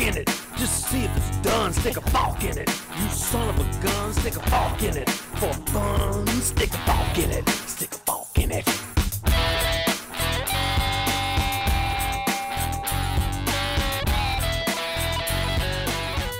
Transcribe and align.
in 0.00 0.16
it. 0.16 0.28
Just 0.56 0.88
see 0.88 1.04
if 1.04 1.16
it's 1.16 1.36
done, 1.38 1.72
stick 1.72 1.96
a 1.96 2.46
in 2.46 2.58
it. 2.58 2.70
You 3.00 3.08
son 3.10 3.48
of 3.48 3.58
a 3.58 3.82
gun, 3.82 4.12
stick 4.12 4.36
a 4.36 4.86
in 4.86 4.96
it. 4.96 5.10
For 5.10 5.52
fun, 5.72 6.26
stick 6.40 6.70
a 6.72 7.20
in 7.20 7.30
it. 7.30 7.48
Stick 7.66 7.90
a 8.08 8.40
in 8.40 8.52
it. 8.52 8.68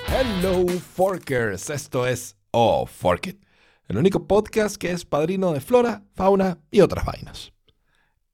Hello 0.07 0.65
Forkers, 0.67 1.69
esto 1.69 2.07
es 2.07 2.37
Oh 2.51 2.85
Fork 2.85 3.27
It, 3.27 3.43
el 3.89 3.97
único 3.97 4.25
podcast 4.27 4.77
que 4.77 4.91
es 4.91 5.03
padrino 5.03 5.51
de 5.51 5.59
flora, 5.59 6.03
fauna 6.13 6.59
y 6.71 6.79
otras 6.79 7.05
vainas. 7.05 7.51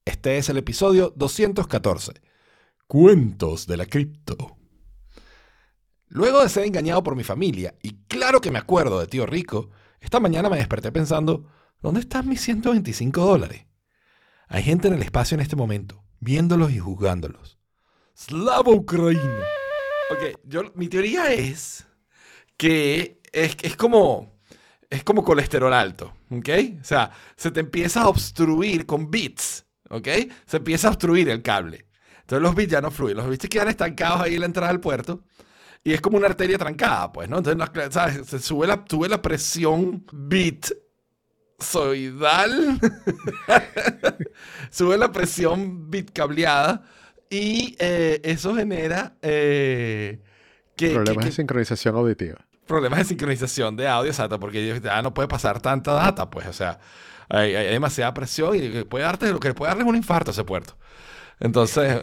Este 0.05 0.38
es 0.38 0.49
el 0.49 0.57
episodio 0.57 1.11
214, 1.15 2.21
Cuentos 2.85 3.65
de 3.65 3.77
la 3.77 3.88
Cripto. 3.88 4.60
Luego 6.13 6.43
de 6.43 6.49
ser 6.49 6.65
engañado 6.65 7.01
por 7.03 7.15
mi 7.15 7.23
familia, 7.23 7.73
y 7.81 8.03
claro 8.09 8.41
que 8.41 8.51
me 8.51 8.59
acuerdo 8.59 8.99
de 8.99 9.07
tío 9.07 9.25
Rico, 9.25 9.70
esta 10.01 10.20
mañana 10.20 10.49
me 10.49 10.57
desperté 10.57 10.91
pensando, 10.91 11.45
¿dónde 11.81 12.01
están 12.01 12.27
mis 12.27 12.41
125 12.41 13.21
dólares? 13.21 13.65
Hay 14.49 14.61
gente 14.61 14.89
en 14.89 14.95
el 14.95 15.03
espacio 15.03 15.35
en 15.35 15.41
este 15.41 15.55
momento, 15.55 16.03
viéndolos 16.20 16.71
y 16.71 16.79
juzgándolos. 16.79 17.57
¡Slava 18.13 18.73
Ucrania! 18.73 19.45
Ok, 20.11 20.37
yo, 20.43 20.63
mi 20.75 20.89
teoría 20.89 21.31
es 21.31 21.87
que 22.57 23.21
es, 23.31 23.55
es 23.62 23.77
como 23.77 24.41
es 24.89 25.05
como 25.05 25.23
colesterol 25.23 25.71
alto, 25.71 26.13
¿ok? 26.29 26.49
O 26.81 26.84
sea, 26.84 27.12
se 27.37 27.51
te 27.51 27.62
empieza 27.62 28.01
a 28.01 28.09
obstruir 28.09 28.85
con 28.85 29.09
bits, 29.09 29.65
¿ok? 29.89 30.09
Se 30.45 30.57
empieza 30.57 30.89
a 30.89 30.91
obstruir 30.91 31.29
el 31.29 31.41
cable. 31.41 31.85
Entonces 32.20 32.43
los 32.43 32.54
bits 32.54 32.71
ya 32.73 32.82
no 32.82 32.91
fluyen, 32.91 33.15
los 33.15 33.29
bits 33.29 33.48
quedan 33.48 33.70
estancados 33.70 34.20
ahí 34.20 34.34
en 34.34 34.41
la 34.41 34.48
entrada 34.48 34.73
del 34.73 34.82
puerto 34.82 35.23
y 35.84 35.93
es 35.93 36.01
como 36.01 36.18
una 36.18 36.27
arteria 36.27 36.57
trancada, 36.57 37.12
pues, 37.12 37.27
¿no? 37.29 37.40
Entonces, 37.40 37.57
no- 37.57 37.91
¿sabes? 37.91 38.27
Se 38.27 38.40
sube 38.40 38.68
la, 38.68 38.84
sube 38.90 39.10
la 39.10 39.21
presión 39.21 40.05
bit 40.13 40.68
soidal, 41.60 42.79
sube 44.70 44.98
la 44.98 45.12
presión 45.12 45.90
bit 45.90 46.12
cableada 46.12 46.84
y 47.29 47.76
eh, 47.79 48.20
eso 48.23 48.55
genera 48.55 49.15
eh, 49.21 50.20
que, 50.76 50.91
Problemas 50.91 51.23
que- 51.26 51.29
de 51.29 51.35
sincronización 51.35 51.95
auditiva. 51.95 52.38
problemas 52.66 52.99
de 52.99 53.05
sincronización 53.05 53.76
de 53.76 53.88
audio, 53.88 54.10
exacto, 54.12 54.40
porque 54.40 54.79
ya 54.82 55.01
no 55.01 55.13
puede 55.13 55.27
pasar 55.27 55.62
tanta 55.62 55.93
data, 55.93 56.29
pues, 56.29 56.48
o 56.48 56.54
sea, 56.54 56.79
hay, 57.29 57.55
hay 57.55 57.68
demasiada 57.68 58.13
presión 58.13 58.55
y 58.55 58.71
que 58.71 58.85
puede 58.85 59.04
darte, 59.05 59.32
lo 59.32 59.40
que 59.40 59.54
puede 59.54 59.70
darle 59.70 59.84
es 59.84 59.90
un 59.90 59.95
infarto 59.95 60.32
a 60.32 60.34
ese 60.34 60.43
puerto. 60.43 60.77
Entonces, 61.41 61.99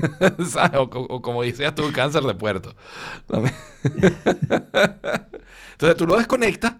¿sabes? 0.48 0.78
O, 0.78 0.82
o- 0.82 1.14
o 1.16 1.22
como 1.22 1.42
decías 1.42 1.74
tú, 1.74 1.92
cáncer 1.92 2.22
de 2.24 2.34
puerto. 2.34 2.74
Entonces 5.72 5.96
tú 5.96 6.06
lo 6.06 6.16
desconectas 6.16 6.74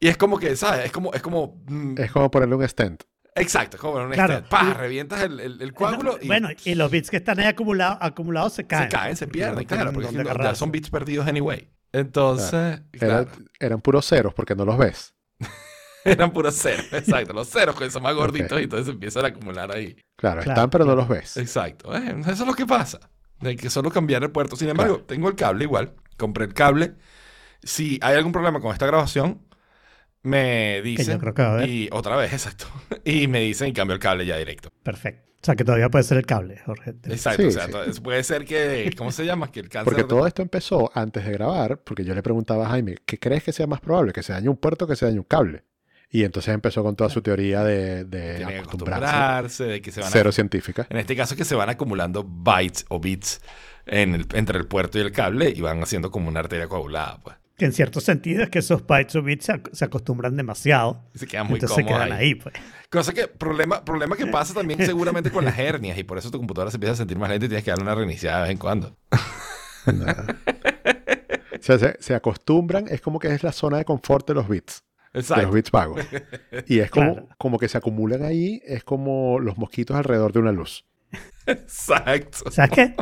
y 0.00 0.08
es 0.08 0.16
como 0.16 0.38
que, 0.38 0.56
¿sabes? 0.56 0.86
Es 0.86 0.92
como, 0.92 1.12
es 1.14 1.22
como, 1.22 1.62
mm, 1.66 1.94
Es 1.98 2.10
como 2.12 2.30
ponerle 2.30 2.56
un 2.56 2.68
stent. 2.68 3.04
exacto, 3.36 3.76
es 3.76 3.80
como 3.80 3.94
un 4.02 4.10
Claro. 4.12 4.34
stent. 4.34 4.48
¡Pah! 4.48 4.74
revientas 4.74 5.22
el, 5.22 5.40
el- 5.40 5.62
el 5.62 5.72
coágulo 5.72 6.18
y 6.20 6.26
Bueno, 6.26 6.48
y 6.64 6.74
los 6.74 6.90
bits 6.90 7.10
que 7.10 7.16
están 7.18 7.38
ahí 7.40 7.46
acumulados, 7.46 7.98
acumulados 8.00 8.52
se 8.52 8.66
caen. 8.66 8.90
se 8.90 8.96
caen, 8.96 9.16
se 9.16 9.26
pierden, 9.28 9.64
claro, 9.64 9.92
porque 9.92 10.08
ya 10.42 10.54
son 10.54 10.70
bits 10.72 10.90
perdidos 10.90 11.26
anyway. 11.26 11.70
Entonces, 11.92 12.82
Era- 12.92 13.24
claro. 13.24 13.30
eran 13.60 13.80
puros 13.80 14.06
ceros 14.06 14.34
porque 14.34 14.56
no 14.56 14.64
los 14.64 14.76
ves. 14.76 15.13
Eran 16.18 16.32
puros 16.32 16.54
ceros, 16.56 16.92
exacto. 16.92 17.32
Los 17.32 17.48
ceros 17.48 17.76
que 17.78 17.90
son 17.90 18.02
más 18.02 18.14
gorditos 18.14 18.60
y 18.60 18.64
entonces 18.64 18.86
se 18.86 18.92
empiezan 18.92 19.24
a 19.24 19.28
acumular 19.28 19.70
ahí. 19.72 19.94
Claro, 20.16 20.42
Claro, 20.42 20.50
están 20.52 20.70
pero 20.70 20.84
no 20.84 20.94
los 20.94 21.08
ves. 21.08 21.36
Exacto. 21.36 21.94
eh, 21.96 22.14
eso 22.20 22.30
es 22.30 22.46
lo 22.46 22.54
que 22.54 22.66
pasa. 22.66 23.00
Hay 23.40 23.56
que 23.56 23.68
solo 23.70 23.90
cambiar 23.90 24.22
el 24.22 24.30
puerto. 24.30 24.56
Sin 24.56 24.68
embargo, 24.68 24.98
tengo 25.06 25.28
el 25.28 25.34
cable 25.34 25.64
igual. 25.64 25.94
Compré 26.16 26.44
el 26.46 26.54
cable. 26.54 26.94
Si 27.62 27.98
hay 28.02 28.16
algún 28.16 28.32
problema 28.32 28.60
con 28.60 28.72
esta 28.72 28.86
grabación, 28.86 29.40
me 30.22 30.80
dicen. 30.82 31.14
yo 31.14 31.18
creo 31.20 31.34
que 31.34 31.42
va 31.42 31.48
a 31.48 31.52
haber. 31.54 31.68
Y 31.68 31.88
otra 31.92 32.16
vez, 32.16 32.32
exacto. 32.32 32.66
Y 33.04 33.26
me 33.28 33.40
dicen 33.40 33.68
y 33.68 33.72
cambio 33.72 33.94
el 33.94 34.00
cable 34.00 34.24
ya 34.26 34.36
directo. 34.36 34.70
Perfecto. 34.82 35.22
O 35.42 35.44
sea, 35.44 35.56
que 35.56 35.64
todavía 35.64 35.90
puede 35.90 36.04
ser 36.04 36.16
el 36.16 36.24
cable, 36.24 36.58
Jorge. 36.64 36.94
Exacto. 37.04 37.42
Sí, 37.42 37.48
o 37.48 37.50
sea, 37.50 37.68
sí. 37.92 38.00
puede 38.00 38.22
ser 38.24 38.46
que. 38.46 38.90
¿Cómo 38.96 39.12
se 39.12 39.26
llama? 39.26 39.52
Que 39.52 39.60
el 39.60 39.68
cáncer. 39.68 39.84
Porque 39.84 40.02
de- 40.02 40.08
todo 40.08 40.26
esto 40.26 40.40
empezó 40.40 40.90
antes 40.94 41.22
de 41.26 41.32
grabar, 41.32 41.78
porque 41.84 42.02
yo 42.02 42.14
le 42.14 42.22
preguntaba 42.22 42.64
a 42.64 42.70
Jaime, 42.70 42.96
¿qué 43.04 43.18
crees 43.18 43.42
que 43.44 43.52
sea 43.52 43.66
más 43.66 43.80
probable? 43.80 44.14
¿Que 44.14 44.22
se 44.22 44.32
dañe 44.32 44.48
un 44.48 44.56
puerto 44.56 44.86
o 44.86 44.88
que 44.88 44.96
se 44.96 45.04
dañe 45.04 45.18
un 45.18 45.24
cable? 45.24 45.64
Y 46.10 46.22
entonces 46.24 46.54
empezó 46.54 46.82
con 46.84 46.94
toda 46.94 47.10
su 47.10 47.22
teoría 47.22 47.64
de, 47.64 48.04
de 48.04 48.44
acostumbrarse. 48.44 49.04
acostumbrarse, 49.06 49.64
de 49.64 49.82
que 49.82 49.90
se 49.90 50.00
van 50.00 50.08
a 50.08 50.12
Cero 50.12 50.30
científica. 50.32 50.86
En 50.90 50.98
este 50.98 51.16
caso 51.16 51.34
que 51.34 51.44
se 51.44 51.54
van 51.56 51.68
acumulando 51.70 52.22
bytes 52.24 52.84
o 52.88 53.00
bits 53.00 53.40
en 53.86 54.14
el- 54.14 54.26
entre 54.34 54.58
el 54.58 54.66
puerto 54.66 54.98
y 54.98 55.00
el 55.00 55.10
cable 55.12 55.50
y 55.50 55.60
van 55.60 55.82
haciendo 55.82 56.10
como 56.12 56.28
una 56.28 56.40
arteria 56.40 56.68
coagulada, 56.68 57.18
pues. 57.22 57.36
Que 57.56 57.64
en 57.66 57.72
cierto 57.72 58.00
sentido 58.00 58.42
es 58.42 58.50
que 58.50 58.58
esos 58.60 58.84
bytes 58.86 59.14
o 59.16 59.22
bits 59.22 59.44
se, 59.46 59.52
ac- 59.54 59.70
se 59.72 59.84
acostumbran 59.84 60.36
demasiado. 60.36 61.04
Y 61.14 61.18
se 61.18 61.26
quedan 61.26 61.46
muy 61.46 61.54
entonces 61.54 61.76
se 61.76 61.84
quedan 61.84 62.12
ahí. 62.12 62.26
ahí, 62.28 62.34
pues. 62.36 62.54
Cosa 62.90 63.12
que, 63.12 63.26
problema, 63.28 63.84
problema 63.84 64.16
que 64.16 64.26
pasa 64.26 64.54
también 64.54 64.78
seguramente 64.86 65.30
con 65.30 65.44
las 65.44 65.56
hernias 65.58 65.98
y 65.98 66.04
por 66.04 66.18
eso 66.18 66.30
tu 66.30 66.38
computadora 66.38 66.70
se 66.70 66.76
empieza 66.76 66.94
a 66.94 66.96
sentir 66.96 67.16
más 67.18 67.28
lenta 67.30 67.46
y 67.46 67.48
tienes 67.48 67.64
que 67.64 67.70
darle 67.70 67.84
una 67.84 67.94
reiniciada 67.94 68.38
de 68.38 68.42
vez 68.44 68.50
en 68.52 68.58
cuando. 68.58 68.96
O 69.86 71.62
sea, 71.66 71.78
se, 71.78 71.96
se 72.00 72.14
acostumbran, 72.14 72.86
es 72.88 73.00
como 73.00 73.18
que 73.18 73.28
es 73.34 73.42
la 73.42 73.52
zona 73.52 73.78
de 73.78 73.84
confort 73.84 74.26
de 74.28 74.34
los 74.34 74.48
bits, 74.48 74.82
de 75.14 75.20
los 75.20 75.30
Exacto. 75.30 75.52
bits 75.52 75.70
vagos. 75.70 76.00
Y 76.66 76.80
es 76.80 76.90
como, 76.90 77.12
Claro. 77.14 77.28
como 77.38 77.58
que 77.58 77.68
se 77.68 77.78
acumulan 77.78 78.22
ahí, 78.22 78.60
es 78.66 78.84
como 78.84 79.38
los 79.40 79.56
mosquitos 79.56 79.96
alrededor 79.96 80.32
de 80.32 80.40
una 80.40 80.52
luz. 80.52 80.84
Exacto. 81.46 82.50
¿Sabes 82.50 82.70
qué? 82.70 82.94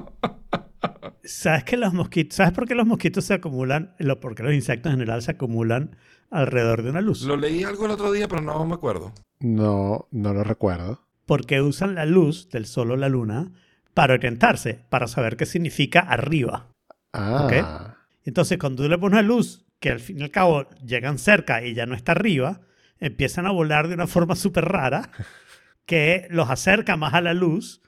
¿Sabes 1.25 1.65
que 1.65 1.77
los 1.77 1.95
mosquitos, 1.95 2.37
¿sabes 2.37 2.53
por 2.53 2.67
qué 2.67 2.75
los 2.75 2.87
mosquitos 2.87 3.25
se 3.25 3.34
acumulan, 3.34 3.95
lo, 3.99 4.21
por 4.21 4.34
qué 4.34 4.43
los 4.43 4.53
insectos 4.53 4.91
en 4.93 4.99
general 4.99 5.22
se 5.22 5.31
acumulan 5.33 5.97
alrededor 6.31 6.83
de 6.83 6.91
una 6.91 7.01
luz? 7.01 7.22
Lo 7.22 7.37
leí 7.37 7.62
algo 7.65 7.87
el 7.87 7.93
otro 7.93 8.11
día, 8.12 8.28
pero 8.28 8.41
no 8.43 8.65
me 8.67 8.75
acuerdo. 8.75 9.12
No, 9.41 10.09
no 10.11 10.34
lo 10.34 10.43
recuerdo. 10.45 11.06
Porque 11.27 11.62
usan 11.62 11.95
la 11.95 12.05
luz 12.06 12.49
del 12.51 12.67
sol 12.67 12.91
o 12.91 12.97
la 12.97 13.09
luna 13.09 13.53
para 13.95 14.15
orientarse, 14.15 14.81
para 14.91 15.06
saber 15.06 15.37
qué 15.37 15.47
significa 15.47 16.01
arriba. 16.01 16.69
Ah, 17.12 17.97
Entonces, 18.25 18.59
cuando 18.59 18.83
tú 18.83 18.89
le 18.89 18.99
pones 18.99 19.12
una 19.21 19.22
luz 19.22 19.65
que 19.82 19.91
al 19.91 20.00
fin 20.00 20.20
y 20.20 20.22
al 20.22 20.31
cabo 20.31 20.66
llegan 20.87 21.19
cerca 21.19 21.62
y 21.62 21.75
ya 21.75 21.84
no 21.84 21.94
está 21.94 22.12
arriba, 22.12 22.60
empiezan 23.00 23.47
a 23.47 23.50
volar 23.50 23.88
de 23.88 23.94
una 23.94 24.06
forma 24.06 24.37
súper 24.37 24.65
rara 24.65 25.10
que 25.87 26.26
los 26.31 26.48
acerca 26.48 26.97
más 26.97 27.12
a 27.15 27.20
la 27.20 27.34
luz, 27.34 27.82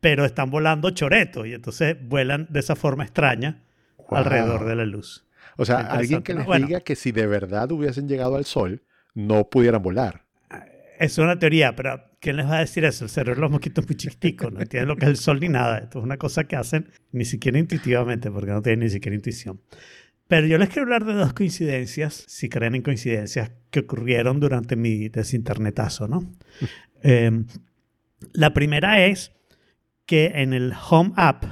pero 0.00 0.24
están 0.24 0.50
volando 0.50 0.90
choreto 0.90 1.46
y 1.46 1.54
entonces 1.54 1.96
vuelan 2.02 2.48
de 2.50 2.60
esa 2.60 2.76
forma 2.76 3.04
extraña 3.04 3.62
Wow. 4.10 4.18
alrededor 4.18 4.66
de 4.66 4.74
la 4.76 4.84
luz. 4.84 5.24
O 5.56 5.64
sea, 5.64 5.78
alguien 5.78 6.22
que 6.22 6.34
les 6.34 6.44
Bueno. 6.44 6.66
diga 6.66 6.80
que 6.80 6.96
si 6.96 7.12
de 7.12 7.26
verdad 7.26 7.70
hubiesen 7.72 8.08
llegado 8.08 8.36
al 8.36 8.44
sol, 8.44 8.82
no 9.14 9.48
pudieran 9.48 9.80
volar. 9.80 10.24
Es 10.98 11.16
una 11.18 11.38
teoría, 11.38 11.74
pero 11.74 12.02
¿quién 12.20 12.36
les 12.36 12.46
va 12.46 12.56
a 12.56 12.60
decir 12.60 12.84
eso? 12.84 13.04
El 13.04 13.10
cerebro 13.10 13.36
de 13.36 13.40
los 13.42 13.50
mosquitos 13.52 13.84
es 13.84 13.88
muy 13.88 13.96
chiquitico, 13.96 14.50
no 14.50 14.60
entienden 14.60 14.88
lo 14.88 14.96
que 14.96 15.06
es 15.06 15.10
el 15.10 15.16
sol 15.16 15.40
ni 15.40 15.48
nada. 15.48 15.78
Esto 15.78 16.00
es 16.00 16.04
una 16.04 16.18
cosa 16.18 16.44
que 16.44 16.56
hacen 16.56 16.90
ni 17.12 17.24
siquiera 17.24 17.58
intuitivamente, 17.58 18.30
porque 18.30 18.50
no 18.50 18.60
tienen 18.60 18.80
ni 18.80 18.90
siquiera 18.90 19.14
intuición. 19.16 19.60
Pero 20.32 20.46
yo 20.46 20.56
les 20.56 20.70
quiero 20.70 20.84
hablar 20.84 21.04
de 21.04 21.12
dos 21.12 21.34
coincidencias, 21.34 22.24
si 22.26 22.48
creen 22.48 22.74
en 22.74 22.80
coincidencias, 22.80 23.52
que 23.70 23.80
ocurrieron 23.80 24.40
durante 24.40 24.76
mi 24.76 25.10
desinternetazo, 25.10 26.08
¿no? 26.08 26.32
Eh, 27.04 27.44
la 28.32 28.54
primera 28.54 29.04
es 29.04 29.32
que 30.06 30.26
en 30.36 30.54
el 30.54 30.72
Home 30.88 31.12
App 31.16 31.44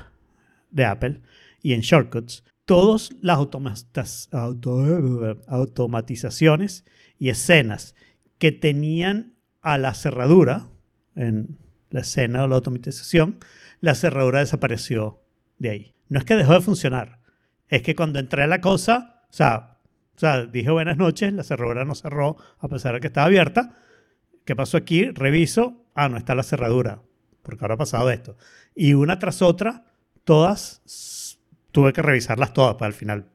de 0.70 0.86
Apple 0.86 1.20
y 1.60 1.74
en 1.74 1.82
Shortcuts, 1.82 2.42
todas 2.64 3.10
las 3.20 3.36
auto- 4.30 5.36
automatizaciones 5.46 6.86
y 7.18 7.28
escenas 7.28 7.94
que 8.38 8.50
tenían 8.50 9.34
a 9.60 9.76
la 9.76 9.92
cerradura, 9.92 10.68
en 11.16 11.58
la 11.90 12.00
escena 12.00 12.44
o 12.44 12.48
la 12.48 12.54
automatización, 12.54 13.40
la 13.80 13.94
cerradura 13.94 14.38
desapareció 14.38 15.20
de 15.58 15.68
ahí. 15.68 15.94
No 16.08 16.18
es 16.20 16.24
que 16.24 16.36
dejó 16.36 16.54
de 16.54 16.60
funcionar, 16.62 17.19
es 17.70 17.82
que 17.82 17.94
cuando 17.94 18.18
entré 18.18 18.42
a 18.42 18.46
la 18.46 18.60
cosa, 18.60 19.22
o 19.30 19.32
sea, 19.32 19.78
o 20.16 20.18
sea, 20.20 20.44
dije 20.44 20.70
buenas 20.70 20.98
noches, 20.98 21.32
la 21.32 21.44
cerradura 21.44 21.84
no 21.84 21.94
cerró 21.94 22.36
a 22.58 22.68
pesar 22.68 22.94
de 22.94 23.00
que 23.00 23.06
estaba 23.06 23.26
abierta. 23.26 23.74
¿Qué 24.44 24.54
pasó 24.54 24.76
aquí? 24.76 25.10
Reviso, 25.10 25.84
ah, 25.94 26.08
no 26.08 26.18
está 26.18 26.34
la 26.34 26.42
cerradura, 26.42 27.00
porque 27.42 27.64
ahora 27.64 27.74
ha 27.74 27.78
pasado 27.78 28.10
esto. 28.10 28.36
Y 28.74 28.94
una 28.94 29.18
tras 29.18 29.40
otra, 29.40 29.84
todas, 30.24 31.38
tuve 31.72 31.92
que 31.92 32.02
revisarlas 32.02 32.52
todas 32.52 32.74
para 32.74 32.88
al 32.88 32.92
final. 32.92 33.26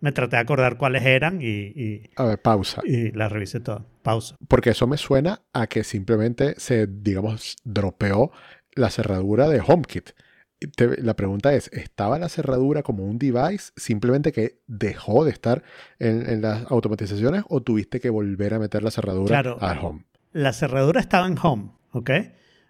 Me 0.00 0.12
traté 0.12 0.36
de 0.36 0.42
acordar 0.42 0.76
cuáles 0.76 1.04
eran 1.04 1.40
y, 1.40 1.46
y, 1.46 2.10
A 2.16 2.24
ver, 2.24 2.42
pausa. 2.42 2.82
y 2.84 3.12
las 3.12 3.30
revisé 3.32 3.60
todas. 3.60 3.82
Pausa. 4.02 4.36
Porque 4.48 4.70
eso 4.70 4.86
me 4.88 4.96
suena 4.96 5.42
a 5.52 5.68
que 5.68 5.84
simplemente 5.84 6.54
se, 6.58 6.88
digamos, 6.88 7.56
dropeó 7.64 8.32
la 8.74 8.90
cerradura 8.90 9.48
de 9.48 9.60
HomeKit. 9.64 10.10
Te- 10.68 11.00
la 11.02 11.14
pregunta 11.14 11.54
es, 11.54 11.68
¿estaba 11.72 12.18
la 12.18 12.28
cerradura 12.28 12.82
como 12.82 13.04
un 13.04 13.18
device 13.18 13.72
simplemente 13.76 14.32
que 14.32 14.60
dejó 14.66 15.24
de 15.24 15.30
estar 15.30 15.62
en, 15.98 16.28
en 16.28 16.42
las 16.42 16.70
automatizaciones 16.70 17.44
o 17.48 17.60
tuviste 17.62 18.00
que 18.00 18.10
volver 18.10 18.54
a 18.54 18.58
meter 18.58 18.82
la 18.82 18.90
cerradura 18.90 19.28
Claro. 19.28 19.58
al 19.60 19.78
home? 19.78 20.04
La 20.32 20.52
cerradura 20.52 21.00
estaba 21.00 21.26
en 21.26 21.36
home, 21.42 21.70
¿ok? 21.92 22.10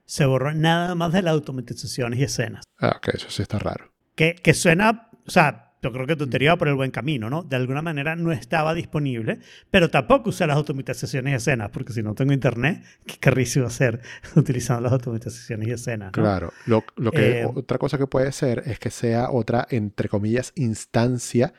Se 0.04 0.24
borró 0.26 0.52
nada 0.52 0.94
más 0.94 1.12
de 1.12 1.22
las 1.22 1.32
automatizaciones 1.32 2.18
y 2.18 2.24
escenas. 2.24 2.64
Ah, 2.78 2.94
ok, 2.96 3.08
eso 3.14 3.30
sí 3.30 3.42
está 3.42 3.58
raro. 3.58 3.92
Que, 4.14 4.34
que 4.34 4.52
suena 4.54 5.08
o 5.26 5.30
sea, 5.30 5.71
yo 5.82 5.92
creo 5.92 6.06
que 6.06 6.14
tu 6.16 6.28
teoría 6.28 6.52
va 6.52 6.58
por 6.58 6.68
el 6.68 6.74
buen 6.74 6.90
camino, 6.92 7.28
¿no? 7.28 7.42
De 7.42 7.56
alguna 7.56 7.82
manera 7.82 8.14
no 8.14 8.30
estaba 8.30 8.72
disponible, 8.72 9.40
pero 9.70 9.90
tampoco 9.90 10.30
usé 10.30 10.46
las 10.46 10.56
automatizaciones 10.56 11.32
y 11.32 11.34
escenas, 11.36 11.70
porque 11.70 11.92
si 11.92 12.02
no 12.02 12.14
tengo 12.14 12.32
internet, 12.32 12.82
qué 13.04 13.16
carrizo 13.18 13.66
hacer 13.66 14.00
utilizando 14.36 14.82
las 14.82 14.92
automatizaciones 14.92 15.66
y 15.68 15.72
escenas. 15.72 16.06
¿no? 16.08 16.22
Claro, 16.22 16.52
lo, 16.66 16.84
lo 16.96 17.10
que, 17.10 17.40
Eh, 17.40 17.46
otra 17.52 17.78
cosa 17.78 17.98
que 17.98 18.06
puede 18.06 18.30
ser 18.32 18.62
es 18.66 18.78
que 18.78 18.90
sea 18.90 19.30
otra, 19.30 19.66
entre 19.70 20.08
comillas, 20.08 20.52
instancia 20.54 21.52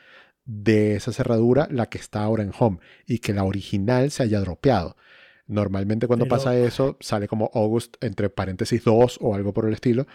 de 0.46 0.96
esa 0.96 1.12
cerradura 1.12 1.68
la 1.70 1.86
que 1.86 1.98
está 1.98 2.22
ahora 2.22 2.42
en 2.42 2.52
Home 2.58 2.78
y 3.06 3.18
que 3.18 3.32
la 3.34 3.44
original 3.44 4.10
se 4.10 4.22
haya 4.22 4.40
dropeado. 4.40 4.96
Normalmente 5.46 6.06
cuando 6.06 6.24
Pero- 6.24 6.36
pasa 6.36 6.56
eso 6.56 6.96
sale 7.00 7.28
como 7.28 7.50
August 7.54 7.96
entre 8.02 8.30
paréntesis 8.30 8.82
2 8.84 9.18
o 9.20 9.34
algo 9.34 9.52
por 9.52 9.66
el 9.66 9.74
estilo. 9.74 10.06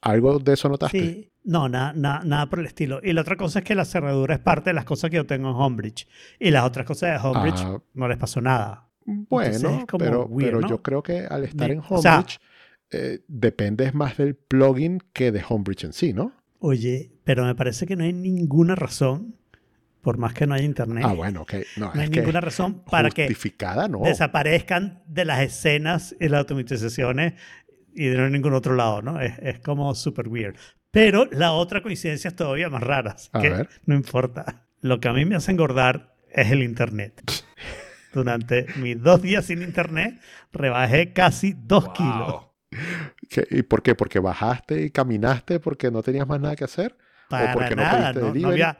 ¿Algo 0.00 0.38
de 0.38 0.52
eso 0.52 0.68
notaste? 0.68 0.98
Sí, 1.00 1.32
no, 1.48 1.68
nada, 1.68 1.92
nada, 1.94 2.20
nada 2.24 2.46
por 2.50 2.58
el 2.60 2.66
estilo. 2.66 3.00
Y 3.02 3.12
la 3.12 3.22
otra 3.22 3.36
cosa 3.36 3.60
es 3.60 3.64
que 3.64 3.74
la 3.74 3.84
cerradura 3.84 4.34
es 4.34 4.40
parte 4.40 4.70
de 4.70 4.74
las 4.74 4.84
cosas 4.84 5.10
que 5.10 5.16
yo 5.16 5.26
tengo 5.26 5.48
en 5.50 5.56
Homebridge. 5.56 6.06
Y 6.38 6.50
las 6.50 6.64
otras 6.64 6.86
cosas 6.86 7.20
de 7.22 7.28
Homebridge 7.28 7.60
Ah. 7.64 7.80
no 7.94 8.06
les 8.08 8.18
pasó 8.18 8.40
nada. 8.40 8.86
Bueno, 9.04 9.86
pero, 9.98 10.26
weird, 10.26 10.48
pero 10.50 10.60
¿no? 10.60 10.68
yo 10.68 10.82
creo 10.82 11.02
que 11.02 11.20
al 11.26 11.44
estar 11.44 11.66
De- 11.68 11.74
en 11.74 11.82
o 11.88 12.02
sea- 12.02 12.16
Homebridge 12.16 12.38
eh, 12.90 13.20
depende 13.28 13.90
más 13.92 14.16
del 14.18 14.34
plugin 14.34 15.00
que 15.12 15.32
de 15.32 15.42
Homebridge 15.48 15.84
en 15.84 15.92
sí, 15.92 16.12
¿no? 16.12 16.32
Oye, 16.58 17.10
pero 17.24 17.44
me 17.44 17.54
parece 17.54 17.86
que 17.86 17.96
no 17.96 18.04
hay 18.04 18.12
ninguna 18.12 18.74
razón, 18.74 19.34
por 20.02 20.18
más 20.18 20.34
que 20.34 20.46
no 20.46 20.54
haya 20.54 20.64
internet, 20.64 21.04
Ah, 21.06 21.12
bueno, 21.14 21.42
ok. 21.42 21.54
No, 21.76 21.92
no 21.94 22.00
hay 22.00 22.08
ninguna 22.10 22.40
razón 22.40 22.82
para 22.90 23.10
que 23.10 23.28
no. 23.90 24.00
desaparezcan 24.04 25.02
de 25.06 25.24
las 25.24 25.40
escenas 25.40 26.14
y 26.20 26.28
las 26.28 26.40
automatizaciones 26.40 27.34
y 27.94 28.06
de 28.06 28.30
ningún 28.30 28.54
otro 28.54 28.74
lado, 28.74 29.02
¿no? 29.02 29.20
Es, 29.20 29.38
es 29.40 29.58
como 29.60 29.94
super 29.94 30.28
weird. 30.28 30.56
Pero 30.90 31.26
la 31.30 31.52
otra 31.52 31.82
coincidencia 31.82 32.28
es 32.28 32.36
todavía 32.36 32.70
más 32.70 32.82
rara, 32.82 33.12
así 33.12 33.28
A 33.32 33.40
que 33.40 33.50
ver. 33.50 33.68
no 33.86 33.94
importa. 33.94 34.66
Lo 34.80 35.00
que 35.00 35.08
a 35.08 35.12
mí 35.12 35.24
me 35.24 35.36
hace 35.36 35.52
engordar 35.52 36.14
es 36.30 36.50
el 36.50 36.62
internet. 36.62 37.22
Durante 38.12 38.66
mis 38.76 39.00
dos 39.02 39.20
días 39.22 39.44
sin 39.46 39.62
internet 39.62 40.18
rebajé 40.52 41.12
casi 41.12 41.54
dos 41.56 41.90
kilos. 41.90 42.32
Wow. 42.32 42.48
¿Qué- 43.28 43.46
¿Y 43.50 43.62
por 43.62 43.82
qué? 43.82 43.94
¿Porque 43.94 44.18
bajaste 44.18 44.82
y 44.82 44.90
caminaste 44.90 45.60
porque 45.60 45.90
no 45.90 46.02
tenías 46.02 46.26
más 46.26 46.40
nada 46.40 46.56
que 46.56 46.64
hacer? 46.64 46.96
Para 47.28 47.52
porque 47.52 47.76
no 47.76 47.82
nada, 47.82 48.12
no, 48.14 48.20
no 48.20 48.26
delivery? 48.28 48.52
había, 48.52 48.78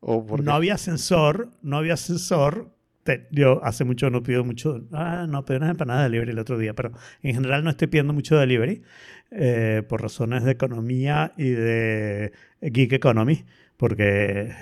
¿O 0.00 0.24
porque... 0.26 0.44
no 0.44 0.52
había 0.54 0.74
ascensor, 0.74 1.50
no 1.62 1.76
había 1.76 1.94
ascensor. 1.94 2.74
Te- 3.04 3.28
yo 3.30 3.62
hace 3.64 3.84
mucho 3.84 4.10
no 4.10 4.22
pido 4.22 4.44
mucho, 4.44 4.86
ah, 4.92 5.26
no 5.28 5.44
pedí 5.44 5.56
unas 5.58 5.70
empanadas 5.70 6.02
de 6.02 6.08
delivery 6.10 6.32
el 6.32 6.38
otro 6.38 6.58
día, 6.58 6.74
pero 6.74 6.92
en 7.22 7.34
general 7.34 7.64
no 7.64 7.70
estoy 7.70 7.88
pidiendo 7.88 8.12
mucho 8.12 8.36
delivery 8.38 8.82
eh, 9.30 9.82
por 9.88 10.02
razones 10.02 10.44
de 10.44 10.52
economía 10.52 11.32
y 11.36 11.50
de 11.50 12.32
geek 12.62 12.92
economy, 12.94 13.44
porque 13.76 14.52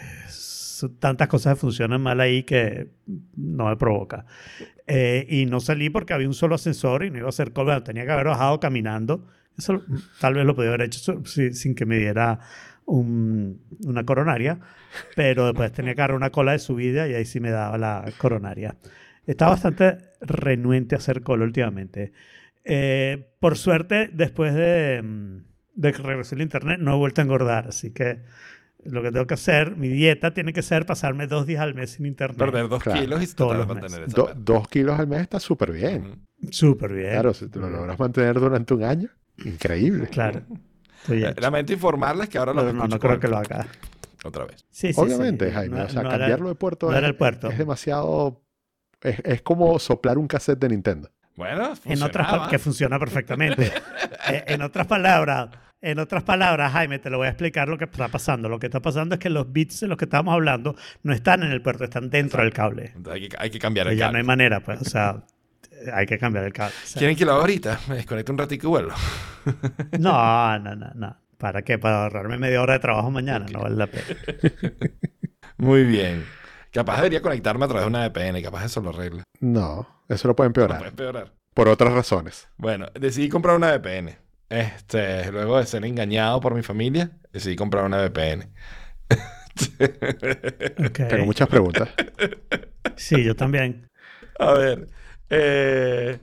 tantas 1.01 1.29
cosas 1.29 1.59
funcionan 1.59 2.01
mal 2.01 2.21
ahí 2.21 2.45
que 2.45 2.89
no 3.37 3.67
me 3.67 3.77
provoca. 3.77 4.27
Eh, 4.87 5.27
y 5.29 5.47
no 5.47 5.61
salí 5.61 5.91
porque 5.91 6.15
había 6.15 6.29
un 6.29 6.35
solo 6.35 6.55
ascensor 6.55 7.05
y 7.05 7.11
no 7.11 7.19
iba 7.19 7.27
a 7.27 7.31
hacer 7.31 7.53
cola, 7.53 7.83
tenía 7.85 8.05
que 8.07 8.13
haber 8.13 8.27
bajado 8.29 8.61
caminando. 8.61 9.27
Eso 9.57 9.83
tal 10.21 10.35
vez 10.35 10.45
lo 10.47 10.55
podía 10.55 10.71
haber 10.71 10.83
hecho 10.83 11.01
so- 11.01 11.25
si- 11.27 11.53
sin 11.53 11.75
que 11.75 11.85
me 11.87 11.99
diera 11.99 12.39
un- 12.87 13.61
una 13.85 14.05
coronaria, 14.05 14.61
pero 15.17 15.47
después 15.47 15.73
tenía 15.73 15.95
que 15.95 16.01
agarrar 16.01 16.17
una 16.17 16.31
cola 16.31 16.53
de 16.53 16.59
subida 16.61 17.09
y 17.09 17.15
ahí 17.15 17.25
sí 17.25 17.41
me 17.41 17.51
daba 17.51 17.77
la 17.79 18.05
coronaria. 18.19 18.77
Estaba 19.27 19.53
bastante 19.53 19.99
renuente 20.21 20.95
a 20.95 20.99
hacer 20.99 21.23
cola 21.23 21.45
últimamente. 21.45 22.13
Eh, 22.65 23.33
por 23.41 23.57
suerte, 23.57 24.11
después 24.13 24.55
de, 24.55 25.01
mm, 25.03 25.37
de 25.75 25.93
que 25.93 26.03
regresé 26.03 26.35
el 26.35 26.43
internet, 26.43 26.79
no 26.81 26.95
he 26.95 26.99
vuelto 26.99 27.21
a 27.21 27.25
engordar, 27.25 27.69
así 27.69 27.93
que 27.93 28.23
lo 28.85 29.03
que 29.03 29.11
tengo 29.11 29.27
que 29.27 29.35
hacer, 29.35 29.77
mi 29.77 29.89
dieta 29.89 30.33
tiene 30.35 30.53
que 30.53 30.63
ser 30.63 30.87
pasarme 30.87 31.27
dos 31.27 31.47
días 31.47 31.61
al 31.63 31.75
mes 31.75 31.91
sin 31.91 32.07
internet. 32.07 32.39
Perder 32.39 32.69
dos 32.69 32.83
Claro. 32.83 33.01
kilos 33.01 33.23
y 33.23 33.35
Todos 33.35 33.57
los 33.57 33.67
mantener 33.67 34.01
meses. 34.01 34.15
Do- 34.15 34.33
dos 34.37 34.69
kilos 34.69 34.99
al 34.99 35.07
mes 35.09 35.21
está 35.23 35.41
súper 35.41 35.73
bien. 35.73 36.27
Súper 36.51 36.93
bien. 36.93 37.11
Claro, 37.11 37.35
si 37.35 37.49
te 37.49 37.59
lo 37.59 37.69
logras 37.69 37.99
mantener 37.99 38.39
durante 38.39 38.75
un 38.75 38.85
año, 38.85 39.09
increíble. 39.45 40.07
Claro. 40.09 40.43
Lamento 41.41 41.73
informarles 41.73 42.29
que 42.29 42.39
ahora 42.39 42.53
lo 42.53 42.63
no, 42.65 42.73
no 42.73 42.79
escucho 42.85 42.99
creo 43.01 43.13
por- 43.15 43.21
que 43.21 43.29
lo 43.29 43.39
haga. 43.39 43.67
Otra 44.25 44.45
vez. 44.47 44.65
Sí, 44.71 44.93
sí, 44.93 45.01
Obviamente, 45.01 45.49
sí. 45.49 45.55
Jaime. 45.55 45.79
No- 45.79 45.85
o 45.85 45.89
sea, 45.89 46.03
no 46.03 46.09
era- 46.11 46.19
cambiarlo 46.19 46.49
de 46.49 46.55
puerto, 46.57 46.87
no 46.87 46.93
es, 46.93 46.99
era 46.99 47.07
el 47.09 47.15
puerto. 47.17 47.51
es 47.51 47.59
demasiado... 47.59 48.43
Es, 49.01 49.21
es 49.25 49.43
como 49.43 49.79
soplar 49.79 50.19
un 50.19 50.27
cassette 50.27 50.59
de 50.59 50.69
Nintendo. 50.71 51.11
Bueno, 51.39 51.73
En 51.85 52.03
otras 52.03 52.49
que 52.49 52.59
funciona 52.59 52.99
perfectamente. 52.99 53.73
Eh, 54.31 54.45
en 54.49 54.61
otras 54.61 54.87
palabras, 54.87 55.49
en 55.81 55.99
otras 55.99 56.23
palabras, 56.23 56.73
Jaime, 56.73 56.99
te 56.99 57.09
lo 57.09 57.17
voy 57.17 57.29
a 57.29 57.31
explicar 57.31 57.67
lo 57.67 57.79
que 57.79 57.85
está 57.85 58.09
pasando. 58.09 58.47
Lo 58.47 58.59
que 58.59 58.67
está 58.67 58.81
pasando 58.81 59.15
es 59.15 59.21
que 59.21 59.31
los 59.31 59.51
bits 59.51 59.81
de 59.81 59.89
los 59.89 59.97
que 59.97 60.05
estamos 60.05 60.35
hablando 60.35 60.77
no 61.03 61.15
están 61.15 61.43
en 61.45 61.51
el 61.51 61.63
puerto, 61.63 61.85
están 61.85 62.11
dentro 62.11 62.43
del 62.43 62.53
cable. 62.53 62.93
Entonces 62.95 63.23
hay 63.23 63.29
que, 63.29 63.37
hay 63.39 63.51
que 63.51 63.59
cambiar 63.59 63.89
el 63.89 63.97
ya 63.97 64.07
cable. 64.07 64.13
no 64.13 64.19
hay 64.19 64.27
manera, 64.27 64.61
pues, 64.61 64.83
o 64.83 64.85
sea, 64.85 65.25
hay 65.95 66.05
que 66.05 66.19
cambiar 66.19 66.45
el 66.45 66.53
cable. 66.53 66.75
O 66.85 66.87
sea, 66.87 66.99
¿Quieren 66.99 67.17
que 67.17 67.25
lo 67.25 67.33
haga 67.33 67.41
ahorita? 67.41 67.81
Me 67.89 67.95
desconecto 67.95 68.33
un 68.33 68.39
ratico 68.39 68.67
y 68.67 68.71
vuelvo. 68.71 68.93
no, 69.99 70.59
no, 70.59 70.75
no, 70.75 70.91
no. 70.95 71.17
¿Para 71.39 71.63
qué? 71.63 71.79
Para 71.79 72.03
ahorrarme 72.03 72.37
media 72.37 72.61
hora 72.61 72.75
de 72.75 72.81
trabajo 72.81 73.11
mañana, 73.11 73.47
no 73.51 73.61
vale 73.61 73.77
la 73.77 73.87
pena. 73.87 74.05
Muy 75.57 75.85
bien. 75.85 76.27
Capaz 76.71 76.97
debería 76.97 77.23
conectarme 77.23 77.65
a 77.65 77.69
través 77.69 77.85
de 77.85 77.89
una 77.89 78.07
VPN, 78.09 78.43
capaz 78.43 78.67
eso 78.67 78.83
lo 78.83 78.91
arregla. 78.91 79.23
No, 79.41 79.98
eso 80.09 80.29
lo 80.29 80.37
puede 80.37 80.49
empeorar. 80.49 80.79
puede 80.79 80.91
empeorar. 80.91 81.33
Por 81.55 81.69
otras 81.69 81.93
razones. 81.93 82.49
Bueno, 82.57 82.87
decidí 82.95 83.29
comprar 83.29 83.57
una 83.57 83.77
VPN. 83.77 84.17
Este, 84.49 85.31
luego 85.31 85.59
de 85.59 85.67
ser 85.67 85.85
engañado 85.85 86.41
por 86.41 86.55
mi 86.55 86.63
familia, 86.63 87.11
decidí 87.33 87.57
comprar 87.57 87.85
una 87.85 87.99
VPN. 87.99 88.51
Tengo 91.09 91.27
muchas 91.27 91.49
preguntas. 91.49 91.91
Sí, 92.97 93.23
yo 93.23 93.37
también. 93.37 93.89
A 94.39 94.53
ver, 94.53 94.89
eh, 95.31 96.21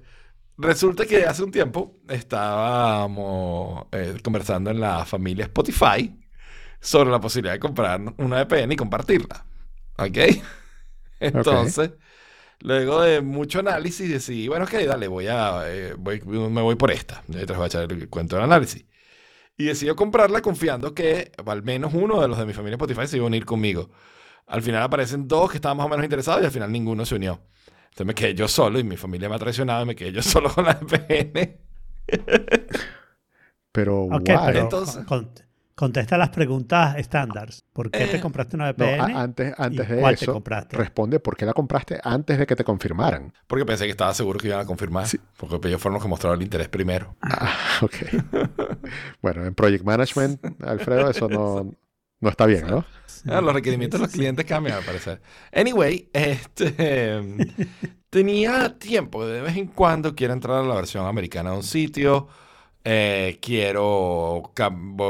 resulta 0.58 1.06
que 1.06 1.26
hace 1.26 1.44
un 1.44 1.52
tiempo 1.52 2.00
estábamos 2.08 3.86
eh, 3.92 4.18
conversando 4.24 4.72
en 4.72 4.80
la 4.80 5.06
familia 5.06 5.46
Spotify 5.46 6.18
sobre 6.80 7.12
la 7.12 7.20
posibilidad 7.20 7.54
de 7.54 7.60
comprar 7.60 8.02
una 8.18 8.44
VPN 8.44 8.72
y 8.72 8.76
compartirla. 8.76 9.46
¿Ok? 9.98 10.18
Entonces, 11.20 11.92
luego 12.62 13.02
de 13.02 13.22
mucho 13.22 13.60
análisis, 13.60 14.10
decidí, 14.10 14.48
bueno, 14.48 14.66
ok, 14.66 14.74
dale, 14.86 15.08
voy 15.08 15.28
a, 15.28 15.64
eh, 15.66 15.94
voy- 15.98 16.22
me 16.22 16.62
voy 16.62 16.76
por 16.76 16.92
esta. 16.92 17.24
Mientras 17.28 17.58
voy 17.58 17.66
a 17.66 17.68
echar 17.68 17.92
el 17.92 18.10
cuento 18.10 18.36
del 18.36 18.46
análisis. 18.46 18.86
Y 19.58 19.66
decidió 19.66 19.96
comprarla 19.96 20.42
confiando 20.42 20.94
que 20.94 21.32
al 21.46 21.64
menos 21.64 21.94
uno 21.94 22.22
de 22.22 22.28
los 22.28 22.38
de 22.38 22.46
mi 22.46 22.54
familia 22.54 22.76
Spotify 22.76 23.08
se 23.08 23.18
iba 23.18 23.26
a 23.26 23.28
unir 23.28 23.46
conmigo. 23.46 23.90
Al 24.48 24.62
final 24.62 24.84
aparecen 24.84 25.28
dos 25.28 25.50
que 25.50 25.58
estaban 25.58 25.78
más 25.78 25.86
o 25.86 25.90
menos 25.90 26.04
interesados 26.04 26.42
y 26.42 26.46
al 26.46 26.52
final 26.52 26.72
ninguno 26.72 27.06
se 27.06 27.16
unió. 27.16 27.42
Entonces 27.86 28.06
me 28.06 28.14
quedé 28.14 28.36
yo 28.36 28.48
solo 28.50 28.80
y 28.80 28.84
mi 28.84 28.98
familia 28.98 29.30
me 29.30 29.36
ha 29.36 29.40
traicionado 29.40 29.84
y 29.84 29.86
me 29.88 29.96
quedé 29.96 30.12
yo 30.12 30.22
solo 30.24 30.54
con 30.54 30.66
la 30.66 30.74
VPN. 30.82 31.58
Pero, 33.72 34.04
Ok, 34.04 34.12
why? 34.30 34.38
pero 34.48 34.60
Entonces- 34.60 35.06
con- 35.06 35.32
contesta 35.76 36.18
las 36.18 36.30
preguntas 36.30 36.98
estándar. 36.98 37.50
¿Por 37.74 37.92
qué 37.92 38.08
te 38.08 38.18
Eh, 38.18 38.20
compraste 38.20 38.56
una 38.56 38.72
VPN? 38.72 39.12
antes, 39.14 39.54
antes 39.58 39.88
¿Y 39.88 39.90
de 39.90 39.96
cuál 39.98 40.18
te 40.18 40.26
eso, 40.26 40.32
compraste? 40.32 40.78
responde 40.78 41.20
por 41.20 41.38
qué 41.38 41.46
la 41.46 41.54
compraste 41.54 42.00
antes 42.04 42.38
de 42.38 42.46
que 42.48 42.56
te 42.56 42.64
confirmaran. 42.64 43.34
Porque 43.48 43.66
pensé 43.66 43.86
que 43.86 43.92
estaba 43.92 44.14
seguro 44.14 44.40
que 44.40 44.48
iban 44.48 44.60
a 44.62 44.66
confirmar. 44.66 45.08
Sí. 45.08 45.20
Porque 45.38 45.68
ellos 45.68 45.82
fueron 45.82 45.96
los 45.96 46.04
que 46.04 46.10
mostraron 46.10 46.40
el 46.40 46.44
interés 46.44 46.70
primero. 46.70 47.16
Ah, 47.22 47.56
ok. 47.82 47.96
bueno, 49.22 49.46
en 49.46 49.56
Project 49.56 49.84
Management, 49.86 50.64
Alfredo, 50.64 51.10
eso 51.10 51.30
no, 51.30 51.72
no 52.20 52.30
está 52.30 52.46
bien, 52.46 52.68
¿no? 52.68 52.86
Ah, 53.28 53.42
los 53.42 53.54
requerimientos 53.54 54.00
de 54.00 54.06
los 54.06 54.14
clientes 54.14 54.46
cambian, 54.46 54.78
al 54.78 54.84
parecer. 54.84 55.22
Anyway, 55.52 56.10
este, 56.14 57.22
tenía 58.10 58.78
tiempo. 58.78 59.26
De 59.26 59.42
vez 59.42 59.58
en 59.58 59.68
cuando 59.68 60.16
quiero 60.16 60.34
entrar 60.34 60.58
a 60.60 60.64
la 60.68 60.76
versión 60.76 61.06
americana 61.08 61.52
de 61.52 61.58
un 61.58 61.64
sitio. 61.64 62.28
Eh, 62.86 63.40
quiero... 63.42 64.54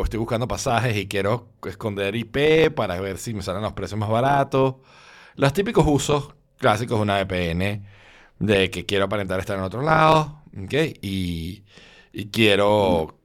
Estoy 0.03 0.19
buscando 0.19 0.47
pasajes 0.47 0.95
y 0.95 1.07
quiero 1.07 1.49
esconder 1.65 2.15
IP 2.15 2.73
para 2.73 2.99
ver 3.01 3.17
si 3.17 3.33
me 3.33 3.43
salen 3.43 3.61
los 3.61 3.73
precios 3.73 3.99
más 3.99 4.09
baratos. 4.09 4.75
Los 5.35 5.53
típicos 5.53 5.85
usos 5.85 6.33
clásicos 6.57 6.97
de 6.97 7.03
una 7.03 7.21
VPN. 7.21 7.85
De 8.39 8.69
que 8.71 8.85
quiero 8.85 9.05
aparentar 9.05 9.39
estar 9.39 9.57
en 9.57 9.63
otro 9.63 9.81
lado. 9.81 10.41
¿ok? 10.57 10.73
Y, 11.01 11.63
quiero... 12.31 13.19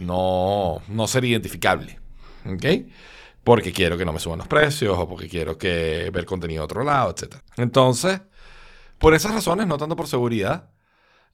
No, 0.00 0.82
no 0.88 1.06
ser 1.06 1.24
identificable. 1.24 1.98
¿ok? 2.44 2.66
porque 3.44 3.72
quiero 3.72 3.98
que 3.98 4.04
no 4.04 4.12
me 4.12 4.20
suban 4.20 4.38
los 4.38 4.46
precios 4.48 4.96
o 4.96 5.08
porque 5.08 5.28
quiero 5.28 5.58
que 5.58 6.10
ver 6.12 6.24
contenido 6.24 6.60
de 6.60 6.64
otro 6.64 6.84
lado, 6.84 7.10
etc. 7.10 7.36
Entonces, 7.56 8.20
por 8.98 9.14
esas 9.14 9.34
razones, 9.34 9.66
no 9.66 9.78
tanto 9.78 9.96
por 9.96 10.06
seguridad, 10.06 10.70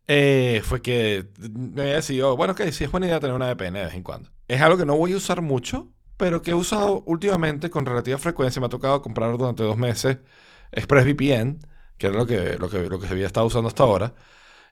eh, 0.08 0.62
fue 0.64 0.82
que 0.82 1.30
me 1.38 1.82
había 1.82 1.96
decidido, 1.96 2.36
bueno, 2.36 2.54
que 2.56 2.72
sí 2.72 2.84
es 2.84 2.90
buena 2.92 3.06
idea 3.08 3.20
tener 3.20 3.36
una 3.36 3.46
VPN 3.46 3.78
de 3.80 3.86
vez 3.86 3.94
en 3.94 4.02
cuando. 4.04 4.30
Es 4.48 4.60
algo 4.62 4.78
que 4.78 4.86
no 4.86 4.96
voy 4.96 5.12
a 5.12 5.16
usar 5.16 5.42
mucho, 5.42 5.92
pero 6.16 6.42
que 6.42 6.52
he 6.52 6.54
usado 6.54 7.02
últimamente 7.06 7.70
con 7.70 7.86
relativa 7.86 8.18
frecuencia. 8.18 8.60
Me 8.60 8.66
ha 8.66 8.70
tocado 8.70 9.02
comprar 9.02 9.36
durante 9.36 9.62
dos 9.62 9.76
meses 9.76 10.18
ExpressVPN, 10.72 11.58
que 11.98 12.06
era 12.08 12.16
lo 12.16 12.26
que, 12.26 12.56
lo 12.58 12.68
que, 12.70 12.88
lo 12.88 12.98
que 13.00 13.06
se 13.06 13.12
había 13.12 13.26
estado 13.26 13.46
usando 13.46 13.68
hasta 13.68 13.82
ahora. 13.82 14.14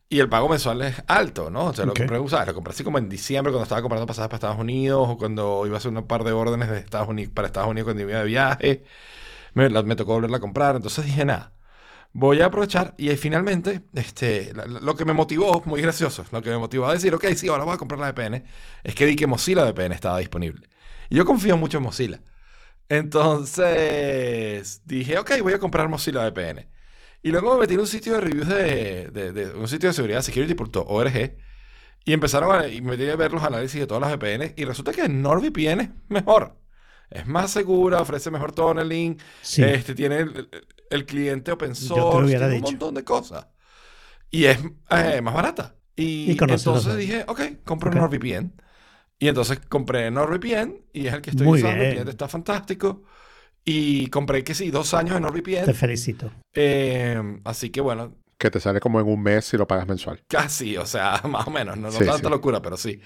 Y 0.08 0.20
el 0.20 0.28
pago 0.28 0.48
mensual 0.48 0.82
es 0.82 1.02
alto, 1.08 1.50
¿no? 1.50 1.66
O 1.66 1.74
sea, 1.74 1.86
lo 1.86 1.94
Ok. 1.94 1.98
compré 1.98 2.18
usado. 2.20 2.46
Lo 2.46 2.54
compré 2.54 2.72
así 2.72 2.84
como 2.84 2.98
en 2.98 3.08
diciembre 3.08 3.52
cuando 3.52 3.64
estaba 3.64 3.82
comprando 3.82 4.06
pasajes 4.06 4.28
para 4.28 4.36
Estados 4.38 4.58
Unidos 4.60 5.08
o 5.10 5.18
cuando 5.18 5.66
iba 5.66 5.76
a 5.76 5.78
hacer 5.78 5.92
un 5.92 6.06
par 6.06 6.24
de 6.24 6.32
órdenes 6.32 6.70
de 6.70 6.78
Estados 6.78 7.08
Unidos, 7.08 7.32
para 7.34 7.46
Estados 7.48 7.70
Unidos 7.70 7.86
cuando 7.86 8.02
iba 8.04 8.20
de 8.20 8.26
viaje. 8.26 8.84
Me, 9.54 9.70
la- 9.70 9.82
me 9.82 9.96
tocó 9.96 10.14
volverla 10.14 10.38
a 10.38 10.40
comprar. 10.40 10.76
Entonces 10.76 11.04
dije, 11.06 11.24
nada, 11.24 11.54
voy 12.18 12.40
a 12.40 12.46
aprovechar. 12.46 12.94
Y 12.98 13.08
finalmente, 13.16 13.82
este, 13.94 14.52
lo 14.54 14.96
que 14.96 15.04
me 15.04 15.12
motivó, 15.12 15.62
muy 15.66 15.82
gracioso, 15.82 16.24
lo 16.32 16.40
que 16.42 16.50
me 16.50 16.58
motivó 16.58 16.86
a 16.86 16.92
decir, 16.94 17.14
ok, 17.14 17.26
sí, 17.34 17.48
ahora 17.48 17.64
voy 17.64 17.74
a 17.74 17.78
comprar 17.78 18.00
la 18.00 18.10
VPN, 18.12 18.42
es 18.84 18.94
que 18.94 19.04
vi 19.06 19.16
que 19.16 19.26
Mozilla 19.26 19.64
VPN 19.64 19.92
estaba 19.92 20.18
disponible. 20.18 20.66
Y 21.10 21.16
yo 21.16 21.24
confío 21.24 21.56
mucho 21.56 21.78
en 21.78 21.84
Mozilla. 21.84 22.20
Entonces 22.88 24.82
dije, 24.84 25.18
ok, 25.18 25.32
voy 25.42 25.52
a 25.54 25.58
comprar 25.58 25.88
Mozilla 25.88 26.28
VPN. 26.28 26.68
Y 27.22 27.30
luego 27.30 27.54
me 27.54 27.60
metí 27.60 27.74
en 27.74 27.80
un 27.80 27.86
sitio 27.86 28.14
de 28.14 28.20
reviews 28.20 28.48
de, 28.48 29.08
de- 29.10 29.32
de- 29.32 29.54
un 29.54 29.68
sitio 29.68 29.88
de 29.88 29.92
seguridad, 29.94 30.22
security.org, 30.22 31.36
y 32.04 32.12
empezaron 32.12 32.54
a, 32.54 32.68
y 32.68 32.80
me 32.80 32.92
metí 32.96 33.08
a 33.10 33.16
ver 33.16 33.32
los 33.32 33.42
análisis 33.42 33.80
de 33.80 33.86
todas 33.86 34.00
las 34.02 34.12
VPN, 34.16 34.54
y 34.56 34.64
resulta 34.64 34.92
que 34.92 35.08
NordVPN 35.08 35.80
es 35.80 35.90
mejor. 36.08 36.56
Es 37.10 37.26
más 37.26 37.50
segura, 37.50 38.00
ofrece 38.00 38.30
mejor 38.30 38.52
tunneling, 38.52 39.18
Sí. 39.42 39.62
este, 39.64 39.94
tiene 39.94 40.26
el, 40.90 40.98
el 41.00 41.06
cliente 41.06 41.52
open 41.52 41.70
te 41.70 41.74
source, 41.74 42.28
tiene 42.36 42.54
un 42.56 42.60
dicho. 42.60 42.72
montón 42.72 42.94
de 42.94 43.04
cosas. 43.04 43.46
Y 44.30 44.46
es 44.46 44.58
eh, 44.90 45.20
más 45.22 45.34
barata. 45.34 45.76
Y, 45.96 46.30
Y 46.30 46.38
entonces 46.52 46.96
dije, 46.96 47.24
ok, 47.28 47.40
compro 47.64 47.90
Ok. 47.90 47.96
NordVPN. 47.96 48.52
Y 49.18 49.28
entonces 49.28 49.60
compré 49.68 50.10
NordVPN 50.10 50.82
y 50.92 51.06
es 51.06 51.14
el 51.14 51.22
que 51.22 51.30
estoy 51.30 51.46
Muy 51.46 51.58
usando. 51.58 51.84
El 51.84 51.88
bien. 51.88 51.90
cliente 51.90 52.10
está 52.12 52.28
fantástico. 52.28 53.04
Y 53.64 54.08
compré 54.08 54.44
que 54.44 54.54
sí, 54.54 54.70
dos 54.70 54.94
años 54.94 55.16
Te 55.16 55.20
NordVPN. 55.20 55.74
felicito. 55.74 56.30
Eh, 56.54 57.40
así 57.44 57.70
que 57.70 57.80
bueno, 57.80 58.16
Que 58.38 58.50
te 58.50 58.60
sale 58.60 58.80
como 58.80 58.98
en 59.00 59.06
un 59.08 59.22
mes 59.22 59.44
si 59.46 59.56
lo 59.58 59.66
pagas 59.66 59.86
mensual. 59.86 60.22
casi, 60.28 60.76
o 60.76 60.86
sea, 60.86 61.20
más 61.28 61.46
o 61.46 61.50
menos. 61.50 61.76
No, 61.76 61.90
no 61.90 61.90
Sí, 61.90 62.04
tanta 62.04 62.28
sí. 62.28 62.30
locura, 62.30 62.60
pero 62.62 62.76
sí. 62.76 63.00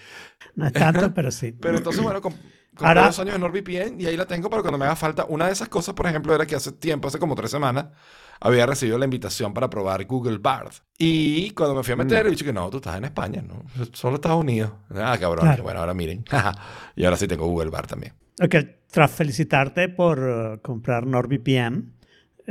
No 0.55 0.67
es 0.67 0.75
tanto, 0.77 1.13
pero 1.15 1.31
sí. 1.31 1.53
Pero 1.53 1.79
entonces, 1.79 2.03
bueno, 2.03 2.21
compré 2.81 2.99
Ahora- 2.99 3.07
dos 3.07 3.19
años 3.21 3.35
de 3.35 3.39
NordVPN 3.39 4.01
y 4.01 4.07
ahí 4.07 4.17
la 4.17 4.27
tengo 4.27 4.51
para 4.51 4.63
cuando 4.63 4.79
me 4.79 4.85
haga 4.87 4.97
falta. 4.97 5.25
Una 5.29 5.47
de 5.47 5.53
esas 5.53 5.69
cosas, 5.69 5.95
por 5.95 6.07
ejemplo, 6.07 6.35
era 6.35 6.45
que 6.47 6.55
hace 6.57 6.73
tiempo, 6.73 7.09
hace 7.09 7.19
como 7.19 7.35
tres 7.35 7.51
semanas, 7.51 7.87
había 8.41 8.67
recibido 8.67 8.99
la 8.99 9.05
invitación 9.05 9.53
para 9.55 9.69
probar 9.71 10.05
Google 10.07 10.39
Bard. 10.39 10.73
Y 10.99 11.51
cuando 11.51 11.75
me 11.75 11.83
fui 11.83 11.93
a 11.93 11.97
meter, 11.97 12.27
he 12.27 12.31
dicho 12.31 12.45
que 12.45 12.53
no, 12.53 12.69
tú 12.71 12.79
estás 12.79 12.97
en 12.97 13.05
España, 13.05 13.43
¿no? 13.43 13.63
Solo 13.93 14.17
Estados 14.17 14.41
Unidos. 14.41 14.73
Ah, 14.95 15.17
cabrón. 15.21 15.45
Claro. 15.47 15.63
Bueno, 15.63 15.81
ahora 15.81 15.95
miren. 15.95 16.25
y 16.97 17.05
ahora 17.05 17.17
sí 17.17 17.29
tengo 17.29 17.47
Google 17.47 17.71
Bard 17.71 17.87
también. 17.87 18.15
Ok, 18.43 18.55
tras 18.91 19.11
felicitarte 19.11 19.89
por 19.91 20.19
eh, 20.19 20.59
comprar 20.63 21.07
NordVPN, 21.07 21.93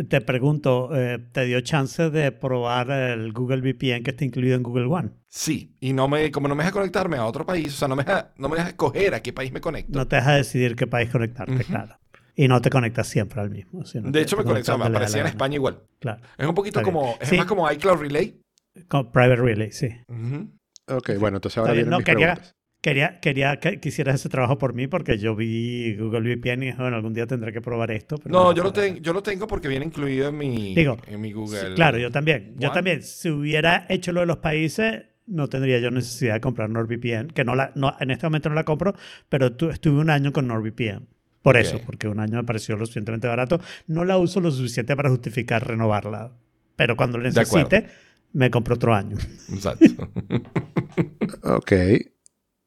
te 0.08 0.22
pregunto, 0.22 0.90
eh, 0.96 1.20
¿te 1.32 1.46
dio 1.46 1.62
chance 1.62 2.10
de 2.10 2.32
probar 2.32 2.90
el 2.92 3.32
Google 3.34 3.62
VPN 3.62 4.04
que 4.04 4.12
está 4.12 4.26
incluido 4.26 4.56
en 4.56 4.64
Google 4.64 4.86
One? 4.86 5.10
Sí, 5.28 5.76
y 5.80 5.94
no 5.94 6.08
me, 6.08 6.32
como 6.32 6.48
no 6.48 6.56
me 6.56 6.64
deja 6.64 6.72
conectarme 6.74 7.18
a 7.18 7.26
otro 7.26 7.46
país, 7.46 7.68
o 7.68 7.78
sea, 7.78 7.88
no 7.88 7.96
me 7.96 8.04
deja, 8.04 8.32
no 8.38 8.50
me 8.50 8.58
deja 8.58 8.70
escoger 8.70 9.14
a 9.14 9.22
qué 9.22 9.34
país 9.34 9.52
me 9.52 9.62
conecto. 9.62 9.92
No 9.98 10.08
te 10.08 10.16
deja 10.18 10.34
decidir 10.36 10.76
qué 10.76 10.88
país 10.88 11.10
conectarte, 11.10 11.64
claro. 11.66 11.98
Y 12.36 12.48
no 12.48 12.62
te 12.62 12.70
conectas 12.70 13.08
siempre 13.08 13.42
al 13.42 13.50
mismo. 13.50 13.86
sino 13.86 14.10
de 14.12 14.22
hecho, 14.22 14.38
me 14.38 14.44
conectaba, 14.46 14.78
me 14.78 14.86
aparecía 14.96 15.22
en. 15.22 15.28
España 15.28 15.56
igual. 15.56 15.82
Claro. 16.00 16.22
Es 16.38 16.48
un 16.48 16.56
poquito 16.56 16.82
como, 16.82 17.16
es 17.20 17.28
Sí. 17.30 17.36
más 17.38 17.46
como 17.46 17.70
iCloud 17.70 18.00
Relay. 18.00 18.40
Con 18.88 19.12
Private 19.12 19.36
Relay, 19.36 19.72
sí. 19.72 19.90
Ujú. 20.08 20.50
Ok, 20.88 21.12
bueno, 21.20 21.38
entonces 21.38 21.58
ahora 21.58 21.74
vienen 21.74 21.90
no, 21.92 21.98
mis 21.98 22.06
quería- 22.06 22.34
preguntas. 22.36 22.56
Quería, 22.82 23.20
quería 23.20 23.58
que, 23.60 23.78
hicieras 23.84 24.16
ese 24.16 24.30
trabajo 24.30 24.58
por 24.58 24.74
mí 24.74 24.88
porque 24.88 25.18
yo 25.18 25.36
vi 25.36 25.96
Google 25.98 26.22
VPN 26.36 26.64
y 26.64 26.66
dije, 26.68 26.78
bueno, 26.82 26.96
algún 26.96 27.14
día 27.14 27.28
tendré 27.28 27.52
que 27.52 27.60
probar 27.60 27.92
esto. 27.92 28.18
pero 28.18 28.32
No, 28.32 28.44
no 28.46 28.54
yo 28.56 28.64
lo, 28.64 28.72
ten- 28.72 29.02
yo 29.02 29.12
lo 29.12 29.22
tengo 29.22 29.48
porque 29.48 29.68
viene 29.68 29.86
incluido 29.86 30.30
en 30.30 30.38
mi, 30.38 30.74
Digo, 30.76 30.98
en 31.08 31.20
mi 31.20 31.34
Google. 31.34 31.60
Sí, 31.60 31.66
claro, 31.76 31.98
yo 31.98 32.10
también. 32.10 32.56
Yo 32.58 32.70
One. 32.70 32.76
también. 32.76 33.04
Si 33.04 33.30
hubiera 33.30 33.86
hecho 33.90 34.14
lo 34.14 34.22
de 34.22 34.28
los 34.28 34.38
países, 34.38 35.04
no 35.28 35.50
tendría 35.50 35.80
yo 35.80 35.92
necesidad 35.92 36.36
de 36.36 36.40
comprar 36.40 36.70
NordVPN, 36.70 37.28
que 37.34 37.44
no 37.44 37.54
la, 37.54 37.74
no, 37.76 37.94
en 38.00 38.12
este 38.12 38.26
momento 38.28 38.48
no 38.48 38.56
la 38.56 38.64
compro, 38.64 38.94
pero 39.28 39.52
tu- 39.58 39.70
estuve 39.70 40.00
un 40.00 40.10
año 40.10 40.32
con 40.32 40.48
NordVPN. 40.48 41.06
Por 41.42 41.58
eso, 41.58 41.76
Ok. 41.78 41.84
porque 41.86 42.08
un 42.08 42.22
año 42.22 42.38
me 42.38 42.44
pareció 42.46 42.78
lo 42.78 42.86
suficientemente 42.86 43.28
barato. 43.28 43.60
No 43.88 44.06
la 44.06 44.18
uso 44.18 44.40
lo 44.40 44.52
suficiente 44.52 44.96
para 44.96 45.10
justificar 45.10 45.68
renovarla, 45.68 46.32
pero 46.78 46.96
cuando 46.96 47.18
lo 47.18 47.26
necesite, 47.26 47.88
me 48.32 48.50
compro 48.50 48.76
otro 48.76 48.96
año. 48.96 49.18
Exacto. 49.52 49.86
Ok. 51.44 51.72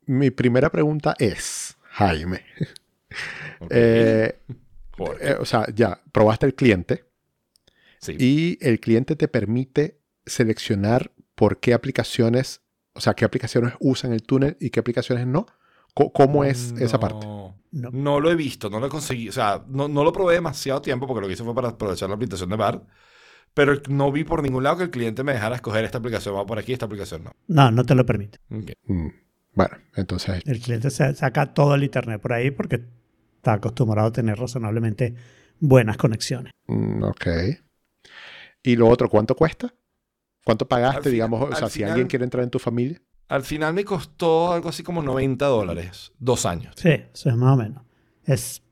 Mi 0.07 0.31
primera 0.31 0.71
pregunta 0.71 1.15
es, 1.19 1.77
Jaime, 1.91 2.43
eh, 3.71 4.39
eh, 5.21 5.37
o 5.39 5.45
sea, 5.45 5.67
ya, 5.75 6.01
probaste 6.13 6.47
el 6.47 6.55
cliente 6.55 7.05
sí. 8.01 8.17
y 8.19 8.59
el 8.61 8.81
cliente 8.81 9.17
te 9.17 9.29
permite 9.29 9.99
seleccionar 10.27 11.13
por 11.35 11.61
qué 11.61 11.75
aplicaciones, 11.75 12.61
o 12.95 13.01
sea, 13.01 13.15
qué 13.15 13.25
aplicaciones 13.25 13.75
usan 13.81 14.13
el 14.13 14.23
túnel 14.23 14.57
y 14.61 14.71
qué 14.71 14.81
aplicaciones 14.81 15.27
no. 15.27 15.47
¿Cómo 15.95 16.43
es 16.45 16.73
esa 16.79 16.99
parte? 16.99 17.27
No. 17.27 17.55
No. 17.73 17.91
No 17.91 18.21
lo 18.21 18.31
he 18.31 18.35
visto, 18.35 18.69
no 18.69 18.81
lo 18.81 18.87
he 18.87 18.91
conseguido. 18.91 19.31
O 19.31 19.33
sea, 19.33 19.65
no, 19.67 19.89
no 19.89 20.05
lo 20.05 20.13
probé 20.13 20.35
demasiado 20.35 20.83
tiempo 20.83 21.07
porque 21.07 21.23
lo 21.23 21.27
que 21.27 21.35
hice 21.35 21.45
fue 21.45 21.55
para 21.55 21.71
aprovechar 21.71 22.09
la 22.09 22.17
aplicación 22.17 22.51
de 22.51 22.57
Bard. 22.57 22.83
Pero 23.55 23.81
no 23.89 24.13
vi 24.13 24.25
por 24.25 24.43
ningún 24.43 24.63
lado 24.63 24.79
que 24.79 24.85
el 24.85 24.91
cliente 24.91 25.25
me 25.25 25.33
dejara 25.33 25.57
escoger 25.57 25.85
esta 25.85 25.99
aplicación 25.99 26.35
va 26.35 26.47
por 26.47 26.59
aquí, 26.59 26.73
esta 26.73 26.87
aplicación 26.87 27.25
no. 27.25 27.33
No, 27.49 27.71
no 27.71 27.85
te 27.85 27.95
lo 27.95 28.05
permite. 28.05 28.39
Ok. 28.51 28.73
Mm, 28.85 29.09
Bueno, 29.55 29.77
entonces, 29.97 30.43
El 30.47 30.61
cliente 30.61 30.91
se 30.91 31.15
saca 31.15 31.53
todo 31.55 31.75
el 31.75 31.85
internet 31.85 32.21
por 32.21 32.33
ahí 32.33 32.51
porque 32.51 32.83
está 33.37 33.55
acostumbrado 33.55 34.09
a 34.09 34.13
tener 34.13 34.39
razonablemente 34.39 35.15
buenas 35.61 35.97
conexiones. 35.97 36.53
mm, 36.67 37.03
ok. 37.05 37.27
Y 38.63 38.77
lo 38.77 38.89
otro, 38.89 39.09
¿cuánto 39.09 39.35
cuesta? 39.35 39.75
¿Cuánto 40.45 40.67
pagaste, 40.67 41.01
final- 41.03 41.13
digamos, 41.13 41.43
o 41.51 41.55
sea, 41.55 41.69
si 41.69 41.79
final- 41.79 41.91
alguien 41.93 42.09
quiere 42.09 42.25
entrar 42.25 42.45
en 42.45 42.51
tu 42.51 42.59
familia? 42.59 43.01
Al 43.29 43.43
final 43.43 43.73
me 43.75 43.85
costó 43.85 44.53
algo 44.53 44.69
así 44.69 44.83
como 44.83 45.03
90 45.03 45.47
dólares, 45.47 46.13
dos 46.19 46.45
años. 46.47 46.75
Sí, 46.77 46.91
eso 46.91 47.31
es 47.31 47.37
más 47.37 47.55
o 47.55 47.57
menos. 47.57 47.83
Es 48.25 48.63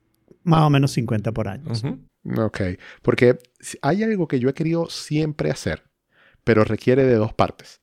más 0.43 0.61
o 0.61 0.69
menos 0.69 0.91
50 0.91 1.31
por 1.31 1.47
año. 1.47 1.71
Ujú. 1.71 1.99
Ok, 2.43 2.61
porque 3.01 3.37
hay 3.81 4.03
algo 4.03 4.27
que 4.27 4.39
yo 4.39 4.49
he 4.49 4.53
querido 4.53 4.89
siempre 4.89 5.49
hacer, 5.51 5.83
pero 6.43 6.63
requiere 6.63 7.03
de 7.05 7.15
dos 7.15 7.33
partes. 7.33 7.80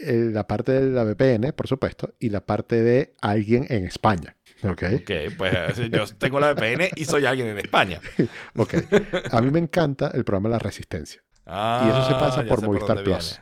Eh, 0.00 0.30
La 0.32 0.46
parte 0.46 0.72
de 0.72 0.90
la 0.90 1.04
VPN, 1.04 1.52
por 1.52 1.66
supuesto, 1.66 2.14
y 2.18 2.28
la 2.30 2.44
parte 2.44 2.82
de 2.82 3.14
alguien 3.20 3.66
en 3.68 3.84
España. 3.84 4.36
Ok, 4.64 4.82
Ok, 5.02 5.10
pues 5.36 5.76
yo 5.90 6.04
tengo 6.18 6.40
la 6.40 6.52
VPN 6.52 6.88
y 6.96 7.04
soy 7.04 7.26
alguien 7.26 7.48
en 7.48 7.58
España. 7.58 8.00
ok. 8.56 8.74
A 9.30 9.40
mí 9.40 9.50
me 9.50 9.60
encanta 9.60 10.10
el 10.14 10.24
programa 10.24 10.48
La 10.48 10.58
Resistencia. 10.58 11.22
Ah, 11.46 11.84
Y 11.86 11.90
eso 11.90 12.04
se 12.08 12.12
pasa 12.14 12.42
ya 12.42 12.48
por 12.48 12.62
Movistar 12.62 13.02
Plus. 13.04 13.40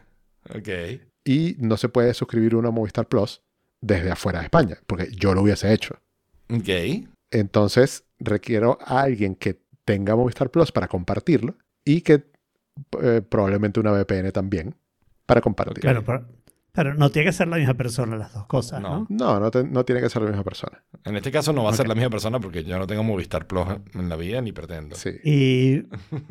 viene. 0.55 0.97
Ok. 0.99 1.01
Y 1.25 1.57
no 1.59 1.77
se 1.77 1.89
puede 1.89 2.13
suscribir 2.15 2.55
uno 2.55 2.69
a 2.69 2.71
Movistar 2.71 3.09
Plus 3.09 3.43
desde 3.81 4.11
afuera 4.11 4.39
de 4.41 4.45
España, 4.45 4.79
porque 4.87 5.09
yo 5.11 5.35
lo 5.35 5.43
hubiese 5.43 5.73
hecho. 5.73 5.99
Ok. 6.51 6.69
Entonces, 7.31 8.05
requiero 8.19 8.79
a 8.81 9.01
alguien 9.03 9.35
que 9.35 9.61
tenga 9.85 10.15
Movistar 10.17 10.51
Plus 10.51 10.71
para 10.71 10.87
compartirlo 10.87 11.57
y 11.85 12.03
que 12.03 12.31
eh, 13.03 13.23
probablemente 13.29 13.81
una 13.81 13.91
VPN 13.93 14.31
también 14.33 14.77
para 15.27 15.41
compartirlo. 15.41 15.81
Claro, 15.83 16.05
pero, 16.05 16.27
pero 16.73 16.95
no 16.95 17.11
tiene 17.11 17.27
que 17.27 17.33
ser 17.33 17.49
la 17.49 17.57
misma 17.57 17.75
persona 17.75 18.17
las 18.17 18.33
dos 18.33 18.47
cosas, 18.47 18.81
¿no? 18.81 19.07
No. 19.11 19.35
No, 19.35 19.41
no, 19.41 19.51
te- 19.51 19.65
no 19.65 19.85
tiene 19.85 20.01
que 20.01 20.09
ser 20.09 20.23
la 20.23 20.29
misma 20.29 20.45
persona. 20.45 20.83
En 21.05 21.17
este 21.17 21.31
caso 21.33 21.53
no 21.53 21.65
va 21.65 21.71
a 21.71 21.75
ser 21.75 21.89
la 21.89 21.95
misma 21.95 22.11
persona 22.11 22.39
porque 22.41 22.65
yo 22.65 22.79
no 22.79 22.87
tengo 22.87 23.03
Movistar 23.03 23.47
Plus 23.47 23.67
en 23.95 24.09
la 24.09 24.17
vida 24.17 24.41
ni 24.41 24.53
pretendo. 24.53 24.95
Sí. 24.97 25.11
Y 25.25 25.81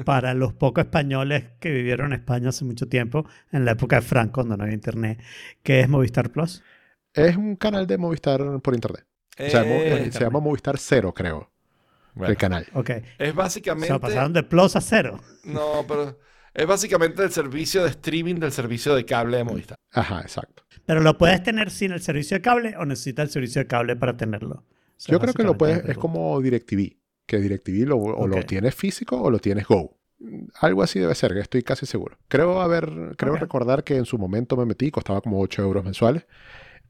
para 0.04 0.34
los 0.34 0.54
pocos 0.54 0.86
españoles 0.86 1.46
que 1.60 1.72
vivieron 1.72 2.08
en 2.14 2.20
España 2.20 2.50
hace 2.50 2.64
mucho 2.66 2.88
tiempo, 2.88 3.26
en 3.52 3.66
la 3.66 3.72
época 3.72 3.98
de 3.98 4.02
Franco, 4.04 4.34
cuando 4.36 4.56
no 4.58 4.64
había 4.64 4.76
internet, 4.76 5.20
¿qué 5.64 5.80
es 5.82 5.90
Movistar 5.90 6.30
Plus? 6.32 6.64
Es 7.14 7.36
un 7.38 7.56
canal 7.56 7.88
de 7.88 7.98
Movistar 7.98 8.42
por 8.62 8.74
internet. 8.76 9.06
O 9.40 9.50
sea, 9.50 9.64
Mo- 9.64 9.70
Eh, 9.70 10.10
se 10.12 10.20
llama 10.20 10.40
Movistar 10.40 10.78
Cero, 10.78 11.14
creo, 11.14 11.50
bueno, 12.14 12.32
el 12.32 12.38
canal. 12.38 12.66
Ok. 12.74 12.90
es 13.18 13.32
O 13.32 13.36
básicamente. 13.36 13.88
sea, 13.88 14.00
pasaron 14.00 14.32
de 14.32 14.44
Plus 14.44 14.76
a 14.78 14.82
cero. 14.82 15.20
No, 15.44 15.86
pero 15.88 16.18
es 16.56 16.66
básicamente 16.66 17.24
el 17.24 17.32
servicio 17.32 17.84
de 17.84 17.90
streaming 17.90 18.36
del 18.36 18.52
servicio 18.52 18.96
de 18.96 19.06
cable 19.06 19.38
de 19.38 19.44
Movistar. 19.44 19.78
Ajá, 19.92 20.22
exacto. 20.22 20.64
Pero 20.86 21.02
lo 21.02 21.18
puedes 21.18 21.44
tener 21.44 21.70
sin 21.70 21.92
el 21.92 22.02
servicio 22.02 22.38
de 22.38 22.42
cable 22.42 22.76
o 22.78 22.86
necesitas 22.86 23.26
el 23.26 23.32
servicio 23.32 23.62
de 23.62 23.68
cable 23.68 23.96
para 23.96 24.16
tenerlo. 24.16 24.64
O 24.64 24.94
sea, 24.96 25.12
Yo 25.12 25.20
creo 25.20 25.34
que 25.34 25.44
lo 25.44 25.58
puedes, 25.58 25.84
es 25.86 25.98
como 25.98 26.40
DirecTV, 26.40 26.96
que 27.26 27.40
DirecTV 27.40 27.88
lo, 27.88 27.98
o 27.98 28.28
lo 28.28 28.42
tienes 28.44 28.74
físico 28.74 29.22
o 29.22 29.30
lo 29.30 29.40
tienes 29.40 29.68
Go. 29.68 29.98
Algo 30.62 30.82
así 30.82 31.00
debe 31.00 31.14
ser, 31.14 31.38
estoy 31.38 31.62
casi 31.62 31.86
seguro. 31.86 32.18
Creo 32.30 32.62
haber, 32.62 32.90
creo 33.18 33.36
recordar 33.36 33.84
que 33.84 33.98
en 33.98 34.06
su 34.06 34.18
momento 34.18 34.56
me 34.56 34.66
metí, 34.66 34.90
costaba 34.90 35.20
como 35.20 35.42
8 35.42 35.62
euros 35.62 35.84
mensuales 35.84 36.26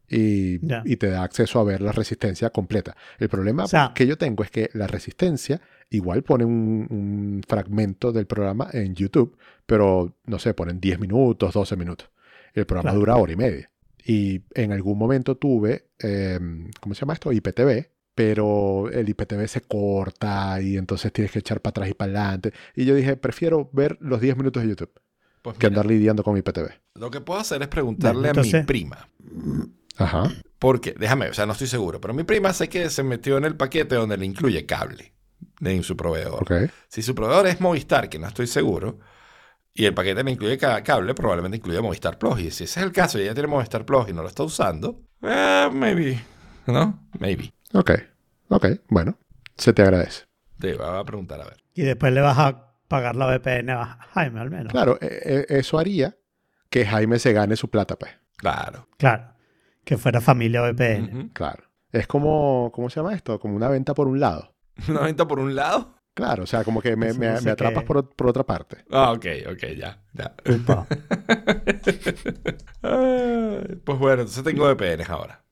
y, 0.10 0.66
Ya. 0.66 0.82
y 0.86 0.98
te 0.98 1.08
da 1.10 1.24
acceso 1.24 1.60
a 1.60 1.64
ver 1.64 1.82
la 1.82 1.92
resistencia 1.92 2.50
completa. 2.50 2.96
El 3.20 3.30
problema 3.30 3.64
O 3.66 3.68
sea- 3.68 3.92
que 3.96 4.06
yo 4.08 4.18
tengo 4.18 4.44
es 4.44 4.52
que 4.52 4.70
la 4.74 4.88
resistencia 4.88 5.62
igual 5.90 6.24
pone 6.24 6.46
un, 6.46 6.88
un 6.90 7.42
fragmento 7.48 8.12
del 8.12 8.26
programa 8.28 8.70
en 8.74 8.96
YouTube, 8.96 9.38
pero 9.66 10.16
no 10.26 10.40
sé, 10.40 10.54
ponen 10.54 10.80
10 10.80 11.00
minutos, 11.00 11.54
12 11.54 11.76
minutos. 11.76 12.10
El 12.54 12.66
programa 12.66 12.92
Claro. 12.92 13.00
dura 13.00 13.16
hora 13.18 13.34
y 13.34 13.36
media. 13.36 13.72
Y 14.08 14.44
en 14.54 14.72
algún 14.72 14.98
momento 14.98 15.36
tuve, 15.36 15.88
eh, 16.00 16.40
¿cómo 16.80 16.94
se 16.96 17.02
llama 17.02 17.14
esto? 17.14 17.32
IPTV, 17.32 17.90
pero 18.14 18.90
el 18.92 19.10
IPTV 19.10 19.48
se 19.48 19.62
corta 19.62 20.62
y 20.62 20.78
entonces 20.78 21.12
tienes 21.12 21.32
que 21.32 21.40
echar 21.40 21.60
para 21.62 21.72
atrás 21.72 21.90
y 21.90 21.94
para 21.96 22.12
adelante. 22.12 22.54
Y 22.76 22.86
yo 22.86 22.96
dije, 22.96 23.18
prefiero 23.18 23.70
ver 23.74 23.98
los 24.00 24.22
10 24.22 24.38
minutos 24.38 24.64
de 24.64 24.70
YouTube. 24.70 24.92
Pues 25.42 25.58
que 25.58 25.68
mira, 25.70 25.82
andar 25.82 25.92
lidiando 25.92 26.24
con 26.24 26.34
mi 26.34 26.42
PTV. 26.42 26.70
lo 26.96 27.12
que 27.12 27.20
puedo 27.22 27.40
hacer 27.40 27.62
es 27.62 27.68
preguntarle 27.68 28.22
Bueno, 28.30 28.40
a 28.40 28.44
mi 28.44 28.48
entonces- 28.50 28.66
prima. 28.66 29.08
Ajá. 29.98 30.32
Porque, 30.60 30.94
déjame, 30.98 31.30
o 31.30 31.34
sea, 31.34 31.46
no 31.46 31.52
estoy 31.54 31.68
seguro, 31.68 32.00
pero 32.02 32.14
mi 32.14 32.24
prima 32.24 32.54
sé 32.54 32.70
que 32.70 32.90
se 32.90 33.04
metió 33.04 33.38
en 33.38 33.46
el 33.46 33.56
paquete 33.56 33.96
donde 33.96 34.18
le 34.18 34.26
incluye 34.26 34.66
cable 34.66 35.14
en 35.62 35.84
su 35.84 35.96
proveedor. 35.96 36.42
Ok. 36.44 36.72
Si 36.88 37.02
su 37.02 37.14
proveedor 37.16 37.48
es 37.48 37.62
Movistar, 37.62 38.10
que 38.10 38.20
no 38.20 38.28
estoy 38.28 38.48
seguro, 38.48 39.00
y 39.74 39.86
el 39.86 39.94
paquete 39.94 40.24
le 40.24 40.32
incluye 40.32 40.58
ca- 40.58 40.82
cable, 40.84 41.14
probablemente 41.14 41.58
incluye 41.58 41.82
Movistar 41.82 42.18
Plus. 42.18 42.40
Y 42.40 42.52
si 42.52 42.64
ese 42.64 42.80
es 42.80 42.86
el 42.86 42.92
caso 42.92 43.20
y 43.20 43.24
ella 43.24 43.34
tiene 43.34 43.48
Movistar 43.48 43.86
Plus 43.86 44.08
y 44.10 44.14
no 44.14 44.22
lo 44.22 44.28
está 44.30 44.44
usando, 44.44 45.02
eh, 45.22 45.70
maybe. 45.72 46.22
¿No? 46.68 47.08
Maybe. 47.20 47.54
Ok. 47.74 47.92
Ok. 48.50 48.68
Bueno. 48.88 49.18
Se 49.58 49.72
te 49.74 49.82
agradece. 49.82 50.24
Te 50.60 50.74
voy 50.76 50.86
a 50.88 51.04
preguntar 51.04 51.42
a 51.42 51.46
ver. 51.46 51.58
Y 51.74 51.84
después 51.84 52.12
le 52.14 52.22
vas 52.22 52.38
a 52.38 52.74
pagar 52.88 53.16
la 53.16 53.28
VPN 53.28 53.70
a 53.72 54.00
Jaime 54.14 54.40
al 54.40 54.50
menos. 54.50 54.72
Claro, 54.72 54.98
eh, 55.02 55.22
eh, 55.26 55.46
eso 55.50 55.78
haría 55.78 56.16
que 56.70 56.86
Jaime 56.86 57.20
se 57.20 57.34
gane 57.34 57.56
su 57.56 57.70
plata, 57.70 57.98
pues. 57.98 58.12
Claro. 58.38 58.88
Claro. 58.98 59.35
Que 59.86 59.98
fuera 59.98 60.20
familia 60.20 60.62
VPN. 60.64 61.04
Ujú. 61.18 61.30
Claro. 61.34 61.64
Es 61.92 62.08
como, 62.08 62.72
¿cómo 62.74 62.90
se 62.90 63.00
llama 63.00 63.14
esto? 63.14 63.40
Como 63.40 63.56
una 63.56 63.70
venta 63.70 63.94
por 63.94 64.08
un 64.08 64.20
lado. 64.20 64.54
Una 64.90 65.02
venta 65.02 65.26
por 65.28 65.40
un 65.40 65.56
lado. 65.56 65.96
Claro, 66.14 66.44
o 66.44 66.46
sea, 66.46 66.64
como 66.64 66.82
que 66.82 66.96
me, 66.96 67.14
me- 67.14 67.28
no 67.32 67.38
sé 67.40 67.46
me 67.46 67.52
atrapas 67.52 67.84
por, 67.84 68.10
por 68.16 68.28
otra 68.28 68.46
parte. 68.46 68.78
Ah, 68.90 69.12
ok, 69.12 69.26
ok, 69.52 69.64
ya, 69.78 70.02
ya. 70.14 70.34
Pues 72.82 74.00
bueno, 74.00 74.22
entonces 74.22 74.44
tengo 74.44 74.66
VPNs 74.66 75.10
ahora. 75.10 75.44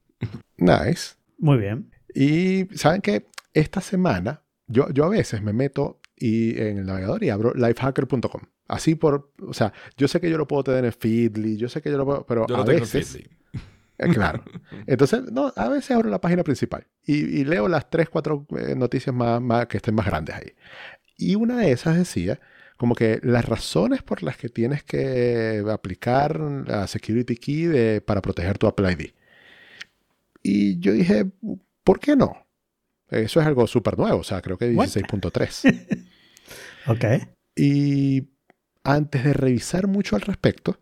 Nice. 0.57 1.15
Muy 1.37 1.57
bien. 1.57 1.91
Y 2.13 2.65
saben 2.75 3.01
que 3.01 3.27
esta 3.53 3.81
semana 3.81 4.43
yo, 4.67 4.89
yo 4.91 5.05
a 5.05 5.09
veces 5.09 5.41
me 5.41 5.51
meto 5.53 5.99
y, 6.15 6.57
en 6.61 6.77
el 6.77 6.85
navegador 6.85 7.23
y 7.23 7.29
abro 7.29 7.53
lifehacker.com. 7.53 8.41
Así 8.67 8.95
por, 8.95 9.31
o 9.45 9.53
sea, 9.53 9.73
yo 9.97 10.07
sé 10.07 10.21
que 10.21 10.29
yo 10.29 10.37
lo 10.37 10.47
puedo 10.47 10.63
tener 10.63 10.85
en 10.85 10.93
Feedly, 10.93 11.57
yo 11.57 11.67
sé 11.67 11.81
que 11.81 11.91
yo 11.91 11.97
lo 11.97 12.05
puedo, 12.05 12.25
pero 12.25 12.47
Yo 12.47 12.55
a 12.55 12.63
tengo 12.65 12.79
veces, 12.81 12.95
en 13.15 13.21
Feedly. 13.21 13.37
Eh, 13.97 14.09
claro. 14.09 14.43
Entonces, 14.87 15.23
no, 15.31 15.51
a 15.55 15.69
veces 15.69 15.91
abro 15.91 16.09
la 16.09 16.19
página 16.21 16.43
principal 16.43 16.87
y, 17.05 17.15
y 17.39 17.45
leo 17.45 17.67
las 17.67 17.89
tres, 17.89 18.09
cuatro 18.09 18.45
eh, 18.57 18.75
noticias 18.75 19.15
más, 19.15 19.41
más 19.41 19.67
que 19.67 19.77
estén 19.77 19.95
más 19.95 20.05
grandes 20.05 20.35
ahí. 20.35 20.53
Y 21.17 21.35
una 21.35 21.57
de 21.57 21.71
esas 21.71 21.97
decía 21.97 22.39
como 22.77 22.95
que 22.95 23.19
las 23.23 23.45
razones 23.45 24.01
por 24.01 24.23
las 24.23 24.35
que 24.35 24.49
tienes 24.49 24.83
que 24.83 25.63
aplicar 25.71 26.39
la 26.39 26.87
security 26.87 27.35
key 27.37 27.65
de- 27.65 28.01
para 28.01 28.21
proteger 28.21 28.57
tu 28.57 28.67
Apple 28.67 28.91
ID. 28.91 29.11
Y 30.41 30.79
yo 30.79 30.91
dije, 30.91 31.25
¿por 31.83 31.99
qué 31.99 32.15
no? 32.15 32.45
Eso 33.09 33.39
es 33.39 33.45
algo 33.47 33.67
súper 33.67 33.97
nuevo, 33.97 34.17
o 34.19 34.23
sea, 34.23 34.41
creo 34.41 34.57
que 34.57 34.71
What? 34.73 34.87
16.3. 34.87 36.07
Ok. 36.87 37.05
y 37.55 38.27
antes 38.83 39.23
de 39.23 39.31
revisar 39.31 39.87
mucho 39.87 40.17
al 40.17 40.21
respecto, 40.23 40.81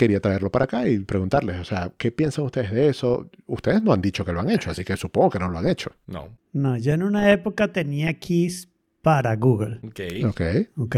quería 0.00 0.20
traerlo 0.20 0.50
para 0.50 0.64
acá 0.64 0.88
y 0.88 0.98
preguntarles, 1.00 1.60
o 1.60 1.64
sea, 1.64 1.92
¿qué 1.98 2.10
piensan 2.10 2.46
ustedes 2.46 2.70
de 2.70 2.88
eso? 2.88 3.28
Ustedes 3.46 3.82
no 3.82 3.92
han 3.92 4.00
dicho 4.00 4.24
que 4.24 4.32
lo 4.32 4.40
han 4.40 4.48
hecho, 4.48 4.70
así 4.70 4.82
que 4.82 4.96
supongo 4.96 5.28
que 5.28 5.38
no 5.38 5.50
lo 5.50 5.58
han 5.58 5.68
hecho. 5.68 5.92
No. 6.06 6.38
No, 6.54 6.78
yo 6.78 6.94
en 6.94 7.02
una 7.02 7.30
época 7.30 7.70
tenía 7.70 8.18
keys 8.18 8.70
para 9.02 9.36
Google. 9.36 9.80
Ok. 9.82 10.00
Ok. 10.26 10.40
¿Ok? 10.78 10.96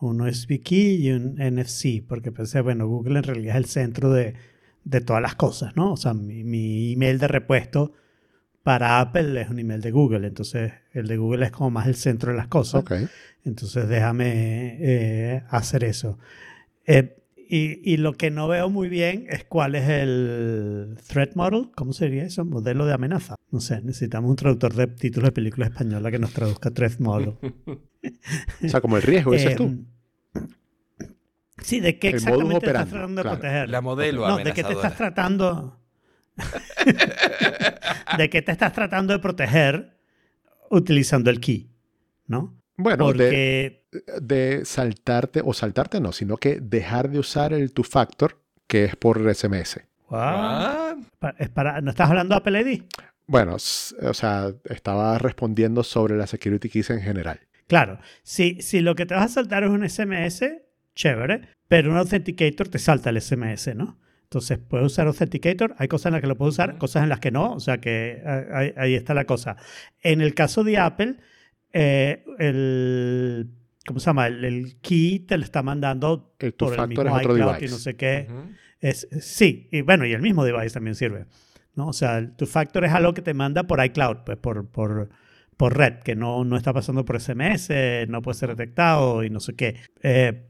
Un 0.00 0.20
USB 0.20 0.62
key 0.62 1.06
y 1.06 1.10
un 1.12 1.36
NFC, 1.36 2.04
porque 2.06 2.30
pensé, 2.30 2.60
bueno, 2.60 2.86
Google 2.86 3.20
en 3.20 3.24
realidad 3.24 3.56
es 3.56 3.62
el 3.62 3.64
centro 3.64 4.12
de, 4.12 4.34
de 4.84 5.00
todas 5.00 5.22
las 5.22 5.34
cosas, 5.34 5.74
¿no? 5.74 5.94
O 5.94 5.96
sea, 5.96 6.12
mi, 6.12 6.44
mi 6.44 6.92
email 6.92 7.18
de 7.18 7.28
repuesto 7.28 7.94
para 8.62 9.00
Apple 9.00 9.40
es 9.40 9.48
un 9.48 9.58
email 9.58 9.80
de 9.80 9.90
Google, 9.90 10.26
entonces 10.26 10.74
el 10.92 11.06
de 11.06 11.16
Google 11.16 11.46
es 11.46 11.50
como 11.50 11.70
más 11.70 11.86
el 11.86 11.94
centro 11.94 12.32
de 12.32 12.36
las 12.36 12.48
cosas. 12.48 12.82
Ok. 12.82 12.92
Entonces 13.46 13.88
déjame 13.88 14.76
eh, 14.80 15.42
hacer 15.48 15.84
eso. 15.84 16.18
Eh, 16.86 17.16
y, 17.48 17.80
y 17.92 17.96
lo 17.96 18.12
que 18.12 18.30
no 18.30 18.46
veo 18.48 18.68
muy 18.68 18.88
bien 18.88 19.26
es 19.30 19.44
cuál 19.44 19.74
es 19.74 19.88
el 19.88 20.98
threat 21.08 21.34
model. 21.34 21.70
¿Cómo 21.74 21.92
sería 21.92 22.24
eso? 22.24 22.44
Modelo 22.44 22.84
de 22.86 22.92
amenaza. 22.92 23.36
No 23.50 23.60
sé, 23.60 23.80
necesitamos 23.82 24.28
un 24.30 24.36
traductor 24.36 24.74
de 24.74 24.86
títulos 24.86 25.28
de 25.28 25.32
película 25.32 25.66
española 25.66 26.10
que 26.10 26.18
nos 26.18 26.32
traduzca 26.32 26.70
threat 26.70 26.98
model. 26.98 27.34
O 28.64 28.68
sea, 28.68 28.80
como 28.80 28.96
el 28.96 29.02
riesgo, 29.02 29.32
dices 29.32 29.56
tú. 29.56 29.64
Eh, 29.64 29.78
Sí, 31.62 31.80
¿de 31.80 31.98
qué 31.98 32.10
El 32.10 32.14
exactamente 32.14 32.66
estás 32.66 32.88
tratando 32.88 33.16
de 33.16 33.22
claro. 33.22 33.38
proteger? 33.40 33.68
La 33.68 33.80
modelo 33.80 34.28
No, 34.28 34.38
¿de 34.38 34.52
qué 34.52 34.62
te 34.62 34.72
estás 34.72 34.96
tratando? 34.96 35.80
¿De 38.16 38.30
qué 38.30 38.42
te 38.42 38.52
estás 38.52 38.72
tratando 38.72 39.12
de 39.12 39.18
proteger 39.18 39.98
utilizando 40.70 41.30
el 41.30 41.40
key? 41.40 41.70
¿No? 42.26 42.56
Bueno, 42.76 43.06
Porque 43.06 43.22
de 43.24 43.77
saltarte, 44.64 45.42
o 45.44 45.52
saltarte 45.52 46.00
no, 46.00 46.12
sino 46.12 46.36
que 46.36 46.60
dejar 46.60 47.10
de 47.10 47.18
usar 47.18 47.52
el 47.52 47.72
two-factor, 47.72 48.38
que 48.66 48.84
es 48.84 48.96
por 48.96 49.18
SMS. 49.34 49.80
Wow. 50.10 51.06
Es 51.38 51.48
para, 51.50 51.80
¿No 51.80 51.90
estás 51.90 52.08
hablando 52.08 52.34
de 52.34 52.38
Apple 52.38 52.60
ID? 52.60 52.82
Bueno, 53.26 53.56
o 53.56 54.14
sea, 54.14 54.52
estaba 54.64 55.18
respondiendo 55.18 55.84
sobre 55.84 56.16
la 56.16 56.26
security 56.26 56.68
keys 56.68 56.90
en 56.90 57.02
general. 57.02 57.40
Claro. 57.66 57.98
Si, 58.22 58.62
si 58.62 58.80
lo 58.80 58.94
que 58.94 59.04
te 59.04 59.14
vas 59.14 59.26
a 59.26 59.34
saltar 59.34 59.64
es 59.64 59.70
un 59.70 59.86
SMS, 59.88 60.44
chévere, 60.94 61.48
pero 61.68 61.90
un 61.90 61.98
Authenticator 61.98 62.68
te 62.68 62.78
salta 62.78 63.10
el 63.10 63.20
SMS, 63.20 63.74
¿no? 63.76 63.98
Entonces, 64.24 64.58
puedes 64.58 64.86
usar 64.86 65.06
Authenticator. 65.06 65.74
Hay 65.78 65.88
cosas 65.88 66.06
en 66.06 66.12
las 66.12 66.20
que 66.20 66.26
lo 66.26 66.36
puedes 66.36 66.54
usar, 66.54 66.76
cosas 66.78 67.02
en 67.02 67.08
las 67.08 67.20
que 67.20 67.30
no. 67.30 67.52
O 67.52 67.60
sea 67.60 67.78
que 67.78 68.22
ahí, 68.52 68.74
ahí 68.76 68.94
está 68.94 69.14
la 69.14 69.24
cosa. 69.24 69.56
En 70.02 70.20
el 70.20 70.34
caso 70.34 70.64
de 70.64 70.78
Apple, 70.78 71.16
eh, 71.72 72.24
el. 72.38 73.50
¿Cómo 73.88 73.98
se 74.00 74.06
llama? 74.06 74.26
El, 74.28 74.44
el 74.44 74.80
key 74.80 75.18
te 75.20 75.36
lo 75.36 75.42
está 75.44 75.62
mandando 75.62 76.34
El 76.38 76.54
por 76.54 76.74
el 76.78 76.88
mismo 76.88 77.02
es 77.04 77.12
otro 77.26 77.34
iCloud 77.36 77.48
device. 77.54 77.64
y 77.66 77.68
no 77.68 77.78
sé 77.78 77.96
qué. 77.96 78.28
Es, 78.80 79.08
sí, 79.20 79.68
y 79.72 79.80
bueno, 79.82 80.06
y 80.06 80.12
el 80.12 80.22
mismo 80.22 80.44
device 80.44 80.70
también 80.74 80.94
sirve. 80.94 81.26
¿no? 81.74 81.88
O 81.88 81.92
sea, 81.92 82.18
el- 82.18 82.36
tu 82.36 82.46
factor 82.46 82.84
es 82.84 82.92
algo 82.92 83.14
que 83.14 83.22
te 83.22 83.34
manda 83.34 83.64
por 83.64 83.84
iCloud, 83.84 84.18
pues 84.24 84.36
por, 84.38 84.68
por, 84.68 85.08
por 85.56 85.76
red, 85.76 86.00
que 86.00 86.14
no, 86.16 86.44
no 86.44 86.56
está 86.56 86.72
pasando 86.72 87.04
por 87.04 87.16
SMS, 87.20 87.70
no 88.08 88.20
puede 88.22 88.36
ser 88.38 88.48
detectado 88.50 89.24
y 89.24 89.30
no 89.30 89.40
sé 89.40 89.54
qué. 89.54 89.76
Eh, 90.02 90.48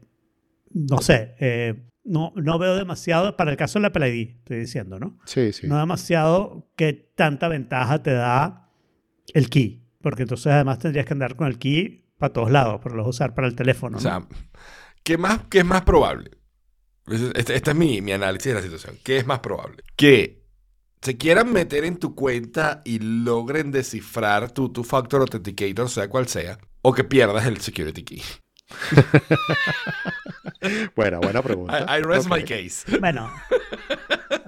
no 0.71 0.99
sé, 1.01 1.35
eh, 1.39 1.75
no, 2.03 2.33
no 2.35 2.57
veo 2.59 2.75
demasiado, 2.75 3.35
para 3.37 3.51
el 3.51 3.57
caso 3.57 3.77
del 3.79 3.85
Apple 3.85 4.09
ID, 4.15 4.29
estoy 4.39 4.59
diciendo, 4.59 4.99
¿no? 4.99 5.17
Sí, 5.25 5.51
sí. 5.53 5.67
No 5.67 5.77
demasiado 5.79 6.69
que 6.75 6.93
tanta 6.93 7.47
ventaja 7.47 8.01
te 8.03 8.11
da 8.11 8.69
el 9.33 9.49
key, 9.49 9.83
porque 10.01 10.23
entonces 10.23 10.47
además 10.51 10.79
tendrías 10.79 11.05
que 11.05 11.13
andar 11.13 11.35
con 11.35 11.47
el 11.47 11.57
key 11.59 12.05
para 12.19 12.33
todos 12.33 12.51
lados, 12.51 12.79
pero 12.83 12.95
lo 12.95 13.03
vas 13.03 13.07
a 13.07 13.09
usar 13.09 13.33
para 13.33 13.47
el 13.47 13.55
teléfono. 13.55 13.97
O 13.97 13.99
¿no? 13.99 14.01
sea, 14.01 14.27
¿qué, 15.03 15.17
más, 15.17 15.41
¿qué 15.49 15.59
es 15.59 15.65
más 15.65 15.81
probable? 15.81 16.31
Este, 17.07 17.55
este 17.55 17.71
es 17.71 17.75
mi, 17.75 18.01
mi 18.01 18.11
análisis 18.11 18.53
de 18.53 18.53
la 18.53 18.61
situación. 18.61 18.97
¿Qué 19.03 19.17
es 19.17 19.25
más 19.25 19.39
probable? 19.39 19.83
Que 19.95 20.43
se 21.01 21.17
quieran 21.17 21.51
meter 21.51 21.85
en 21.85 21.97
tu 21.97 22.13
cuenta 22.13 22.83
y 22.85 22.99
logren 22.99 23.71
descifrar 23.71 24.51
tu, 24.51 24.69
tu 24.69 24.83
Factor 24.83 25.21
Authenticator, 25.21 25.89
sea 25.89 26.09
cual 26.09 26.27
sea, 26.27 26.59
o 26.81 26.93
que 26.93 27.03
pierdas 27.03 27.47
el 27.47 27.59
security 27.61 28.03
key. 28.03 28.21
Buena, 30.95 31.19
buena 31.19 31.41
pregunta. 31.41 31.79
I, 31.79 31.99
I 31.99 32.03
rest 32.03 32.29
my 32.29 32.43
case. 32.43 32.85
Bueno, 32.99 33.31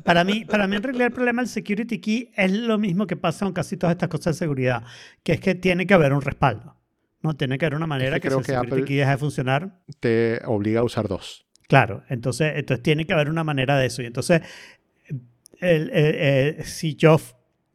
para 0.04 0.24
mí, 0.24 0.46
para 0.46 0.68
mí 0.68 0.76
en 0.76 0.84
realidad 0.84 1.08
el 1.08 1.14
problema 1.14 1.42
del 1.42 1.50
security 1.50 2.00
key 2.00 2.32
es 2.36 2.52
lo 2.52 2.78
mismo 2.78 3.08
que 3.08 3.16
pasa 3.16 3.46
con 3.46 3.54
casi 3.54 3.78
todas 3.78 3.96
estas 3.96 4.10
cosas 4.10 4.36
de 4.36 4.40
seguridad, 4.40 4.84
que 5.24 5.34
es 5.34 5.40
que 5.40 5.56
tiene 5.56 5.88
que 5.88 5.94
haber 5.94 6.14
un 6.14 6.22
respaldo. 6.22 6.76
No 7.22 7.36
tiene 7.36 7.58
que 7.58 7.66
haber 7.66 7.78
una 7.78 7.88
manera 7.88 8.16
que 8.16 8.22
que, 8.22 8.28
creo 8.30 8.42
que 8.42 8.56
Apple- 8.56 8.84
key 8.86 8.96
de 8.98 9.18
funcionar. 9.18 9.80
Te 10.00 10.42
obliga 10.46 10.80
a 10.80 10.84
usar 10.84 11.08
dos. 11.08 11.46
Claro, 11.68 12.04
entonces, 12.10 12.54
entonces 12.56 12.84
tiene 12.84 13.06
que 13.06 13.14
haber 13.14 13.30
una 13.30 13.44
manera 13.44 13.78
de 13.78 13.86
eso. 13.86 14.02
Y 14.02 14.06
entonces, 14.08 14.42
el- 15.60 15.90
el- 15.90 15.90
eh, 15.94 16.64
si 16.64 16.96
yo 16.96 17.18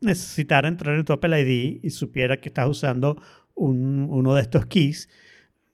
necesitara 0.00 0.68
entrar 0.68 0.96
en 0.96 1.04
tu 1.04 1.12
Apple 1.12 1.40
ID 1.40 1.80
y 1.82 1.90
supiera 1.90 2.38
que 2.38 2.48
estás 2.48 2.68
usando 2.68 3.20
un- 3.54 4.06
uno 4.10 4.34
de 4.34 4.42
estos 4.42 4.66
keys, 4.66 5.08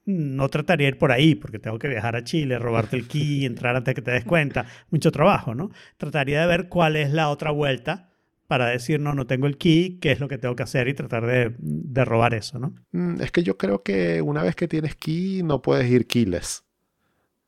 no 0.05 0.49
trataría 0.49 0.87
de 0.87 0.93
ir 0.93 0.99
por 0.99 1.13
ahí, 1.13 1.35
porque 1.35 1.59
tengo 1.59 1.79
que 1.79 1.89
viajar 1.89 2.17
a 2.17 2.25
Chile, 2.25 2.59
robarte 2.59 2.97
el 2.97 3.07
key, 3.07 3.45
entrar 3.45 3.75
antes 3.77 3.95
que 3.95 4.03
te 4.03 4.11
des 4.11 4.25
cuenta. 4.25 4.67
Mucho 4.91 5.11
trabajo, 5.13 5.55
¿no? 5.55 5.71
Trataría 5.97 6.41
de 6.43 6.47
ver 6.47 6.69
cuál 6.69 6.97
es 6.97 7.11
la 7.13 7.29
otra 7.31 7.51
vuelta 7.53 8.11
para 8.53 8.67
decir, 8.67 9.01
no, 9.01 9.15
no 9.15 9.27
tengo 9.27 9.47
el 9.47 9.57
key, 9.57 9.97
qué 9.99 10.13
es 10.13 10.21
lo 10.21 10.29
que 10.29 10.37
tengo 10.37 10.55
que 10.55 10.63
hacer 10.63 10.87
y 10.89 10.93
tratar 10.93 11.25
de, 11.27 11.55
de 11.59 12.05
robar 12.05 12.35
eso, 12.35 12.59
¿no? 12.59 12.75
Mm, 12.91 13.23
Es 13.23 13.31
que 13.33 13.43
yo 13.43 13.57
creo 13.57 13.83
que 13.83 14.21
una 14.21 14.43
vez 14.43 14.55
que 14.55 14.69
tienes 14.69 14.95
key, 14.95 15.43
no 15.43 15.63
puedes 15.63 15.91
ir 15.91 16.07
keyless. 16.07 16.63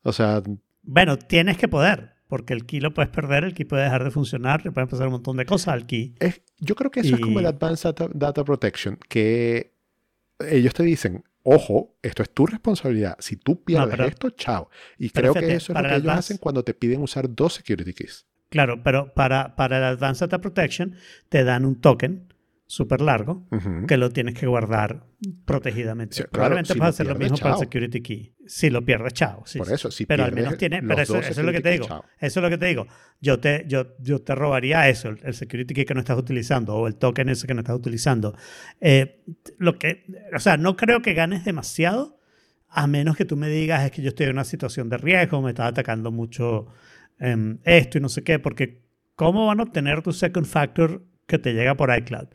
O 0.01 0.11
sea, 0.11 0.41
Bueno, 0.81 1.17
tienes 1.19 1.57
que 1.59 1.67
poder, 1.67 2.13
porque 2.27 2.53
el 2.53 2.65
key 2.65 2.79
lo 2.79 2.91
puedes 2.95 3.11
perder, 3.11 3.43
el 3.43 3.53
key 3.53 3.65
puede 3.65 3.83
dejar 3.83 4.03
de 4.03 4.09
funcionar, 4.09 4.65
le 4.65 4.71
pueden 4.71 4.89
pasar 4.89 5.05
un 5.05 5.13
montón 5.13 5.37
de 5.37 5.45
cosas 5.45 5.67
al 5.75 5.85
key. 5.85 6.15
es, 6.19 6.41
yo 6.59 6.73
creo 6.73 6.89
que 6.89 7.01
eso 7.01 7.13
es 7.13 7.21
como 7.21 7.39
el 7.39 7.45
Advanced 7.45 7.83
Data, 7.89 8.09
Data 8.11 8.43
Protection, 8.43 8.97
que 9.07 9.75
ellos 10.39 10.73
te 10.73 10.81
dicen, 10.81 11.23
ojo, 11.43 11.95
esto 12.01 12.23
es 12.23 12.31
tu 12.31 12.47
responsabilidad. 12.47 13.15
Si 13.19 13.35
tú 13.37 13.63
pierdes 13.63 13.89
pero- 13.91 14.05
esto, 14.05 14.29
chao. 14.31 14.69
Y 14.97 15.11
creo 15.11 15.35
que 15.35 15.53
eso 15.53 15.71
es 15.71 15.75
lo 15.77 15.81
que 15.83 15.87
el 15.87 16.01
ellos 16.01 16.05
Advanced- 16.07 16.17
hacen 16.17 16.37
cuando 16.39 16.63
te 16.63 16.73
piden 16.73 17.03
usar 17.03 17.29
dos 17.33 17.53
security 17.53 17.93
keys. 17.93 18.25
Claro, 18.55 18.81
pero 18.83 19.13
para, 19.13 19.53
para 19.57 19.77
el 19.79 19.83
Advanced 19.83 20.27
Data 20.27 20.39
Protection 20.39 20.95
te 21.27 21.43
dan 21.43 21.65
un 21.65 21.81
token 21.81 22.31
súper 22.67 23.01
largo 23.01 23.45
Ujú. 23.51 23.85
que 23.85 23.97
lo 23.97 24.09
tienes 24.11 24.33
que 24.33 24.47
guardar 24.47 25.03
protegidamente. 25.45 26.15
Sí, 26.15 26.21
claro, 26.23 26.31
Probablemente 26.31 26.73
si 26.73 26.79
puedes 26.79 26.93
lo 26.99 27.03
hacer 27.03 27.07
lo 27.07 27.15
mismo 27.19 27.37
para 27.37 27.49
el 27.51 27.55
chao. 27.55 27.59
security 27.63 28.01
key. 28.01 28.33
Si 28.47 28.69
lo 28.69 28.83
pierdes, 28.85 29.13
chao. 29.13 29.43
sí, 29.45 29.59
Por 29.59 29.71
eso, 29.71 29.91
si 29.91 30.05
pero 30.05 30.23
al 30.23 30.31
menos 30.33 30.57
tiene, 30.57 30.81
pero 30.81 31.01
eso, 31.01 31.17
eso 31.17 31.41
es 31.41 31.45
lo 31.45 31.51
que 31.51 31.59
te 31.61 31.71
digo. 31.71 31.85
chao. 31.87 32.05
Eso 32.19 32.39
es 32.39 32.43
lo 32.43 32.49
que 32.49 32.57
te 32.57 32.65
digo. 32.67 32.87
Yo 33.21 33.39
te, 33.39 33.65
yo, 33.67 33.95
yo 33.99 34.21
te 34.21 34.35
robaría 34.35 34.87
eso, 34.89 35.09
el, 35.09 35.19
el 35.23 35.33
security 35.33 35.73
key 35.73 35.85
que 35.85 35.93
no 35.93 35.99
estás 35.99 36.17
utilizando 36.17 36.75
o 36.75 36.87
el 36.87 36.95
token 36.95 37.29
ese 37.29 37.45
que 37.45 37.53
no 37.53 37.59
estás 37.61 37.75
utilizando. 37.75 38.35
Eh, 38.79 39.23
lo 39.57 39.77
que, 39.77 40.05
o 40.33 40.39
sea, 40.39 40.57
no 40.57 40.75
creo 40.75 41.01
que 41.01 41.13
ganes 41.13 41.43
demasiado 41.45 42.19
a 42.69 42.87
menos 42.87 43.15
que 43.15 43.25
tú 43.25 43.37
me 43.37 43.47
digas 43.47 43.85
es 43.85 43.91
que 43.91 44.01
yo 44.01 44.09
estoy 44.09 44.25
en 44.25 44.33
una 44.33 44.43
situación 44.43 44.89
de 44.89 44.97
riesgo, 44.97 45.41
me 45.41 45.51
está 45.51 45.67
atacando 45.67 46.11
mucho 46.11 46.67
em, 47.19 47.59
esto 47.63 47.97
y 47.97 48.01
no 48.01 48.09
sé 48.09 48.23
qué, 48.23 48.39
porque 48.39 48.81
¿cómo 49.15 49.47
van 49.47 49.59
a 49.59 49.63
obtener 49.63 50.01
tu 50.01 50.11
second 50.11 50.45
factor 50.45 51.03
que 51.27 51.39
te 51.39 51.53
llega 51.53 51.75
por 51.75 51.95
iCloud? 51.95 52.27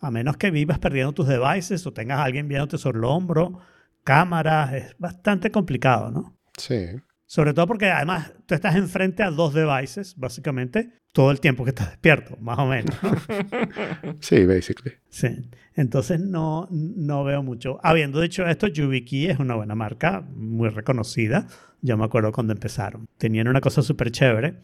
A 0.00 0.10
menos 0.10 0.36
que 0.36 0.50
vivas 0.50 0.78
perdiendo 0.78 1.12
tus 1.12 1.28
devices 1.28 1.86
o 1.86 1.92
tengas 1.92 2.20
alguien 2.20 2.48
viéndote 2.48 2.78
sobre 2.78 2.98
el 2.98 3.04
hombro, 3.04 3.60
cámaras, 4.02 4.72
es 4.74 4.96
bastante 4.98 5.50
complicado, 5.50 6.10
¿no? 6.10 6.36
Sí. 6.58 6.96
Sobre 7.34 7.52
todo 7.52 7.66
porque 7.66 7.90
además 7.90 8.32
tú 8.46 8.54
estás 8.54 8.76
enfrente 8.76 9.24
a 9.24 9.30
dos 9.32 9.52
devices, 9.52 10.14
básicamente, 10.16 10.92
todo 11.10 11.32
el 11.32 11.40
tiempo 11.40 11.64
que 11.64 11.70
estás 11.70 11.90
despierto, 11.90 12.36
más 12.40 12.60
o 12.60 12.66
menos. 12.66 12.94
¿no? 13.02 13.10
Sí, 14.20 14.46
basically. 14.46 14.92
Sí. 15.08 15.50
Entonces 15.74 16.20
no, 16.20 16.68
no 16.70 17.24
veo 17.24 17.42
mucho. 17.42 17.80
Habiendo 17.82 18.20
dicho 18.20 18.46
esto, 18.46 18.68
YubiKey 18.68 19.26
es 19.26 19.40
una 19.40 19.56
buena 19.56 19.74
marca, 19.74 20.20
muy 20.20 20.68
reconocida. 20.68 21.48
Yo 21.82 21.96
me 21.96 22.04
acuerdo 22.04 22.30
cuando 22.30 22.52
empezaron. 22.52 23.08
Tenían 23.18 23.48
una 23.48 23.60
cosa 23.60 23.82
súper 23.82 24.12
chévere, 24.12 24.60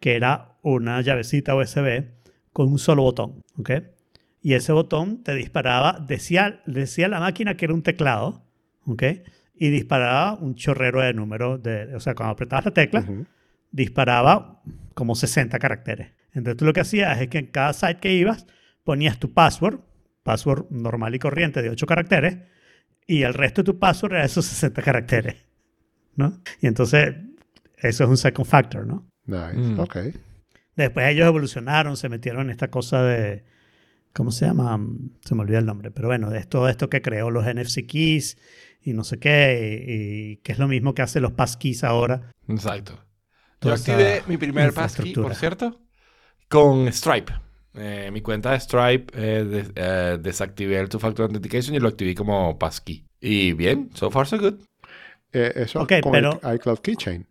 que 0.00 0.16
era 0.16 0.56
una 0.62 1.02
llavecita 1.02 1.54
USB 1.54 2.06
con 2.54 2.68
un 2.68 2.78
solo 2.78 3.02
botón, 3.02 3.42
¿ok? 3.58 3.70
Y 4.40 4.54
ese 4.54 4.72
botón 4.72 5.22
te 5.22 5.34
disparaba, 5.34 6.02
decía, 6.08 6.62
decía 6.64 7.06
la 7.08 7.20
máquina 7.20 7.58
que 7.58 7.66
era 7.66 7.74
un 7.74 7.82
teclado, 7.82 8.46
¿ok? 8.86 9.02
Y 9.54 9.70
disparaba 9.70 10.34
un 10.34 10.54
chorrero 10.54 11.00
de 11.00 11.14
números, 11.14 11.62
de, 11.62 11.94
o 11.94 12.00
sea, 12.00 12.14
cuando 12.14 12.32
apretabas 12.32 12.64
la 12.66 12.70
tecla, 12.72 13.00
Ujú. 13.00 13.26
disparaba 13.70 14.62
como 14.94 15.14
60 15.14 15.58
caracteres. 15.58 16.12
Entonces 16.32 16.56
tú 16.56 16.64
lo 16.64 16.72
que 16.72 16.80
hacías 16.80 17.20
es 17.20 17.28
que 17.28 17.38
en 17.38 17.46
cada 17.46 17.72
site 17.72 18.00
que 18.00 18.12
ibas 18.12 18.46
ponías 18.82 19.18
tu 19.18 19.32
password, 19.32 19.80
password 20.22 20.66
normal 20.70 21.14
y 21.14 21.18
corriente 21.18 21.62
de 21.62 21.70
8 21.70 21.86
caracteres, 21.86 22.38
y 23.06 23.22
el 23.22 23.34
resto 23.34 23.62
de 23.62 23.66
tu 23.66 23.78
password 23.78 24.14
era 24.14 24.24
esos 24.24 24.44
60 24.44 24.82
caracteres. 24.82 25.44
¿no? 26.16 26.40
Y 26.60 26.66
entonces 26.66 27.14
eso 27.78 28.04
es 28.04 28.10
un 28.10 28.16
second 28.16 28.46
factor, 28.46 28.86
¿no? 28.86 29.06
Nice. 29.26 29.56
Mm. 29.56 29.80
Ok. 29.80 29.96
Después 30.76 31.08
ellos 31.08 31.26
evolucionaron, 31.26 31.96
se 31.96 32.08
metieron 32.08 32.42
en 32.42 32.50
esta 32.50 32.68
cosa 32.68 33.02
de, 33.02 33.44
¿cómo 34.12 34.32
se 34.32 34.46
llama? 34.46 34.80
Se 35.24 35.34
me 35.34 35.42
olvida 35.42 35.58
el 35.58 35.66
nombre, 35.66 35.90
pero 35.90 36.08
bueno, 36.08 36.30
de 36.30 36.42
todo 36.44 36.68
esto 36.68 36.90
que 36.90 37.02
creó 37.02 37.30
los 37.30 37.44
NFC 37.44 37.86
keys 37.86 38.38
y 38.84 38.92
no 38.92 39.02
sé 39.04 39.18
qué, 39.18 39.84
y, 39.86 40.32
y 40.32 40.36
que 40.38 40.52
es 40.52 40.58
lo 40.58 40.68
mismo 40.68 40.94
que 40.94 41.02
hace 41.02 41.20
los 41.20 41.32
passkeys 41.32 41.82
ahora. 41.84 42.30
Exacto. 42.48 42.98
Yo 43.60 43.72
activé 43.72 44.22
mi 44.26 44.36
primer 44.36 44.72
passkey, 44.74 45.14
por 45.14 45.34
cierto, 45.34 45.80
con 46.48 46.92
Stripe. 46.92 47.32
Eh, 47.76 48.10
mi 48.12 48.20
cuenta 48.20 48.52
de 48.52 48.60
Stripe 48.60 49.06
eh, 49.16 49.44
des- 49.44 49.72
eh, 49.74 50.18
desactivé 50.20 50.78
el 50.78 50.88
two-factor 50.88 51.24
authentication 51.26 51.74
y 51.74 51.80
lo 51.80 51.88
activé 51.88 52.14
como 52.14 52.56
passkey. 52.58 53.04
Y 53.20 53.52
bien, 53.54 53.90
so 53.94 54.10
far 54.10 54.26
so 54.26 54.38
good. 54.38 54.60
Eh, 55.32 55.52
eso 55.56 55.80
Ok, 55.80 55.94
con 56.02 56.12
pero- 56.12 56.38
el 56.42 56.54
iCloud 56.56 56.78
Keychain. 56.80 57.26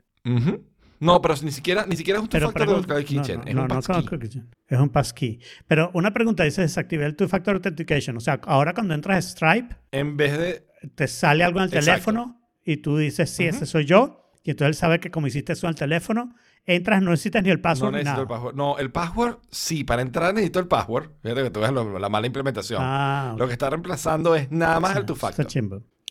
No, 0.99 1.21
pero 1.21 1.35
ni 1.43 1.51
siquiera, 1.51 1.85
ni 1.85 1.95
siquiera 1.97 2.17
es 2.19 2.23
un 2.23 2.29
Pero 2.29 2.47
two-factor 2.47 2.67
pregun- 2.67 2.91
authentication, 2.91 3.37
no, 3.41 3.43
es 3.47 3.55
no, 3.55 3.61
un 3.63 3.67
no, 3.67 3.75
no 3.75 3.81
passkey. 3.81 4.29
es 4.67 4.79
un 4.79 4.89
passkey. 4.89 5.39
Pero 5.67 5.91
una 5.93 6.11
pregunta, 6.13 6.43
dice 6.45 6.61
desactivé 6.61 7.05
el 7.05 7.15
two-factor 7.15 7.55
authentication. 7.55 8.17
O 8.17 8.19
sea, 8.21 8.39
ahora 8.45 8.73
cuando 8.73 8.93
entras 8.93 9.17
a 9.17 9.29
Stripe, 9.29 9.75
En 9.91 10.15
vez 10.17 10.37
de... 10.37 10.65
te 10.95 11.07
sale 11.07 11.43
algo 11.43 11.59
en 11.59 11.63
el 11.65 11.69
Exacto. 11.73 11.91
teléfono 11.91 12.41
y 12.65 12.77
tú 12.77 12.97
dices, 12.97 13.29
sí, 13.29 13.45
ese 13.45 13.65
soy 13.65 13.85
yo. 13.85 14.19
Y 14.43 14.51
entonces 14.51 14.75
él 14.75 14.79
sabe 14.79 14.99
que 14.99 15.09
como 15.09 15.27
hiciste 15.27 15.53
eso 15.53 15.67
en 15.67 15.69
el 15.69 15.75
teléfono, 15.75 16.35
entras, 16.65 17.01
no 17.01 17.11
necesitas 17.11 17.43
ni 17.43 17.49
el 17.49 17.57
No 17.57 17.61
password 17.61 17.91
ni 17.91 17.97
necesito 17.99 18.11
nada. 18.11 18.21
el 18.23 18.27
password. 18.27 18.55
No, 18.55 18.77
el 18.77 18.91
password, 18.91 19.37
sí, 19.49 19.83
para 19.85 20.01
entrar 20.01 20.33
necesito 20.33 20.59
el 20.59 20.67
password. 20.67 21.11
Fíjate 21.21 21.43
que 21.43 21.49
tú 21.49 21.59
ves 21.61 21.71
lo- 21.71 21.97
la 21.97 22.09
mala 22.09 22.27
implementación. 22.27 22.81
Ah, 22.83 23.35
Lo 23.37 23.47
que 23.47 23.53
está 23.53 23.69
reemplazando 23.69 24.35
es 24.35 24.51
nada 24.51 24.79
más 24.81 24.97
el 24.97 25.05
two-factor. 25.05 25.47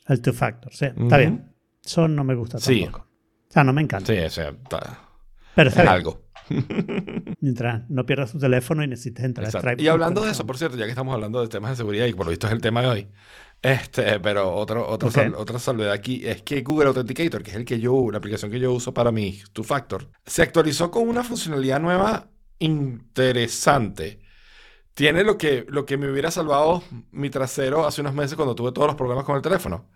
El 0.08 0.20
two-factor, 0.22 0.72
sí. 0.74 0.86
Está 0.86 1.18
bien. 1.18 1.52
Eso 1.84 2.08
no 2.08 2.24
me 2.24 2.34
gusta 2.34 2.58
Sí. 2.58 2.82
tampoco. 2.82 3.06
O 3.48 3.52
sea, 3.52 3.64
no 3.64 3.72
me 3.74 3.82
encanta. 3.82 4.10
Sí, 4.12 4.18
o 4.18 4.30
sea, 4.30 4.48
está- 4.48 4.98
Pero 5.54 5.68
es 5.68 5.76
algo. 5.76 6.22
Mientras 7.40 7.88
no 7.90 8.06
pierdas 8.06 8.32
tu 8.32 8.38
teléfono 8.38 8.82
y 8.82 8.88
necesites 8.88 9.24
entrar 9.24 9.44
a 9.44 9.48
Exacto. 9.48 9.68
Stripe. 9.68 9.82
Y 9.82 9.88
hablando 9.88 10.24
de 10.24 10.30
eso, 10.30 10.46
por 10.46 10.56
cierto, 10.58 10.76
ya 10.76 10.84
que 10.84 10.90
estamos 10.90 11.14
hablando 11.14 11.40
de 11.40 11.48
temas 11.48 11.70
de 11.72 11.76
seguridad 11.76 12.06
y 12.06 12.12
por 12.14 12.26
lo 12.26 12.30
visto 12.30 12.46
es 12.46 12.52
el 12.52 12.60
tema 12.60 12.80
de 12.82 12.88
hoy, 12.88 13.08
este, 13.62 14.18
pero 14.20 14.52
otro, 14.54 14.86
otro 14.88 15.10
sal- 15.10 15.34
otra 15.36 15.58
salvedad 15.58 15.92
aquí 15.92 16.26
es 16.26 16.42
que 16.42 16.62
Google 16.62 16.88
Authenticator, 16.88 17.42
que 17.42 17.50
es 17.50 17.56
el 17.56 17.64
que 17.64 17.78
yo, 17.80 18.10
la 18.10 18.18
aplicación 18.18 18.50
que 18.50 18.58
yo 18.60 18.72
uso 18.72 18.92
para 18.92 19.12
mi 19.12 19.40
Two 19.52 19.64
Factor, 19.64 20.10
se 20.26 20.42
actualizó 20.42 20.90
con 20.90 21.08
una 21.08 21.22
funcionalidad 21.24 21.80
nueva 21.80 22.28
interesante. 22.58 24.20
Tiene 24.94 25.24
lo 25.24 25.38
que, 25.38 25.64
lo 25.68 25.86
que 25.86 25.96
me 25.96 26.10
hubiera 26.10 26.30
salvado 26.30 26.82
mi 27.12 27.30
trasero 27.30 27.86
hace 27.86 28.00
unos 28.02 28.14
meses 28.14 28.34
cuando 28.36 28.54
tuve 28.54 28.72
todos 28.72 28.88
los 28.88 28.96
problemas 28.96 29.24
con 29.24 29.36
el 29.36 29.42
teléfono. 29.42 29.88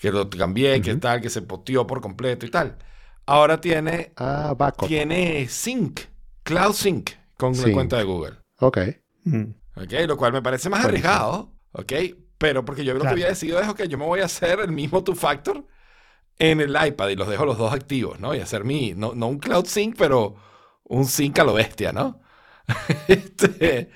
Que 0.00 0.10
lo 0.12 0.28
cambié, 0.28 0.82
que 0.82 0.96
tal, 0.96 1.22
que 1.22 1.30
se 1.30 1.40
poteó 1.42 1.86
por 1.86 2.00
completo 2.02 2.44
y 2.44 2.50
tal. 2.50 2.76
Ahora 3.24 3.60
tiene, 3.60 4.12
Ah, 4.16 4.54
tiene 4.86 5.48
Sync, 5.48 6.00
Cloud 6.42 6.74
Sync, 6.74 7.10
con 7.38 7.56
la 7.56 7.72
cuenta 7.72 7.96
de 7.96 8.04
Google. 8.04 8.34
Ok. 8.60 8.78
Mm. 9.24 9.44
¿ok? 9.76 9.92
Lo 10.06 10.16
cual 10.16 10.32
me 10.34 10.42
parece 10.42 10.68
más 10.68 10.82
Buenísimo. 10.82 11.08
arriesgado, 11.08 11.52
¿ok? 11.72 11.92
Pero 12.38 12.64
porque 12.64 12.84
yo 12.84 12.92
lo 12.92 12.98
que 12.98 13.02
Claro. 13.02 13.14
había 13.14 13.28
decidido 13.28 13.60
es, 13.60 13.68
ok, 13.68 13.84
yo 13.84 13.96
me 13.98 14.04
voy 14.04 14.20
a 14.20 14.26
hacer 14.26 14.60
el 14.60 14.70
mismo 14.72 15.02
two-factor 15.02 15.64
en 16.38 16.60
el 16.60 16.76
iPad 16.86 17.08
y 17.08 17.16
los 17.16 17.28
dejo 17.28 17.46
los 17.46 17.56
dos 17.58 17.72
activos, 17.72 18.20
¿no? 18.20 18.34
Y 18.34 18.40
hacer 18.40 18.64
mi, 18.64 18.92
no, 18.94 19.14
no 19.14 19.28
un 19.28 19.38
Cloud 19.38 19.64
Sync, 19.66 19.96
pero 19.96 20.36
un 20.84 21.06
sync 21.06 21.38
a 21.38 21.44
lo 21.44 21.54
bestia, 21.54 21.92
¿no? 21.92 22.20
este, 23.08 23.90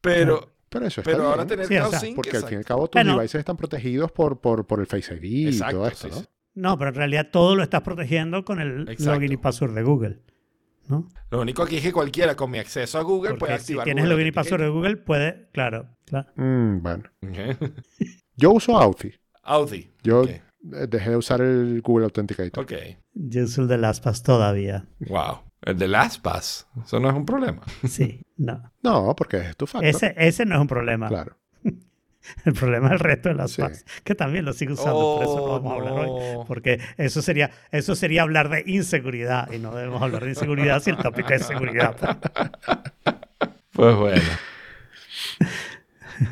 pero, 0.00 0.52
Pero 0.68 0.86
eso 0.86 1.00
está 1.00 1.10
pero 1.12 1.24
ahora 1.24 1.44
bien, 1.44 1.48
tener 1.48 1.66
Sí, 1.66 1.74
o 1.76 1.78
Cloud 1.80 1.90
sea, 1.90 2.00
Sync, 2.00 2.16
Porque 2.16 2.30
al 2.36 2.42
fin 2.42 2.42
y 2.42 2.46
al 2.56 2.60
exacto. 2.62 2.68
cabo 2.74 2.88
tus 2.88 2.98
Bueno. 3.02 3.16
devices 3.16 3.38
están 3.38 3.56
protegidos 3.56 4.12
por, 4.12 4.40
por, 4.40 4.66
por 4.66 4.80
el 4.80 4.86
Face 4.86 5.14
ID 5.14 5.22
y 5.24 5.46
Exacto, 5.48 5.76
todo 5.76 5.86
esto, 5.88 6.08
sí, 6.08 6.14
¿no? 6.14 6.20
sí. 6.22 6.26
No, 6.54 6.76
pero 6.78 6.88
en 6.90 6.96
realidad 6.96 7.28
todo 7.30 7.54
lo 7.54 7.62
estás 7.62 7.82
protegiendo 7.82 8.44
con 8.44 8.60
el 8.60 8.88
Exacto. 8.88 9.14
login 9.14 9.32
y 9.32 9.36
password 9.36 9.74
de 9.74 9.82
Google. 9.84 10.18
¿no? 10.88 11.08
Lo 11.30 11.40
único 11.42 11.62
aquí 11.62 11.76
es 11.76 11.82
que 11.82 11.92
cualquiera 11.92 12.34
con 12.34 12.50
mi 12.50 12.58
acceso 12.58 12.98
a 12.98 13.02
Google 13.02 13.34
puede 13.34 13.38
Porque 13.38 13.58
si 13.58 13.72
activar 13.74 13.84
tienes 13.84 14.02
el 14.04 14.08
Google 14.10 14.16
login 14.24 14.28
y 14.28 14.32
password 14.32 14.62
de. 14.62 14.68
Google, 14.68 14.96
puede, 14.96 15.48
claro, 15.52 15.88
claro. 16.08 16.28
Mm, 16.36 16.82
bueno. 16.82 17.04
Yo 18.36 18.52
uso 18.52 18.76
Authy. 18.78 19.12
Audi. 19.42 19.90
Yo 20.02 20.24
eh, 20.24 20.40
dejé 20.88 21.10
de 21.10 21.16
usar 21.16 21.40
el 21.40 21.80
Google 21.82 22.04
Authenticator. 22.04 22.62
Ok. 22.64 22.72
Yo 23.14 23.44
uso 23.44 23.62
el 23.62 23.68
de 23.68 23.78
LastPass 23.78 24.22
todavía. 24.22 24.84
Wow. 25.00 25.40
El 25.62 25.76
de 25.78 25.88
LastPass. 25.88 26.68
Eso 26.84 27.00
no 27.00 27.08
es 27.08 27.14
un 27.16 27.26
problema. 27.26 27.62
Sí, 27.88 28.22
no. 28.36 28.72
No, 28.82 29.14
porque 29.16 29.38
es 29.38 29.56
tu 29.56 29.66
factor. 29.66 29.88
Ese, 29.88 30.14
ese 30.16 30.46
no 30.46 30.54
es 30.54 30.60
un 30.60 30.68
problema. 30.68 31.08
Claro. 31.08 31.36
El 32.44 32.52
problema 32.52 32.88
es 32.88 32.92
el 32.92 32.98
resto 32.98 33.28
de 33.30 33.36
LastPass, 33.36 33.78
Sí. 33.78 33.84
que 34.04 34.14
también 34.14 34.44
lo 34.44 34.52
sigo 34.52 34.74
usando, 34.74 34.92
por 35.16 35.22
eso 35.22 35.36
no 35.36 35.42
Oh, 35.44 35.60
vamos 35.60 35.72
a 35.72 35.76
hablar 35.76 35.92
hoy. 35.94 36.34
no. 36.34 36.44
Porque 36.46 36.78
eso 36.98 37.22
sería, 37.22 37.50
eso 37.70 37.94
sería 37.94 38.22
hablar 38.22 38.50
de 38.50 38.64
inseguridad 38.66 39.50
y 39.50 39.58
no 39.58 39.74
debemos 39.74 40.02
hablar 40.02 40.24
de 40.24 40.30
inseguridad 40.30 40.82
si 40.82 40.90
el 40.90 40.98
tópico 40.98 41.32
es 41.32 41.46
seguridad. 41.46 41.96
Pues 43.72 43.96
bueno. 43.96 44.22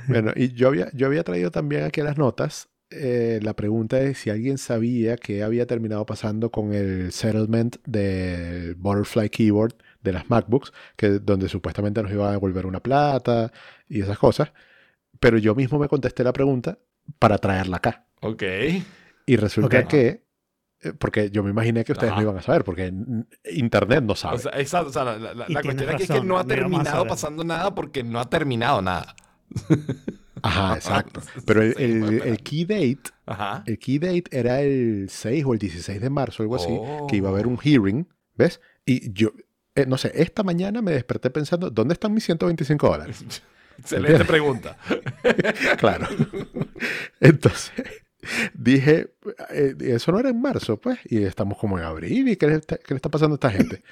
Bueno, 0.09 0.33
y 0.35 0.53
yo 0.53 0.69
había, 0.69 0.91
yo 0.93 1.07
había 1.07 1.23
traído 1.25 1.51
también 1.51 1.85
aquí 1.85 2.01
las 2.03 2.17
notas 2.19 2.69
eh, 2.91 3.41
la 3.43 3.55
pregunta 3.57 3.97
de 3.97 4.15
si 4.15 4.31
alguien 4.31 4.59
sabía 4.59 5.17
qué 5.17 5.43
había 5.43 5.67
terminado 5.67 6.07
pasando 6.07 6.51
con 6.53 6.73
el 6.73 7.11
settlement 7.11 7.77
del 7.85 8.77
Butterfly 8.77 9.29
Keyboard 9.29 9.75
de 10.03 10.13
las 10.13 10.31
MacBooks, 10.31 10.73
que, 10.97 11.09
donde 11.19 11.49
supuestamente 11.49 12.01
nos 12.01 12.13
iban 12.13 12.29
a 12.29 12.33
devolver 12.33 12.65
una 12.65 12.79
plata 12.81 13.51
y 13.89 14.03
esas 14.03 14.19
cosas. 14.19 14.53
Pero 15.19 15.37
yo 15.39 15.55
mismo 15.57 15.79
me 15.81 15.89
contesté 15.89 16.23
la 16.23 16.33
pregunta 16.33 16.79
para 17.19 17.39
traerla 17.39 17.79
acá. 17.79 18.07
Ok. 18.21 18.43
Y 19.27 19.35
resulta 19.37 19.81
Ok. 19.81 19.87
que, 19.89 20.23
eh, 20.83 20.93
porque 20.97 21.31
yo 21.31 21.43
me 21.43 21.51
imaginé 21.51 21.85
que 21.85 21.91
ustedes 21.91 22.13
Ajá. 22.13 22.21
no 22.21 22.29
iban 22.31 22.39
a 22.39 22.43
saber, 22.43 22.63
porque 22.63 22.93
Internet 23.51 24.05
no 24.05 24.15
sabe. 24.15 24.37
O 24.37 24.39
sea, 24.39 24.53
exacto, 24.61 24.91
o 24.91 24.93
sea, 24.93 25.03
la, 25.05 25.19
la- 25.19 25.35
la 25.49 25.63
cuestión 25.63 25.91
aquí 25.91 26.05
es 26.05 26.09
que 26.11 26.21
no 26.21 26.39
ha 26.39 26.45
terminado 26.45 27.05
pasando 27.09 27.43
nada 27.43 27.75
porque 27.75 28.05
no 28.05 28.21
ha 28.21 28.31
terminado 28.31 28.81
nada. 28.81 29.17
Ajá, 30.43 30.75
exacto. 30.77 31.21
Pero 31.47 31.63
el, 31.63 32.21
el- 32.23 32.39
key 32.43 32.65
date 32.65 33.11
Ajá. 33.27 33.65
El 33.67 33.79
key 33.79 33.99
date 33.99 34.25
era 34.31 34.61
el 34.61 35.09
6 35.11 35.45
o 35.47 35.53
el 35.53 35.59
16 35.59 36.01
de 36.01 36.11
marzo, 36.11 36.43
algo 36.43 36.57
así, 36.57 36.69
Oh. 36.71 37.07
que 37.09 37.17
iba 37.17 37.29
a 37.29 37.33
haber 37.33 37.47
un 37.47 37.59
hearing, 37.59 38.07
¿ves? 38.37 38.61
Y 38.85 39.13
yo, 39.13 39.33
eh, 39.75 39.85
no 39.87 39.99
sé, 39.99 40.13
esta 40.15 40.43
mañana 40.45 40.81
me 40.83 40.93
desperté 40.93 41.31
pensando, 41.31 41.71
¿dónde 41.71 41.95
están 41.95 42.13
mis 42.15 42.25
125 42.25 42.89
dólares? 42.89 43.25
Excelente 43.79 44.25
pregunta. 44.25 44.77
claro. 45.79 46.07
Entonces, 47.21 47.73
dije, 48.55 49.11
eh, 49.51 49.75
eso 49.81 50.13
no 50.13 50.19
era 50.21 50.31
en 50.31 50.41
marzo, 50.41 50.79
pues, 50.79 50.99
y 51.05 51.23
estamos 51.25 51.59
como 51.59 51.79
en 51.79 51.85
abril, 51.85 52.29
¿y 52.29 52.37
qué 52.37 52.47
le 52.47 52.55
está, 52.55 52.79
qué 52.79 52.95
le 52.95 52.97
está 52.97 53.11
pasando 53.11 53.35
a 53.35 53.37
esta 53.37 53.51
gente? 53.51 53.83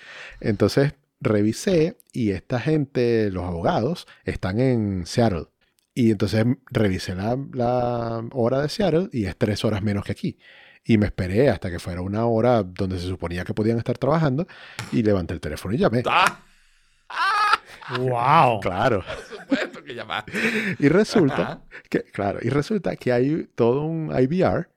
Entonces, 0.40 0.95
revisé 1.20 1.98
y 2.12 2.31
esta 2.31 2.61
gente, 2.61 3.31
los 3.31 3.44
abogados, 3.44 4.07
están 4.24 4.61
en 4.61 5.07
Seattle. 5.07 5.46
Y 5.94 6.11
entonces 6.11 6.44
revisé 6.70 7.14
la, 7.14 7.38
la 7.53 8.24
hora 8.33 8.61
de 8.61 8.68
Seattle 8.68 9.09
y 9.12 9.27
es 9.27 9.37
tres 9.37 9.64
horas 9.64 9.83
menos 9.83 10.05
que 10.05 10.12
aquí. 10.12 10.38
Y 10.85 10.98
me 10.98 11.07
esperé 11.07 11.48
hasta 11.48 11.70
que 11.70 11.79
fuera 11.79 12.03
una 12.03 12.27
hora 12.27 12.62
donde 12.62 12.98
se 12.98 13.07
suponía 13.07 13.44
que 13.44 13.55
podían 13.55 13.79
estar 13.79 13.96
trabajando 13.96 14.46
y 14.92 15.03
levanté 15.03 15.35
el 15.35 15.40
teléfono 15.40 15.74
y 15.74 15.79
llamé. 15.79 16.03
¡Ah! 16.07 16.40
¡Wow! 17.98 18.61
Claro. 18.61 19.05
Por 19.05 19.38
supuesto 19.38 19.85
que 19.85 19.94
llamaste. 19.94 20.33
Y 20.79 20.88
resulta 20.88 21.42
Ajá. 21.42 21.62
que, 21.88 22.03
claro, 22.03 22.38
y 22.42 22.48
resulta 22.48 22.96
que 22.96 23.12
hay 23.12 23.48
todo 23.55 23.83
un 23.83 24.12
IVR 24.16 24.68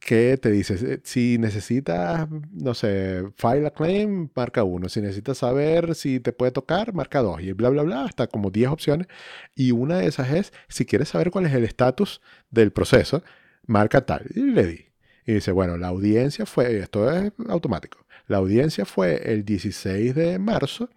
que 0.00 0.36
te 0.38 0.50
dice, 0.50 0.94
eh, 0.94 1.00
si 1.04 1.38
necesitas, 1.38 2.28
no 2.52 2.74
sé, 2.74 3.24
file 3.36 3.66
a 3.66 3.70
claim, 3.70 4.28
marca 4.34 4.64
uno. 4.64 4.88
Si 4.88 5.00
necesitas 5.00 5.38
saber 5.38 5.94
si 5.94 6.20
te 6.20 6.32
puede 6.32 6.52
tocar, 6.52 6.94
marca 6.94 7.20
dos. 7.20 7.40
Y 7.42 7.52
bla, 7.52 7.68
bla, 7.70 7.82
bla, 7.82 8.04
hasta 8.04 8.26
como 8.26 8.50
10 8.50 8.68
opciones. 8.70 9.06
Y 9.54 9.72
una 9.72 9.98
de 9.98 10.06
esas 10.06 10.30
es, 10.32 10.52
si 10.68 10.86
quieres 10.86 11.08
saber 11.08 11.30
cuál 11.30 11.46
es 11.46 11.54
el 11.54 11.64
estatus 11.64 12.20
del 12.50 12.72
proceso, 12.72 13.22
marca 13.66 14.04
tal. 14.06 14.26
Y 14.34 14.40
le 14.40 14.66
di. 14.66 14.86
Y 15.26 15.34
dice, 15.34 15.52
bueno, 15.52 15.76
la 15.76 15.88
audiencia 15.88 16.46
fue, 16.46 16.78
esto 16.78 17.10
es 17.12 17.32
automático, 17.48 17.98
la 18.28 18.38
audiencia 18.38 18.86
fue 18.86 19.32
el 19.32 19.44
16 19.44 20.14
de 20.14 20.38
marzo, 20.38 20.88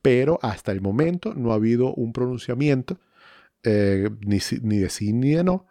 pero 0.00 0.38
hasta 0.42 0.70
el 0.70 0.80
momento 0.80 1.34
no 1.34 1.50
ha 1.50 1.56
habido 1.56 1.92
un 1.94 2.12
pronunciamiento 2.12 3.00
eh, 3.64 4.10
ni, 4.20 4.38
ni 4.62 4.78
de 4.78 4.90
sí 4.90 5.12
ni 5.12 5.32
de 5.34 5.44
no. 5.44 5.66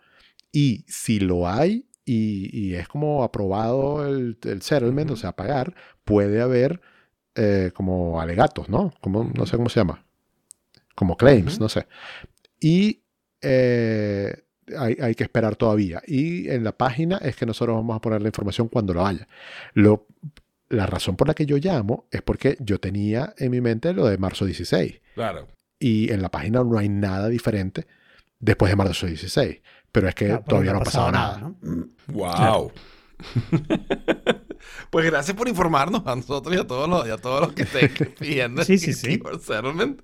Y 0.51 0.83
si 0.87 1.19
lo 1.19 1.47
hay 1.47 1.85
y, 2.05 2.49
y 2.57 2.75
es 2.75 2.87
como 2.87 3.23
aprobado 3.23 4.05
el, 4.07 4.37
el 4.43 4.61
settlement, 4.61 5.11
o 5.11 5.15
sea, 5.15 5.33
pagar, 5.35 5.73
puede 6.03 6.41
haber 6.41 6.81
eh, 7.35 7.71
como 7.73 8.19
alegatos, 8.21 8.69
¿no? 8.69 8.93
Como, 9.01 9.23
no 9.35 9.45
sé 9.45 9.57
cómo 9.57 9.69
se 9.69 9.79
llama. 9.79 10.05
Como 10.95 11.17
claims, 11.17 11.59
no 11.59 11.69
sé. 11.69 11.87
Y 12.59 13.01
eh, 13.41 14.43
hay, 14.77 14.97
hay 15.01 15.15
que 15.15 15.23
esperar 15.23 15.55
todavía. 15.55 16.01
Y 16.05 16.49
en 16.49 16.63
la 16.63 16.71
página 16.77 17.17
es 17.17 17.35
que 17.35 17.45
nosotros 17.45 17.75
vamos 17.75 17.95
a 17.95 18.01
poner 18.01 18.21
la 18.21 18.27
información 18.27 18.67
cuando 18.67 18.93
lo 18.93 19.05
haya. 19.05 19.27
Lo, 19.73 20.07
la 20.69 20.85
razón 20.85 21.15
por 21.15 21.27
la 21.27 21.33
que 21.33 21.45
yo 21.45 21.57
llamo 21.57 22.07
es 22.11 22.21
porque 22.21 22.57
yo 22.59 22.79
tenía 22.79 23.33
en 23.37 23.51
mi 23.51 23.61
mente 23.61 23.93
lo 23.93 24.05
de 24.07 24.17
marzo 24.17 24.45
16 24.45 25.01
Claro. 25.15 25.47
y 25.79 26.11
en 26.11 26.21
la 26.21 26.29
página 26.29 26.63
no 26.63 26.77
hay 26.77 26.89
nada 26.89 27.27
diferente 27.29 27.85
después 28.39 28.71
de 28.71 28.75
marzo 28.75 29.05
16. 29.07 29.61
Pero 29.93 30.09
es 30.09 30.15
que 30.15 30.25
Claro, 30.25 30.43
todavía 30.45 30.73
no 30.73 30.79
ha 30.79 30.83
pasado 30.83 31.11
nada. 31.11 31.37
¿no? 31.39 31.55
Wow. 32.07 32.71
pues 34.89 35.05
gracias 35.05 35.37
por 35.37 35.47
informarnos 35.47 36.01
a 36.05 36.15
nosotros 36.15 36.53
y 36.55 36.59
a 36.59 36.67
todos 36.67 36.89
los, 36.89 37.07
y 37.07 37.11
a 37.11 37.17
todos 37.17 37.39
los 37.41 37.53
que 37.53 37.61
estén 37.71 37.91
pidiendo 38.19 38.63
Sí, 38.65 38.77
sí, 38.77 38.91
sí. 38.93 39.07
keyword 39.19 39.39
settlement. 39.41 40.01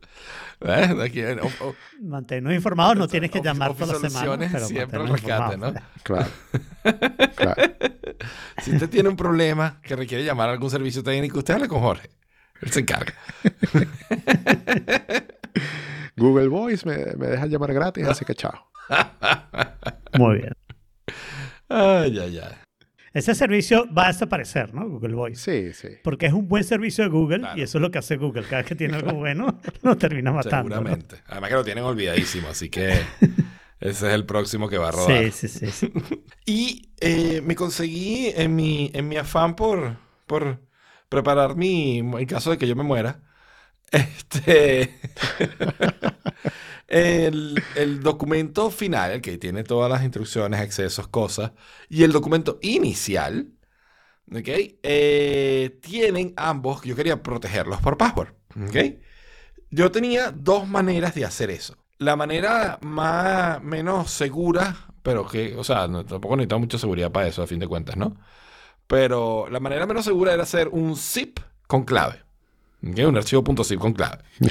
O- 0.62 1.74
Mantenernos 2.02 2.54
informados, 2.54 2.98
no 2.98 3.08
tienes 3.08 3.32
que 3.32 3.42
llamar 3.42 3.74
todas 3.74 4.02
las 4.02 4.12
semanas. 4.12 4.50
Pero 4.52 4.66
siempre 4.68 5.00
rescate, 5.08 5.58
¿no? 5.58 5.74
claro. 6.04 6.30
Si 8.64 8.72
usted 8.74 8.90
tiene 8.90 9.10
un 9.10 9.16
problema 9.16 9.80
que 9.82 9.96
requiere 9.96 10.24
llamar 10.24 10.50
a 10.50 10.52
algún 10.54 10.70
servicio 10.70 11.04
técnico, 11.04 11.40
usted 11.40 11.56
habla 11.56 11.68
con 11.68 11.80
Jorge. 11.82 12.10
Él 12.62 12.72
se 12.72 12.82
encarga. 12.82 13.14
Google 16.20 16.48
Voice 16.48 16.88
me, 16.88 16.98
me 17.18 17.28
deja 17.28 17.46
llamar 17.48 17.74
gratis, 17.74 18.06
así 18.08 18.26
que 18.26 18.36
chao. 18.36 18.70
Muy 20.18 20.38
bien. 20.38 20.54
Ay, 21.68 22.18
ay, 22.20 22.40
ay. 22.40 22.56
Ese 23.12 23.34
servicio 23.34 23.88
va 23.92 24.06
a 24.06 24.08
desaparecer, 24.10 24.74
¿no? 24.74 24.88
Google 24.88 25.16
Voice. 25.16 25.42
Sí, 25.42 25.74
sí. 25.74 25.96
Porque 26.04 26.28
es 26.28 26.34
un 26.34 26.48
buen 26.48 26.64
servicio 26.64 27.04
de 27.04 27.10
Google 27.10 27.40
Claro. 27.40 27.60
y 27.60 27.64
eso 27.64 27.80
es 27.80 27.82
lo 27.82 27.90
que 27.90 27.98
hace 27.98 28.18
Google. 28.18 28.44
Cada 28.44 28.58
vez 28.58 28.68
que 28.68 28.76
tiene 28.76 28.96
algo 28.98 29.14
bueno, 29.14 29.60
lo 29.82 29.98
termina 29.98 30.32
matando. 30.32 30.70
¿no? 30.70 30.76
Seguramente. 30.76 31.16
Además 31.28 31.50
que 31.50 31.56
lo 31.56 31.64
tienen 31.64 31.84
olvidadísimo, 31.84 32.50
así 32.50 32.70
que 32.70 32.90
ese 33.80 34.08
es 34.08 34.14
el 34.14 34.26
próximo 34.26 34.70
que 34.70 34.78
va 34.78 34.90
a 34.90 34.92
rodar. 34.92 35.32
Sí, 35.32 35.48
sí, 35.48 35.48
sí. 35.48 35.72
sí. 35.72 35.94
Y 36.46 36.92
eh, 37.00 37.42
me 37.44 37.56
conseguí 37.56 38.32
en 38.36 38.56
mi, 38.56 38.92
en 38.94 39.08
mi 39.08 39.18
afán 39.18 39.56
por, 39.56 39.98
por 40.28 40.60
preparar 41.10 41.56
mi, 41.56 41.98
en 42.00 42.26
caso 42.28 42.52
de 42.52 42.58
que 42.60 42.68
yo 42.68 42.76
me 42.76 42.84
muera, 42.84 43.22
este, 43.92 45.00
el, 46.88 47.64
el 47.76 48.02
documento 48.02 48.72
final, 48.72 49.22
que 49.22 49.38
tiene 49.38 49.64
todas 49.64 49.90
las 49.92 50.04
instrucciones, 50.04 50.60
accesos, 50.60 51.08
cosas, 51.08 51.52
y 51.90 52.04
el 52.04 52.12
documento 52.12 52.60
inicial, 52.62 53.50
¿ok? 54.32 54.50
Eh, 54.84 55.80
tienen 55.82 56.34
ambos, 56.38 56.84
yo 56.84 56.96
quería 56.96 57.24
protegerlos 57.24 57.82
por 57.82 57.98
password, 57.98 58.34
¿ok? 58.68 58.78
Yo 59.72 59.92
tenía 59.92 60.32
dos 60.32 60.68
maneras 60.68 61.16
de 61.16 61.26
hacer 61.26 61.52
eso. 61.52 61.78
La 62.00 62.16
manera 62.16 62.80
más, 62.82 63.62
menos 63.64 64.12
segura, 64.12 64.76
pero 65.04 65.28
que, 65.28 65.56
o 65.58 65.64
sea, 65.64 65.88
no- 65.88 66.06
tampoco 66.06 66.36
necesitaba 66.38 66.60
mucha 66.60 66.78
seguridad 66.78 67.12
para 67.12 67.28
eso, 67.28 67.44
a 67.44 67.48
fin 67.48 67.60
de 67.60 67.68
cuentas, 67.68 67.98
¿no? 67.98 68.18
Pero 68.88 69.48
la 69.50 69.60
manera 69.60 69.86
menos 69.88 70.06
segura 70.06 70.34
era 70.34 70.44
hacer 70.44 70.70
un 70.70 70.96
zip 70.98 71.40
con 71.68 71.86
clave. 71.86 72.24
Un 72.82 73.18
archivo 73.18 73.44
.zip 73.64 73.80
con 73.80 73.94
clave. 73.94 74.24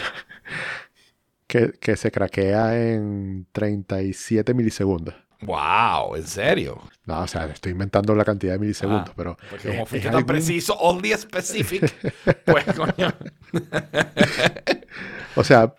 Que, 1.47 1.73
que 1.81 1.97
se 1.97 2.11
craquea 2.11 2.79
en 2.93 3.47
37 3.53 4.53
milisegundos. 4.53 5.15
¡Wow! 5.41 6.17
¿En 6.17 6.27
serio? 6.27 6.79
No, 7.07 7.21
o 7.21 7.27
sea, 7.27 7.47
estoy 7.47 7.73
inventando 7.73 8.15
la 8.15 8.23
cantidad 8.23 8.53
de 8.53 8.59
milisegundos, 8.59 9.09
Ah, 9.09 9.15
pero. 9.17 9.39
Porque 9.49 9.69
como 9.71 9.85
es 9.85 9.89
fuiste 9.89 10.09
tan 10.09 10.17
algún- 10.17 10.27
preciso, 10.27 10.77
oddly 10.79 11.15
specific, 11.17 11.91
pues 12.45 12.65
coño. 12.77 13.15
O 15.37 15.43
sea, 15.45 15.73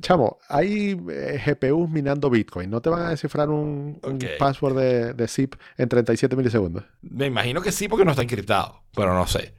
chamo, 0.00 0.38
hay 0.48 0.96
eh, 1.10 1.42
GPUs 1.44 1.90
minando 1.90 2.30
Bitcoin. 2.30 2.70
No 2.70 2.80
te 2.80 2.90
van 2.90 3.02
a 3.06 3.10
descifrar 3.10 3.48
un, 3.48 3.98
password 4.38 4.76
de, 4.78 5.14
de 5.14 5.26
zip 5.26 5.54
en 5.76 5.88
37 5.88 6.36
milisegundos. 6.36 6.84
Me 7.02 7.26
imagino 7.26 7.60
que 7.60 7.72
sí 7.72 7.88
porque 7.88 8.04
no 8.04 8.12
está 8.12 8.22
encriptado, 8.22 8.82
pero 8.94 9.14
no 9.14 9.26
sé. 9.26 9.54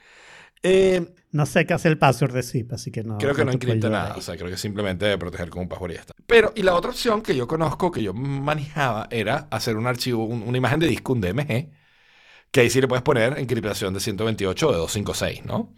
Eh, 0.63 1.05
No 1.31 1.45
sé 1.45 1.65
qué 1.65 1.73
hace 1.73 1.87
el 1.87 1.97
password 1.97 2.33
de 2.33 2.43
zip, 2.43 2.73
así 2.73 2.91
que 2.91 3.03
no. 3.03 3.17
Creo 3.17 3.33
que 3.33 3.45
no 3.45 3.53
encripta 3.53 3.89
nada, 3.89 4.13
ahí. 4.15 4.19
o 4.19 4.21
sea, 4.21 4.35
creo 4.35 4.49
que 4.49 4.57
simplemente 4.57 5.05
debe 5.05 5.17
proteger 5.17 5.49
con 5.49 5.61
un 5.61 5.69
password 5.69 5.91
y 5.91 5.93
ya 5.93 5.99
está. 6.01 6.13
Pero, 6.27 6.51
y 6.57 6.61
la 6.63 6.75
otra 6.75 6.91
opción 6.91 7.21
que 7.21 7.33
yo 7.37 7.47
conozco, 7.47 7.89
que 7.89 8.03
yo 8.03 8.13
manejaba, 8.13 9.07
era 9.09 9.47
hacer 9.49 9.77
un 9.77 9.87
archivo, 9.87 10.25
un- 10.25 10.43
una 10.43 10.57
imagen 10.57 10.81
de 10.81 10.87
disco, 10.87 11.13
un 11.13 11.21
DMG, 11.21 11.69
que 12.51 12.59
ahí 12.59 12.69
sí 12.69 12.81
le 12.81 12.89
puedes 12.89 13.01
poner 13.01 13.39
encriptación 13.39 13.93
de 13.93 14.01
128 14.01 14.67
o 14.67 14.71
de 14.73 14.77
256, 14.77 15.45
¿no? 15.45 15.73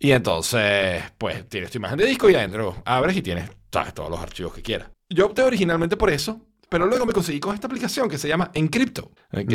Y 0.00 0.10
entonces, 0.10 1.00
pues, 1.16 1.48
tienes 1.48 1.70
tu 1.70 1.78
imagen 1.78 1.98
de 1.98 2.06
disco 2.06 2.28
y 2.28 2.34
adentro 2.34 2.82
abres 2.84 3.16
y 3.16 3.22
tienes, 3.22 3.48
sabes, 3.72 3.94
todos 3.94 4.10
los 4.10 4.18
archivos 4.18 4.52
que 4.52 4.62
quieras. 4.62 4.90
Yo 5.08 5.26
opté 5.26 5.42
originalmente 5.42 5.96
por 5.96 6.10
eso, 6.10 6.44
pero 6.68 6.86
luego 6.86 7.06
me 7.06 7.12
conseguí 7.12 7.38
con 7.38 7.54
esta 7.54 7.68
aplicación 7.68 8.08
que 8.08 8.18
se 8.18 8.26
llama 8.26 8.50
Encrypto, 8.52 9.12
¿ok? 9.32 9.52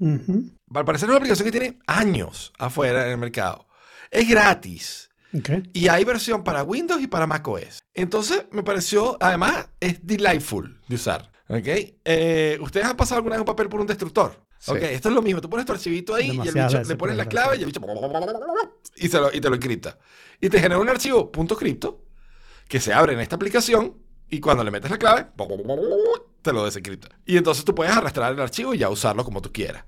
Ujú. 0.00 0.32
Ujú. 0.32 0.50
Al 0.74 0.84
parecer 0.84 1.06
es 1.06 1.10
una 1.10 1.18
aplicación 1.18 1.44
que 1.44 1.58
tiene 1.58 1.78
años 1.86 2.52
afuera 2.58 3.06
en 3.06 3.12
el 3.12 3.18
mercado. 3.18 3.66
Es 4.10 4.28
gratis. 4.28 5.10
Ok. 5.36 5.50
Y 5.72 5.88
hay 5.88 6.04
versión 6.04 6.42
para 6.42 6.62
Windows 6.64 7.00
y 7.00 7.06
para 7.06 7.26
macOS. 7.26 7.80
Entonces 7.94 8.46
me 8.50 8.62
pareció, 8.62 9.16
además, 9.20 9.68
es 9.78 10.04
delightful 10.04 10.80
de 10.88 10.94
usar. 10.94 11.30
¿Ok? 11.48 11.66
Eh, 12.04 12.58
¿Ustedes 12.60 12.86
han 12.86 12.96
pasado 12.96 13.16
alguna 13.16 13.34
vez 13.34 13.40
un 13.40 13.46
papel 13.46 13.68
por 13.68 13.80
un 13.80 13.86
destructor? 13.86 14.40
Sí. 14.58 14.72
Ok, 14.72 14.82
esto 14.82 15.08
es 15.08 15.14
lo 15.14 15.22
mismo. 15.22 15.40
Tú 15.40 15.48
pones 15.48 15.66
tu 15.66 15.72
archivito 15.72 16.14
ahí 16.14 16.26
y 16.26 16.30
el 16.30 16.36
bicho, 16.40 16.52
veces 16.54 16.88
le 16.88 16.96
pones 16.96 17.16
la 17.16 17.26
clave 17.26 17.56
y 17.56 17.60
el 17.60 17.66
bicho 17.66 17.80
y, 18.96 19.08
se 19.08 19.18
lo, 19.18 19.32
y 19.32 19.40
te 19.40 19.48
lo 19.48 19.54
encripta. 19.54 19.98
Y 20.40 20.48
te 20.48 20.60
genera 20.60 20.78
un 20.78 20.88
archivo 20.88 21.30
.cripto 21.32 22.04
que 22.68 22.78
se 22.78 22.92
abre 22.92 23.14
en 23.14 23.20
esta 23.20 23.36
aplicación 23.36 23.96
y 24.28 24.38
cuando 24.38 24.62
le 24.62 24.70
metes 24.70 24.90
la 24.90 24.98
clave 24.98 25.26
te 26.42 26.52
lo 26.52 26.64
desencripta. 26.64 27.08
Y 27.26 27.36
entonces 27.36 27.64
tú 27.64 27.74
puedes 27.74 27.94
arrastrar 27.94 28.32
el 28.32 28.40
archivo 28.40 28.74
y 28.74 28.78
ya 28.78 28.88
usarlo 28.88 29.24
como 29.24 29.42
tú 29.42 29.50
quieras. 29.52 29.84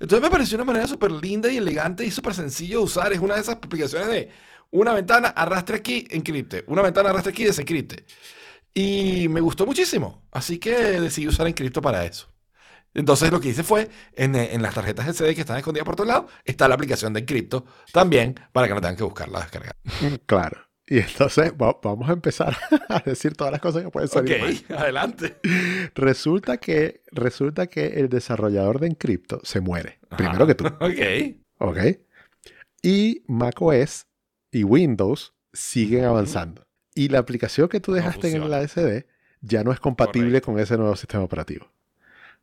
Entonces 0.00 0.22
me 0.22 0.30
pareció 0.30 0.56
una 0.56 0.64
manera 0.64 0.86
súper 0.86 1.10
linda 1.10 1.50
y 1.50 1.56
elegante 1.56 2.04
y 2.04 2.10
súper 2.10 2.34
sencillo 2.34 2.78
de 2.78 2.84
usar. 2.84 3.12
Es 3.12 3.18
una 3.20 3.34
de 3.34 3.40
esas 3.40 3.56
aplicaciones 3.56 4.08
de 4.08 4.30
una 4.70 4.92
ventana, 4.92 5.28
arrastre 5.28 5.76
aquí, 5.76 6.06
encripte. 6.10 6.64
Una 6.66 6.82
ventana, 6.82 7.10
arrastre 7.10 7.32
aquí, 7.32 7.44
desencripte. 7.44 8.04
Y 8.74 9.28
me 9.28 9.40
gustó 9.40 9.66
muchísimo. 9.66 10.22
Así 10.30 10.58
que 10.58 10.72
decidí 11.00 11.26
usar 11.26 11.46
Encripto 11.46 11.82
para 11.82 12.04
eso. 12.04 12.28
Entonces 12.94 13.30
lo 13.30 13.40
que 13.40 13.48
hice 13.48 13.62
fue, 13.62 13.90
en, 14.14 14.34
eh, 14.34 14.54
en 14.54 14.62
las 14.62 14.74
tarjetas 14.74 15.06
de 15.06 15.12
CD 15.12 15.34
que 15.34 15.42
están 15.42 15.58
escondidas 15.58 15.84
por 15.84 15.96
todos 15.96 16.08
lados, 16.08 16.30
está 16.44 16.68
la 16.68 16.74
aplicación 16.74 17.12
de 17.12 17.20
Encripto 17.20 17.66
también 17.92 18.34
para 18.52 18.66
que 18.66 18.74
no 18.74 18.80
tengan 18.80 18.96
que 18.96 19.04
buscarla 19.04 19.40
descargar. 19.40 19.76
Claro. 20.26 20.67
Y 20.90 20.98
entonces 21.00 21.52
va- 21.52 21.78
vamos 21.82 22.08
a 22.08 22.12
empezar 22.12 22.56
a 22.88 23.00
decir 23.00 23.34
todas 23.34 23.52
las 23.52 23.60
cosas 23.60 23.82
que 23.84 23.90
pueden 23.90 24.08
salir 24.08 24.40
mal. 24.40 24.50
Ok, 24.54 24.70
adelante. 24.78 25.36
Resulta 25.94 26.56
que, 26.56 27.02
resulta 27.12 27.66
que 27.66 27.86
el 28.00 28.08
desarrollador 28.08 28.80
de 28.80 28.86
Encrypto 28.88 29.40
se 29.44 29.60
muere. 29.60 29.98
Ajá. 30.08 30.16
Primero 30.16 30.46
que 30.46 30.54
tú. 30.54 30.64
Ok. 30.80 31.38
¿Ok? 31.58 31.78
Y 32.82 33.22
macOS 33.26 34.06
y 34.50 34.64
Windows 34.64 35.34
siguen 35.52 36.04
avanzando. 36.04 36.66
Y 36.94 37.08
la 37.08 37.18
aplicación 37.18 37.68
que 37.68 37.80
tú 37.80 37.92
dejaste 37.92 38.30
en 38.32 38.48
la 38.50 38.66
SD 38.66 39.06
ya 39.40 39.62
no 39.64 39.72
es 39.72 39.80
compatible 39.80 40.40
con 40.40 40.58
ese 40.58 40.76
nuevo 40.76 40.96
sistema 40.96 41.22
operativo. 41.24 41.70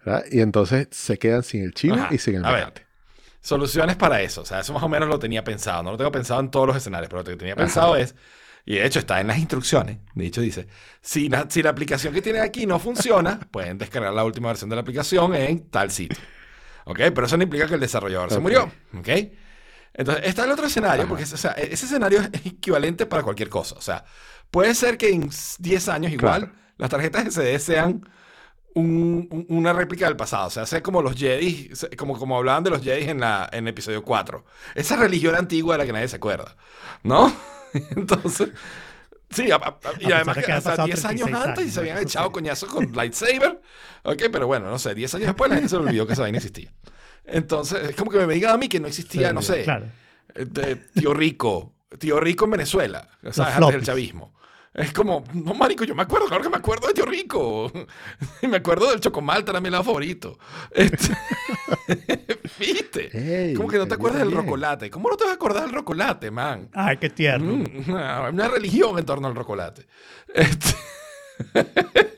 ¿verdad? 0.06 0.24
Y 0.32 0.42
entonces 0.42 0.88
se 0.92 1.18
quedan 1.18 1.44
sin 1.44 1.64
el 1.64 1.74
chivo 1.74 1.96
Ajá. 1.96 2.14
y 2.14 2.18
sin 2.20 2.36
el 2.36 2.42
mecate. 2.44 2.85
Soluciones 3.46 3.96
para 3.96 4.22
eso. 4.22 4.42
O 4.42 4.46
sea, 4.46 4.62
eso 4.62 4.74
más 4.74 4.82
o 4.82 4.90
menos 4.90 5.08
lo 5.08 5.20
tenía 5.20 5.44
pensado. 5.44 5.84
No 5.84 5.92
lo 5.92 5.98
tengo 5.98 6.12
pensado 6.12 6.40
en 6.40 6.50
todos 6.50 6.66
los 6.66 6.76
escenarios, 6.76 7.10
pero 7.10 7.22
lo 7.22 7.30
que 7.30 7.36
tenía 7.36 7.56
pensado 7.56 7.96
es 7.96 8.16
Y 8.66 8.74
de 8.76 8.86
hecho 8.88 8.98
está 8.98 9.22
en 9.22 9.28
las 9.28 9.38
instrucciones. 9.38 10.00
De 10.16 10.26
hecho 10.26 10.42
dice, 10.42 10.68
si 11.00 11.30
la, 11.30 11.46
si 11.48 11.62
la 11.62 11.70
aplicación 11.70 12.12
que 12.12 12.24
tienen 12.24 12.42
aquí 12.42 12.66
no 12.66 12.80
funciona, 12.80 13.40
pueden 13.52 13.78
descargar 13.78 14.12
la 14.14 14.24
última 14.24 14.48
versión 14.48 14.72
de 14.72 14.76
la 14.76 14.82
aplicación 14.82 15.36
en 15.36 15.70
tal 15.70 15.92
sitio. 15.92 16.18
¿Ok? 16.86 16.98
Pero 17.14 17.26
eso 17.28 17.38
no 17.38 17.44
implica 17.44 17.68
que 17.68 17.76
el 17.76 17.80
desarrollador 17.80 18.32
se 18.32 18.40
murió. 18.40 18.72
¿Ok? 18.98 19.10
Entonces, 19.94 20.26
está 20.26 20.44
el 20.46 20.52
otro 20.52 20.66
escenario, 20.66 21.04
Ajá. 21.04 21.10
porque 21.10 21.24
o 21.24 21.38
sea, 21.38 21.52
ese 21.52 21.86
escenario 21.86 22.22
es 22.22 22.46
equivalente 22.46 23.06
para 23.06 23.22
cualquier 23.22 23.50
cosa. 23.50 23.76
O 23.76 23.82
sea, 23.82 24.04
puede 24.50 24.74
ser 24.74 24.98
que 24.98 25.10
en 25.10 25.30
10 25.60 25.88
años 25.90 26.12
igual 26.12 26.42
Claro. 26.50 26.56
las 26.78 26.90
tarjetas 26.90 27.26
SD 27.36 27.60
sean 27.60 28.02
un- 28.76 29.28
un- 29.32 29.46
una 29.50 29.74
réplica 29.74 30.06
del 30.06 30.16
pasado. 30.16 30.48
O 30.48 30.50
sea, 30.52 30.66
sea 30.68 30.84
como 30.84 31.02
los 31.02 31.16
Jedi, 31.16 31.72
como, 31.98 32.18
como 32.20 32.38
hablaban 32.38 32.64
de 32.64 32.70
los 32.70 32.82
Jedi 32.84 33.10
en, 33.10 33.20
la, 33.20 33.50
en 33.52 33.66
el 33.66 33.70
episodio 33.72 34.04
4. 34.04 34.46
Esa 34.76 34.96
religión 34.98 35.36
antigua 35.36 35.74
de 35.74 35.80
la 35.80 35.86
que 35.86 35.94
nadie 35.94 36.08
se 36.08 36.18
acuerda. 36.18 36.56
¿No? 37.04 37.36
Entonces, 37.96 38.50
sí, 39.30 39.50
a- 39.52 39.56
a- 39.56 39.78
y 40.00 40.12
A 40.12 40.18
además 40.18 40.38
que 40.38 40.44
que 40.44 40.52
hasta 40.52 40.72
pasado 40.72 40.86
10 40.88 41.06
años 41.06 41.24
36 41.28 41.46
antes 41.50 41.66
y 41.68 41.72
se 41.72 41.80
habían 41.80 41.98
echado 42.00 42.28
sí. 42.28 42.32
coñazos 42.34 42.70
con 42.70 42.92
lightsaber. 42.94 43.62
Ok, 44.04 44.24
pero 44.32 44.48
bueno, 44.48 44.70
no 44.70 44.78
sé, 44.80 44.94
10 44.94 45.16
años 45.16 45.28
después 45.28 45.50
la 45.50 45.56
gente 45.56 45.70
se 45.70 45.76
olvidó 45.78 46.06
que 46.06 46.14
esa 46.14 46.22
vaina 46.22 46.38
existía. 46.38 46.72
Entonces, 47.26 47.90
es 47.90 47.96
como 47.96 48.12
que 48.12 48.20
me 48.26 48.34
digan 48.36 48.54
a 48.54 48.58
mí 48.58 48.70
que 48.70 48.80
no 48.80 48.88
existía, 48.88 49.34
no 49.34 49.42
sé, 49.42 49.64
Claro. 49.64 49.88
eh, 50.36 50.46
de 50.46 50.76
tío 50.76 51.14
Rico, 51.14 51.74
tío 51.98 52.20
Rico 52.20 52.46
en 52.46 52.52
Venezuela, 52.52 53.08
¿sabes? 53.32 53.56
Antes 53.56 53.72
del 53.74 53.84
chavismo. 53.84 54.36
Es 54.76 54.92
como, 54.92 55.24
no, 55.34 55.54
marico, 55.54 55.86
yo 55.86 55.96
me 55.96 56.04
acuerdo, 56.04 56.28
claro 56.28 56.44
que 56.44 56.50
me 56.50 56.58
acuerdo 56.58 56.88
de 56.88 56.94
tío 56.94 57.06
Rico. 57.06 57.72
Me 58.42 58.58
acuerdo 58.58 58.90
del 58.92 59.00
chocomalta, 59.00 59.52
era 59.52 59.62
mi 59.62 59.70
helado 59.70 59.86
favorito. 59.86 60.38
Este- 60.72 61.16
¿Viste? 62.60 63.54
Como 63.56 63.70
que 63.70 63.78
no 63.78 63.88
te 63.88 63.94
acuerdas 63.96 64.20
del 64.20 64.32
rocolate. 64.32 64.90
¿Cómo 64.90 65.10
no 65.10 65.16
te 65.18 65.24
vas 65.24 65.32
a 65.32 65.36
acordar 65.36 65.64
del 65.64 65.72
rocolate, 65.74 66.30
man? 66.30 66.70
Ay, 66.74 66.98
qué 66.98 67.10
tierno. 67.10 67.54
Mm, 67.54 67.90
Una, 67.90 68.30
una 68.30 68.48
religión 68.50 69.00
en 69.00 69.06
torno 69.06 69.28
al 69.28 69.36
rocolate. 69.36 69.88
Este- 70.34 70.76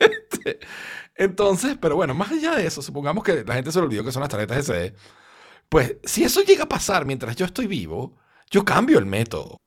este, 0.00 0.58
entonces, 1.16 1.76
pero 1.80 1.96
bueno, 1.96 2.14
más 2.14 2.30
allá 2.32 2.54
de 2.56 2.66
eso, 2.66 2.82
supongamos 2.82 3.22
que 3.24 3.44
la 3.44 3.54
gente 3.54 3.70
se 3.72 3.78
le 3.78 3.86
olvidó 3.86 4.04
que 4.04 4.12
son 4.12 4.20
las 4.20 4.28
tarjetas 4.30 4.64
SD. 4.66 4.94
Pues 5.68 5.96
si 6.04 6.24
eso 6.24 6.42
llega 6.42 6.64
a 6.64 6.68
pasar 6.68 7.04
mientras 7.04 7.36
yo 7.36 7.44
estoy 7.44 7.66
vivo, 7.66 8.16
yo 8.50 8.64
cambio 8.64 8.98
el 8.98 9.06
método. 9.06 9.58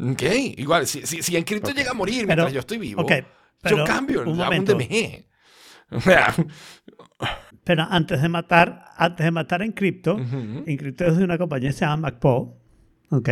¿Ok? 0.00 0.22
Igual, 0.56 0.86
si, 0.86 1.06
si, 1.06 1.22
si 1.22 1.36
Encripto 1.36 1.70
Ok. 1.70 1.76
llega 1.76 1.90
a 1.90 1.94
morir 1.94 2.26
Pero, 2.26 2.26
mientras 2.26 2.52
yo 2.52 2.60
estoy 2.60 2.78
vivo, 2.78 3.02
ok, 3.02 3.10
yo 3.10 3.24
pero 3.60 3.84
cambio, 3.84 4.22
un 4.22 4.40
hago 4.40 4.56
un. 4.56 4.64
DMG. 4.64 5.24
Pero 7.64 7.82
antes 7.90 8.22
de 8.22 8.28
matar, 8.28 8.84
antes 8.96 9.24
de 9.24 9.30
matar 9.30 9.60
a 9.62 9.64
Encrypto, 9.64 10.14
Ujú. 10.16 10.62
Encrypto 10.66 11.04
es 11.06 11.16
de 11.18 11.24
una 11.24 11.36
compañía 11.36 11.68
que 11.70 11.74
se 11.74 11.80
llama 11.84 11.96
MacPo, 12.08 12.58
¿ok? 13.10 13.28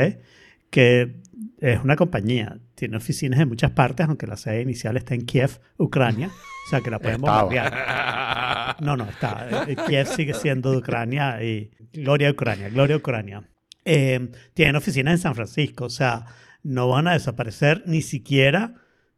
Que 0.70 1.22
es 1.60 1.80
una 1.82 1.96
compañía, 1.96 2.58
tiene 2.74 2.96
oficinas 2.98 3.40
en 3.40 3.48
muchas 3.48 3.70
partes, 3.70 4.06
aunque 4.06 4.26
la 4.26 4.36
sede 4.36 4.60
inicial 4.62 4.96
está 4.96 5.14
en 5.14 5.24
Kiev, 5.24 5.58
Ucrania, 5.78 6.28
o 6.28 6.70
sea 6.70 6.80
que 6.82 6.90
la 6.90 6.96
Estaba. 6.96 7.16
bombardear. 7.44 8.76
No, 8.80 8.96
no, 8.96 9.04
está. 9.08 9.64
eh, 9.68 9.76
Kiev 9.86 10.06
sigue 10.08 10.34
siendo 10.34 10.72
de 10.72 10.78
Ucrania 10.78 11.42
y 11.42 11.70
gloria 11.92 12.28
a 12.28 12.32
Ucrania, 12.32 12.68
gloria 12.68 12.96
a 12.96 12.98
Ucrania. 12.98 13.42
Eh, 13.84 14.32
tienen 14.52 14.76
oficinas 14.76 15.12
en 15.12 15.18
San 15.18 15.34
Francisco, 15.34 15.84
o 15.86 15.90
sea, 15.90 16.26
no 16.66 16.88
van 16.88 17.08
a 17.08 17.12
desaparecer 17.12 17.82
ni 17.86 18.02
siquiera 18.02 18.74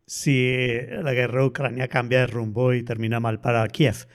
si 0.06 0.56
la 1.02 1.12
guerra 1.12 1.40
de 1.42 1.46
Ucrania 1.48 1.88
cambia 1.88 2.20
de 2.20 2.26
rumbo 2.28 2.72
y 2.72 2.82
termina 2.82 3.20
mal 3.20 3.40
para 3.40 3.66
Kiev. 3.68 4.06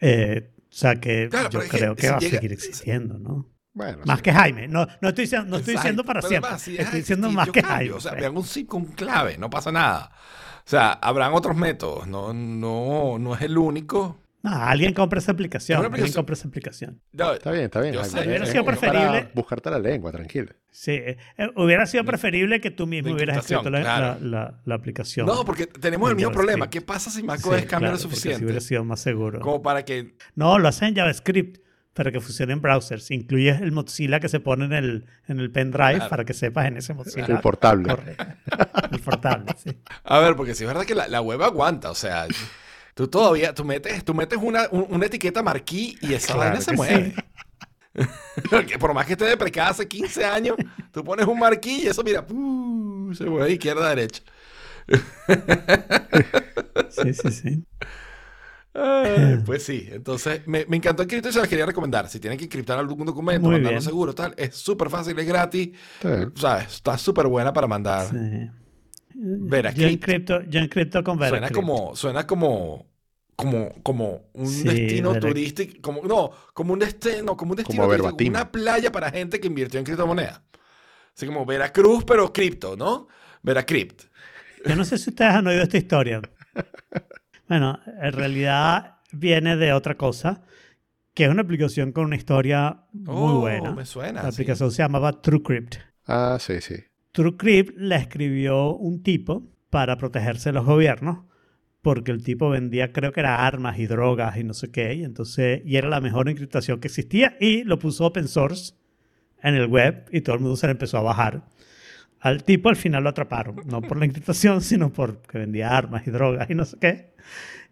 Eh, 0.00 0.50
o 0.58 0.64
sea 0.70 0.96
que 0.96 1.28
Claro, 1.30 1.50
yo 1.50 1.60
que 1.60 1.68
creo 1.68 1.94
que, 1.96 2.02
si 2.02 2.08
va 2.08 2.16
a 2.16 2.20
llega- 2.20 2.30
seguir 2.36 2.52
existiendo, 2.52 3.18
¿no? 3.18 3.48
Bueno, 3.72 3.98
Más 4.06 4.18
sí. 4.18 4.22
que 4.22 4.32
Jaime. 4.32 4.68
No, 4.68 4.86
no 5.02 5.08
estoy 5.08 5.24
diciendo, 5.24 5.48
no 5.50 5.56
estoy 5.58 5.74
diciendo 5.74 6.02
para 6.04 6.20
pero 6.20 6.28
siempre. 6.28 6.48
además, 6.48 6.62
si 6.62 6.76
estoy 6.78 7.00
diciendo 7.00 7.30
más 7.30 7.50
que 7.50 7.60
cambio, 7.60 7.76
Jaime. 7.76 7.94
O 7.94 8.00
sea, 8.00 8.12
pues. 8.12 8.20
vean 8.22 8.36
un 8.36 8.44
zip 8.44 8.68
con 8.68 8.84
clave, 8.86 9.36
no 9.38 9.50
pasa 9.50 9.70
nada. 9.70 10.10
O 10.64 10.68
sea, 10.68 10.92
habrán 10.92 11.32
otros 11.34 11.56
métodos, 11.56 12.06
no, 12.08 12.32
no, 12.32 13.18
no 13.18 13.34
es 13.34 13.42
el 13.42 13.56
único. 13.58 14.18
No, 14.42 14.52
alguien 14.54 14.92
compra 14.94 15.18
esa 15.18 15.32
aplicación. 15.32 15.76
Alguien 15.78 15.92
aplicación. 15.92 16.14
compra 16.16 16.34
esa 16.34 16.46
aplicación. 16.48 17.00
No, 17.12 17.32
Está 17.32 17.50
bien, 17.50 17.64
está 17.64 17.80
bien. 17.80 17.94
Yo 17.94 18.04
sé, 18.04 18.20
hubiera 18.26 18.46
sido 18.46 18.64
para 18.64 18.76
preferible- 18.78 19.30
buscarte 19.34 19.70
la 19.70 19.78
lengua, 19.80 20.12
tranquilo. 20.12 20.52
Sí, 20.70 20.92
eh, 20.92 21.16
hubiera 21.56 21.84
sido 21.86 22.04
preferible 22.04 22.60
que 22.60 22.70
tú 22.70 22.86
mismo 22.86 23.12
hubieras 23.12 23.38
escrito 23.38 23.70
la, 23.70 23.78
encriptación, 23.80 24.12
la- 24.12 24.18
claro. 24.18 24.50
la- 24.54 24.60
la 24.64 24.74
aplicación. 24.74 25.26
No, 25.26 25.44
porque 25.44 25.66
tenemos 25.66 26.10
el 26.10 26.16
mismo 26.16 26.30
problema. 26.32 26.70
¿Qué 26.70 26.80
pasa 26.80 27.10
si 27.10 27.20
Sí, 27.20 27.26
macOS 27.26 27.42
cambia 27.62 27.78
claro, 27.78 27.92
lo 27.94 27.98
suficiente? 27.98 28.44
hubiera 28.44 28.60
sido 28.60 28.84
más 28.84 29.00
seguro. 29.00 29.40
Como 29.40 29.62
para 29.62 29.84
que... 29.84 30.14
No, 30.36 30.58
lo 30.58 30.68
hacen 30.68 30.88
en 30.88 30.96
JavaScript 30.96 31.58
para 31.94 32.12
que 32.12 32.20
funcione 32.20 32.52
en 32.52 32.60
browsers. 32.60 33.10
Incluyes 33.10 33.60
el 33.62 33.72
Mozilla 33.72 34.20
que 34.20 34.28
se 34.28 34.38
pone 34.38 34.66
en 34.66 34.74
el, 34.74 35.06
en 35.28 35.40
el 35.40 35.50
pendrive 35.50 35.94
Claro. 35.94 36.10
para 36.10 36.24
que 36.26 36.34
sepas 36.34 36.66
en 36.66 36.76
ese 36.76 36.92
Mozilla. 36.94 37.24
El 37.26 37.40
portable. 37.40 37.88
Corre. 37.88 38.16
el 38.92 39.00
portable, 39.00 39.46
sí. 39.56 39.70
A 40.04 40.18
ver, 40.20 40.36
porque 40.36 40.54
si 40.54 40.64
es 40.64 40.68
verdad 40.68 40.84
que 40.84 40.94
la, 40.94 41.08
la 41.08 41.22
web 41.22 41.42
aguanta, 41.42 41.90
o 41.90 41.94
sea, 41.94 42.26
tú 42.96 43.08
todavía, 43.08 43.54
tú 43.54 43.64
metes, 43.64 44.04
tú 44.04 44.14
metes 44.14 44.40
una, 44.42 44.68
un- 44.72 44.88
una 44.90 45.06
etiqueta 45.06 45.42
marquí 45.44 45.98
y 46.02 46.14
esa 46.14 46.34
Claro 46.34 46.40
vaina 46.40 46.60
se 46.62 46.72
mueve. 46.72 47.22
Porque 48.50 48.78
por 48.78 48.94
más 48.94 49.06
que 49.06 49.12
esté 49.12 49.24
deprecada 49.26 49.70
hace 49.70 49.88
15 49.88 50.24
años, 50.24 50.58
tú 50.92 51.04
pones 51.04 51.26
un 51.26 51.38
marquí 51.38 51.82
y 51.82 51.86
eso, 51.88 52.02
mira, 52.04 52.26
¡puu! 52.26 53.14
se 53.14 53.24
mueve 53.24 53.46
de 53.46 53.52
izquierda 53.54 53.86
a 53.86 53.90
derecha. 53.94 54.22
Sí, 56.88 57.14
sí, 57.14 57.30
sí. 57.32 57.66
Ay, 58.74 59.38
pues 59.38 59.62
sí, 59.64 59.88
entonces 59.90 60.46
me, 60.46 60.66
me 60.66 60.76
encantó 60.76 61.02
Encripto 61.02 61.30
y 61.30 61.32
se 61.32 61.38
las 61.40 61.48
quería 61.48 61.64
recomendar. 61.64 62.08
Si 62.10 62.20
tienen 62.20 62.38
que 62.38 62.44
encriptar 62.44 62.78
algún 62.78 63.06
documento, 63.06 63.50
mandarlo 63.50 63.80
seguro, 63.80 64.14
tal, 64.14 64.34
es 64.36 64.54
súper 64.56 64.90
fácil, 64.90 65.18
es 65.18 65.26
gratis, 65.26 65.70
Está 65.94 66.10
bien. 66.16 66.32
¿sabes? 66.34 66.74
Está 66.74 66.98
súper 66.98 67.26
buena 67.26 67.52
para 67.52 67.66
mandar. 67.66 68.06
sí. 68.08 68.50
Encripto, 69.76 70.42
yo 70.42 70.60
encripto 70.60 71.02
con 71.04 71.18
Suena 71.20 71.50
Veracrypt. 71.50 71.50
como, 71.50 71.96
suena 71.96 72.26
como, 72.26 72.86
como, 73.34 73.72
como 73.82 74.30
un 74.34 74.62
Sí, 74.62 74.66
destino 74.66 75.18
turístico, 75.18 75.80
como, 75.82 76.02
no, 76.02 76.30
como 76.54 76.72
un 76.74 76.78
destino, 76.78 77.36
como 77.36 77.52
un 77.52 77.56
destino 77.56 77.88
Como 77.88 77.88
turístico, 77.88 78.16
una 78.28 78.50
playa 78.52 78.92
para 78.92 79.10
gente 79.10 79.40
que 79.40 79.48
invirtió 79.48 79.78
en 79.80 79.84
criptomonedas. 79.86 80.40
Así 81.16 81.26
como 81.26 81.46
Veracruz, 81.46 82.04
pero 82.06 82.32
cripto, 82.32 82.76
¿no? 82.76 83.08
Veracrypt. 83.42 84.04
Yo 84.64 84.76
no 84.76 84.84
sé 84.84 84.98
si 84.98 85.10
ustedes 85.10 85.32
han 85.34 85.46
oído 85.46 85.62
esta 85.62 85.78
historia. 85.78 86.22
Bueno, 87.48 87.80
en 87.86 88.12
realidad 88.12 88.96
viene 89.12 89.56
de 89.56 89.72
otra 89.72 89.96
cosa, 89.96 90.42
que 91.14 91.24
es 91.26 91.30
una 91.30 91.42
aplicación 91.42 91.92
con 91.92 92.06
una 92.06 92.16
historia 92.16 92.86
muy 92.92 93.34
Oh, 93.34 93.34
buena. 93.34 93.72
Me 93.72 93.84
suena. 93.86 94.22
La 94.22 94.30
sí. 94.30 94.30
aplicación 94.30 94.70
se 94.72 94.82
llamaba 94.82 95.20
TrueCrypt. 95.22 95.76
Ah, 96.06 96.38
sí, 96.40 96.60
sí. 96.60 96.74
TrueCrypt 97.16 97.78
la 97.78 97.96
escribió 97.96 98.74
un 98.74 99.02
tipo 99.02 99.42
para 99.70 99.96
protegerse 99.96 100.50
de 100.50 100.52
los 100.52 100.66
gobiernos, 100.66 101.24
porque 101.80 102.12
el 102.12 102.22
tipo 102.22 102.50
vendía, 102.50 102.92
creo 102.92 103.10
que 103.12 103.20
era 103.20 103.46
armas 103.46 103.78
y 103.78 103.86
drogas 103.86 104.36
y 104.36 104.44
no 104.44 104.52
sé 104.52 104.70
qué, 104.70 104.92
y 104.92 105.02
entonces, 105.02 105.62
y 105.64 105.76
era 105.76 105.88
la 105.88 106.02
mejor 106.02 106.28
encriptación 106.28 106.78
que 106.78 106.88
existía, 106.88 107.38
y 107.40 107.64
lo 107.64 107.78
puso 107.78 108.04
open 108.04 108.28
source 108.28 108.74
en 109.42 109.54
el 109.54 109.66
web, 109.66 110.04
y 110.12 110.20
todo 110.20 110.36
el 110.36 110.42
mundo 110.42 110.56
se 110.56 110.66
le 110.66 110.72
empezó 110.72 110.98
a 110.98 111.02
bajar. 111.02 111.46
Al 112.20 112.44
tipo 112.44 112.68
al 112.68 112.76
final 112.76 113.02
lo 113.02 113.08
atraparon, 113.08 113.56
no 113.64 113.80
por 113.80 113.96
la 113.96 114.04
encriptación, 114.04 114.60
sino 114.60 114.92
porque 114.92 115.38
vendía 115.38 115.74
armas 115.74 116.06
y 116.06 116.10
drogas 116.10 116.50
y 116.50 116.54
no 116.54 116.66
sé 116.66 116.76
qué. 116.78 117.14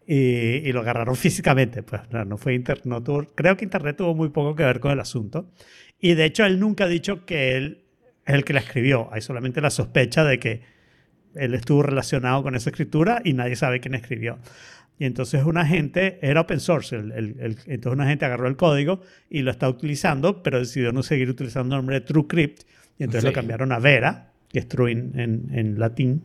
Y, 0.06 0.72
lo 0.72 0.80
agarraron 0.80 1.16
físicamente. 1.16 1.82
Pues 1.82 2.02
no, 2.10 2.24
no 2.24 2.36
fue 2.38 2.54
inter- 2.54 2.82
no 2.84 3.02
creo 3.02 3.56
que 3.56 3.64
Internet 3.64 3.96
tuvo 3.96 4.14
muy 4.14 4.28
poco 4.30 4.54
que 4.54 4.62
ver 4.62 4.80
con 4.80 4.92
el 4.92 5.00
asunto. 5.00 5.50
Y 5.98 6.14
de 6.14 6.26
hecho 6.26 6.44
él 6.44 6.60
nunca 6.60 6.84
ha 6.84 6.88
dicho 6.88 7.24
que 7.24 7.56
él 7.56 7.83
es 8.26 8.34
el 8.34 8.44
que 8.44 8.52
la 8.52 8.60
escribió. 8.60 9.08
Hay 9.12 9.20
solamente 9.20 9.60
la 9.60 9.70
sospecha 9.70 10.24
de 10.24 10.38
que 10.38 10.62
él 11.34 11.54
estuvo 11.54 11.82
relacionado 11.82 12.42
con 12.42 12.54
esa 12.54 12.70
escritura 12.70 13.20
y 13.24 13.32
nadie 13.32 13.56
sabe 13.56 13.80
quién 13.80 13.94
escribió. 13.94 14.38
Y 14.98 15.06
entonces 15.06 15.42
una 15.44 15.66
gente, 15.66 16.18
era 16.22 16.42
open 16.42 16.60
source, 16.60 16.94
el- 16.94 17.10
el- 17.12 17.36
el- 17.40 17.56
entonces 17.66 17.92
una 17.92 18.06
gente 18.06 18.24
agarró 18.24 18.46
el 18.46 18.56
código 18.56 19.00
y 19.28 19.42
lo 19.42 19.50
está 19.50 19.68
utilizando, 19.68 20.42
pero 20.44 20.60
decidió 20.60 20.92
no 20.92 21.02
seguir 21.02 21.28
utilizando 21.28 21.74
el 21.74 21.80
nombre 21.80 21.96
de 21.98 22.06
TrueCrypt 22.06 22.62
y 22.98 23.02
entonces 23.02 23.22
Sí. 23.22 23.26
lo 23.26 23.32
cambiaron 23.32 23.72
a 23.72 23.80
Vera, 23.80 24.30
que 24.48 24.60
es 24.60 24.68
true 24.68 24.92
en, 24.92 25.18
en- 25.18 25.48
en 25.52 25.78
latín, 25.80 26.22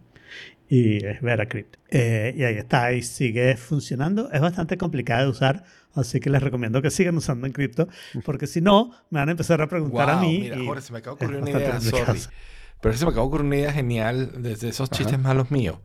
y 0.70 1.04
es 1.06 1.22
VeraCrypt. 1.22 1.76
Eh, 1.90 2.34
y 2.38 2.44
ahí 2.44 2.56
está, 2.58 2.94
y 2.94 3.02
sigue 3.02 3.58
funcionando. 3.58 4.32
Es 4.32 4.40
bastante 4.40 4.78
complicada 4.78 5.24
de 5.24 5.30
usar, 5.30 5.64
así 5.96 6.20
que 6.20 6.30
les 6.30 6.42
recomiendo 6.44 6.82
que 6.82 6.92
sigan 6.92 7.18
usando 7.18 7.48
Encrypto, 7.48 7.88
porque 8.24 8.48
si 8.48 8.62
no, 8.62 8.92
me 9.10 9.20
van 9.20 9.30
a 9.30 9.32
empezar 9.32 9.62
a 9.62 9.68
preguntar 9.68 10.10
a 10.10 10.14
Wow, 10.16 10.22
mí. 10.24 10.40
Mira, 10.42 10.58
y 10.58 10.66
Jorge, 10.66 10.82
se 10.84 10.94
me 10.94 11.00
acaba 11.00 11.18
de 11.18 11.26
ocurrir 11.26 11.42
una 11.42 11.50
idea, 11.52 11.72
complicado. 11.72 12.06
sorry. 12.06 12.22
Pero 12.82 12.96
se 12.96 13.04
me 13.06 13.10
acaba 13.12 13.24
de 13.24 13.28
ocurrir 13.28 13.46
una 13.48 13.56
idea 13.58 13.74
genial 13.74 14.32
desde 14.44 14.70
esos 14.70 14.90
chistes 14.90 15.16
Ajá. 15.16 15.24
malos 15.24 15.52
míos. 15.52 15.80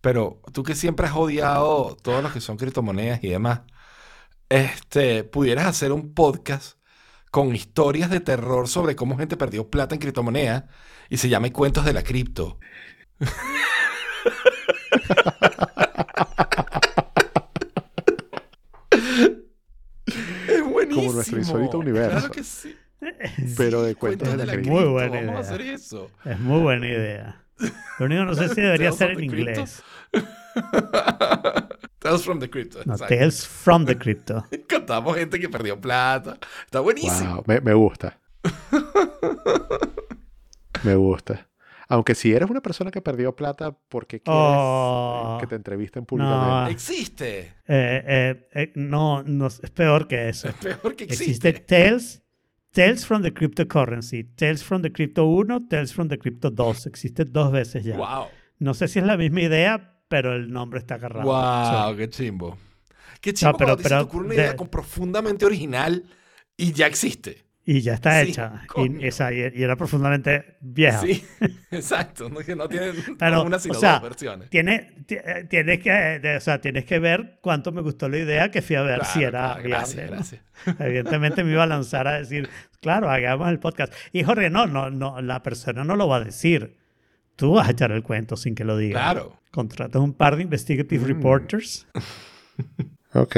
Pero 0.00 0.40
tú 0.52 0.62
que 0.62 0.76
siempre 0.76 1.06
has 1.08 1.16
odiado 1.16 1.96
todos 2.00 2.22
los 2.22 2.32
que 2.32 2.40
son 2.40 2.56
criptomonedas 2.56 3.22
y 3.24 3.28
demás, 3.28 3.62
este, 4.48 5.24
pudieras 5.24 5.66
hacer 5.66 5.92
un 5.92 6.14
podcast 6.14 6.78
con 7.30 7.54
historias 7.54 8.08
de 8.08 8.20
terror 8.20 8.68
sobre 8.68 8.96
cómo 8.96 9.18
gente 9.18 9.36
perdió 9.36 9.68
plata 9.68 9.94
en 9.94 10.00
criptomonedas 10.00 10.64
y 11.10 11.16
se 11.18 11.28
llama 11.28 11.50
Cuentos 11.52 11.84
de 11.84 11.92
la 11.92 12.02
Cripto. 12.04 12.58
es 20.48 20.64
buenísimo. 20.64 21.02
Como 21.02 21.12
nuestro 21.14 21.38
insólito 21.38 21.78
universo. 21.78 22.18
Claro 22.18 22.30
que 22.32 22.44
sí. 22.44 22.76
Pero 23.56 23.82
de 23.82 23.94
Cuentos 23.94 24.28
de 24.30 24.36
la 24.38 24.46
la 24.46 24.52
cripto. 24.54 24.70
Muy 24.70 24.84
buena 24.84 25.20
Vamos 25.20 25.28
a 25.28 25.32
idea. 25.32 25.40
hacer 25.40 25.60
eso. 25.62 26.10
Es 26.24 26.38
muy 26.40 26.60
buena 26.60 26.86
idea. 26.86 27.42
Lo 27.98 28.06
único 28.06 28.22
que 28.22 28.26
no 28.26 28.34
sé 28.34 28.48
si 28.54 28.60
debería 28.60 28.92
ser 28.92 29.12
en 29.12 29.24
inglés. 29.24 29.82
Tales 31.98 32.24
from 32.24 32.38
the 32.38 32.48
Crypto. 32.48 32.78
No. 32.84 32.96
Tales 32.96 33.46
from 33.64 33.84
the 33.84 33.98
Crypto. 33.98 34.44
Contamos 34.68 35.16
gente 35.16 35.38
que 35.40 35.48
perdió 35.48 35.80
plata. 35.80 36.38
Está 36.64 36.80
buenísimo. 36.80 37.36
Wow, 37.36 37.44
me, 37.46 37.60
me 37.60 37.74
gusta. 37.74 38.18
me 40.84 40.94
gusta. 40.94 41.47
Aunque 41.90 42.14
si 42.14 42.32
eres 42.32 42.50
una 42.50 42.60
persona 42.60 42.90
que 42.90 43.00
perdió 43.00 43.34
plata, 43.34 43.72
¿por 43.72 44.06
qué 44.06 44.20
quieres 44.20 44.42
Oh. 44.44 45.36
eh, 45.36 45.40
que 45.40 45.46
te 45.46 45.54
entrevisten 45.56 46.04
públicamente? 46.04 46.48
No. 46.50 46.66
Existe. 46.68 47.38
Eh, 47.66 48.04
eh, 48.06 48.48
eh, 48.54 48.72
no, 48.74 49.22
no, 49.22 49.46
es 49.46 49.58
peor 49.74 50.06
que 50.06 50.28
eso. 50.28 50.48
Es 50.48 50.54
peor 50.54 50.94
que 50.94 51.04
Existe 51.04 51.48
existe. 51.48 51.52
Tales, 51.74 52.22
Tales 52.72 53.06
from 53.06 53.22
the 53.22 53.32
Cryptocurrency, 53.32 54.24
Tales 54.36 54.62
from 54.62 54.82
the 54.82 54.92
Crypto 54.92 55.24
1, 55.24 55.66
Tales 55.68 55.94
from 55.94 56.08
the 56.08 56.18
Crypto 56.18 56.50
2. 56.50 56.86
Existe 56.86 57.24
dos 57.24 57.50
veces 57.50 57.82
ya. 57.84 57.96
Wow. 57.96 58.26
No 58.58 58.74
sé 58.74 58.86
si 58.88 58.98
es 58.98 59.06
la 59.06 59.16
misma 59.16 59.40
idea, 59.40 59.98
pero 60.08 60.34
el 60.34 60.52
nombre 60.52 60.80
está 60.80 60.96
agarrado. 60.96 61.26
Wow, 61.26 61.96
qué 61.96 62.10
chimbo. 62.10 62.58
Qué 63.22 63.32
chimbo 63.32 63.56
pero- 63.56 63.68
cuando 63.68 63.72
a 63.72 63.76
ti 63.78 63.82
se 63.84 63.88
te 63.88 63.94
pero 63.94 64.02
ocurre 64.04 64.24
una 64.26 64.34
de- 64.34 64.40
idea 64.42 64.56
con 64.56 64.68
profundamente 64.68 65.46
original 65.46 66.04
y 66.56 66.72
ya 66.72 66.86
existe. 66.86 67.46
Y 67.70 67.82
ya 67.82 67.92
está 67.92 68.24
Sí, 68.24 68.30
hecha. 68.30 68.62
Y, 68.76 69.04
esa, 69.06 69.30
y, 69.30 69.40
y 69.54 69.62
era 69.62 69.76
profundamente 69.76 70.56
vieja. 70.62 71.00
Sí, 71.02 71.22
exacto. 71.70 72.30
No, 72.30 72.40
no 72.56 72.66
tienen 72.66 72.94
Pero, 73.18 73.42
una 73.42 73.58
sino 73.58 73.76
o 73.76 73.78
sea, 73.78 73.94
dos 73.98 74.02
versiones. 74.04 74.48
Tiene, 74.48 74.94
eh, 75.06 75.44
tienes, 75.50 75.80
que, 75.80 75.90
de- 75.90 76.36
o 76.38 76.40
sea, 76.40 76.62
tienes 76.62 76.86
que 76.86 76.98
ver 76.98 77.38
cuánto 77.42 77.70
me 77.70 77.82
gustó 77.82 78.08
la 78.08 78.16
idea 78.16 78.50
que 78.50 78.62
fui 78.62 78.74
a 78.76 78.80
ver 78.80 79.04
si 79.04 79.22
era 79.22 79.56
claro, 79.56 79.62
gracias, 79.68 79.96
viable, 79.96 80.10
¿no? 80.10 80.16
gracias. 80.16 80.42
Evidentemente 80.80 81.44
me 81.44 81.52
iba 81.52 81.64
a 81.64 81.66
lanzar 81.66 82.08
a 82.08 82.18
decir, 82.18 82.48
claro, 82.80 83.10
hagamos 83.10 83.50
el 83.50 83.58
podcast. 83.58 83.92
Y 84.12 84.22
Jorge, 84.24 84.48
no, 84.48 84.66
no, 84.66 84.88
no, 84.88 85.20
la 85.20 85.42
persona 85.42 85.84
no 85.84 85.94
lo 85.94 86.08
va 86.08 86.16
a 86.16 86.24
decir. 86.24 86.78
Tú 87.36 87.52
vas 87.52 87.68
a 87.68 87.72
echar 87.72 87.92
el 87.92 88.02
cuento 88.02 88.38
sin 88.38 88.54
que 88.54 88.64
lo 88.64 88.78
diga. 88.78 88.98
Claro. 88.98 89.42
Contratas 89.50 90.00
un 90.00 90.14
par 90.14 90.36
de 90.36 90.42
investigative 90.44 91.04
Mm. 91.04 91.06
reporters. 91.08 91.86
Ok. 93.12 93.36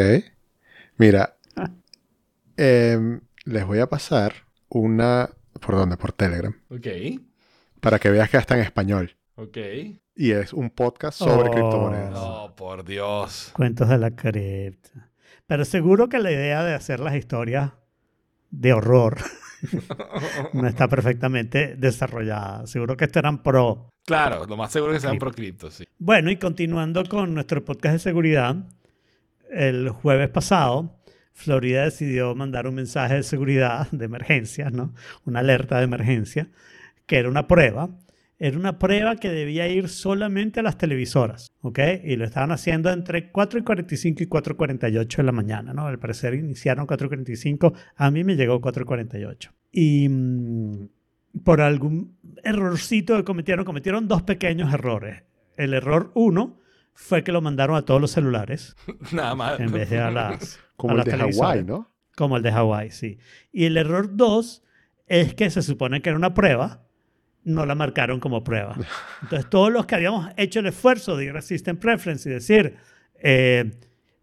Mira, 0.98 1.34
em, 2.56 3.20
les 3.44 3.66
voy 3.66 3.78
a 3.80 3.88
pasar 3.88 4.32
una... 4.68 5.30
¿Por 5.60 5.74
dónde? 5.74 5.96
Por 5.96 6.12
Telegram. 6.12 6.54
Ok. 6.70 6.86
Para 7.80 7.98
que 7.98 8.10
veas 8.10 8.30
que 8.30 8.36
está 8.36 8.54
en 8.56 8.62
español. 8.62 9.16
Ok. 9.34 9.56
Y 10.14 10.32
es 10.32 10.52
un 10.52 10.70
podcast 10.70 11.18
sobre 11.18 11.48
Oh. 11.48 11.52
criptomonedas. 11.52 12.12
Oh, 12.16 12.54
por 12.56 12.84
Dios. 12.84 13.50
Cuentos 13.54 13.88
de 13.88 13.98
la 13.98 14.10
cripta. 14.12 15.10
Pero 15.46 15.64
seguro 15.64 16.08
que 16.08 16.18
la 16.18 16.30
idea 16.30 16.62
de 16.62 16.74
hacer 16.74 17.00
las 17.00 17.14
historias 17.16 17.72
de 18.50 18.72
horror 18.72 19.16
no 20.52 20.66
está 20.68 20.88
perfectamente 20.88 21.74
desarrollada. 21.76 22.66
Seguro 22.66 22.96
que 22.96 23.04
esto 23.06 23.18
eran 23.18 23.42
pro. 23.42 23.90
Claro, 24.06 24.44
lo 24.46 24.56
más 24.56 24.72
seguro 24.72 24.92
es 24.92 24.98
que 24.98 25.08
sean 25.08 25.18
pro 25.18 25.32
cripto, 25.32 25.70
sí. 25.70 25.84
Bueno, 25.98 26.30
y 26.30 26.36
continuando 26.36 27.04
con 27.06 27.34
nuestro 27.34 27.64
podcast 27.64 27.94
de 27.94 27.98
seguridad, 27.98 28.56
el 29.50 29.90
jueves 29.90 30.28
pasado, 30.30 30.99
Florida 31.32 31.84
decidió 31.84 32.34
mandar 32.34 32.66
un 32.66 32.74
mensaje 32.74 33.14
de 33.14 33.22
seguridad 33.22 33.90
de 33.90 34.04
emergencia, 34.04 34.70
¿no? 34.70 34.94
Una 35.24 35.40
alerta 35.40 35.78
de 35.78 35.84
emergencia, 35.84 36.48
que 37.06 37.18
era 37.18 37.28
una 37.28 37.46
prueba. 37.46 37.90
Era 38.38 38.56
una 38.56 38.78
prueba 38.78 39.16
que 39.16 39.28
debía 39.28 39.68
ir 39.68 39.90
solamente 39.90 40.60
a 40.60 40.62
las 40.62 40.78
televisoras, 40.78 41.52
¿ok? 41.60 41.78
Y 42.04 42.16
lo 42.16 42.24
estaban 42.24 42.52
haciendo 42.52 42.90
entre 42.90 43.30
4 43.30 43.60
y 43.60 43.62
45 43.62 44.22
y 44.22 44.26
4 44.26 44.54
y 44.54 44.56
48 44.56 45.16
de 45.18 45.26
la 45.26 45.32
mañana, 45.32 45.74
¿no? 45.74 45.86
Al 45.86 45.98
parecer 45.98 46.32
iniciaron 46.34 46.86
4 46.86 47.06
y 47.06 47.08
45, 47.08 47.74
a 47.96 48.10
mí 48.10 48.24
me 48.24 48.36
llegó 48.36 48.62
4 48.62 48.82
y 48.82 48.86
48. 48.86 49.52
Y 49.72 50.08
mm, 50.08 50.88
por 51.44 51.60
algún 51.60 52.16
errorcito 52.42 53.14
que 53.16 53.24
cometieron, 53.24 53.66
cometieron 53.66 54.08
dos 54.08 54.22
pequeños 54.22 54.72
errores. 54.72 55.22
El 55.58 55.74
error 55.74 56.10
uno 56.14 56.58
fue 56.94 57.22
que 57.24 57.32
lo 57.32 57.40
mandaron 57.40 57.76
a 57.76 57.82
todos 57.82 58.00
los 58.00 58.10
celulares 58.10 58.76
Nada 59.12 59.34
más. 59.34 59.60
en 59.60 59.72
vez 59.72 59.90
de 59.90 59.98
a 59.98 60.10
las, 60.10 60.58
Como 60.80 60.96
el 60.96 61.04
de. 61.04 61.16
Hawái, 61.16 61.64
¿no? 61.64 61.90
Como 62.16 62.36
el 62.36 62.42
de 62.42 62.52
Hawái, 62.52 62.90
sí. 62.90 63.18
Y 63.52 63.64
el 63.64 63.76
error 63.76 64.16
dos 64.16 64.62
es 65.06 65.34
que 65.34 65.50
se 65.50 65.62
supone 65.62 66.02
que 66.02 66.10
era 66.10 66.18
una 66.18 66.34
prueba, 66.34 66.86
no 67.44 67.66
la 67.66 67.74
marcaron 67.74 68.20
como 68.20 68.44
prueba. 68.44 68.76
Entonces, 69.22 69.48
todos 69.50 69.72
los 69.72 69.86
que 69.86 69.96
habíamos 69.96 70.30
hecho 70.36 70.60
el 70.60 70.66
esfuerzo 70.66 71.16
de 71.16 71.26
ir 71.26 71.36
a 71.36 71.42
System 71.42 71.76
Preference 71.76 72.28
y 72.28 72.32
decir, 72.32 72.76
eh, 73.14 73.72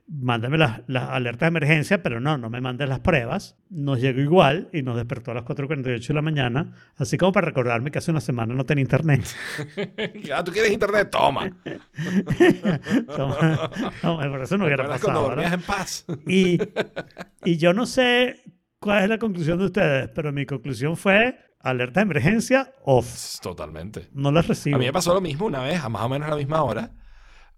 mándame 0.07 0.57
las, 0.57 0.81
las 0.87 1.09
alertas 1.09 1.41
de 1.41 1.47
emergencia, 1.47 2.01
pero 2.01 2.19
no, 2.19 2.37
no 2.37 2.49
me 2.49 2.61
mandes 2.61 2.87
las 2.87 3.01
pruebas, 3.01 3.57
nos 3.69 3.99
llegó 3.99 4.21
igual 4.21 4.69
y 4.71 4.81
nos 4.81 4.95
despertó 4.95 5.31
a 5.31 5.33
las 5.35 5.43
4.48 5.43 6.07
de 6.07 6.13
la 6.13 6.21
mañana, 6.21 6.73
así 6.95 7.17
como 7.17 7.33
para 7.33 7.47
recordarme 7.47 7.91
que 7.91 7.97
hace 7.97 8.11
una 8.11 8.21
semana 8.21 8.53
no 8.53 8.65
tenía 8.65 8.83
internet. 8.83 9.25
ah, 10.33 10.43
¿tú 10.43 10.51
quieres 10.51 10.71
internet? 10.71 11.09
Toma. 11.11 11.49
Toma. 13.15 13.69
no, 14.03 14.17
por 14.17 14.41
eso 14.41 14.57
no 14.57 14.65
hubiera 14.65 14.83
¿Recuerdas 14.83 15.01
cuando 15.01 15.21
pasado. 15.21 15.35
¿verdad? 15.35 15.53
en 15.53 15.61
paz? 15.61 16.05
Y, 16.25 16.59
y 17.43 17.57
yo 17.57 17.73
no 17.73 17.85
sé 17.85 18.43
cuál 18.79 19.03
es 19.03 19.09
la 19.09 19.17
conclusión 19.17 19.59
de 19.59 19.65
ustedes, 19.65 20.09
pero 20.15 20.31
mi 20.31 20.45
conclusión 20.45 20.95
fue 20.95 21.37
alerta 21.59 21.99
de 21.99 22.03
emergencia 22.03 22.71
off. 22.85 23.39
Totalmente. 23.41 24.07
No 24.13 24.31
las 24.31 24.47
recibo. 24.47 24.77
A 24.77 24.79
mí 24.79 24.85
me 24.85 24.93
pasó 24.93 25.13
lo 25.13 25.21
mismo 25.21 25.47
una 25.47 25.61
vez, 25.61 25.83
a 25.83 25.89
más 25.89 26.03
o 26.03 26.09
menos 26.09 26.27
a 26.27 26.31
la 26.31 26.37
misma 26.37 26.63
hora. 26.63 26.91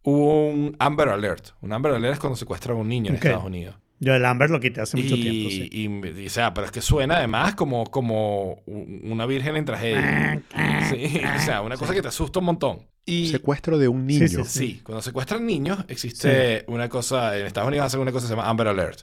Hubo 0.04 0.48
un 0.50 0.76
Amber 0.80 1.10
Alert. 1.10 1.50
Un 1.62 1.74
Amber 1.74 1.94
Alert 1.94 2.14
es 2.14 2.20
cuando 2.20 2.36
secuestran 2.38 2.78
a 2.78 2.80
un 2.82 2.88
niño 2.88 3.10
en 3.10 3.18
Ok. 3.18 3.26
Estados 3.26 3.46
Unidos. 3.46 3.76
Yo 4.02 4.16
el 4.16 4.24
Amber 4.24 4.50
lo 4.50 4.62
quité 4.62 4.80
hace 4.80 4.96
mucho 4.96 5.14
y, 5.16 5.22
tiempo, 5.22 5.50
sí. 5.50 5.70
y- 5.70 6.22
y, 6.24 6.28
o 6.28 6.30
sea, 6.30 6.54
pero 6.54 6.66
es 6.66 6.72
que 6.72 6.80
suena 6.82 7.18
además 7.18 7.56
como, 7.56 7.84
como 7.92 8.62
un- 8.66 9.02
una 9.04 9.26
virgen 9.26 9.58
en 9.58 9.66
tragedia. 9.66 10.42
Sí, 10.90 11.22
o 11.36 11.40
sea, 11.42 11.62
una 11.62 11.76
cosa 11.76 11.94
que 11.94 12.02
te 12.02 12.08
asusta 12.08 12.40
un 12.40 12.46
montón. 12.46 12.88
Y 13.06 13.28
Secuestro 13.28 13.78
de 13.78 13.90
un 13.90 14.06
niño. 14.06 14.28
Sí, 14.28 14.36
sí, 14.38 14.44
sí, 14.46 14.82
cuando 14.84 15.02
secuestran 15.02 15.46
niños, 15.46 15.84
existe 15.90 16.64
una 16.68 16.88
cosa, 16.88 17.38
en 17.38 17.46
Estados 17.46 17.68
Unidos 17.68 17.88
hacen 17.88 18.00
una 18.00 18.12
cosa 18.14 18.24
que 18.26 18.30
se 18.30 18.36
llama 18.38 18.48
Amber 18.50 18.68
Alert. 18.70 19.02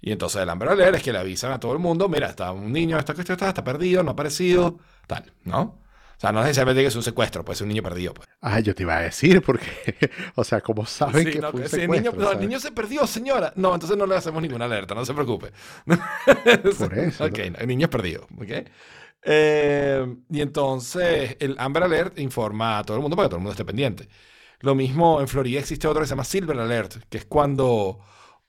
Y 0.00 0.12
entonces 0.12 0.40
el 0.40 0.48
Amber 0.48 0.68
Alert 0.68 0.96
es 0.98 1.02
que 1.02 1.12
le 1.12 1.18
avisan 1.18 1.50
a 1.50 1.58
todo 1.58 1.72
el 1.72 1.80
mundo, 1.80 2.08
mira, 2.08 2.28
está 2.28 2.52
un 2.52 2.72
niño, 2.72 2.96
está, 2.96 3.14
está, 3.14 3.32
está, 3.32 3.48
está 3.48 3.64
perdido, 3.64 4.04
no 4.04 4.10
ha 4.10 4.12
aparecido, 4.12 4.78
tal, 5.08 5.32
¿no? 5.42 5.80
O 6.18 6.20
sea, 6.20 6.32
no 6.32 6.40
necesariamente 6.42 6.82
que 6.82 6.88
es 6.88 6.96
un 6.96 7.04
secuestro, 7.04 7.44
puede 7.44 7.56
ser 7.56 7.64
un 7.64 7.68
niño 7.68 7.82
perdido. 7.82 8.12
Pues. 8.12 8.28
Ah, 8.40 8.58
yo 8.58 8.74
te 8.74 8.82
iba 8.82 8.96
a 8.96 9.02
decir, 9.02 9.40
porque, 9.40 10.10
o 10.34 10.42
sea, 10.42 10.60
¿cómo 10.60 10.84
saben 10.84 11.24
Sí, 11.24 11.30
que 11.30 11.38
no, 11.40 11.52
fue 11.52 11.60
un 11.60 11.68
secuestro? 11.68 12.12
niño, 12.12 12.24
no, 12.24 12.32
el 12.32 12.40
niño 12.40 12.58
se 12.58 12.72
perdió, 12.72 13.06
señora. 13.06 13.52
No, 13.54 13.72
entonces 13.72 13.96
no 13.96 14.04
le 14.04 14.16
hacemos 14.16 14.42
ninguna 14.42 14.64
alerta, 14.64 14.96
no 14.96 15.04
se 15.04 15.14
preocupe. 15.14 15.52
Por 16.78 16.98
eso, 16.98 17.24
ok, 17.24 17.38
no, 17.52 17.58
el 17.58 17.66
niño 17.68 17.84
es 17.86 17.90
perdido. 17.90 18.26
ok. 18.36 18.68
Eh, 19.22 20.16
y 20.30 20.40
entonces 20.40 21.36
el 21.40 21.56
Amber 21.58 21.82
Alert 21.82 22.18
informa 22.18 22.78
a 22.78 22.84
todo 22.84 22.96
el 22.96 23.02
mundo 23.02 23.16
para 23.16 23.26
que 23.26 23.30
todo 23.30 23.36
el 23.38 23.42
mundo 23.42 23.52
esté 23.52 23.64
pendiente. 23.64 24.08
Lo 24.60 24.74
mismo 24.74 25.20
en 25.20 25.28
Florida 25.28 25.60
existe 25.60 25.86
otro 25.88 26.00
que 26.02 26.06
se 26.06 26.10
llama 26.12 26.24
Silver 26.24 26.58
Alert, 26.58 26.96
que 27.08 27.18
es 27.18 27.24
cuando 27.26 28.00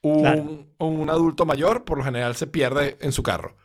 un, 0.02 0.20
Claro. 0.22 0.66
un 0.78 1.10
adulto 1.10 1.44
mayor 1.46 1.84
por 1.84 1.98
lo 1.98 2.04
general 2.04 2.34
se 2.36 2.46
pierde 2.46 2.96
en 3.00 3.12
su 3.12 3.22
carro. 3.22 3.56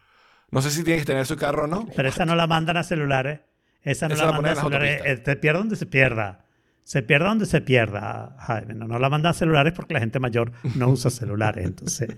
No 0.52 0.62
sé 0.62 0.70
si 0.72 0.84
tiene 0.84 1.00
que 1.00 1.06
tener 1.06 1.26
su 1.26 1.38
carro 1.38 1.64
o 1.64 1.68
no. 1.68 1.88
Pero 1.96 2.10
esa 2.10 2.26
no 2.26 2.36
la 2.36 2.48
mandan 2.48 2.78
a 2.78 2.84
celulares. 2.84 3.40
Esa 3.86 4.08
no 4.10 4.16
Esa 4.16 4.26
la 4.26 4.32
la 4.32 4.36
ponen 4.38 4.52
a 4.52 4.56
celulares. 4.56 4.92
autopistas. 5.02 5.20
Eh, 5.20 5.24
Se 5.26 5.36
pierda 5.38 5.60
donde 5.60 5.76
se 5.78 5.86
pierda. 5.86 6.46
Se 6.84 7.02
pierda 7.02 7.28
donde 7.30 7.46
se 7.46 7.62
pierda, 7.62 8.36
Jaime. 8.42 8.74
No, 8.76 8.88
no 8.88 9.00
la 9.00 9.10
mandan 9.10 9.30
a 9.32 9.34
celulares 9.34 9.74
porque 9.74 9.94
la 9.94 10.00
gente 10.02 10.20
mayor 10.20 10.52
no 10.76 10.90
usa 10.90 11.10
celulares. 11.10 11.66
Entonces, 11.66 12.10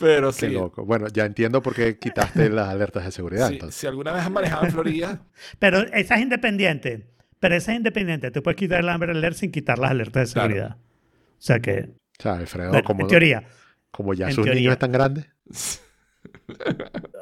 Pero 0.00 0.28
Qué 0.28 0.46
sí. 0.46 0.48
loco. 0.48 0.84
Bueno, 0.84 1.08
ya 1.08 1.24
entiendo 1.26 1.60
por 1.60 1.74
qué 1.74 1.98
quitaste 1.98 2.48
las 2.50 2.68
alertas 2.68 3.04
de 3.04 3.10
seguridad. 3.10 3.48
sí, 3.48 3.54
entonces. 3.54 3.80
si 3.80 3.86
alguna 3.86 4.12
vez 4.12 4.22
has 4.22 4.30
manejado 4.30 4.64
en 4.64 4.70
Florida, 4.72 5.20
Pero 5.58 5.80
esa 5.92 6.14
es 6.16 6.22
independiente. 6.22 7.06
Pero 7.40 7.54
esa 7.56 7.72
es 7.72 7.78
independiente. 7.78 8.30
Tú 8.30 8.42
puedes 8.42 8.56
quitar 8.56 8.80
el 8.80 8.88
Amber 8.88 9.10
Alert 9.10 9.36
sin 9.36 9.50
quitar 9.50 9.78
las 9.78 9.90
alertas 9.90 10.28
de 10.28 10.32
Claro. 10.34 10.48
seguridad. 10.48 10.76
O 10.76 11.40
sea 11.40 11.60
que, 11.60 11.90
O 12.18 12.22
sea, 12.22 12.34
Alfredo, 12.34 12.82
como, 12.84 13.02
en 13.02 13.08
teoría. 13.08 13.42
como 13.90 14.14
ya 14.14 14.26
sus 14.28 14.36
teoría. 14.44 14.54
niños 14.54 14.72
están 14.72 14.92
grandes. 14.92 15.26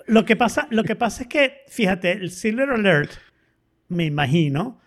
Lo 0.06 0.24
que, 0.24 0.36
pasa, 0.36 0.68
lo 0.70 0.84
que 0.84 0.96
pasa 0.96 1.24
es 1.24 1.28
que, 1.28 1.64
fíjate, 1.68 2.12
el 2.12 2.30
Silver 2.30 2.70
Alert, 2.70 3.10
me 3.88 4.04
imagino 4.04 4.80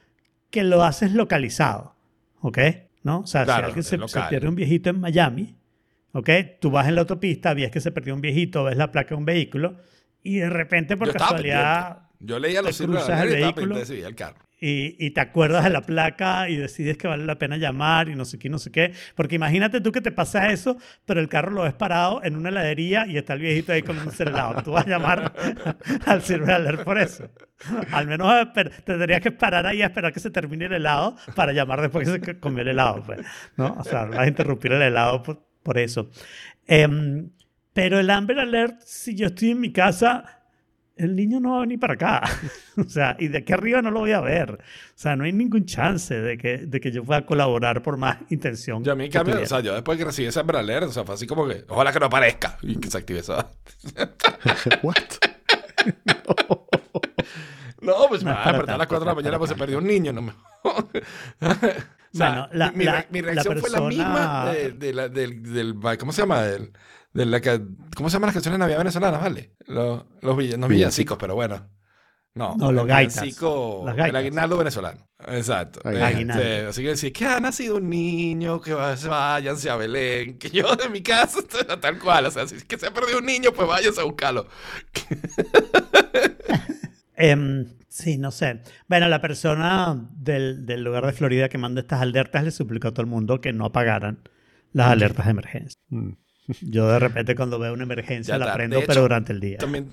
que 0.49 0.63
lo 0.63 0.83
haces 0.83 1.13
localizado. 1.13 1.95
¿Ok? 2.41 2.57
¿No? 3.03 3.19
O 3.19 3.27
sea, 3.27 3.43
Claro, 3.43 3.59
si 3.59 3.79
alguien 3.79 4.07
se, 4.07 4.21
pierde 4.29 4.47
un 4.47 4.55
viejito 4.55 4.89
en 4.89 4.99
Miami, 4.99 5.55
¿ok? 6.13 6.29
Tú 6.59 6.71
vas 6.71 6.87
en 6.87 6.95
la 6.95 7.01
autopista, 7.01 7.53
ves 7.53 7.71
que 7.71 7.81
se 7.81 7.91
perdió 7.91 8.13
un 8.13 8.21
viejito, 8.21 8.63
ves 8.63 8.77
la 8.77 8.91
placa 8.91 9.09
de 9.09 9.15
un 9.15 9.25
vehículo 9.25 9.77
y 10.23 10.37
de 10.37 10.49
repente, 10.49 10.97
por 10.97 11.07
yo 11.07 11.13
casualidad. 11.13 12.03
Yo 12.19 12.39
leía 12.39 12.61
los 12.61 12.77
te 12.77 12.85
cruzas 12.85 13.23
el 13.23 13.29
y 13.29 13.41
vehículo. 13.41 13.75
veía 13.75 14.07
el 14.07 14.15
carro. 14.15 14.48
Y, 14.59 14.95
y 15.03 15.11
te 15.11 15.21
acuerdas 15.21 15.63
de 15.63 15.69
la 15.69 15.81
placa 15.81 16.49
y 16.49 16.55
decides 16.55 16.97
que 16.97 17.07
vale 17.07 17.25
la 17.25 17.37
pena 17.37 17.57
llamar 17.57 18.09
y 18.09 18.15
no 18.15 18.25
sé 18.25 18.37
qué, 18.37 18.49
no 18.49 18.59
sé 18.59 18.71
qué. 18.71 18.93
Porque 19.15 19.35
imagínate 19.35 19.81
tú 19.81 19.91
que 19.91 20.01
te 20.01 20.11
pasa 20.11 20.51
eso, 20.51 20.77
pero 21.05 21.19
el 21.19 21.29
carro 21.29 21.51
lo 21.51 21.63
ves 21.63 21.73
parado 21.73 22.23
en 22.23 22.35
una 22.35 22.49
heladería 22.49 23.07
y 23.07 23.17
está 23.17 23.33
el 23.33 23.41
viejito 23.41 23.71
ahí 23.71 23.81
comiéndose 23.81 24.23
el 24.23 24.29
helado. 24.29 24.61
Tú 24.63 24.71
vas 24.71 24.85
a 24.85 24.89
llamar 24.89 25.33
al 26.05 26.21
Silver 26.21 26.51
Alert 26.51 26.83
por 26.83 26.97
eso. 26.97 27.29
Al 27.91 28.07
menos 28.07 28.33
tendrías 28.85 29.21
que 29.21 29.31
parar 29.31 29.65
ahí 29.65 29.81
a 29.81 29.87
esperar 29.87 30.13
que 30.13 30.19
se 30.19 30.31
termine 30.31 30.65
el 30.65 30.73
helado 30.73 31.15
para 31.35 31.51
llamar 31.51 31.81
después 31.81 32.09
que 32.09 32.25
se 32.25 32.39
comió 32.39 32.61
el 32.61 32.69
helado. 32.69 33.03
Pues, 33.05 33.19
¿no? 33.57 33.75
O 33.79 33.83
sea, 33.83 34.05
vas 34.05 34.19
a 34.19 34.27
interrumpir 34.27 34.71
el 34.71 34.81
helado 34.81 35.23
por, 35.23 35.43
por 35.63 35.77
eso. 35.77 36.09
Em, 36.67 37.29
pero 37.73 37.99
el 37.99 38.09
Amber 38.09 38.39
Alert, 38.39 38.81
si 38.81 39.15
yo 39.15 39.27
estoy 39.27 39.51
en 39.51 39.59
mi 39.59 39.71
casa 39.71 40.38
el 40.99 41.15
niño 41.15 41.39
no 41.39 41.51
va 41.51 41.57
a 41.57 41.61
venir 41.61 41.79
para 41.79 41.93
acá. 41.95 42.21
o 42.77 42.83
sea, 42.87 43.15
y 43.19 43.27
de 43.29 43.39
aquí 43.39 43.53
arriba 43.53 43.81
no 43.81 43.89
lo 43.91 44.01
voy 44.01 44.11
a 44.11 44.21
ver. 44.21 44.51
O 44.51 44.57
sea, 44.95 45.15
no 45.15 45.23
hay 45.23 45.33
ningún 45.33 45.65
chance 45.65 46.13
de 46.13 46.37
que, 46.37 46.57
de 46.59 46.79
que 46.79 46.91
yo 46.91 47.03
pueda 47.03 47.25
colaborar 47.25 47.81
por 47.81 47.97
más 47.97 48.17
intención. 48.29 48.83
Yo 48.83 48.91
a 48.91 48.95
mí, 48.95 49.09
cambio, 49.09 49.41
o 49.41 49.45
sea, 49.45 49.61
yo 49.61 49.73
después 49.73 49.97
que 49.97 50.05
recibí 50.05 50.27
ese 50.27 50.39
Amber 50.39 50.57
Alert, 50.57 50.87
o 50.87 50.91
sea, 50.91 51.03
fue 51.05 51.15
así 51.15 51.25
como 51.25 51.47
que, 51.47 51.65
ojalá 51.67 51.91
que 51.91 51.99
no 51.99 52.05
aparezca. 52.07 52.57
Y 52.61 52.75
que 52.77 52.89
se 52.91 52.97
active 52.97 53.19
esa. 53.19 53.49
What? 54.83 54.95
No, 57.81 57.93
pues 58.09 58.23
me 58.25 58.31
No 58.31 58.35
va 58.35 58.41
es 58.41 58.47
a 58.47 58.51
despertar 58.51 58.75
a 58.75 58.77
las 58.77 58.87
4 58.87 58.99
de 58.99 59.05
la 59.05 59.11
no 59.11 59.15
mañana 59.15 59.37
pues 59.37 59.49
se 59.49 59.55
perdió 59.55 59.77
un 59.77 59.87
niño. 59.87 60.11
No 60.11 60.21
me... 60.21 60.33
o 60.63 60.89
sea, 62.11 62.29
Bueno, 62.31 62.49
la- 62.51 62.71
mi, 62.73 62.83
la- 62.83 63.05
mi 63.09 63.21
la 63.21 63.31
reacción 63.31 63.57
fue 63.59 63.69
la 63.69 63.77
persona- 63.77 63.87
misma 63.89 64.51
de, 64.53 64.71
de 64.73 64.93
la, 64.93 65.07
del, 65.09 65.43
del, 65.53 65.75
¿cómo 65.97 66.11
se 66.11 66.21
llama? 66.21 66.41
Del, 66.43 66.73
de 67.13 67.25
la, 67.25 67.41
que- 67.41 67.61
¿Cómo 67.95 68.09
se 68.09 68.13
llaman 68.15 68.27
las 68.27 68.33
canciones 68.35 68.55
de 68.55 68.59
Navidad 68.59 68.77
venezolanas, 68.79 69.21
vale? 69.21 69.55
Los, 69.67 70.03
los 70.21 70.37
vill- 70.37 70.57
no 70.57 70.67
villancicos, 70.67 71.17
pero 71.17 71.35
bueno. 71.35 71.69
No, 72.35 72.55
No, 72.57 72.71
los 72.71 72.83
el 72.83 72.87
gaitas. 72.87 73.23
el 73.23 74.15
aguinaldo 74.15 74.57
venezolano. 74.57 75.05
Exacto. 75.27 75.81
Aguinaldo. 75.83 76.41
Este, 76.43 76.65
así 76.67 76.81
que 76.83 76.89
decir 76.89 77.11
que 77.11 77.25
ha 77.25 77.39
nacido 77.39 77.77
un 77.77 77.89
niño, 77.89 78.61
que 78.61 78.73
váyanse 78.73 79.69
a 79.69 79.75
Belén, 79.75 80.37
que 80.37 80.49
yo 80.51 80.75
de 80.75 80.87
mi 80.89 81.01
casa, 81.01 81.39
tal 81.81 81.97
cual. 81.99 82.27
O 82.27 82.31
sea, 82.31 82.47
si 82.47 82.55
es 82.55 82.63
que 82.65 82.77
se 82.77 82.87
ha 82.87 82.93
perdido 82.93 83.17
un 83.17 83.25
niño, 83.25 83.51
pues 83.51 83.67
váyanse 83.67 83.99
a 84.01 84.03
buscarlo. 84.05 84.47
Em, 87.15 87.65
sí, 87.89 88.17
no 88.17 88.31
sé. 88.31 88.61
Bueno, 88.87 89.09
la 89.09 89.19
persona 89.19 90.07
del, 90.13 90.65
del 90.65 90.83
lugar 90.83 91.05
de 91.05 91.11
Florida 91.11 91.49
que 91.49 91.57
manda 91.57 91.81
estas 91.81 92.01
alertas 92.01 92.43
le 92.45 92.51
suplicó 92.51 92.87
a 92.89 92.91
todo 92.91 93.01
el 93.01 93.07
mundo 93.09 93.41
que 93.41 93.51
no 93.51 93.65
apagaran 93.65 94.19
las 94.71 94.87
alertas 94.91 95.25
de 95.25 95.31
emergencia. 95.31 95.81
Mm. 95.89 96.11
Yo 96.61 96.87
de 96.89 96.99
repente 96.99 97.35
cuando 97.35 97.59
veo 97.59 97.73
una 97.73 97.83
emergencia 97.83 98.33
Ya 98.35 98.37
la 98.39 98.45
está. 98.45 98.55
prendo, 98.57 98.77
hecho, 98.77 98.87
pero 98.87 99.01
durante 99.01 99.33
el 99.33 99.39
día. 99.39 99.57
También 99.57 99.89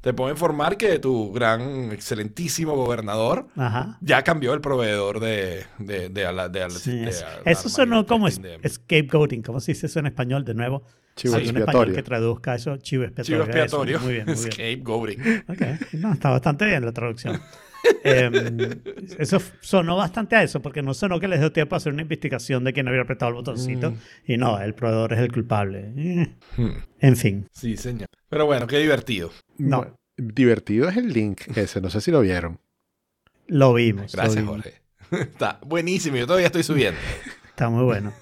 te 0.00 0.14
puedo 0.14 0.30
informar 0.30 0.76
que 0.78 0.98
tu 0.98 1.30
gran, 1.32 1.92
excelentísimo 1.92 2.74
gobernador 2.74 3.48
Ajá. 3.56 3.98
ya 4.00 4.22
cambió 4.24 4.54
el 4.54 4.60
proveedor 4.62 5.20
de, 5.20 5.64
de, 5.78 6.08
de, 6.08 6.26
ala- 6.26 6.48
de, 6.48 6.62
ala- 6.62 6.70
Sí, 6.78 6.96
de 6.98 7.10
eso, 7.10 7.26
eso 7.44 7.68
sonó 7.68 8.06
como 8.06 8.26
es- 8.28 8.40
scapegoating. 8.66 9.42
¿Cómo 9.42 9.60
se 9.60 9.72
dice 9.72 9.86
eso 9.86 9.98
en 9.98 10.06
español 10.06 10.44
de 10.44 10.54
nuevo? 10.54 10.84
Chivo 11.16 11.34
Hay 11.34 11.42
un 11.42 11.48
español 11.48 11.62
expiatorio. 11.64 11.94
que 11.96 12.02
traduzca 12.02 12.54
eso. 12.54 12.76
Chivo 12.78 13.04
expiatorio. 13.04 13.42
Chivo 13.44 13.50
eso. 13.50 13.58
expiatorio. 13.58 14.00
Muy 14.00 14.12
bien, 14.14 14.24
muy 14.26 14.34
bien. 14.36 14.52
Scapegoating. 14.52 15.44
Ok, 15.48 15.92
no, 15.94 16.12
está 16.14 16.30
bastante 16.30 16.64
bien 16.66 16.84
la 16.84 16.92
traducción. 16.92 17.40
Em, 18.04 18.58
eso 19.18 19.38
sonó 19.60 19.96
bastante 19.96 20.36
a 20.36 20.42
eso, 20.42 20.60
porque 20.60 20.82
no 20.82 20.94
sonó 20.94 21.18
que 21.20 21.28
les 21.28 21.40
dio 21.40 21.52
tiempo 21.52 21.74
a 21.74 21.78
hacer 21.78 21.92
una 21.92 22.02
investigación 22.02 22.64
de 22.64 22.72
quién 22.72 22.88
había 22.88 23.02
apretado 23.02 23.30
el 23.30 23.34
botoncito. 23.36 23.90
Mm. 23.92 23.96
Y 24.26 24.36
no, 24.36 24.60
el 24.60 24.74
proveedor 24.74 25.12
es 25.12 25.18
el 25.20 25.32
culpable. 25.32 25.92
Eh, 25.96 26.34
Hmm. 26.56 26.70
En 27.00 27.16
fin, 27.16 27.46
Sí, 27.52 27.76
señor. 27.76 28.08
Pero 28.28 28.46
bueno, 28.46 28.66
qué 28.66 28.78
divertido. 28.78 29.30
No. 29.58 29.78
Bueno, 29.78 29.96
divertido 30.16 30.88
es 30.88 30.96
el 30.96 31.12
link 31.12 31.42
ese, 31.56 31.80
no 31.80 31.88
sé 31.90 32.00
si 32.00 32.10
lo 32.10 32.20
vieron. 32.20 32.60
lo 33.46 33.74
vimos. 33.74 34.12
lo 34.14 34.22
Gracias, 34.22 34.36
vimos. 34.44 34.62
Jorge. 34.62 34.80
Está 35.30 35.58
buenísimo. 35.66 36.16
Yo 36.16 36.26
todavía 36.26 36.46
estoy 36.46 36.62
subiendo. 36.62 37.00
Está 37.48 37.68
muy 37.68 37.84
bueno. 37.84 38.12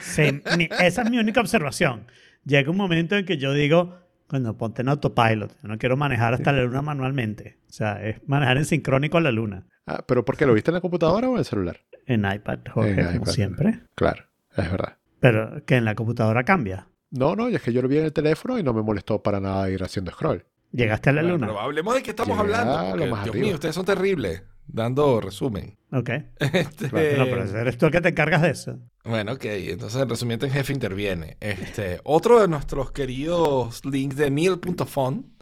Sí, 0.00 0.42
esa 0.80 1.02
es 1.02 1.10
mi 1.10 1.18
única 1.18 1.40
observación. 1.40 2.06
Llega 2.44 2.70
un 2.70 2.76
momento 2.76 3.16
en 3.16 3.24
que 3.26 3.38
yo 3.38 3.52
digo, 3.52 3.98
bueno, 4.30 4.56
ponte 4.56 4.82
en 4.82 4.88
autopilot. 4.88 5.52
Yo 5.62 5.68
no 5.68 5.78
quiero 5.78 5.96
manejar 5.96 6.34
hasta 6.34 6.52
la 6.52 6.62
luna 6.64 6.82
manualmente. 6.82 7.58
O 7.68 7.72
sea, 7.72 8.04
es 8.04 8.16
manejar 8.28 8.56
en 8.58 8.64
sincrónico 8.64 9.18
a 9.18 9.20
la 9.20 9.30
luna. 9.30 9.66
Ah, 9.86 10.04
¿Pero 10.06 10.24
por 10.24 10.36
qué? 10.36 10.46
¿Lo 10.46 10.54
viste 10.54 10.70
en 10.70 10.74
la 10.74 10.80
computadora 10.80 11.28
o 11.28 11.32
en 11.34 11.38
el 11.38 11.44
celular? 11.44 11.80
En 12.06 12.24
iPad, 12.30 12.58
Jorge, 12.72 12.90
En 13.00 13.06
como 13.06 13.16
iPad. 13.22 13.32
siempre. 13.32 13.80
Claro, 13.94 14.24
es 14.56 14.70
verdad. 14.70 14.96
Pero 15.20 15.64
que 15.64 15.76
en 15.76 15.84
la 15.84 15.94
computadora 15.94 16.44
cambia. 16.44 16.88
No, 17.10 17.36
no, 17.36 17.48
y 17.48 17.54
es 17.54 17.62
que 17.62 17.72
yo 17.72 17.82
lo 17.82 17.88
vi 17.88 17.98
en 17.98 18.04
el 18.04 18.12
teléfono 18.12 18.58
y 18.58 18.62
no 18.62 18.74
me 18.74 18.82
molestó 18.82 19.22
para 19.22 19.38
nada 19.40 19.70
ir 19.70 19.82
haciendo 19.82 20.10
scroll. 20.10 20.44
Llegaste 20.72 21.10
a 21.10 21.12
la 21.12 21.22
Bueno, 21.22 21.34
luna. 21.36 21.46
pero 21.46 21.60
hablemos 21.60 21.94
de 21.94 22.02
qué 22.02 22.10
estamos 22.10 22.36
Llega 22.36 22.60
hablando. 22.60 22.82
lo 22.84 22.90
porque, 22.90 23.06
más 23.06 23.24
Dios 23.24 23.30
arriba. 23.34 23.46
mío, 23.46 23.54
ustedes 23.54 23.74
son 23.74 23.84
terribles. 23.86 24.42
Dando 24.66 25.20
resumen. 25.20 25.78
Ok. 25.92 26.10
Este, 26.38 26.88
Bueno, 26.90 27.24
pero 27.30 27.42
eres 27.44 27.78
tú 27.78 27.86
el 27.86 27.92
que 27.92 28.00
te 28.00 28.08
encargas 28.10 28.42
de 28.42 28.50
eso. 28.50 28.78
Bueno, 29.04 29.32
ok. 29.34 29.44
Entonces 29.44 30.00
el 30.02 30.08
resumiente 30.08 30.46
en 30.46 30.52
jefe 30.52 30.72
interviene. 30.72 31.36
Este, 31.40 32.00
otro 32.04 32.40
de 32.40 32.48
nuestros 32.48 32.90
queridos 32.90 33.84
links 33.84 34.16
de 34.16 34.30
Neil.fun, 34.30 35.36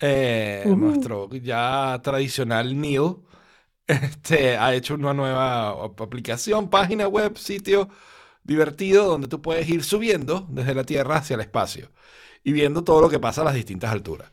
eh, 0.00 0.72
Ujú. 0.72 0.76
nuestro 0.76 1.30
ya 1.34 2.00
tradicional 2.02 2.80
Neil, 2.80 3.16
este, 3.86 4.56
ha 4.58 4.74
hecho 4.74 4.94
una 4.94 5.14
nueva 5.14 5.70
ap- 5.70 6.00
aplicación, 6.02 6.70
página 6.70 7.08
web, 7.08 7.36
sitio 7.38 7.88
divertido 8.44 9.06
donde 9.06 9.28
tú 9.28 9.42
puedes 9.42 9.68
ir 9.68 9.84
subiendo 9.84 10.46
desde 10.50 10.74
la 10.74 10.84
Tierra 10.84 11.16
hacia 11.18 11.34
el 11.34 11.40
espacio 11.42 11.92
y 12.44 12.52
viendo 12.52 12.84
todo 12.84 13.00
lo 13.02 13.10
que 13.10 13.20
pasa 13.20 13.42
a 13.42 13.44
las 13.44 13.54
distintas 13.54 13.92
alturas. 13.92 14.32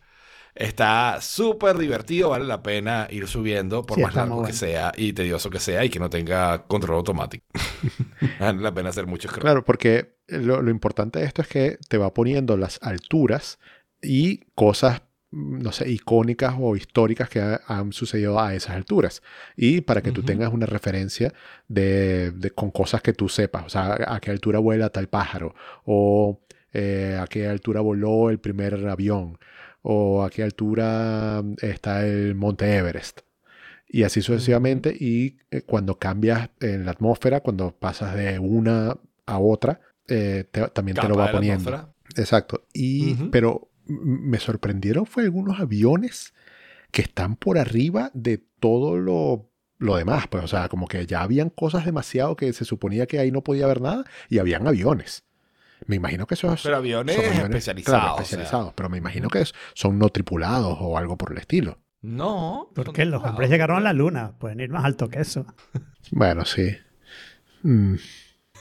Está 0.59 1.19
súper 1.21 1.77
divertido, 1.77 2.29
vale 2.31 2.43
la 2.45 2.61
pena 2.61 3.07
ir 3.09 3.27
subiendo 3.27 3.85
por 3.85 3.95
Sí, 3.95 4.03
más 4.03 4.13
largo 4.13 4.43
que 4.43 4.51
sea 4.51 4.91
y 4.97 5.13
tedioso 5.13 5.49
que 5.49 5.59
sea 5.59 5.85
y 5.85 5.89
que 5.89 5.99
no 5.99 6.09
tenga 6.09 6.63
control 6.67 6.97
automático. 6.97 7.45
vale 8.39 8.61
la 8.61 8.73
pena 8.73 8.89
hacer 8.89 9.07
muchos. 9.07 9.31
Claro, 9.31 9.63
porque 9.63 10.15
lo, 10.27 10.61
lo 10.61 10.69
importante 10.69 11.19
de 11.19 11.25
esto 11.25 11.41
es 11.41 11.47
que 11.47 11.77
te 11.87 11.97
va 11.97 12.13
poniendo 12.13 12.57
las 12.57 12.77
alturas 12.83 13.57
y 14.01 14.41
cosas, 14.53 15.01
mm, 15.31 15.59
no 15.61 15.71
sé, 15.71 15.89
icónicas 15.89 16.55
o 16.59 16.75
históricas 16.75 17.29
que 17.29 17.39
ha- 17.39 17.61
han 17.67 17.93
sucedido 17.93 18.37
a 18.37 18.53
esas 18.53 18.75
alturas. 18.75 19.23
Y 19.55 19.79
para 19.79 20.01
que 20.01 20.11
tú 20.11 20.23
tengas 20.23 20.51
una 20.53 20.65
referencia 20.65 21.33
de, 21.69 22.31
de- 22.31 22.51
con 22.51 22.71
cosas 22.71 23.01
que 23.01 23.13
tú 23.13 23.29
sepas, 23.29 23.65
o 23.65 23.69
sea, 23.69 23.97
a 24.07 24.19
qué 24.19 24.29
altura 24.29 24.59
vuela 24.59 24.89
tal 24.89 25.07
pájaro, 25.07 25.55
o 25.85 26.41
eh, 26.73 27.17
a 27.17 27.27
qué 27.27 27.47
altura 27.47 27.79
voló 27.79 28.29
el 28.29 28.39
primer 28.39 28.85
avión, 28.89 29.39
o 29.81 30.23
a 30.23 30.29
qué 30.29 30.43
altura 30.43 31.41
mm, 31.43 31.55
está 31.61 32.05
el 32.05 32.35
Monte 32.35 32.75
Everest. 32.75 33.21
Y 33.87 34.03
así 34.03 34.21
sucesivamente. 34.21 34.95
Y 34.97 35.37
eh, 35.51 35.61
cuando 35.63 35.97
cambias 35.97 36.49
en 36.59 36.85
la 36.85 36.91
atmósfera, 36.91 37.39
cuando 37.41 37.71
pasas 37.71 38.15
de 38.15 38.37
una 38.39 38.95
a 39.25 39.39
otra, 39.39 39.79
eh, 40.07 40.45
te- 40.51 40.67
también 40.69 40.95
te 40.95 41.07
lo 41.07 41.15
va 41.15 41.31
poniendo. 41.31 41.69
atmósfera. 41.69 41.93
Exacto. 42.21 42.65
Y, 42.73 43.15
pero 43.31 43.69
me 43.87 44.37
sorprendieron 44.39 45.05
fue 45.07 45.23
algunos 45.23 45.59
aviones 45.59 46.33
que 46.91 47.01
están 47.01 47.35
por 47.35 47.57
arriba 47.57 48.11
de 48.13 48.43
todo 48.59 48.97
lo, 48.97 49.49
lo 49.79 49.95
demás. 49.95 50.27
Pues, 50.27 50.43
o 50.43 50.47
sea, 50.47 50.69
como 50.69 50.87
que 50.87 51.05
ya 51.07 51.21
habían 51.21 51.49
cosas 51.49 51.85
demasiado 51.85 52.35
que 52.35 52.51
se 52.53 52.65
suponía 52.65 53.07
que 53.07 53.19
ahí 53.19 53.31
no 53.31 53.43
podía 53.43 53.65
haber 53.65 53.81
nada 53.81 54.05
y 54.29 54.37
habían 54.39 54.67
aviones. 54.67 55.23
Me 55.87 55.95
imagino 55.95 56.27
que 56.27 56.35
esos 56.35 56.61
Pero 56.61 56.77
aviones 56.77 57.15
son 57.15 57.25
especializados, 57.25 57.99
claro, 57.99 58.13
o 58.13 58.15
sea. 58.17 58.23
especializados, 58.23 58.73
pero 58.75 58.89
me 58.89 58.97
imagino 58.97 59.29
que 59.29 59.41
es- 59.41 59.53
son 59.73 59.97
no 59.97 60.09
tripulados 60.09 60.77
o 60.81 60.97
algo 60.97 61.17
por 61.17 61.31
el 61.31 61.37
estilo. 61.39 61.79
No. 62.01 62.69
¿Por 62.75 62.85
son 62.85 62.93
qué? 62.93 63.05
Los 63.05 63.11
tripulados. 63.13 63.29
hombres 63.31 63.49
llegaron 63.49 63.77
a 63.77 63.81
la 63.81 63.93
luna. 63.93 64.33
Pueden 64.39 64.59
ir 64.59 64.69
más 64.69 64.85
alto 64.85 65.09
que 65.09 65.19
eso. 65.21 65.45
Bueno, 66.11 66.45
sí. 66.45 66.75
Mm, 67.63 67.95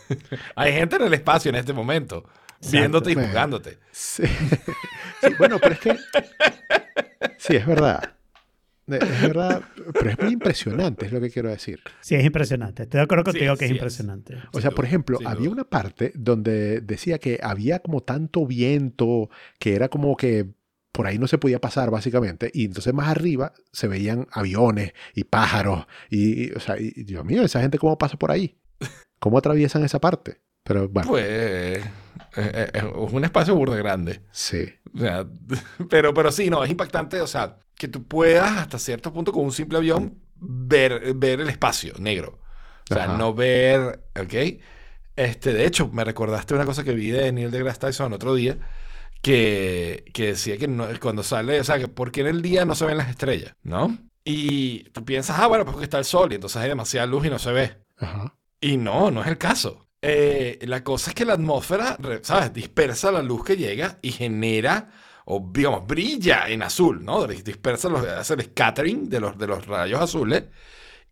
Hay 0.56 0.72
gente 0.72 0.96
en 0.96 1.02
el 1.02 1.14
espacio 1.14 1.48
en 1.50 1.54
este 1.56 1.72
momento, 1.72 2.24
viéndote 2.70 3.10
y 3.10 3.14
Bueno. 3.14 3.28
juzgándote. 3.28 3.78
sí. 3.92 4.22
Sí, 5.20 5.34
bueno, 5.38 5.58
pero 5.60 5.74
es 5.74 5.80
que. 5.80 5.96
Sí, 7.38 7.56
es 7.56 7.66
verdad. 7.66 8.12
Es 8.88 9.22
verdad, 9.22 9.62
pero 9.92 10.10
es 10.10 10.18
muy 10.18 10.32
impresionante, 10.32 11.06
es 11.06 11.12
lo 11.12 11.20
que 11.20 11.30
quiero 11.30 11.50
decir. 11.50 11.80
Sí, 12.00 12.14
es 12.14 12.24
impresionante. 12.24 12.84
Estoy 12.84 12.98
de 12.98 13.04
acuerdo 13.04 13.24
Sí, 13.24 13.38
contigo 13.38 13.56
que 13.56 13.64
es 13.64 13.68
sí 13.68 13.74
es. 13.74 13.78
impresionante. 13.78 14.36
O 14.52 14.60
sea, 14.60 14.70
por 14.70 14.84
ejemplo, 14.84 15.18
había 15.24 15.50
una 15.50 15.64
parte 15.64 16.12
donde 16.14 16.80
decía 16.80 17.18
que 17.18 17.38
había 17.42 17.80
como 17.80 18.02
tanto 18.02 18.46
viento 18.46 19.28
que 19.58 19.74
era 19.74 19.88
como 19.88 20.16
que 20.16 20.46
por 20.92 21.06
ahí 21.06 21.18
no 21.18 21.28
se 21.28 21.38
podía 21.38 21.60
pasar, 21.60 21.90
básicamente. 21.90 22.50
Y 22.52 22.64
entonces 22.64 22.92
más 22.94 23.08
arriba 23.08 23.52
se 23.72 23.86
veían 23.88 24.26
aviones 24.32 24.92
y 25.14 25.24
pájaros. 25.24 25.86
Y, 26.10 26.46
y, 26.46 26.50
o 26.52 26.60
sea, 26.60 26.76
y, 26.80 26.90
Dios 27.04 27.24
mío, 27.24 27.42
esa 27.42 27.60
gente 27.60 27.78
cómo 27.78 27.96
pasa 27.98 28.16
por 28.18 28.30
ahí. 28.32 28.56
¿Cómo 29.20 29.38
atraviesan 29.38 29.84
esa 29.84 30.00
parte? 30.00 30.40
Pero 30.64 30.88
bueno, 30.88 31.08
Pues 31.08 31.24
eh, 31.28 31.82
eh, 32.36 32.70
es 32.74 32.82
un 33.12 33.24
espacio 33.24 33.54
burdo 33.54 33.76
grande. 33.76 34.20
sí. 34.32 34.64
O 34.94 34.98
sea, 34.98 35.26
pero, 35.90 36.14
pero 36.14 36.32
sí, 36.32 36.50
no, 36.50 36.64
es 36.64 36.70
impactante, 36.70 37.20
o 37.20 37.26
sea, 37.26 37.58
que 37.74 37.88
tú 37.88 38.06
puedas 38.06 38.56
hasta 38.58 38.78
cierto 38.78 39.12
punto 39.12 39.32
con 39.32 39.44
un 39.44 39.52
simple 39.52 39.78
avión 39.78 40.18
ver, 40.36 41.14
ver 41.14 41.40
el 41.40 41.48
espacio 41.50 41.94
negro. 41.98 42.40
O 42.90 42.94
sea, 42.94 43.04
Ajá. 43.04 43.18
no 43.18 43.34
ver, 43.34 44.04
¿ok? 44.20 44.34
Este, 45.16 45.52
de 45.52 45.66
hecho, 45.66 45.88
me 45.88 46.04
recordaste 46.04 46.54
una 46.54 46.64
cosa 46.64 46.84
que 46.84 46.92
vi 46.94 47.10
de 47.10 47.32
Neil 47.32 47.50
deGrasse 47.50 47.80
Tyson 47.80 48.12
otro 48.12 48.34
día, 48.34 48.58
que, 49.22 50.04
que 50.14 50.28
decía 50.28 50.58
que 50.58 50.68
no- 50.68 50.86
cuando 51.00 51.22
sale, 51.22 51.60
o 51.60 51.64
sea, 51.64 51.78
que 51.78 51.88
porque 51.88 52.20
en 52.22 52.28
el 52.28 52.42
día 52.42 52.64
no 52.64 52.74
se 52.74 52.86
ven 52.86 52.96
las 52.98 53.10
estrellas, 53.10 53.54
¿no? 53.62 53.98
Y 54.24 54.84
tú 54.90 55.04
piensas, 55.04 55.38
ah, 55.40 55.46
bueno, 55.48 55.64
pues 55.64 55.72
porque 55.74 55.84
está 55.84 55.98
el 55.98 56.04
sol 56.04 56.32
y 56.32 56.36
entonces 56.36 56.58
hay 56.62 56.68
demasiada 56.68 57.06
luz 57.06 57.26
y 57.26 57.30
no 57.30 57.38
se 57.38 57.52
ve. 57.52 57.78
Ajá. 57.98 58.34
Y 58.60 58.76
no, 58.76 59.10
no 59.10 59.22
es 59.22 59.28
el 59.28 59.38
caso. 59.38 59.87
Eh, 60.00 60.58
la 60.62 60.84
cosa 60.84 61.10
es 61.10 61.14
que 61.14 61.24
la 61.24 61.34
atmósfera, 61.34 61.98
¿sabes? 62.22 62.52
Dispersa 62.52 63.10
la 63.10 63.22
luz 63.22 63.44
que 63.44 63.56
llega 63.56 63.98
y 64.00 64.12
genera, 64.12 64.90
o 65.24 65.50
digamos, 65.52 65.86
brilla 65.86 66.48
en 66.48 66.62
azul, 66.62 67.04
¿no? 67.04 67.26
Dispersa, 67.26 67.88
los, 67.88 68.06
hace 68.06 68.34
el 68.34 68.42
scattering 68.42 69.08
de 69.08 69.20
los, 69.20 69.36
de 69.36 69.46
los 69.46 69.66
rayos 69.66 70.00
azules 70.00 70.44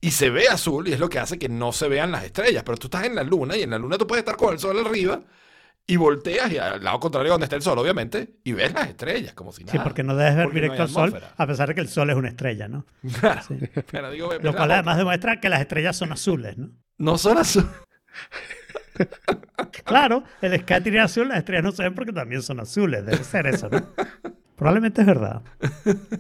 y 0.01 0.11
se 0.11 0.31
ve 0.31 0.47
azul 0.49 0.87
y 0.87 0.93
es 0.93 1.01
lo 1.01 1.09
que 1.09 1.19
hace 1.19 1.39
que 1.39 1.49
no 1.49 1.73
se 1.73 1.89
vean 1.89 2.13
las 2.13 2.25
estrellas. 2.25 2.63
Pero 2.65 2.79
tú 2.79 2.87
estás 2.87 3.05
en 3.05 3.15
la 3.15 3.23
luna 3.23 3.57
y 3.57 3.63
en 3.63 3.71
la 3.71 3.79
luna 3.79 3.99
tú 3.99 4.07
puedes 4.07 4.21
estar 4.21 4.37
con 4.37 4.53
el 4.53 4.59
sol 4.59 4.79
arriba 4.87 5.21
y 5.87 5.97
volteas 5.97 6.51
y 6.53 6.59
al 6.59 6.83
lado 6.83 6.99
contrario 6.99 7.33
donde 7.33 7.45
está 7.45 7.57
el 7.57 7.63
sol, 7.63 7.79
obviamente, 7.79 8.37
y 8.45 8.53
ves 8.53 8.73
las 8.73 8.89
estrellas 8.89 9.35
como 9.35 9.53
si 9.53 9.65
nada. 9.65 9.73
Sí, 9.73 9.79
porque 9.83 10.03
no 10.03 10.17
debes 10.17 10.37
ver 10.37 10.45
Porque 10.47 10.61
directo 10.61 10.83
al 10.83 10.89
sol, 10.89 11.23
a 11.37 11.47
pesar 11.47 11.69
de 11.69 11.75
que 11.75 11.81
el 11.81 11.89
sol 11.89 12.11
es 12.11 12.17
una 12.17 12.29
estrella, 12.29 12.69
¿no? 12.69 12.87
Claro. 13.21 13.43
Sí. 13.47 13.59
Pero 13.91 14.11
digo, 14.11 14.31
Lo 14.43 14.55
cual 14.55 14.73
además 14.73 14.97
demuestra 14.97 15.41
que 15.41 15.49
las 15.49 15.61
estrellas 15.61 15.97
son 15.97 16.13
azules, 16.13 16.59
¿no? 16.59 16.71
No 16.99 17.19
son 17.19 17.39
azules. 17.39 17.71
Claro, 19.85 20.25
el 20.43 20.59
sky 20.61 20.81
tiene 20.83 21.01
azul, 21.01 21.29
las 21.29 21.39
estrellas 21.39 21.65
no 21.65 21.73
se 21.73 21.83
ven 21.83 21.95
porque 21.95 22.13
también 22.13 22.43
son 22.43 22.61
azules. 22.61 23.05
Debe 23.05 23.23
ser 23.25 23.47
eso, 23.47 23.69
¿no? 23.69 23.87
Probablemente 24.57 25.03
es 25.03 25.07
verdad. 25.07 25.43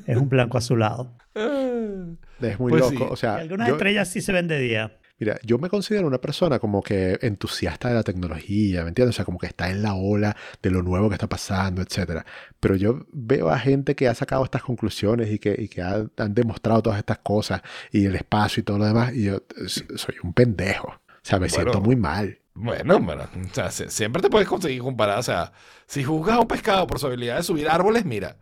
Es 0.06 0.16
un 0.16 0.28
blanco 0.28 0.58
azulado. 0.58 1.16
Es 1.34 2.58
muy 2.60 2.70
Pues 2.70 2.80
loco. 2.82 2.90
sí. 2.90 3.06
O 3.10 3.14
Y 3.14 3.16
sea, 3.16 3.36
algunas 3.36 3.68
yo, 3.68 3.74
estrellas 3.74 4.08
sí 4.08 4.20
se 4.20 4.32
ven 4.32 4.46
de 4.48 4.58
día. 4.58 4.98
mira, 5.18 5.38
yo 5.42 5.58
me 5.58 5.68
considero 5.70 6.06
una 6.06 6.18
persona 6.20 6.58
como 6.58 6.82
que 6.82 7.18
entusiasta 7.22 7.88
de 7.88 7.94
la 7.94 8.02
tecnología, 8.02 8.82
¿me 8.82 8.88
entiendes? 8.88 9.14
O 9.14 9.16
sea, 9.16 9.24
como 9.24 9.38
que 9.38 9.46
está 9.46 9.70
en 9.70 9.82
la 9.82 9.94
ola 9.94 10.36
de 10.62 10.70
lo 10.70 10.82
nuevo 10.82 11.08
que 11.08 11.14
está 11.14 11.28
pasando, 11.28 11.80
etcétera. 11.82 12.26
Pero 12.60 12.76
yo 12.76 13.06
veo 13.12 13.48
a 13.48 13.58
gente 13.58 13.94
que 13.94 14.06
ha 14.08 14.14
sacado 14.14 14.44
estas 14.44 14.62
conclusiones 14.62 15.30
y 15.30 15.38
que, 15.38 15.54
y 15.58 15.68
que 15.68 15.80
ha- 15.82 16.06
han 16.18 16.34
demostrado 16.34 16.82
todas 16.82 16.98
estas 16.98 17.18
cosas 17.18 17.62
y 17.90 18.04
el 18.04 18.14
espacio 18.16 18.60
y 18.60 18.64
todo 18.64 18.78
lo 18.78 18.84
demás, 18.84 19.14
y 19.14 19.24
yo 19.24 19.42
soy 19.66 20.16
un 20.22 20.34
pendejo. 20.34 20.88
O 20.88 21.28
sea, 21.28 21.38
me 21.38 21.48
Bueno. 21.48 21.54
siento 21.72 21.80
muy 21.80 21.96
mal. 21.96 22.38
Bueno, 22.58 22.98
bueno, 23.00 23.24
o 23.50 23.54
sea, 23.54 23.70
se- 23.70 23.90
siempre 23.90 24.22
te 24.22 24.30
puedes 24.30 24.48
conseguir 24.48 24.80
comparar. 24.82 25.18
O 25.18 25.22
sea, 25.22 25.52
si 25.86 26.02
juzgas 26.02 26.36
a 26.36 26.40
un 26.40 26.48
pescado 26.48 26.86
por 26.86 26.98
su 26.98 27.06
habilidad 27.06 27.36
de 27.36 27.42
subir 27.42 27.68
árboles, 27.68 28.04
mira. 28.04 28.36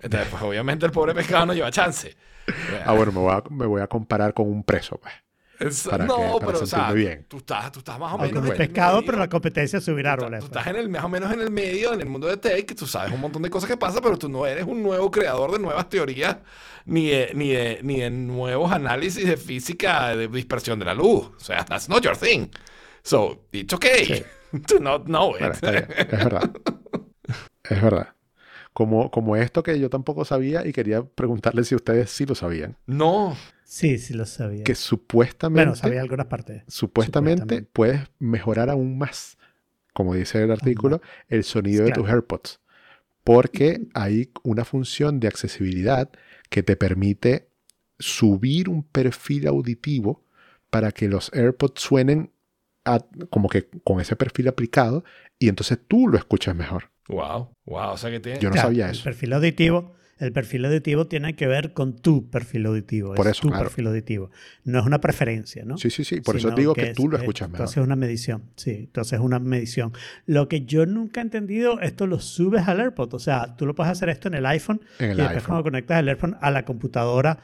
Entonces, 0.00 0.28
pues 0.30 0.42
obviamente 0.42 0.86
el 0.86 0.92
pobre 0.92 1.12
pescado 1.14 1.46
no 1.46 1.54
lleva 1.54 1.70
chance. 1.70 2.16
Ah, 2.86 2.94
bueno, 2.94 3.12
me 3.12 3.18
voy 3.20 3.32
a, 3.34 3.42
me 3.50 3.66
voy 3.66 3.82
a 3.82 3.86
comparar 3.88 4.32
con 4.32 4.48
un 4.48 4.62
preso, 4.64 4.96
pues. 4.98 5.12
Es- 5.60 5.88
para 5.88 6.06
no, 6.06 6.16
que- 6.16 6.22
para 6.40 6.46
pero 6.46 6.60
o 6.60 6.66
sea, 6.66 6.92
bien. 6.92 7.26
Tú, 7.28 7.38
estás, 7.38 7.70
tú 7.72 7.80
estás 7.80 7.98
más 7.98 8.14
o 8.14 8.18
menos. 8.18 8.32
no 8.32 8.38
es 8.40 8.46
en 8.46 8.52
el 8.52 8.56
pescado, 8.68 8.96
medio. 8.98 9.06
pero 9.06 9.18
la 9.18 9.28
competencia 9.28 9.78
es 9.80 9.84
subir 9.84 10.04
Tú 10.04 10.10
árboles. 10.12 10.44
estás 10.44 10.62
pues. 10.62 10.74
en 10.74 10.80
el, 10.80 10.88
más 10.88 11.04
o 11.04 11.08
menos 11.10 11.30
en 11.32 11.40
el 11.40 11.50
medio, 11.50 11.92
en 11.92 12.00
el 12.00 12.06
mundo 12.08 12.26
de 12.28 12.36
tech, 12.38 12.74
tú 12.76 12.86
sabes 12.86 13.12
un 13.12 13.20
montón 13.20 13.42
de 13.42 13.50
cosas 13.50 13.68
que 13.68 13.76
pasan, 13.76 14.00
pero 14.02 14.16
tú 14.16 14.28
no 14.30 14.46
eres 14.46 14.64
un 14.64 14.82
nuevo 14.82 15.10
creador 15.10 15.50
de 15.52 15.58
nuevas 15.58 15.88
teorías, 15.90 16.36
ni 16.86 17.08
de, 17.08 17.32
ni 17.34 17.50
de, 17.50 17.80
ni 17.82 18.00
de 18.00 18.08
nuevos 18.08 18.72
análisis 18.72 19.26
de 19.26 19.36
física 19.36 20.16
de 20.16 20.28
dispersión 20.28 20.78
de 20.78 20.84
la 20.86 20.94
luz. 20.94 21.32
O 21.36 21.40
sea, 21.40 21.64
that's 21.66 21.88
not 21.90 22.02
your 22.02 22.16
thing. 22.16 22.46
So, 23.08 23.46
it's 23.52 23.72
okay 23.72 24.24
to 24.66 24.78
not 24.80 25.04
know 25.06 25.34
it. 25.34 25.38
Bueno, 25.40 25.54
está 25.54 25.70
bien, 25.70 25.86
es 25.96 26.08
verdad. 26.10 26.50
Es 27.70 27.82
verdad. 27.82 28.14
Como, 28.72 29.10
como 29.10 29.36
esto 29.36 29.62
que 29.62 29.78
yo 29.78 29.90
tampoco 29.90 30.24
sabía 30.24 30.66
y 30.66 30.72
quería 30.72 31.02
preguntarle 31.04 31.64
si 31.64 31.74
ustedes 31.74 32.10
sí 32.10 32.24
lo 32.26 32.34
sabían. 32.34 32.76
no. 32.86 33.36
Sí, 33.64 33.98
sí 33.98 34.14
lo 34.14 34.24
sabía. 34.24 34.64
Que 34.64 34.74
supuestamente, 34.74 35.60
Bueno, 35.66 35.76
sabía 35.76 36.00
algunas 36.00 36.24
partes. 36.26 36.62
supuestamente 36.68 37.42
supuestamente. 37.42 37.70
puedes 37.70 38.00
mejorar 38.18 38.70
aún 38.70 38.96
más, 38.96 39.36
como 39.92 40.14
dice 40.14 40.42
el 40.42 40.50
artículo, 40.50 41.02
el 41.28 41.44
sonido 41.44 41.84
de 41.84 41.92
tus 41.92 42.08
AirPods. 42.08 42.60
Porque 43.24 43.82
hay 43.92 44.30
una 44.42 44.64
función 44.64 45.20
de 45.20 45.28
accesibilidad 45.28 46.08
que 46.48 46.62
te 46.62 46.76
permite 46.76 47.50
subir 47.98 48.70
un 48.70 48.82
perfil 48.84 49.46
auditivo 49.48 50.24
para 50.70 50.90
que 50.92 51.08
los 51.08 51.30
AirPods 51.34 51.78
suenen 51.82 52.30
a- 52.94 53.04
como 53.30 53.48
que 53.48 53.68
con 53.84 54.00
ese 54.00 54.16
perfil 54.16 54.48
aplicado 54.48 55.04
y 55.38 55.48
entonces 55.48 55.78
tú 55.86 56.08
lo 56.08 56.18
escuchas 56.18 56.54
mejor. 56.56 56.90
Wow, 57.08 57.50
wow. 57.64 57.90
O 57.92 57.96
sea 57.96 58.10
que 58.10 58.20
tiene. 58.20 58.38
Yo 58.40 58.48
no 58.48 58.54
Claro, 58.54 58.68
sabía 58.68 58.86
el 58.86 58.90
eso. 58.92 59.04
perfil 59.04 59.32
auditivo, 59.32 59.94
el 60.18 60.32
perfil 60.32 60.64
auditivo 60.66 61.06
tiene 61.06 61.36
que 61.36 61.46
ver 61.46 61.72
con 61.72 61.96
tu 61.96 62.28
perfil 62.28 62.66
auditivo. 62.66 63.14
Por 63.14 63.26
es 63.26 63.32
eso, 63.32 63.42
tu 63.42 63.48
claro. 63.48 63.64
perfil 63.64 63.86
auditivo. 63.86 64.30
No 64.64 64.80
es 64.80 64.84
una 64.84 65.00
preferencia, 65.00 65.64
¿no? 65.64 65.78
Sí, 65.78 65.90
sí, 65.90 66.02
sí. 66.04 66.20
Por 66.20 66.36
eso 66.36 66.48
Sino 66.48 66.56
digo 66.58 66.74
que, 66.74 66.90
es- 66.90 66.96
tú 66.96 67.08
lo 67.08 67.16
es- 67.16 67.22
escuchas 67.22 67.48
mejor. 67.48 67.64
haces 67.64 67.82
una 67.82 67.94
medición, 67.96 68.42
sí, 68.56 68.72
entonces 68.72 69.14
es 69.14 69.20
una 69.20 69.38
medición. 69.38 69.92
Lo 70.26 70.48
que 70.48 70.66
yo 70.66 70.84
nunca 70.86 71.20
he 71.20 71.22
entendido, 71.22 71.80
esto 71.80 72.06
lo 72.06 72.18
subes 72.20 72.66
al 72.68 72.80
AirPod, 72.80 73.14
o 73.14 73.18
sea, 73.20 73.54
tú 73.56 73.64
lo 73.64 73.74
puedes 73.74 73.92
hacer 73.92 74.08
esto 74.10 74.28
en 74.28 74.34
el 74.34 74.44
iPhone 74.46 74.80
En 74.98 75.08
y 75.08 75.10
el 75.12 75.16
después 75.18 75.36
iPhone. 75.36 75.46
cuando 75.46 75.62
conectas 75.62 76.00
el 76.00 76.08
AirPhone 76.08 76.36
a 76.40 76.50
la 76.50 76.64
computadora, 76.64 77.38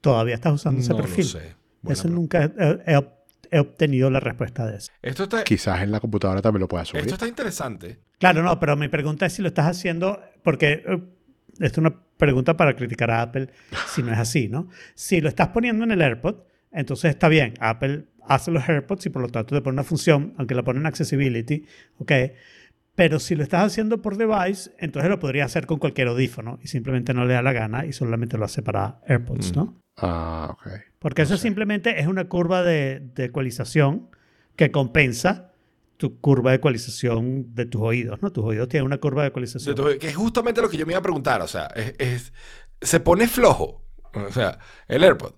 todavía 0.00 0.34
estás 0.34 0.52
usando 0.52 0.80
ese 0.80 0.90
no 0.90 0.96
perfil. 0.98 1.24
lo 1.24 1.30
sé. 1.30 1.56
Buena 1.82 1.92
eso 1.94 2.02
pregunta. 2.04 2.48
nunca 2.48 2.82
he, 2.86 2.92
he- 2.96 3.19
he 3.50 3.58
obtenido 3.58 4.10
la 4.10 4.20
respuesta 4.20 4.66
de 4.66 4.78
eso. 4.78 4.92
Esto 5.02 5.24
está, 5.24 5.44
Quizás 5.44 5.82
en 5.82 5.90
la 5.90 6.00
computadora 6.00 6.40
también 6.42 6.60
lo 6.60 6.68
puedas 6.68 6.88
subir. 6.88 7.02
esto 7.02 7.14
está 7.14 7.26
interesante. 7.28 7.98
Claro, 8.18 8.42
no, 8.42 8.58
pero 8.60 8.76
mi 8.76 8.88
pregunta 8.88 9.26
es 9.26 9.32
si 9.32 9.42
lo 9.42 9.48
estás 9.48 9.66
haciendo, 9.66 10.20
porque 10.42 10.82
eh, 10.86 11.02
esto 11.58 11.64
es 11.64 11.78
una 11.78 11.94
pregunta 12.16 12.56
para 12.56 12.76
criticar 12.76 13.10
a 13.10 13.22
Apple 13.22 13.48
si 13.88 14.02
no 14.02 14.12
es 14.12 14.18
así, 14.18 14.48
¿no? 14.48 14.68
Si 14.94 15.20
lo 15.20 15.28
estás 15.28 15.48
poniendo 15.48 15.84
en 15.84 15.90
el 15.92 16.02
AirPod, 16.02 16.36
entonces 16.70 17.10
está 17.10 17.28
bien, 17.28 17.54
Apple 17.60 18.04
hace 18.26 18.50
los 18.50 18.68
AirPods 18.68 19.06
y 19.06 19.10
por 19.10 19.22
lo 19.22 19.28
tanto 19.28 19.54
te 19.54 19.60
pone 19.62 19.74
una 19.74 19.84
función, 19.84 20.34
aunque 20.38 20.54
la 20.54 20.62
pone 20.62 20.78
en 20.80 20.86
Accessibility, 20.86 21.66
¿ok? 21.98 22.12
Pero 22.94 23.18
si 23.18 23.34
lo 23.34 23.42
estás 23.42 23.64
haciendo 23.64 24.02
por 24.02 24.16
device, 24.16 24.72
entonces 24.78 25.10
lo 25.10 25.18
podría 25.18 25.44
hacer 25.46 25.66
con 25.66 25.78
cualquier 25.78 26.08
audífono 26.08 26.58
y 26.62 26.68
simplemente 26.68 27.14
no 27.14 27.24
le 27.24 27.34
da 27.34 27.42
la 27.42 27.52
gana 27.52 27.86
y 27.86 27.92
solamente 27.92 28.36
lo 28.36 28.44
hace 28.44 28.62
para 28.62 29.00
AirPods, 29.06 29.56
¿no? 29.56 29.80
Ah, 29.96 30.48
ok. 30.50 30.68
Porque 31.00 31.22
eso 31.22 31.36
simplemente 31.36 31.98
es 31.98 32.06
una 32.06 32.28
curva 32.28 32.62
de, 32.62 33.00
de 33.00 33.24
ecualización 33.24 34.10
que 34.54 34.70
compensa 34.70 35.52
tu 35.96 36.20
curva 36.20 36.50
de 36.50 36.58
ecualización 36.58 37.54
de 37.54 37.66
tus 37.66 37.80
oídos, 37.82 38.20
¿no? 38.22 38.30
Tus 38.30 38.44
oídos 38.44 38.68
tienen 38.68 38.86
una 38.86 38.98
curva 38.98 39.22
de 39.22 39.26
De 39.26 39.28
ecualización. 39.30 39.74
tu- 39.74 39.98
que 39.98 40.08
es 40.08 40.16
justamente 40.16 40.60
lo 40.62 40.68
que 40.68 40.76
yo 40.76 40.86
me 40.86 40.92
iba 40.92 40.98
a 40.98 41.02
preguntar. 41.02 41.40
O 41.42 41.48
sea, 41.48 41.66
es, 41.74 41.94
es- 41.98 42.32
se 42.80 43.00
pone 43.00 43.26
flojo. 43.28 43.82
O 44.12 44.30
sea, 44.32 44.58
el 44.88 45.02
AirPod. 45.04 45.32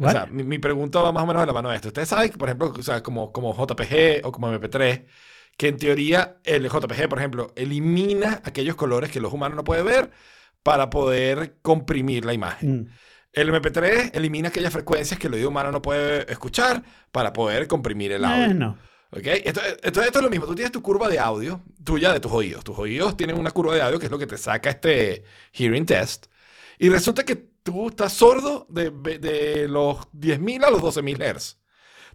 O 0.00 0.10
sea, 0.10 0.26
mi, 0.26 0.44
mi 0.44 0.58
pregunta 0.58 1.00
va 1.00 1.10
más 1.10 1.24
o 1.24 1.26
menos 1.26 1.42
de 1.42 1.46
la 1.46 1.52
mano 1.52 1.70
de 1.70 1.76
esto. 1.76 1.88
Ustedes 1.88 2.08
saben 2.08 2.30
que, 2.30 2.38
por 2.38 2.48
ejemplo, 2.48 2.72
o 2.78 2.82
sea, 2.82 3.02
como, 3.02 3.32
como 3.32 3.52
JPG 3.54 4.20
o 4.24 4.30
como 4.32 4.52
MP3, 4.52 5.04
que 5.56 5.68
en 5.68 5.76
teoría 5.76 6.36
el 6.44 6.68
JPG, 6.68 7.08
por 7.08 7.18
ejemplo, 7.18 7.52
elimina 7.56 8.40
aquellos 8.44 8.76
colores 8.76 9.10
que 9.10 9.20
los 9.20 9.32
humanos 9.32 9.56
no 9.56 9.64
pueden 9.64 9.86
ver 9.86 10.10
para 10.62 10.88
poder 10.90 11.56
comprimir 11.62 12.24
la 12.24 12.32
imagen. 12.34 12.82
Mm. 12.82 12.86
El 13.32 13.52
MP3 13.52 14.10
elimina 14.14 14.48
aquellas 14.48 14.72
frecuencias 14.72 15.18
que 15.18 15.26
el 15.26 15.34
oído 15.34 15.48
humano 15.48 15.70
no 15.70 15.82
puede 15.82 16.30
escuchar 16.30 16.82
para 17.12 17.32
poder 17.32 17.68
comprimir 17.68 18.12
el 18.12 18.24
audio. 18.24 18.46
Eh, 18.46 18.54
no. 18.54 18.78
¿Ok? 19.10 19.26
Esto, 19.26 19.60
esto, 19.82 20.02
esto 20.02 20.18
es 20.18 20.22
lo 20.22 20.30
mismo. 20.30 20.46
Tú 20.46 20.54
tienes 20.54 20.72
tu 20.72 20.82
curva 20.82 21.08
de 21.08 21.18
audio 21.18 21.62
tuya 21.84 22.12
de 22.12 22.20
tus 22.20 22.32
oídos. 22.32 22.64
Tus 22.64 22.78
oídos 22.78 23.16
tienen 23.16 23.38
una 23.38 23.50
curva 23.50 23.74
de 23.74 23.82
audio 23.82 23.98
que 23.98 24.06
es 24.06 24.12
lo 24.12 24.18
que 24.18 24.26
te 24.26 24.36
saca 24.36 24.70
este 24.70 25.24
hearing 25.52 25.86
test. 25.86 26.26
Y 26.78 26.88
resulta 26.88 27.24
que 27.24 27.36
tú 27.62 27.88
estás 27.88 28.12
sordo 28.12 28.66
de, 28.68 28.90
de 28.90 29.68
los 29.68 29.98
10.000 30.12 30.64
a 30.64 30.70
los 30.70 30.82
12.000 30.82 31.36
Hz. 31.36 31.57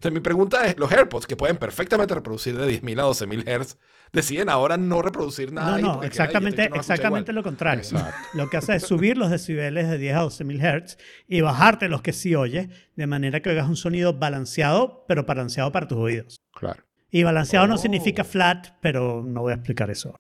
Entonces 0.04 0.20
mi 0.20 0.20
pregunta 0.22 0.66
es, 0.66 0.78
los 0.78 0.92
AirPods 0.92 1.26
que 1.26 1.38
pueden 1.38 1.56
perfectamente 1.56 2.14
reproducir 2.14 2.58
de 2.58 2.68
10.000 2.68 3.00
a 3.00 3.04
12.000 3.06 3.46
Hz, 3.64 3.78
deciden 4.12 4.50
ahora 4.50 4.76
no 4.76 5.02
reproducir 5.02 5.54
nada. 5.54 5.78
No, 5.78 5.96
no, 5.96 6.04
exactamente, 6.04 6.68
no 6.68 6.76
exactamente 6.76 7.32
igual. 7.32 7.36
lo 7.36 7.44
contrario. 7.44 7.84
Exacto. 7.84 8.14
Lo 8.34 8.50
que 8.50 8.58
hace 8.58 8.76
es 8.76 8.84
subir 8.84 9.18
los 9.18 9.32
decibeles 9.32 9.88
de 9.90 9.98
10 9.98 10.16
a 10.18 10.20
12 10.24 10.44
mil 10.44 10.60
Hz 10.60 10.98
y 11.30 11.40
bajarte 11.40 11.88
los 11.88 12.02
que 12.02 12.12
sí 12.12 12.36
oyes, 12.36 12.68
de 12.98 13.08
manera 13.08 13.40
que 13.42 13.52
oigas 13.52 13.70
un 13.70 13.78
sonido 13.78 14.12
balanceado, 14.20 15.06
pero 15.08 15.24
balanceado 15.24 15.72
para 15.72 15.88
tus 15.88 15.98
oídos. 16.00 16.36
Claro. 16.54 16.84
Y 17.10 17.24
balanceado 17.24 17.66
no 17.68 17.76
Oh. 17.76 17.78
significa 17.78 18.26
flat, 18.26 18.72
pero 18.82 19.24
no 19.26 19.40
voy 19.44 19.54
a 19.54 19.56
explicar 19.56 19.90
eso. 19.90 20.20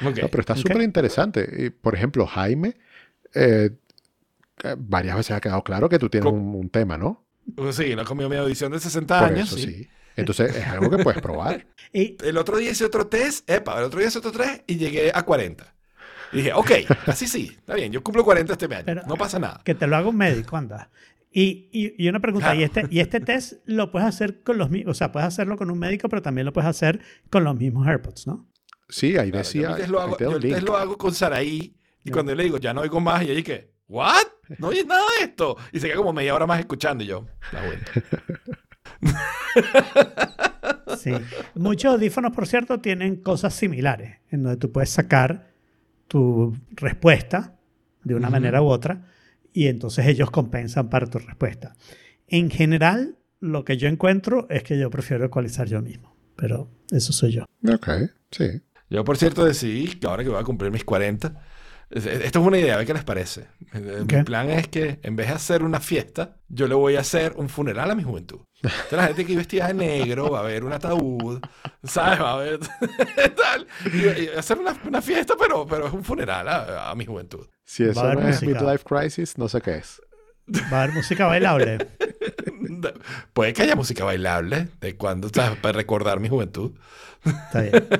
No, 0.00 0.10
pero 0.14 0.40
está 0.40 0.56
súper 0.56 0.80
interesante. 0.80 1.70
Por 1.82 1.94
ejemplo, 1.94 2.26
Jaime, 2.26 2.78
eh, 3.34 3.72
eh, 4.62 4.74
varias 4.78 5.16
veces 5.18 5.36
ha 5.36 5.40
quedado 5.42 5.62
claro 5.62 5.90
que 5.90 5.98
tú 5.98 6.08
tienes 6.08 6.32
un 6.32 6.70
tema, 6.70 6.96
¿no? 6.96 7.23
Pues 7.56 7.76
sí, 7.76 7.94
no 7.94 8.02
he 8.02 8.04
comido 8.04 8.28
mi 8.28 8.36
audición 8.36 8.72
de 8.72 8.80
60 8.80 9.18
Por 9.20 9.28
años. 9.28 9.48
eso 9.48 9.56
sí. 9.58 9.64
sí. 9.72 9.88
Entonces 10.16 10.54
es 10.56 10.66
algo 10.66 10.90
que 10.90 11.02
puedes 11.02 11.20
probar. 11.20 11.66
Y 11.92 12.16
El 12.24 12.38
otro 12.38 12.56
día 12.56 12.70
hice 12.72 12.84
otro 12.84 13.06
test, 13.06 13.48
epa, 13.48 13.78
el 13.78 13.84
otro 13.84 13.98
día 14.00 14.08
hice 14.08 14.18
otro 14.18 14.32
test 14.32 14.62
y 14.66 14.76
llegué 14.76 15.12
a 15.14 15.22
40. 15.22 15.74
Y 16.32 16.38
dije, 16.38 16.52
ok, 16.52 16.70
así 17.06 17.26
sí, 17.28 17.52
está 17.56 17.74
bien, 17.74 17.92
yo 17.92 18.02
cumplo 18.02 18.24
40 18.24 18.52
este 18.52 18.66
año, 18.66 18.82
Pero- 18.84 19.02
no 19.06 19.14
pasa 19.16 19.38
nada. 19.38 19.60
que 19.64 19.74
te 19.74 19.86
lo 19.86 19.96
haga 19.96 20.08
un 20.08 20.16
médico, 20.16 20.56
anda. 20.56 20.90
Y, 21.30 21.68
y, 21.72 21.94
y 22.04 22.08
una 22.08 22.20
pregunta, 22.20 22.46
Claro. 22.46 22.60
¿y, 22.60 22.64
este, 22.64 22.86
¿y 22.90 23.00
este 23.00 23.20
test 23.20 23.54
lo 23.64 23.90
puedes 23.90 24.08
hacer 24.08 24.42
con 24.42 24.56
los 24.58 24.70
mismos? 24.70 24.92
O 24.92 24.94
sea, 24.94 25.10
puedes 25.12 25.26
hacerlo 25.28 25.56
con 25.56 25.70
un 25.70 25.78
médico, 25.78 26.08
pero 26.08 26.22
también 26.22 26.44
lo 26.46 26.52
puedes 26.52 26.68
hacer 26.70 27.00
con 27.30 27.42
los 27.44 27.56
mismos 27.56 27.86
AirPods, 27.86 28.26
¿no? 28.28 28.48
Sí, 28.88 29.16
ahí 29.18 29.30
Claro, 29.30 29.38
decía. 29.38 29.62
yo 29.62 29.70
el 29.70 29.76
test 29.76 29.88
lo 29.90 30.00
hago, 30.00 30.18
yo 30.18 30.36
el 30.36 30.42
test 30.42 30.62
lo 30.62 30.76
hago 30.76 30.96
con 30.98 31.12
Saraí 31.14 31.76
y 32.04 32.08
Ya. 32.08 32.12
cuando 32.12 32.32
yo 32.32 32.36
le 32.36 32.44
digo, 32.44 32.58
ya 32.58 32.72
no 32.74 32.80
oigo 32.82 33.00
más, 33.00 33.22
y 33.22 33.26
ella 33.26 33.34
dice, 33.34 33.72
¿what? 33.94 34.26
No 34.58 34.68
oyes 34.68 34.86
nada 34.86 35.02
de 35.18 35.24
esto. 35.26 35.56
Y 35.72 35.80
se 35.80 35.86
queda 35.86 35.96
como 35.96 36.12
media 36.12 36.34
hora 36.34 36.46
más 36.46 36.58
escuchando 36.60 37.02
y 37.04 37.06
yo, 37.06 37.26
está 37.44 37.64
bueno. 37.66 37.82
Sí. 40.98 41.12
Muchos 41.54 41.92
audífonos, 41.94 42.32
por 42.32 42.46
cierto, 42.46 42.80
tienen 42.80 43.16
cosas 43.16 43.54
similares, 43.54 44.18
en 44.30 44.42
donde 44.42 44.56
tú 44.58 44.72
puedes 44.72 44.90
sacar 44.90 45.50
tu 46.08 46.56
respuesta 46.70 47.56
de 48.04 48.14
una 48.14 48.30
manera 48.30 48.62
u 48.62 48.66
otra 48.66 49.06
y 49.52 49.66
entonces 49.66 50.06
ellos 50.06 50.30
compensan 50.30 50.88
para 50.88 51.06
tu 51.06 51.18
respuesta. 51.18 51.74
En 52.28 52.50
general, 52.50 53.16
lo 53.40 53.64
que 53.64 53.76
yo 53.76 53.88
encuentro 53.88 54.46
es 54.50 54.62
que 54.62 54.78
yo 54.78 54.88
prefiero 54.90 55.24
ecualizar 55.26 55.66
yo 55.68 55.82
mismo, 55.82 56.16
pero 56.36 56.70
eso 56.90 57.12
soy 57.12 57.32
yo. 57.32 57.44
Ok, 57.72 57.88
sí. 58.30 58.62
Yo, 58.88 59.04
por 59.04 59.16
cierto, 59.18 59.44
decidí 59.44 59.88
que 59.88 60.06
ahora 60.06 60.22
que 60.22 60.30
voy 60.30 60.40
a 60.40 60.44
cumplir 60.44 60.70
mis 60.70 60.84
40, 60.84 61.28
Es- 61.28 61.34
Esto 61.94 62.40
es 62.40 62.46
una 62.46 62.58
idea, 62.58 62.74
a 62.74 62.78
ver 62.78 62.86
qué 62.86 62.94
les 62.94 63.04
parece. 63.04 63.46
Eh, 63.72 64.00
Ok. 64.02 64.12
Mi 64.12 64.22
plan 64.24 64.50
es 64.50 64.68
que 64.68 64.98
en 65.02 65.14
vez 65.16 65.28
de 65.28 65.34
hacer 65.34 65.62
una 65.62 65.78
fiesta, 65.80 66.36
yo 66.48 66.66
le 66.66 66.74
voy 66.74 66.96
a 66.96 67.00
hacer 67.00 67.34
un 67.36 67.48
funeral 67.48 67.90
a 67.90 67.94
mi 67.94 68.02
juventud. 68.02 68.40
Entonces 68.62 68.92
la 68.92 69.06
gente 69.06 69.24
que 69.24 69.32
iba 69.32 69.38
vestida 69.40 69.66
de 69.68 69.74
negro 69.74 70.30
va 70.30 70.40
a 70.40 70.42
ver 70.42 70.64
un 70.64 70.72
ataúd, 70.72 71.40
¿sabes? 71.84 72.20
Va 72.20 72.32
a 72.32 72.36
ver 72.38 72.58
tal. 73.36 73.66
Y, 73.92 74.22
y 74.22 74.28
hacer 74.36 74.58
una, 74.58 74.76
una 74.86 75.00
fiesta, 75.02 75.34
pero, 75.38 75.66
pero 75.66 75.86
es 75.86 75.92
un 75.92 76.02
funeral 76.02 76.48
a, 76.48 76.90
a 76.90 76.94
mi 76.94 77.04
juventud. 77.04 77.46
Si 77.64 77.84
eso 77.84 78.02
no 78.12 78.20
es 78.20 78.40
música. 78.40 78.60
Midlife 78.60 78.84
Crisis, 78.84 79.38
no 79.38 79.48
sé 79.48 79.60
qué 79.60 79.76
es. 79.76 80.00
Va 80.72 80.80
a 80.80 80.82
haber 80.84 80.94
música 80.96 81.26
bailable. 81.26 81.78
Puede 83.32 83.52
que 83.52 83.62
haya 83.62 83.76
música 83.76 84.04
bailable 84.04 84.68
de 84.80 84.96
cuando, 84.96 85.28
¿sabes? 85.28 85.58
Para 85.58 85.76
recordar 85.76 86.20
mi 86.20 86.28
juventud. 86.28 86.72
Está 87.24 87.62
bien. 87.62 87.72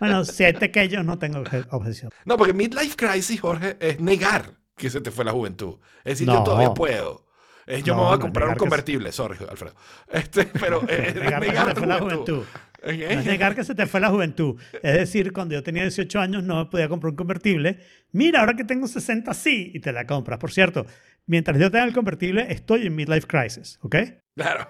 Bueno, 0.00 0.24
siete 0.24 0.72
que 0.72 0.88
yo 0.88 1.04
no 1.04 1.16
tengo 1.16 1.44
obje- 1.44 1.64
objeción. 1.70 2.10
No, 2.24 2.36
porque 2.36 2.52
midlife 2.52 2.96
crisis, 2.96 3.40
Jorge, 3.40 3.76
es 3.78 4.00
negar 4.00 4.54
que 4.76 4.90
se 4.90 5.00
te 5.00 5.12
fue 5.12 5.24
la 5.24 5.30
juventud. 5.30 5.76
Es 6.02 6.14
decir, 6.14 6.26
yo 6.26 6.34
No. 6.34 6.42
todavía 6.42 6.74
puedo. 6.74 7.24
Es, 7.66 7.84
yo 7.84 7.94
No, 7.94 8.00
me 8.00 8.04
voy 8.06 8.14
a 8.14 8.16
no, 8.16 8.20
comprar 8.22 8.48
un 8.48 8.54
que 8.54 8.58
se- 8.58 8.64
convertible, 8.64 9.12
sorry, 9.12 9.36
Alfredo. 9.48 9.76
Este, 10.10 10.46
pero 10.46 10.82
es 10.88 11.14
Negar 11.14 11.44
que 11.44 11.54
se 11.54 11.64
te 11.66 11.74
fue 11.76 11.86
la 11.86 11.98
juventud. 12.00 12.42
es 12.82 13.24
negar 13.24 13.54
que 13.54 13.62
se 13.64 13.74
te 13.76 13.86
fue 13.86 14.00
la 14.00 14.08
juventud. 14.10 14.60
Es 14.82 14.94
decir, 14.94 15.32
cuando 15.32 15.54
yo 15.54 15.62
tenía 15.62 15.82
18 15.82 16.18
años 16.18 16.42
no 16.42 16.56
me 16.56 16.64
podía 16.68 16.88
comprar 16.88 17.10
un 17.10 17.16
convertible. 17.16 17.78
Mira, 18.10 18.40
ahora 18.40 18.54
que 18.54 18.64
tengo 18.64 18.88
60 18.88 19.32
sí, 19.34 19.70
y 19.72 19.78
te 19.78 19.92
la 19.92 20.04
compras. 20.04 20.40
Por 20.40 20.50
cierto, 20.50 20.84
mientras 21.26 21.58
yo 21.58 21.70
tenga 21.70 21.84
el 21.84 21.92
convertible, 21.92 22.46
estoy 22.50 22.86
en 22.86 22.94
midlife 22.94 23.26
crisis, 23.26 23.78
¿ok? 23.82 23.96
Claro. 24.36 24.68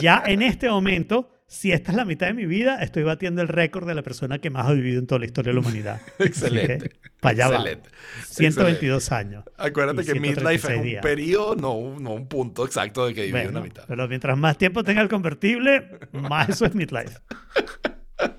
Ya 0.00 0.22
en 0.26 0.42
este 0.42 0.68
momento, 0.68 1.30
si 1.48 1.72
esta 1.72 1.92
es 1.92 1.96
la 1.96 2.04
mitad 2.04 2.26
de 2.26 2.34
mi 2.34 2.44
vida, 2.46 2.82
estoy 2.82 3.04
batiendo 3.04 3.40
el 3.40 3.48
récord 3.48 3.86
de 3.86 3.94
la 3.94 4.02
persona 4.02 4.38
que 4.38 4.50
más 4.50 4.66
ha 4.66 4.72
vivido 4.72 4.98
en 4.98 5.06
toda 5.06 5.18
la 5.20 5.26
historia 5.26 5.50
de 5.50 5.54
la 5.54 5.60
humanidad. 5.60 6.00
Excelente. 6.18 6.90
Para 7.20 7.32
allá 7.32 7.48
va. 7.48 7.56
Excelente. 7.56 7.90
122 8.26 9.12
años. 9.12 9.44
Acuérdate 9.56 10.04
que 10.04 10.14
midlife 10.20 10.54
es 10.54 10.60
136 10.62 10.76
un 10.78 10.82
días. 10.84 11.02
periodo, 11.02 11.56
no, 11.56 11.72
un- 11.72 12.02
no 12.02 12.10
un 12.14 12.26
punto 12.28 12.66
exacto 12.66 13.06
de 13.06 13.14
que 13.14 13.20
viví 13.22 13.32
Bueno, 13.32 13.50
una 13.50 13.60
mitad. 13.60 13.84
pero 13.86 14.06
mientras 14.08 14.36
más 14.36 14.58
tiempo 14.58 14.82
tenga 14.84 15.00
el 15.02 15.08
convertible, 15.08 16.00
más 16.12 16.48
eso 16.50 16.66
es 16.66 16.74
midlife. 16.74 17.18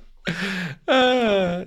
Ah, 0.87 1.65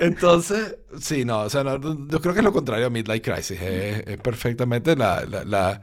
Entonces, 0.00 0.78
sí, 0.98 1.24
no, 1.26 1.40
o 1.42 1.50
sea, 1.50 1.62
no, 1.62 1.78
yo 2.08 2.20
creo 2.20 2.32
que 2.32 2.40
es 2.40 2.44
lo 2.44 2.52
contrario 2.54 2.86
a 2.86 2.90
midlife 2.90 3.20
crisis. 3.22 3.60
Es, 3.60 4.06
es 4.06 4.18
perfectamente 4.18 4.96
la, 4.96 5.24
la- 5.26 5.44
la 5.44 5.82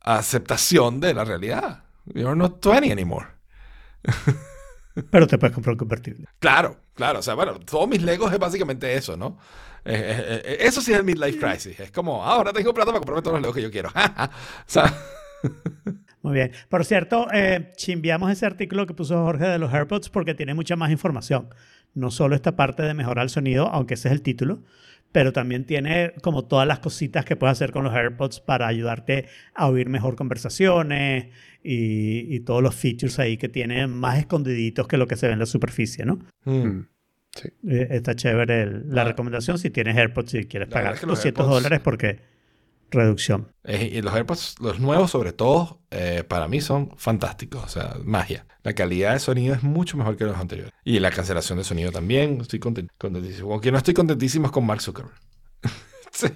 aceptación 0.00 1.00
de 1.00 1.14
la 1.14 1.24
realidad. 1.24 1.84
You're 2.06 2.36
not 2.36 2.60
20 2.64 2.92
anymore. 2.92 3.26
Pero 5.10 5.26
te 5.26 5.38
puedes 5.38 5.54
comprar 5.54 5.72
un 5.74 5.78
convertible. 5.78 6.26
Claro, 6.38 6.76
claro. 6.94 7.18
O 7.18 7.22
sea, 7.22 7.34
bueno, 7.34 7.58
todos 7.60 7.88
mis 7.88 8.02
legos 8.02 8.32
es 8.32 8.38
básicamente 8.38 8.94
eso, 8.94 9.16
¿no? 9.16 9.38
Eh, 9.84 9.92
eh, 9.94 10.42
eh, 10.44 10.56
eso 10.60 10.80
sí 10.80 10.92
es 10.92 10.98
el 10.98 11.04
midlife 11.04 11.38
crisis. 11.38 11.80
Es 11.80 11.90
como, 11.90 12.24
ah, 12.24 12.34
ahora 12.34 12.52
tengo 12.52 12.72
plata 12.72 12.90
para 12.92 13.00
comprarme 13.00 13.22
todos 13.22 13.34
los 13.34 13.42
legos 13.42 13.56
que 13.56 13.62
yo 13.62 13.70
quiero. 13.70 13.90
o 13.94 14.30
sea, 14.66 14.94
Muy 16.24 16.32
bien. 16.34 16.52
Por 16.70 16.84
cierto, 16.86 17.26
eh, 17.34 17.70
chimbiamos 17.76 18.32
ese 18.32 18.46
artículo 18.46 18.86
que 18.86 18.94
puso 18.94 19.22
Jorge 19.24 19.44
de 19.46 19.58
los 19.58 19.72
AirPods 19.72 20.08
porque 20.08 20.34
tiene 20.34 20.54
mucha 20.54 20.74
más 20.74 20.90
información. 20.90 21.48
No 21.94 22.10
solo 22.10 22.34
esta 22.34 22.56
parte 22.56 22.82
de 22.82 22.94
mejorar 22.94 23.24
el 23.24 23.28
sonido, 23.30 23.68
aunque 23.68 23.92
ese 23.94 24.08
es 24.08 24.12
el 24.12 24.22
título, 24.22 24.62
pero 25.12 25.32
también 25.34 25.66
tiene 25.66 26.14
como 26.22 26.46
todas 26.46 26.66
las 26.66 26.78
cositas 26.78 27.26
que 27.26 27.36
puedes 27.36 27.52
hacer 27.52 27.72
con 27.72 27.84
los 27.84 27.92
AirPods 27.94 28.40
para 28.40 28.66
ayudarte 28.66 29.26
a 29.54 29.68
oír 29.68 29.88
mejor 29.90 30.16
conversaciones 30.16 31.26
y, 31.62 32.34
y 32.34 32.40
todos 32.40 32.62
los 32.62 32.74
features 32.74 33.18
ahí 33.18 33.36
que 33.36 33.50
tienen 33.50 33.90
más 33.90 34.18
escondiditos 34.18 34.88
que 34.88 34.96
lo 34.96 35.06
que 35.06 35.16
se 35.16 35.26
ve 35.26 35.34
en 35.34 35.38
la 35.40 35.46
superficie, 35.46 36.04
¿no? 36.06 36.20
mm, 36.46 36.50
Mm, 36.66 36.88
Sí. 37.36 37.48
Eh, 37.68 37.88
Está 37.90 38.14
chévere 38.14 38.62
el- 38.62 38.84
la 38.94 39.02
Ah. 39.02 39.06
recomendación 39.06 39.58
si 39.58 39.68
tienes 39.68 39.96
AirPods 39.96 40.34
y 40.34 40.44
quieres 40.46 40.68
La 40.70 40.72
pagar 40.74 40.94
es 40.94 41.00
que 41.00 41.06
los 41.06 41.16
200 41.18 41.44
AirPods- 41.46 41.50
dólares 41.50 41.80
porque 41.82 42.20
reducción. 42.94 43.52
eh, 43.64 43.90
y 43.94 44.02
los 44.02 44.14
AirPods, 44.14 44.56
los 44.60 44.80
nuevos 44.80 45.10
sobre 45.10 45.32
todo, 45.32 45.82
eh, 45.90 46.24
para 46.26 46.48
mí 46.48 46.60
son 46.60 46.92
fantásticos. 46.96 47.64
O 47.64 47.68
sea, 47.68 47.96
magia. 48.04 48.46
La 48.62 48.72
calidad 48.74 49.12
de 49.12 49.18
sonido 49.18 49.54
es 49.54 49.62
mucho 49.62 49.96
mejor 49.96 50.16
que 50.16 50.24
los 50.24 50.36
anteriores. 50.38 50.72
Y 50.84 50.98
la 51.00 51.10
cancelación 51.10 51.58
de 51.58 51.64
sonido 51.64 51.92
también. 51.92 52.40
Estoy 52.40 52.58
content- 52.60 52.88
contentísimo. 52.98 53.52
Aunque 53.52 53.70
no 53.72 53.78
estoy 53.78 53.94
contentísimo 53.94 54.46
es 54.46 54.52
con 54.52 54.64
Mark 54.66 54.80
Zuckerberg. 54.80 55.14
Sí. 56.14 56.28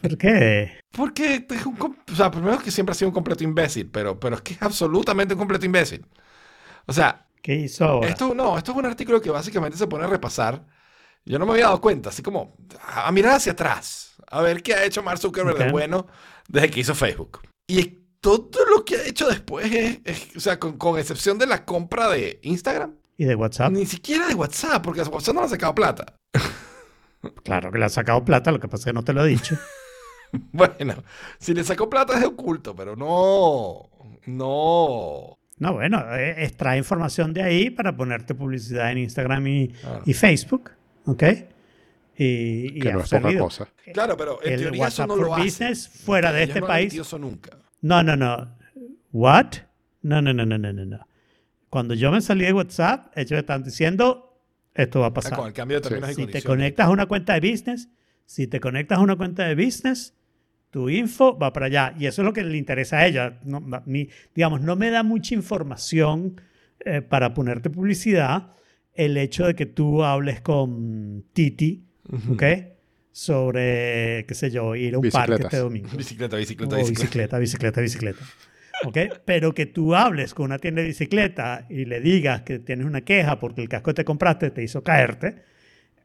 ¿Por 0.00 1.12
qué? 1.12 1.44
Porque 1.46 1.60
es 1.60 1.66
un, 1.66 1.76
o 2.10 2.14
sea, 2.16 2.30
primero 2.30 2.58
que 2.58 2.70
siempre 2.70 2.92
ha 2.92 2.94
sido 2.94 3.08
un 3.08 3.14
completo 3.14 3.44
imbécil, 3.44 3.90
pero, 3.90 4.18
pero 4.18 4.36
es 4.36 4.40
que 4.42 4.54
es 4.54 4.62
absolutamente 4.62 5.34
un 5.34 5.38
completo 5.38 5.66
imbécil. 5.66 6.06
O 6.86 6.92
sea, 6.94 7.26
¿Qué 7.42 7.54
hizo 7.54 7.84
ahora? 7.84 8.08
esto 8.08 8.34
no, 8.34 8.56
esto 8.56 8.72
es 8.72 8.78
un 8.78 8.86
artículo 8.86 9.20
que 9.20 9.30
básicamente 9.30 9.76
se 9.76 9.86
pone 9.86 10.04
a 10.04 10.08
repasar. 10.08 10.64
Yo 11.26 11.38
no 11.38 11.44
me 11.46 11.52
había 11.52 11.66
dado 11.66 11.80
cuenta, 11.82 12.08
así 12.08 12.22
como 12.22 12.56
a 12.80 13.12
mirar 13.12 13.34
hacia 13.34 13.52
atrás, 13.52 14.15
a 14.36 14.42
ver 14.42 14.62
qué 14.62 14.74
ha 14.74 14.84
hecho 14.84 15.02
Mark 15.02 15.18
Zuckerberg 15.18 15.58
de 15.58 15.64
Ok. 15.66 15.70
bueno 15.72 16.06
desde 16.48 16.70
que 16.70 16.80
hizo 16.80 16.94
Facebook. 16.94 17.40
Y 17.66 17.98
todo 18.20 18.64
lo 18.74 18.84
que 18.84 18.96
ha 18.96 19.04
hecho 19.06 19.28
después 19.28 19.70
es, 19.72 19.98
es- 20.04 20.36
o 20.36 20.40
sea, 20.40 20.58
con, 20.58 20.76
con 20.78 20.98
excepción 20.98 21.38
de 21.38 21.46
la 21.46 21.64
compra 21.64 22.08
de 22.08 22.38
Instagram, 22.42 22.92
¿Y 23.18 23.24
de 23.24 23.34
WhatsApp? 23.34 23.72
ni 23.72 23.86
siquiera 23.86 24.26
de 24.28 24.34
WhatsApp, 24.34 24.82
porque 24.82 25.02
WhatsApp 25.02 25.34
no 25.34 25.40
le 25.40 25.46
ha 25.46 25.50
sacado 25.50 25.74
plata. 25.74 26.14
Claro 27.44 27.72
que 27.72 27.78
le 27.78 27.84
ha 27.84 27.88
sacado 27.88 28.24
plata, 28.24 28.52
lo 28.52 28.60
que 28.60 28.68
pasa 28.68 28.82
es 28.82 28.84
que 28.86 28.92
no 28.92 29.02
te 29.04 29.12
lo 29.12 29.24
he 29.24 29.28
dicho. 29.28 29.56
Bueno, 30.52 30.94
si 31.38 31.54
le 31.54 31.62
sacó 31.62 31.88
plata 31.88 32.14
es 32.14 32.20
de 32.20 32.26
oculto, 32.26 32.74
pero 32.74 32.96
no, 32.96 33.88
no. 34.26 35.38
No, 35.58 35.72
bueno, 35.72 36.14
eh, 36.16 36.44
extrae 36.44 36.76
información 36.78 37.32
de 37.32 37.42
ahí 37.42 37.70
para 37.70 37.96
ponerte 37.96 38.34
publicidad 38.34 38.90
en 38.90 38.98
Instagram 38.98 39.46
y, 39.46 39.72
Ah. 39.84 40.00
y 40.04 40.12
Facebook, 40.12 40.72
¿ok? 41.06 41.22
Y, 42.18 42.78
y 42.78 42.80
Que 42.80 42.92
no 42.92 43.00
es 43.00 43.10
poca 43.10 43.38
cosa. 43.38 43.68
Claro, 43.92 44.16
pero 44.16 44.42
en 44.42 44.52
El 44.54 44.60
teoría 44.60 44.86
eso 44.88 45.02
WhatsApp 45.02 45.08
no 45.08 45.14
for 45.16 45.26
lo 45.26 45.34
hace. 45.34 45.44
Business 45.44 45.88
fuera 45.88 46.32
de 46.32 46.42
este 46.44 46.60
no 46.60 46.66
país. 46.66 46.94
eso 46.94 47.18
nunca. 47.18 47.58
No, 47.82 48.02
no, 48.02 48.16
no. 48.16 48.56
¿What? 49.12 49.46
No, 50.02 50.22
no, 50.22 50.32
no, 50.32 50.46
no, 50.46 50.56
no, 50.58 50.72
no, 50.72 50.84
no. 50.84 51.06
Cuando 51.68 51.94
yo 51.94 52.10
me 52.10 52.20
salí 52.20 52.44
de 52.44 52.52
WhatsApp, 52.52 53.12
ellos 53.16 53.32
me 53.32 53.38
están 53.38 53.62
diciendo, 53.64 54.40
esto 54.74 55.00
va 55.00 55.06
a 55.06 55.08
Ah, 55.10 55.14
pasar. 55.14 55.36
con 55.38 55.46
el 55.48 55.52
cambio 55.52 55.80
de 55.80 55.88
términos 55.88 56.10
y 56.12 56.14
Si 56.14 56.26
te 56.26 56.42
conectas 56.42 56.86
a 56.86 56.90
una 56.90 57.06
cuenta 57.06 57.38
de 57.38 57.50
business, 57.50 57.88
si 58.24 58.46
te 58.46 58.60
conectas 58.60 58.98
a 58.98 59.02
una 59.02 59.16
cuenta 59.16 59.44
de 59.46 59.54
business, 59.54 60.14
tu 60.70 60.88
info 60.88 61.36
va 61.38 61.52
para 61.52 61.66
allá. 61.66 61.94
Y 61.98 62.06
eso 62.06 62.22
es 62.22 62.26
lo 62.26 62.32
que 62.32 62.42
le 62.44 62.56
interesa 62.56 62.98
a 62.98 63.06
ella. 63.06 63.40
No, 63.44 63.62
digamos, 64.34 64.60
no 64.62 64.74
me 64.76 64.90
da 64.90 65.02
mucha 65.02 65.34
información 65.34 66.40
eh, 66.80 67.02
para 67.02 67.34
ponerte 67.34 67.68
publicidad 67.70 68.52
el 68.94 69.16
hecho 69.18 69.46
de 69.46 69.54
que 69.54 69.66
tú 69.66 70.02
hables 70.04 70.40
con 70.40 71.24
Titi, 71.32 71.85
¿ok? 72.30 72.42
Sobre, 73.12 74.26
qué 74.26 74.34
sé 74.34 74.50
yo, 74.50 74.74
ir 74.74 74.94
a 74.94 74.98
un 74.98 75.08
parque 75.10 75.42
este 75.42 75.56
domingo. 75.58 75.88
Bicicleta, 75.96 76.36
bicicleta, 76.36 76.76
O 76.76 76.78
bicicleta. 76.78 77.38
bicicleta, 77.38 77.38
bicicleta, 77.38 77.80
bicicleta. 77.80 78.24
¿Ok? 78.84 78.98
Pero 79.24 79.54
que 79.54 79.64
tú 79.66 79.94
hables 79.94 80.34
con 80.34 80.46
una 80.46 80.58
tienda 80.58 80.82
de 80.82 80.88
bicicleta 80.88 81.66
y 81.70 81.86
le 81.86 82.00
digas 82.00 82.42
que 82.42 82.58
tienes 82.58 82.84
una 82.84 83.00
queja 83.00 83.38
porque 83.40 83.62
el 83.62 83.68
casco 83.70 83.90
que 83.90 83.94
te 83.94 84.04
compraste 84.04 84.50
te 84.50 84.62
hizo 84.62 84.82
caerte, 84.82 85.36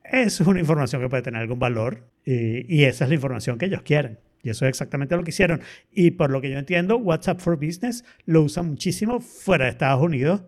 eso 0.05 0.43
es 0.43 0.47
una 0.47 0.59
información 0.61 1.01
que 1.01 1.09
puede 1.09 1.21
tener 1.21 1.41
algún 1.41 1.59
valor 1.59 2.07
y, 2.25 2.73
y 2.73 2.85
esa 2.85 3.03
es 3.03 3.09
la 3.09 3.15
información 3.15 3.57
que 3.57 3.65
ellos 3.65 3.81
quieren. 3.81 4.19
Y 4.43 4.49
eso 4.49 4.65
es 4.65 4.69
exactamente 4.69 5.15
lo 5.15 5.23
que 5.23 5.31
hicieron. 5.31 5.61
Y 5.91 6.11
por 6.11 6.31
lo 6.31 6.39
que 6.41 6.49
yo 6.49 6.57
entiendo, 6.57 6.97
WhatsApp 6.97 7.39
for 7.41 7.57
Business 7.57 8.03
lo 8.25 8.41
usan 8.41 8.67
muchísimo 8.67 9.19
fuera 9.19 9.65
de 9.65 9.71
Estados 9.71 10.01
Unidos 10.01 10.43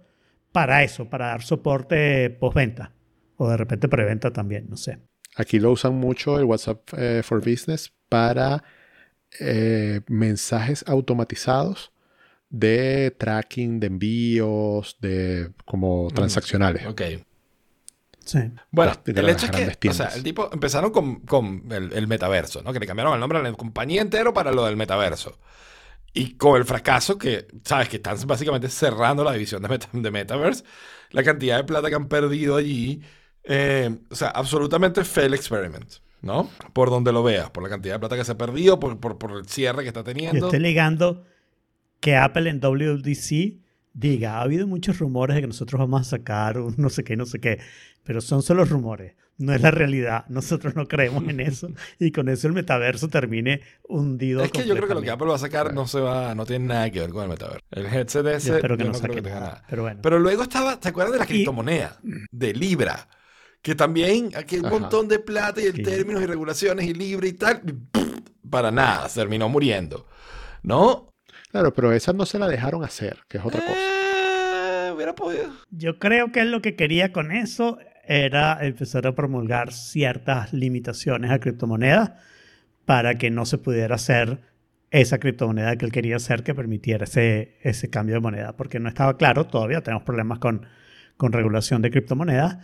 para 0.54 0.84
eso, 0.84 1.10
para 1.10 1.28
dar 1.28 1.41
soporte 1.43 2.30
postventa 2.30 2.93
o 3.36 3.49
de 3.49 3.58
repente 3.58 3.89
preventa 3.89 4.32
también, 4.32 4.68
no 4.70 4.78
sé. 4.78 4.99
Aquí 5.36 5.59
lo 5.59 5.71
usan 5.71 5.95
mucho 5.95 6.38
el 6.38 6.45
WhatsApp 6.45 6.81
eh, 6.97 7.21
for 7.23 7.39
Business 7.39 7.91
para 8.09 8.63
eh, 9.39 10.01
mensajes 10.07 10.84
automatizados 10.88 11.91
de 12.49 13.09
tracking 13.17 13.79
de 13.79 13.88
envíos, 13.88 14.97
de 15.01 15.51
como 15.65 16.09
transaccionales. 16.13 16.86
Ok. 16.86 17.01
Sí. 18.23 18.39
Bueno, 18.71 18.93
de 19.03 19.19
el 19.19 19.29
hecho 19.29 19.47
es 19.47 19.77
que, 19.77 19.89
o 19.89 19.93
sea, 19.93 20.07
el 20.09 20.23
tipo 20.23 20.49
empezaron 20.53 20.91
con, 20.91 21.21
con 21.21 21.65
el, 21.71 21.91
el 21.91 22.07
metaverso, 22.07 22.61
¿no? 22.61 22.71
Que 22.71 22.79
le 22.79 22.88
cambiaron 22.88 23.13
el 23.15 23.19
nombre 23.19 23.39
a 23.39 23.41
la 23.41 23.51
compañía 23.53 24.01
entero 24.01 24.34
para 24.34 24.51
lo 24.51 24.65
del 24.65 24.77
metaverso. 24.77 25.39
Y 26.13 26.36
con 26.36 26.57
el 26.57 26.63
fracaso 26.63 27.17
que, 27.17 27.47
sabes, 27.65 27.89
que 27.89 27.95
están 27.97 28.15
básicamente 28.27 28.69
cerrando 28.69 29.23
la 29.23 29.34
división 29.34 29.63
de, 29.63 29.67
meta- 29.69 29.89
de 29.91 30.11
Metaverse, 30.11 30.63
la 31.09 31.23
cantidad 31.23 31.57
de 31.57 31.63
plata 31.63 31.89
que 31.89 31.95
han 31.95 32.07
perdido 32.07 32.55
allí, 32.55 33.01
eh, 33.44 33.96
o 34.10 34.16
sea, 34.16 34.30
absolutamente 34.30 35.04
fail 35.04 35.34
experiment, 35.34 35.91
¿no? 36.22 36.50
Por 36.74 36.89
donde 36.89 37.12
lo 37.12 37.24
veas, 37.24 37.50
por 37.50 37.64
la 37.64 37.70
cantidad 37.70 37.96
de 37.96 38.00
plata 38.00 38.16
que 38.16 38.24
se 38.26 38.32
ha 38.32 38.38
perdido, 38.38 38.80
por, 38.80 39.00
por, 39.00 39.18
por 39.18 39.32
el 39.32 39.46
cierre 39.48 39.82
que 39.84 39.89
está 39.89 40.02
Yo 40.02 40.06
teniendo. 40.06 40.46
estoy 40.48 40.60
ligando 40.60 41.24
que 42.00 42.16
Apple 42.16 42.50
en 42.50 42.60
WWDC 42.60 43.60
diga, 43.94 44.38
ha 44.38 44.41
habido 44.41 44.68
muchos 44.68 45.00
rumores 45.00 45.36
de 45.36 45.41
que 45.41 45.48
nosotros 45.48 45.80
vamos 45.80 46.02
a 46.02 46.04
sacar 46.04 46.58
un 46.58 46.76
no 46.78 46.89
sé 46.89 47.04
qué, 47.04 47.16
no 47.16 47.26
sé 47.26 47.39
qué, 47.39 47.60
pero 48.04 48.22
son 48.22 48.41
solo 48.41 48.66
rumores, 48.66 49.16
no 49.38 49.54
es 49.54 49.62
la 49.62 49.72
realidad. 49.72 50.26
Nosotros 50.30 50.76
no 50.76 50.88
creemos 50.88 51.24
en 51.30 51.39
eso 51.39 51.70
y 52.00 52.12
con 52.12 52.28
eso 52.30 52.48
el 52.48 52.54
metaverso 52.54 53.08
termine 53.08 53.62
hundido. 53.88 54.44
Es 54.44 54.52
que 54.52 54.66
yo 54.66 54.76
creo 54.76 54.88
que 54.88 54.94
lo 54.96 55.02
que. 55.02 55.10
Apple 55.12 55.28
va 55.28 55.36
a 55.36 55.39
sacar 55.39 55.74
no 55.74 55.88
se 55.88 56.00
va, 56.02 56.34
no 56.36 56.46
tiene 56.46 56.66
nada 56.66 56.89
que 56.91 57.00
ver 57.00 57.10
con 57.12 57.24
el 57.24 57.30
metaverso. 57.30 57.66
El 57.72 57.86
headset 57.86 58.26
ese, 58.28 58.50
Yo 58.50 58.56
espero 58.56 58.78
que 58.78 58.84
yo 58.84 58.91
no 58.91 58.98
creo 59.00 59.02
saque 59.14 59.22
tenga 59.22 59.39
nada, 59.39 59.52
nada. 59.54 59.64
pero 59.70 59.82
bueno. 59.84 60.00
Pero 60.04 60.20
luego 60.20 60.44
estaba, 60.44 60.80
¿te 60.80 60.89
acuerdas 60.89 61.14
de 61.14 61.20
la 61.20 61.26
Y- 61.26 61.28
criptomoneda? 61.28 62.00
De 62.32 62.54
Libra. 62.54 63.08
Que 63.64 63.74
también 63.74 64.30
aquí 64.36 64.55
hay 64.55 64.61
un 64.61 64.68
Ajá. 64.68 64.80
montón 64.80 65.07
de 65.07 65.18
plata 65.20 65.59
y 65.61 65.66
en 65.68 65.78
Sí. 65.78 65.84
términos 65.84 66.22
y 66.22 66.26
regulaciones 66.28 66.86
y 66.86 66.93
libre 66.93 67.30
y 67.30 67.34
tal, 67.34 67.61
y 67.66 68.47
para 68.47 68.70
nada, 68.70 69.09
se 69.09 69.20
terminó 69.22 69.49
muriendo. 69.49 70.05
¿No? 70.61 71.09
Claro, 71.49 71.74
pero 71.74 71.91
esa 71.93 72.14
no 72.14 72.26
se 72.26 72.38
la 72.39 72.47
dejaron 72.47 72.84
hacer, 72.84 73.18
que 73.28 73.38
es 73.38 73.45
otra 73.45 73.61
cosa. 73.61 73.74
Eh, 73.80 74.91
hubiera 74.95 75.16
podido. 75.16 75.49
Yo 75.72 75.97
creo 75.97 76.32
que 76.32 76.41
él 76.41 76.51
lo 76.51 76.61
que 76.61 76.76
quería 76.76 77.11
con 77.11 77.32
eso 77.32 77.78
era 78.05 78.57
empezar 78.66 79.07
a 79.07 79.16
promulgar 79.16 79.72
ciertas 79.72 80.51
limitaciones 80.53 81.32
a 81.32 81.39
criptomonedas 81.39 82.11
para 82.86 83.18
que 83.18 83.30
no 83.32 83.45
se 83.45 83.57
pudiera 83.57 83.95
hacer 83.95 84.41
esa 84.91 85.20
criptomoneda 85.20 85.76
que 85.78 85.86
él 85.86 85.91
quería 85.91 86.18
hacer 86.18 86.43
que 86.43 86.53
permitiera 86.53 87.05
ese, 87.05 87.57
ese 87.61 87.89
cambio 87.89 88.16
de 88.16 88.22
moneda, 88.22 88.55
porque 88.57 88.80
no 88.80 88.89
estaba 88.89 89.16
claro, 89.18 89.45
todavía 89.47 89.82
tenemos 89.82 90.03
problemas 90.03 90.39
con, 90.39 90.66
con 91.18 91.32
regulación 91.32 91.82
de 91.82 91.91
criptomonedas 91.91 92.57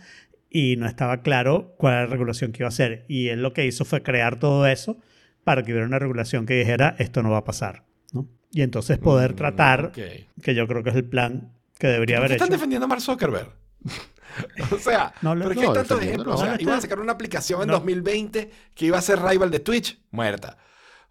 y 0.50 0.76
no 0.76 0.86
estaba 0.86 1.22
claro 1.22 1.74
cuál 1.78 1.94
era 1.94 2.02
la 2.02 2.10
regulación 2.10 2.50
que 2.52 2.62
iba 2.62 2.66
a 2.66 2.70
hacer. 2.70 3.04
Y 3.08 3.28
él 3.28 3.40
lo 3.42 3.52
que 3.52 3.64
hizo 3.66 3.84
fue 3.84 4.02
crear 4.02 4.38
todo 4.38 4.66
eso 4.66 4.98
para 5.44 5.62
que 5.62 5.72
hubiera 5.72 5.86
una 5.86 5.98
regulación 5.98 6.44
que 6.44 6.54
dijera 6.54 6.96
esto 6.98 7.22
no 7.22 7.30
va 7.30 7.38
a 7.38 7.44
pasar. 7.44 7.84
¿no? 8.12 8.26
Y 8.52 8.62
entonces 8.62 8.98
poder 8.98 9.32
Mm, 9.32 9.36
tratar, 9.36 9.92
que 9.92 10.54
yo 10.54 10.66
creo 10.66 10.82
que 10.82 10.90
es 10.90 10.96
el 10.96 11.04
plan 11.04 11.52
que 11.78 11.86
debería 11.86 12.16
¿Por 12.16 12.24
haber 12.26 12.32
hecho. 12.32 12.44
están 12.44 12.54
defendiendo 12.54 12.84
a 12.84 12.88
Mark 12.88 13.00
Zuckerberg? 13.00 13.48
o 14.72 14.78
sea, 14.78 15.14
No 15.22 15.34
pero 15.34 15.50
es 15.52 15.56
que 15.56 15.62
hay 15.62 15.68
no, 15.68 15.72
tantos 15.72 15.88
defendiendo 16.00 16.22
ejemplos. 16.24 16.26
no. 16.26 16.34
O 16.34 16.44
sea, 16.44 16.60
iban 16.60 16.74
a 16.78 16.80
sacar 16.80 17.00
una 17.00 17.12
aplicación 17.12 17.62
en 17.62 17.68
no. 17.68 17.74
2020 17.74 18.50
que 18.74 18.86
iba 18.86 18.98
a 18.98 19.02
ser 19.02 19.20
rival 19.22 19.50
de 19.50 19.60
Twitch, 19.60 19.98
muerta. 20.10 20.58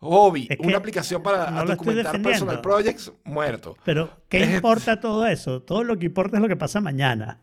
Hobby, 0.02 0.48
Es 0.50 0.58
que 0.58 0.66
una 0.68 0.78
aplicación 0.78 1.22
para 1.22 1.52
documentar 1.64 2.22
personal 2.22 2.62
projects, 2.62 3.12
muerto. 3.26 3.76
Pero, 3.84 4.10
¿qué 4.30 4.46
importa 4.46 5.00
todo 5.02 5.26
eso? 5.28 5.62
Todo 5.62 5.84
lo 5.84 5.98
que 5.98 6.06
importa 6.06 6.38
es 6.38 6.42
lo 6.42 6.48
que 6.48 6.56
pasa 6.56 6.80
mañana, 6.80 7.42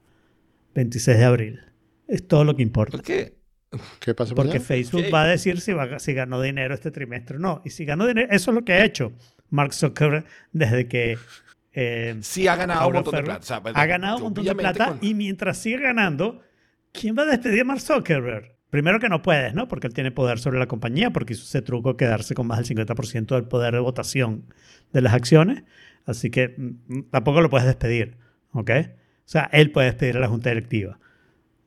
26 0.74 1.18
de 1.18 1.24
abril. 1.24 1.60
Es 2.06 2.26
todo 2.26 2.44
lo 2.44 2.54
que 2.56 2.62
importa. 2.62 2.96
¿Por 2.98 3.04
qué? 3.06 3.36
¿Qué 4.00 4.14
pasa 4.14 4.34
Porque 4.34 4.48
mañana? 4.50 4.64
Facebook 4.64 5.02
Ok. 5.06 5.14
va 5.14 5.22
a 5.24 5.26
decir 5.26 5.60
si, 5.60 5.72
va, 5.72 5.98
si 5.98 6.14
ganó 6.14 6.40
dinero 6.40 6.72
este 6.74 6.90
trimestre 6.90 7.36
o 7.36 7.40
no. 7.40 7.62
Y 7.64 7.70
si 7.70 7.84
ganó 7.84 8.06
dinero, 8.06 8.28
eso 8.30 8.50
es 8.50 8.54
lo 8.54 8.64
que 8.64 8.72
ha 8.74 8.84
hecho 8.84 9.12
Mark 9.50 9.74
Zuckerberg 9.74 10.24
desde 10.52 10.86
que 10.88 11.18
eh, 11.72 12.16
Sí 12.22 12.48
ha 12.48 12.56
ganado 12.56 12.86
un 12.88 12.94
montón 12.94 13.14
de 13.16 13.22
plata. 13.22 13.40
O 13.40 13.42
sea, 13.42 13.62
pues, 13.62 13.74
ha 13.76 13.86
ganado 13.86 14.16
un 14.18 14.22
montón 14.24 14.44
de 14.44 14.54
plata 14.54 14.86
con- 14.88 14.98
y 15.02 15.14
mientras 15.14 15.58
siga 15.58 15.80
ganando, 15.80 16.40
¿quién 16.92 17.16
va 17.18 17.22
a 17.24 17.26
despedir 17.26 17.62
a 17.62 17.64
Mark 17.64 17.80
Zuckerberg? 17.80 18.54
Primero 18.70 18.98
que 18.98 19.08
no 19.08 19.22
puedes, 19.22 19.52
¿no? 19.54 19.68
Porque 19.68 19.86
él 19.86 19.94
tiene 19.94 20.10
poder 20.10 20.38
sobre 20.38 20.58
la 20.58 20.66
compañía, 20.66 21.10
porque 21.10 21.34
hizo 21.34 21.44
ese 21.44 21.62
truco 21.62 21.96
quedarse 21.96 22.34
con 22.34 22.46
más 22.46 22.58
del 22.58 22.66
50% 22.66 23.34
del 23.34 23.44
poder 23.44 23.74
de 23.74 23.80
votación 23.80 24.44
de 24.92 25.02
las 25.02 25.12
acciones. 25.14 25.64
Así 26.04 26.30
que 26.30 26.54
mm, 26.56 27.02
tampoco 27.10 27.40
lo 27.40 27.50
puedes 27.50 27.66
despedir, 27.66 28.16
¿ok? 28.52 28.70
O 28.70 29.28
sea, 29.28 29.48
él 29.52 29.70
puede 29.70 29.86
despedir 29.88 30.16
a 30.16 30.20
la 30.20 30.28
junta 30.28 30.50
directiva. 30.50 30.98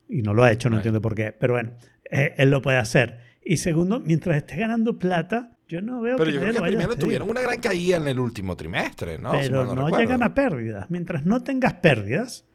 Y 0.09 0.21
no 0.23 0.33
lo 0.33 0.43
ha 0.43 0.51
hecho, 0.51 0.69
no 0.69 0.77
entiendo 0.77 1.01
por 1.01 1.15
qué. 1.15 1.31
Pero 1.31 1.53
bueno, 1.53 1.71
eh, 2.09 2.33
él 2.37 2.49
lo 2.49 2.61
puede 2.61 2.77
hacer. 2.77 3.19
Y 3.45 3.57
segundo, 3.57 3.99
mientras 3.99 4.35
esté 4.37 4.57
ganando 4.57 4.99
plata, 4.99 5.55
yo 5.67 5.81
no 5.81 6.01
veo 6.01 6.17
Pero 6.17 6.29
que 6.31 6.33
yo 6.35 6.41
creo 6.41 6.53
que 6.55 6.61
primero 6.61 6.95
tuvieron 6.95 7.29
una 7.29 7.41
gran 7.41 7.59
caída 7.59 7.97
en 7.97 8.07
el 8.07 8.19
último 8.19 8.57
trimestre, 8.57 9.17
¿no? 9.19 9.31
Si 9.41 9.47
Pero 9.49 9.65
mal 9.65 9.75
no, 9.75 9.85
recuerdo. 9.85 9.99
llegan 9.99 10.23
a 10.23 10.33
pérdidas. 10.33 10.89
Mientras 10.89 11.25
no 11.25 11.43
tengas 11.43 11.75
pérdidas, 11.75 12.45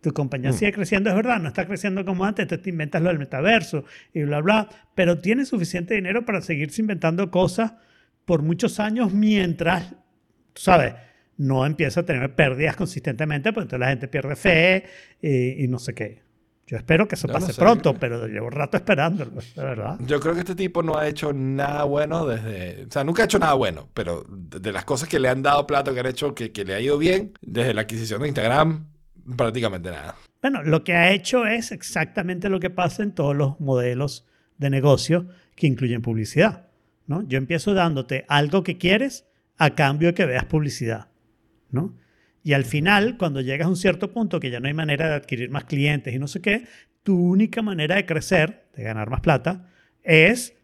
tu 0.00 0.12
compañía 0.12 0.50
Mm. 0.50 0.54
sigue 0.54 0.72
creciendo, 0.72 1.10
es 1.10 1.16
verdad, 1.16 1.40
no 1.40 1.48
está 1.48 1.66
creciendo 1.66 2.04
como 2.04 2.24
antes, 2.24 2.46
te, 2.46 2.56
te 2.58 2.70
inventas 2.70 3.02
lo 3.02 3.08
del 3.08 3.18
metaverso 3.18 3.84
y 4.14 4.22
bla, 4.22 4.40
bla, 4.40 4.68
pero 4.94 5.18
tienes 5.18 5.48
suficiente 5.48 5.94
dinero 5.94 6.24
para 6.24 6.40
seguirse 6.40 6.80
inventando 6.80 7.30
cosas 7.30 7.74
por 8.24 8.42
muchos 8.42 8.78
años 8.80 9.12
mientras, 9.12 9.90
tú 10.52 10.62
sabes, 10.62 10.94
no 11.36 11.66
empieza 11.66 12.00
a 12.00 12.06
tener 12.06 12.34
pérdidas 12.34 12.76
consistentemente, 12.76 13.52
pues 13.52 13.64
entonces 13.64 13.80
la 13.80 13.88
gente 13.88 14.08
pierde 14.08 14.36
fe 14.36 14.84
y, 15.20 15.64
y 15.64 15.68
no 15.68 15.78
sé 15.78 15.92
qué. 15.94 16.22
Yo 16.70 16.76
espero 16.76 17.08
que 17.08 17.16
eso 17.16 17.26
Yo 17.26 17.32
no 17.32 17.40
pase 17.40 17.52
sé. 17.52 17.60
pronto, 17.60 17.94
pero 17.94 18.28
llevo 18.28 18.46
un 18.46 18.52
rato 18.52 18.76
esperándolo, 18.76 19.32
de 19.32 19.64
verdad. 19.64 19.98
Yo 20.06 20.20
creo 20.20 20.34
que 20.34 20.40
este 20.40 20.54
tipo 20.54 20.84
no 20.84 20.96
ha 20.96 21.08
hecho 21.08 21.32
nada 21.32 21.82
bueno 21.82 22.24
desde... 22.26 22.84
O 22.84 22.92
sea, 22.92 23.02
nunca 23.02 23.22
ha 23.22 23.24
hecho 23.24 23.40
nada 23.40 23.54
bueno, 23.54 23.88
pero 23.92 24.24
de 24.28 24.70
las 24.70 24.84
cosas 24.84 25.08
que 25.08 25.18
le 25.18 25.28
han 25.28 25.42
dado 25.42 25.66
plata, 25.66 25.92
que 25.92 25.98
han 25.98 26.06
hecho, 26.06 26.32
que, 26.32 26.52
que 26.52 26.64
le 26.64 26.74
ha 26.74 26.80
ido 26.80 26.96
bien, 26.96 27.32
desde 27.40 27.74
la 27.74 27.80
adquisición 27.80 28.22
de 28.22 28.28
Instagram, 28.28 28.86
prácticamente 29.36 29.90
nada. 29.90 30.14
Bueno, 30.40 30.62
lo 30.62 30.84
que 30.84 30.94
ha 30.94 31.10
hecho 31.10 31.44
es 31.44 31.72
exactamente 31.72 32.48
lo 32.48 32.60
que 32.60 32.70
pasa 32.70 33.02
en 33.02 33.16
todos 33.16 33.34
los 33.34 33.58
modelos 33.58 34.28
de 34.58 34.70
negocio 34.70 35.26
que 35.56 35.66
incluyen 35.66 36.02
publicidad. 36.02 36.68
¿no? 37.08 37.26
Yo 37.26 37.36
empiezo 37.36 37.74
dándote 37.74 38.26
algo 38.28 38.62
que 38.62 38.78
quieres 38.78 39.26
a 39.58 39.70
cambio 39.74 40.10
de 40.10 40.14
que 40.14 40.24
veas 40.24 40.44
publicidad. 40.44 41.08
¿no? 41.72 41.96
Y 42.42 42.52
al 42.54 42.64
final, 42.64 43.16
cuando 43.18 43.40
llegas 43.40 43.66
a 43.66 43.68
un 43.70 43.76
cierto 43.76 44.12
punto 44.12 44.40
que 44.40 44.50
ya 44.50 44.60
no 44.60 44.68
hay 44.68 44.74
manera 44.74 45.08
de 45.08 45.14
adquirir 45.14 45.50
más 45.50 45.64
clientes 45.64 46.14
y 46.14 46.18
no 46.18 46.26
sé 46.26 46.40
qué, 46.40 46.64
tu 47.02 47.16
única 47.16 47.62
manera 47.62 47.96
de 47.96 48.06
crecer, 48.06 48.64
de 48.74 48.82
ganar 48.82 49.10
más 49.10 49.20
plata, 49.20 49.68
es 50.02 50.54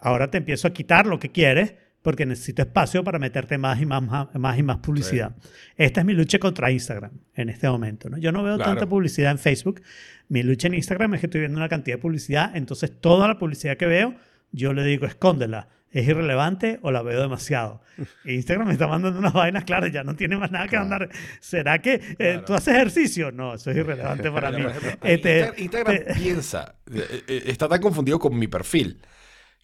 ahora 0.00 0.30
te 0.30 0.38
empiezo 0.38 0.68
a 0.68 0.72
quitar 0.72 1.06
lo 1.06 1.18
que 1.18 1.30
quieres 1.30 1.74
porque 2.02 2.24
necesito 2.24 2.62
espacio 2.62 3.02
para 3.02 3.18
meterte 3.18 3.58
más 3.58 3.80
y 3.80 3.86
más, 3.86 4.00
más, 4.00 4.32
más 4.34 4.58
y 4.58 4.62
más 4.62 4.78
publicidad. 4.78 5.34
Esta 5.76 6.00
es 6.00 6.06
mi 6.06 6.12
lucha 6.12 6.38
contra 6.38 6.70
Instagram 6.70 7.10
en 7.34 7.48
este 7.48 7.68
momento. 7.68 8.08
¿no? 8.08 8.16
Yo 8.18 8.30
no 8.30 8.44
veo 8.44 8.56
Claro. 8.56 8.72
tanta 8.72 8.88
publicidad 8.88 9.32
en 9.32 9.38
Facebook. 9.38 9.82
Mi 10.28 10.44
lucha 10.44 10.68
en 10.68 10.74
Instagram 10.74 11.14
es 11.14 11.20
que 11.20 11.26
estoy 11.26 11.40
viendo 11.40 11.58
una 11.58 11.68
cantidad 11.68 11.96
de 11.96 12.02
publicidad. 12.02 12.56
Entonces, 12.56 12.92
toda 13.00 13.26
la 13.26 13.38
publicidad 13.38 13.76
que 13.76 13.86
veo, 13.86 14.14
yo 14.52 14.72
le 14.72 14.84
digo, 14.84 15.04
escóndela. 15.06 15.68
¿Es 15.92 16.06
irrelevante 16.06 16.78
o 16.82 16.90
la 16.90 17.02
veo 17.02 17.20
demasiado? 17.20 17.80
Instagram 18.24 18.66
me 18.66 18.72
está 18.74 18.86
mandando 18.86 19.18
unas 19.18 19.32
vainas, 19.32 19.64
claro, 19.64 19.86
ya 19.86 20.04
no 20.04 20.14
tiene 20.14 20.36
más 20.36 20.50
nada 20.50 20.64
que 20.66 20.70
Claro. 20.70 20.88
mandar. 20.88 21.08
¿Será 21.40 21.80
que 21.80 21.94
eh, 21.94 22.14
Claro. 22.16 22.44
tú 22.44 22.54
haces 22.54 22.74
ejercicio? 22.74 23.32
No, 23.32 23.54
eso 23.54 23.70
es 23.70 23.76
irrelevante 23.78 24.30
para 24.30 24.50
mí. 24.50 24.62
Este, 25.02 25.46
Insta- 25.52 25.54
Instagram 25.58 25.96
te- 26.04 26.14
piensa, 26.20 26.74
eh, 26.92 27.24
eh, 27.28 27.42
está 27.46 27.68
tan 27.68 27.80
confundido 27.80 28.18
con 28.18 28.36
mi 28.38 28.48
perfil, 28.48 29.00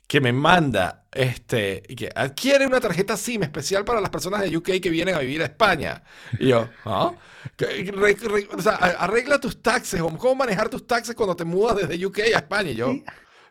que 0.06 0.20
me 0.20 0.32
manda, 0.32 1.04
este, 1.12 1.82
que 1.82 2.10
adquiere 2.14 2.66
una 2.66 2.80
tarjeta 2.80 3.16
SIM 3.16 3.42
especial 3.44 3.84
para 3.84 4.00
las 4.00 4.10
personas 4.10 4.42
de 4.42 4.54
UK 4.56 4.80
que 4.82 4.90
vienen 4.90 5.14
a 5.14 5.18
vivir 5.20 5.40
a 5.42 5.46
España. 5.46 6.02
Y 6.38 6.48
yo, 6.48 6.68
¿ah? 6.84 7.12
Re- 7.58 8.14
re- 8.14 8.48
o 8.54 8.60
sea, 8.60 8.74
arregla 8.74 9.38
tus 9.40 9.62
taxes, 9.62 10.00
o 10.00 10.08
cómo 10.18 10.34
manejar 10.36 10.68
tus 10.68 10.86
taxes 10.86 11.14
cuando 11.14 11.34
te 11.36 11.44
mudas 11.44 11.76
desde 11.88 12.04
UK 12.06 12.18
a 12.34 12.38
España. 12.38 12.70
Y 12.70 12.74
yo, 12.76 12.94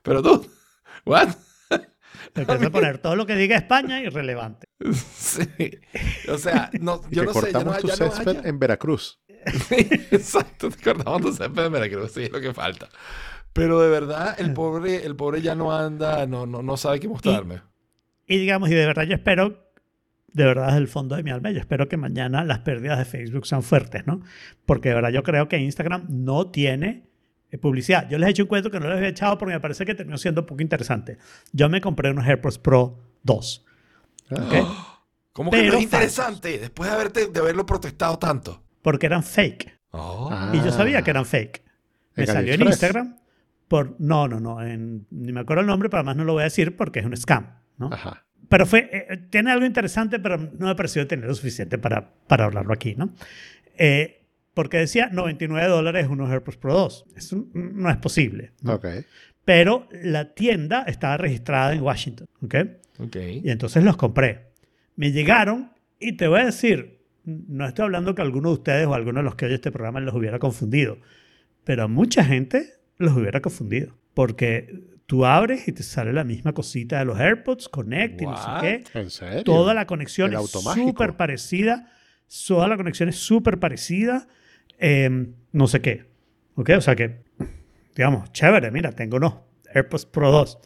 pero 0.03 0.21
tú, 0.21 0.49
¿what? 1.05 1.29
te 2.33 2.41
empieza 2.41 2.67
a 2.67 2.69
poner 2.71 2.97
todo 2.99 3.15
lo 3.15 3.25
que 3.25 3.35
diga 3.35 3.55
España 3.55 4.01
irrelevante. 4.01 4.65
Sí. 4.93 5.47
O 6.29 6.37
sea, 6.37 6.69
no, 6.79 7.01
Y 7.11 7.15
yo 7.15 7.21
que 7.21 7.27
no 7.27 7.33
sé, 7.33 7.39
yo 7.39 7.41
cortamos 7.53 7.75
no, 7.75 7.79
tu 7.81 7.87
ya 7.87 7.95
no 8.05 8.11
césped 8.11 8.37
haya- 8.39 8.49
en 8.49 8.59
Veracruz. 8.59 9.19
Sí, 9.67 9.75
exacto, 10.11 10.69
te 10.69 10.83
cortamos 10.83 11.21
tu 11.21 11.31
césped 11.33 11.63
de 11.63 11.69
Veracruz, 11.69 12.11
sí, 12.11 12.23
es 12.23 12.31
lo 12.31 12.41
que 12.41 12.53
falta. 12.53 12.89
Pero 13.53 13.79
de 13.81 13.89
verdad, 13.89 14.35
el 14.39 14.53
pobre, 14.53 15.05
el 15.05 15.15
pobre 15.15 15.41
ya 15.41 15.55
no 15.55 15.75
anda, 15.75 16.25
no, 16.25 16.45
no, 16.45 16.61
no 16.63 16.77
sabe 16.77 16.99
qué 16.99 17.07
mostrarme. 17.07 17.61
Y 18.27 18.37
digamos, 18.37 18.69
y 18.69 18.73
de 18.75 18.85
verdad 18.85 19.03
yo 19.03 19.13
espero, 19.15 19.73
de 20.31 20.45
verdad 20.45 20.67
desde 20.67 20.77
el 20.79 20.87
fondo 20.87 21.15
de 21.17 21.23
mi 21.23 21.31
alma, 21.31 21.51
yo 21.51 21.59
espero 21.59 21.89
que 21.89 21.97
mañana 21.97 22.45
las 22.45 22.59
pérdidas 22.59 22.97
de 22.97 23.05
Facebook 23.05 23.45
sean 23.45 23.61
fuertes, 23.63 24.07
¿no? 24.07 24.21
Porque 24.65 24.89
de 24.89 24.95
verdad 24.95 25.09
yo 25.09 25.23
creo 25.23 25.47
que 25.49 25.57
Instagram 25.57 26.05
no 26.07 26.49
tiene 26.49 26.87
eh, 26.89 27.10
publicidad. 27.59 28.07
Yo 28.09 28.17
les 28.17 28.27
he 28.27 28.31
hecho 28.31 28.43
un 28.43 28.49
cuento 28.49 28.69
que 28.71 28.79
no 28.79 28.87
les 28.87 28.97
había 28.97 29.09
echado 29.09 29.37
porque 29.37 29.53
me 29.53 29.59
parece 29.59 29.85
que 29.85 29.93
terminó 29.95 30.17
siendo 30.17 30.41
un 30.41 30.47
poco 30.47 30.61
interesante. 30.61 31.17
Yo 31.51 31.69
me 31.69 31.81
compré 31.81 32.11
unos 32.11 32.25
AirPods 32.25 32.57
Pro 32.59 32.99
2. 33.23 33.65
Ah, 34.31 34.35
¿ok? 34.35 34.53
¿Cómo 35.33 35.51
que 35.51 35.57
Pero 35.57 35.71
no 35.73 35.77
es 35.77 35.83
interesante 35.83 36.59
después 36.59 36.89
de, 36.89 36.95
haberte, 36.95 37.27
de 37.27 37.39
haberlo 37.39 37.65
protestado 37.65 38.19
tanto? 38.19 38.61
Porque 38.81 39.05
eran 39.05 39.23
fake. 39.23 39.79
Oh. 39.91 40.29
Ah. 40.31 40.51
Y 40.53 40.57
yo 40.63 40.71
sabía 40.71 41.01
que 41.01 41.11
eran 41.11 41.25
fake. 41.25 41.63
Me 42.15 42.23
En 42.23 42.27
salió 42.27 42.53
en. 42.53 42.61
Instagram 42.63 43.17
por... 43.67 43.95
No, 43.99 44.27
no, 44.27 44.39
no. 44.41 44.61
en- 44.61 45.07
ni 45.11 45.31
me 45.31 45.39
acuerdo 45.41 45.61
el 45.61 45.67
nombre, 45.67 45.89
pero 45.89 45.99
además 45.99 46.17
no 46.17 46.25
lo 46.25 46.33
voy 46.33 46.41
a 46.41 46.45
decir 46.45 46.75
porque 46.75 46.99
es 46.99 47.05
un 47.05 47.15
scam, 47.15 47.59
¿no? 47.77 47.89
Ajá. 47.93 48.25
Pero 48.49 48.65
fue, 48.65 48.89
eh, 48.91 49.17
tiene 49.29 49.49
algo 49.51 49.65
interesante, 49.65 50.19
pero 50.19 50.37
no 50.37 50.67
me 50.67 50.75
pareció 50.75 51.07
tener 51.07 51.25
lo 51.25 51.33
suficiente 51.33 51.77
para, 51.77 52.13
para 52.27 52.43
hablarlo 52.45 52.73
aquí, 52.73 52.95
¿no? 52.95 53.13
Eh, 53.77 54.20
porque 54.53 54.77
decía 54.77 55.09
99 55.11 55.67
dólares 55.67 56.07
unos 56.09 56.29
AirPods 56.29 56.57
Pro 56.57 56.73
2. 56.73 57.05
Eso 57.15 57.47
no 57.53 57.89
es 57.89 57.97
posible. 57.97 58.51
¿no? 58.61 58.73
Ok. 58.73 58.87
Pero 59.45 59.87
la 59.91 60.33
tienda 60.33 60.83
estaba 60.87 61.17
registrada 61.17 61.73
en 61.73 61.81
Washington, 61.81 62.27
¿ok? 62.43 62.55
Ok. 62.99 63.15
Y 63.43 63.49
entonces 63.49 63.83
los 63.83 63.97
compré. 63.97 64.51
Me 64.95 65.11
llegaron 65.11 65.71
y 65.99 66.13
te 66.13 66.27
voy 66.27 66.41
a 66.41 66.45
decir, 66.45 66.99
no 67.23 67.65
estoy 67.65 67.83
hablando 67.83 68.13
que 68.15 68.21
alguno 68.21 68.49
de 68.49 68.55
ustedes 68.55 68.87
o 68.87 68.93
alguno 68.93 69.19
de 69.19 69.23
los 69.23 69.35
que 69.35 69.45
oye 69.45 69.55
este 69.55 69.71
programa 69.71 69.99
los 69.99 70.13
hubiera 70.13 70.39
confundido, 70.39 70.97
pero 71.63 71.83
a 71.83 71.87
mucha 71.87 72.23
gente 72.23 72.73
los 72.97 73.15
hubiera 73.15 73.41
confundido. 73.41 73.95
Porque 74.13 74.83
tú 75.05 75.25
abres 75.25 75.67
y 75.67 75.71
te 75.71 75.83
sale 75.83 76.13
la 76.13 76.23
misma 76.23 76.53
cosita 76.53 76.99
de 76.99 77.05
los 77.05 77.19
AirPods, 77.19 77.69
Connect 77.69 78.21
y 78.21 78.25
no 78.25 78.37
sé 78.37 78.49
qué. 78.61 78.99
¿En 78.99 79.09
serio? 79.09 79.43
Toda 79.43 79.73
la 79.73 79.85
conexión 79.87 80.33
El 80.33 80.39
es 80.39 80.51
súper 80.51 81.17
parecida. 81.17 81.91
Toda 82.47 82.67
la 82.67 82.77
conexión 82.77 83.09
es 83.09 83.17
súper 83.17 83.59
parecida. 83.59 84.27
Eh, 84.81 85.29
no 85.53 85.67
sé 85.67 85.79
qué. 85.81 86.05
¿Ok? 86.55 86.71
O 86.77 86.81
sea 86.81 86.95
que, 86.97 87.21
digamos, 87.95 88.31
chévere, 88.33 88.71
mira, 88.71 88.91
tengo 88.91 89.15
unos 89.17 89.35
AirPods 89.73 90.05
Pro 90.07 90.31
2. 90.31 90.59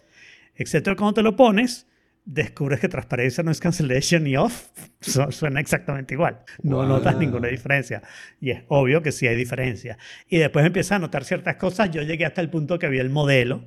Excepto 0.56 0.96
cuando 0.96 1.14
te 1.14 1.22
lo 1.22 1.36
pones, 1.36 1.88
descubres 2.26 2.80
que 2.80 2.88
transparencia 2.90 3.44
no 3.44 3.52
es 3.52 3.60
cancellation 3.60 4.26
y 4.26 4.36
off, 4.36 4.70
su- 5.02 5.32
suena 5.32 5.60
exactamente 5.60 6.16
igual. 6.16 6.40
No 6.64 6.78
Wow. 6.78 6.88
notas 6.88 7.18
ninguna 7.18 7.50
diferencia. 7.50 8.02
Y 8.42 8.50
es 8.52 8.64
obvio 8.68 9.02
que 9.04 9.12
sí 9.12 9.28
hay 9.28 9.36
diferencia. 9.36 9.98
Y 10.28 10.38
después 10.40 10.66
empiezas 10.66 10.94
a 10.94 11.00
notar 11.00 11.24
ciertas 11.24 11.58
cosas. 11.58 11.92
Yo 11.92 12.02
llegué 12.02 12.26
hasta 12.26 12.42
el 12.42 12.50
punto 12.50 12.80
que 12.80 12.90
vi 12.90 12.98
el 12.98 13.12
modelo, 13.12 13.66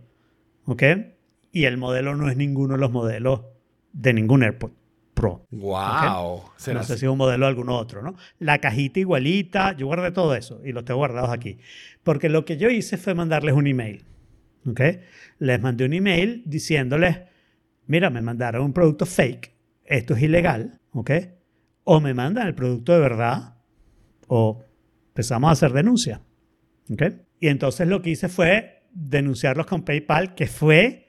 ¿ok? 0.64 0.82
Y 1.52 1.64
el 1.66 1.76
modelo 1.76 2.16
no 2.16 2.28
es 2.28 2.36
ninguno 2.36 2.74
de 2.74 2.80
los 2.80 2.90
modelos 2.90 3.42
de 3.92 4.12
ningún 4.12 4.42
AirPod 4.42 4.72
Pro. 5.18 5.46
Wow. 5.50 6.44
Será 6.56 6.80
No 6.80 6.86
sé 6.86 6.96
si 6.96 7.06
un 7.06 7.18
modelo 7.18 7.46
o 7.46 7.48
algún 7.48 7.68
otro, 7.70 8.02
¿no? 8.02 8.14
La 8.38 8.58
cajita 8.58 9.00
igualita, 9.00 9.76
yo 9.76 9.86
guardé 9.86 10.12
todo 10.12 10.34
eso 10.36 10.60
y 10.64 10.70
lo 10.70 10.84
tengo 10.84 10.98
guardados 10.98 11.30
aquí. 11.30 11.58
Porque 12.04 12.28
lo 12.28 12.44
que 12.44 12.56
yo 12.56 12.70
hice 12.70 12.96
fue 12.96 13.14
mandarles 13.14 13.54
un 13.54 13.66
email, 13.66 14.04
¿ok? 14.64 14.80
Les 15.40 15.60
mandé 15.60 15.84
un 15.86 15.92
email 15.92 16.44
diciéndoles, 16.46 17.18
mira, 17.86 18.10
me 18.10 18.22
mandaron 18.22 18.62
un 18.62 18.72
producto 18.72 19.06
fake, 19.06 19.52
esto 19.84 20.14
es 20.14 20.22
ilegal, 20.22 20.80
¿ok? 20.92 21.10
O 21.82 22.00
me 22.00 22.14
mandan 22.14 22.46
el 22.46 22.54
producto 22.54 22.92
de 22.92 23.00
verdad 23.00 23.56
o 24.28 24.62
empezamos 25.08 25.48
a 25.48 25.52
hacer 25.52 25.72
denuncia, 25.72 26.20
¿ok? 26.92 27.02
Y 27.40 27.48
entonces 27.48 27.88
lo 27.88 28.02
que 28.02 28.10
hice 28.10 28.28
fue 28.28 28.84
denunciarlos 28.92 29.66
con 29.66 29.82
PayPal, 29.82 30.36
que 30.36 30.46
fue 30.46 31.07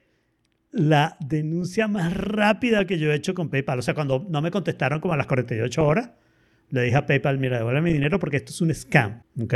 la 0.72 1.18
denuncia 1.20 1.88
más 1.88 2.14
rápida 2.16 2.86
que 2.86 3.00
yo 3.00 3.12
he 3.12 3.16
hecho 3.16 3.34
con 3.34 3.50
PayPal. 3.50 3.80
O 3.80 3.82
sea, 3.82 3.94
cuando 3.94 4.26
no 4.30 4.42
me 4.42 4.52
contestaron 4.52 5.00
como 5.00 5.14
a 5.14 5.18
las 5.18 5.28
48 5.28 5.84
horas, 5.86 6.12
le 6.70 6.84
dije 6.84 6.96
a 6.96 7.06
PayPal, 7.06 7.40
mira, 7.40 7.58
devuelve 7.58 7.82
mi 7.82 7.94
dinero 7.94 8.20
porque 8.20 8.38
esto 8.38 8.52
es 8.52 8.62
un 8.62 8.74
scam, 8.74 9.24
¿ok? 9.42 9.54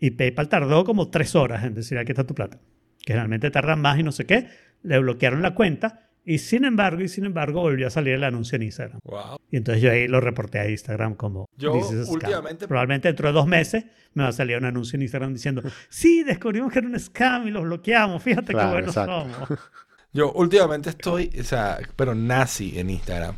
Y 0.00 0.10
PayPal 0.10 0.48
tardó 0.48 0.84
como 0.84 1.08
tres 1.10 1.34
horas 1.34 1.64
en 1.64 1.74
decir, 1.74 1.96
aquí 1.98 2.12
está 2.12 2.24
tu 2.24 2.34
plata. 2.34 2.58
Que 3.04 3.14
realmente 3.14 3.50
tardan 3.50 3.80
más 3.80 3.98
y 3.98 4.02
no 4.02 4.12
sé 4.12 4.26
qué. 4.26 4.48
Le 4.82 4.98
bloquearon 4.98 5.42
la 5.42 5.54
cuenta 5.54 6.10
y 6.24 6.38
sin 6.38 6.64
embargo, 6.64 7.00
y 7.02 7.08
sin 7.08 7.24
embargo, 7.24 7.62
volvió 7.62 7.86
a 7.86 7.90
salir 7.90 8.14
el 8.14 8.22
anuncio 8.24 8.56
en 8.56 8.62
Instagram. 8.62 9.00
Wow. 9.04 9.38
Y 9.50 9.56
entonces 9.56 9.82
yo 9.82 9.90
ahí 9.90 10.06
lo 10.06 10.20
reporté 10.20 10.58
a 10.60 10.68
Instagram 10.68 11.14
como 11.14 11.46
Yo 11.56 11.72
últimamente- 12.08 12.68
Probablemente 12.68 13.08
dentro 13.08 13.28
de 13.28 13.32
dos 13.34 13.46
meses 13.46 13.86
me 14.14 14.22
va 14.24 14.28
a 14.28 14.32
salir 14.32 14.56
un 14.58 14.64
anuncio 14.66 14.96
en 14.96 15.02
Instagram 15.02 15.32
diciendo, 15.32 15.62
sí, 15.88 16.22
descubrimos 16.22 16.70
que 16.72 16.80
era 16.80 16.88
un 16.88 16.98
scam 17.00 17.48
y 17.48 17.50
los 17.50 17.62
bloqueamos. 17.64 18.22
Fíjate 18.22 18.52
Claro, 18.52 18.68
qué 18.68 18.72
buenos 18.74 18.96
exacto. 18.96 19.20
somos. 19.46 19.60
Yo 20.12 20.32
últimamente 20.32 20.90
estoy, 20.90 21.30
o 21.40 21.44
sea, 21.44 21.78
pero 21.96 22.14
nazi 22.14 22.78
en 22.78 22.90
Instagram. 22.90 23.36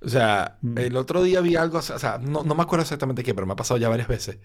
O 0.00 0.08
sea, 0.08 0.58
Mm. 0.62 0.78
el 0.78 0.96
otro 0.96 1.22
día 1.22 1.40
vi 1.40 1.56
algo, 1.56 1.78
o 1.78 1.82
sea, 1.82 2.18
no, 2.20 2.42
no 2.42 2.54
me 2.54 2.62
acuerdo 2.62 2.82
exactamente 2.82 3.22
qué, 3.22 3.34
pero 3.34 3.46
me 3.46 3.52
ha 3.54 3.56
pasado 3.56 3.78
ya 3.78 3.88
varias 3.88 4.08
veces. 4.08 4.38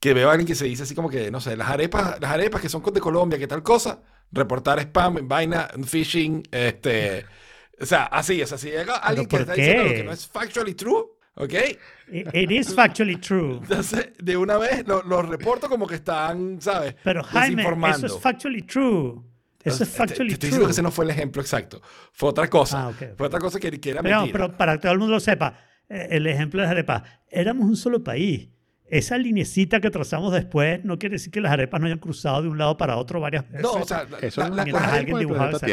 Que 0.00 0.12
veo 0.14 0.28
a 0.28 0.32
alguien 0.32 0.46
que 0.46 0.54
se 0.54 0.66
dice 0.66 0.82
así 0.82 0.94
como 0.94 1.08
que, 1.08 1.30
no 1.30 1.40
sé, 1.40 1.56
las 1.56 1.68
arepas, 1.70 2.20
las 2.20 2.30
arepas 2.30 2.60
que 2.60 2.68
son 2.68 2.82
de 2.82 3.00
Colombia, 3.00 3.38
que 3.38 3.46
tal 3.46 3.62
cosa, 3.62 4.02
reportar 4.30 4.78
spam, 4.80 5.26
vaina, 5.28 5.68
phishing, 5.86 6.42
este. 6.50 7.24
O 7.80 7.86
sea, 7.86 8.04
así, 8.04 8.42
o 8.42 8.46
sea, 8.46 8.58
si 8.58 8.70
llega 8.70 8.96
alguien 8.96 9.26
que 9.26 9.36
¿por 9.36 9.40
está 9.42 9.54
diciendo 9.54 9.84
lo 9.84 9.88
qué? 9.90 9.96
que 9.96 10.04
no 10.04 10.12
es 10.12 10.26
factually 10.26 10.74
true, 10.74 11.04
¿ok? 11.34 11.52
It, 12.12 12.34
it 12.34 12.50
is 12.50 12.74
factually 12.74 13.16
true. 13.16 13.58
Entonces, 13.62 14.12
de 14.18 14.36
una 14.36 14.56
vez 14.58 14.86
lo, 14.86 15.02
lo 15.02 15.22
reporto 15.22 15.68
como 15.68 15.86
que 15.86 15.96
están, 15.96 16.60
¿sabes? 16.60 16.94
Pero 17.02 17.22
Jaime, 17.22 17.62
eso 17.90 18.06
es 18.06 18.18
factually 18.18 18.62
true. 18.62 19.22
Eso 19.68 19.82
es 19.84 19.90
Te- 19.90 19.94
te, 19.94 19.98
factually 19.98 20.32
estoy 20.32 20.48
true. 20.50 20.58
diciendo 20.58 20.66
que 20.66 20.72
ese 20.72 20.82
no 20.82 20.90
fue 20.90 21.04
el 21.04 21.10
ejemplo 21.10 21.42
exacto. 21.42 21.80
Fue 22.12 22.28
otra 22.30 22.48
cosa. 22.48 22.88
Ah. 22.88 22.92
Fue 23.16 23.26
otra 23.26 23.38
cosa 23.40 23.58
que, 23.60 23.80
que 23.80 23.90
era 23.90 24.02
Pero, 24.02 24.20
mentira. 24.20 24.38
pero 24.46 24.56
para 24.56 24.72
que 24.74 24.78
todo 24.80 24.92
el 24.92 24.98
mundo 24.98 25.14
lo 25.14 25.20
sepa, 25.20 25.58
eh, 25.88 26.08
el 26.10 26.26
ejemplo 26.26 26.60
de 26.60 26.66
las 26.66 26.70
arepas, 26.72 27.02
éramos 27.28 27.66
un 27.68 27.76
solo 27.76 28.02
país. 28.04 28.48
Esa 28.88 29.18
linecita 29.18 29.80
que 29.80 29.90
trazamos 29.90 30.32
después 30.32 30.84
no 30.84 30.96
quiere 30.98 31.14
decir 31.14 31.32
que 31.32 31.40
las 31.40 31.50
arepas 31.52 31.80
no 31.80 31.86
hayan 31.86 31.98
cruzado 31.98 32.42
de 32.42 32.48
un 32.48 32.56
lado 32.56 32.76
para 32.76 32.96
otro 32.96 33.18
varias 33.20 33.44
veces. 33.48 33.62
No, 33.62 33.72
o 33.72 33.84
sea, 33.86 34.04
la- 34.04 34.18
Eso 34.18 34.40
la- 34.42 34.46
es 34.46 34.54
la- 34.54 34.62
un 34.62 34.64
mientras 34.64 34.82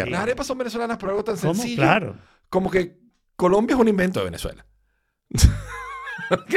las, 0.10 0.20
arepas 0.20 0.48
son 0.48 0.58
venezolanas 0.58 0.98
por 0.98 1.10
algo 1.10 1.24
tan 1.24 1.38
¿Cómo? 1.38 1.54
sencillo 1.54 1.82
Claro. 1.84 2.16
como 2.50 2.72
que 2.72 2.98
Colombia 3.36 3.76
es 3.76 3.80
un 3.80 3.88
invento 3.88 4.20
de 4.20 4.26
Venezuela. 4.26 4.66
¿Ok? 6.32 6.56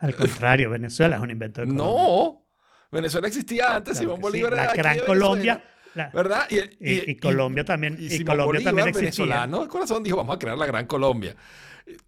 Al 0.00 0.14
contrario, 0.14 0.70
Venezuela 0.70 1.16
es 1.16 1.22
un 1.22 1.30
invento 1.30 1.60
de 1.62 1.66
Colombia. 1.68 1.94
No. 1.94 2.44
Venezuela 2.90 3.26
existía 3.28 3.76
antes, 3.76 3.98
Claro 3.98 4.00
Simón 4.00 4.16
sí. 4.16 4.22
Bolívar 4.22 4.52
era 4.52 4.64
La 4.64 4.70
aquí 4.70 4.78
gran 4.78 4.96
de 4.96 5.04
Colombia. 5.04 5.64
La- 5.98 6.10
¿Verdad? 6.10 6.46
Y- 6.50 7.10
y 7.10 7.16
Colombia 7.16 7.64
también- 7.64 7.96
y 7.98 8.08
Simón 8.08 8.26
Colombia 8.36 8.46
Bolívar, 8.46 8.64
también 8.74 8.88
existía. 8.88 9.24
venezolano, 9.24 9.62
de 9.62 9.68
corazón 9.68 10.02
dijo, 10.02 10.16
vamos 10.16 10.36
a 10.36 10.38
crear 10.38 10.56
la 10.56 10.66
Gran 10.66 10.86
Colombia. 10.86 11.34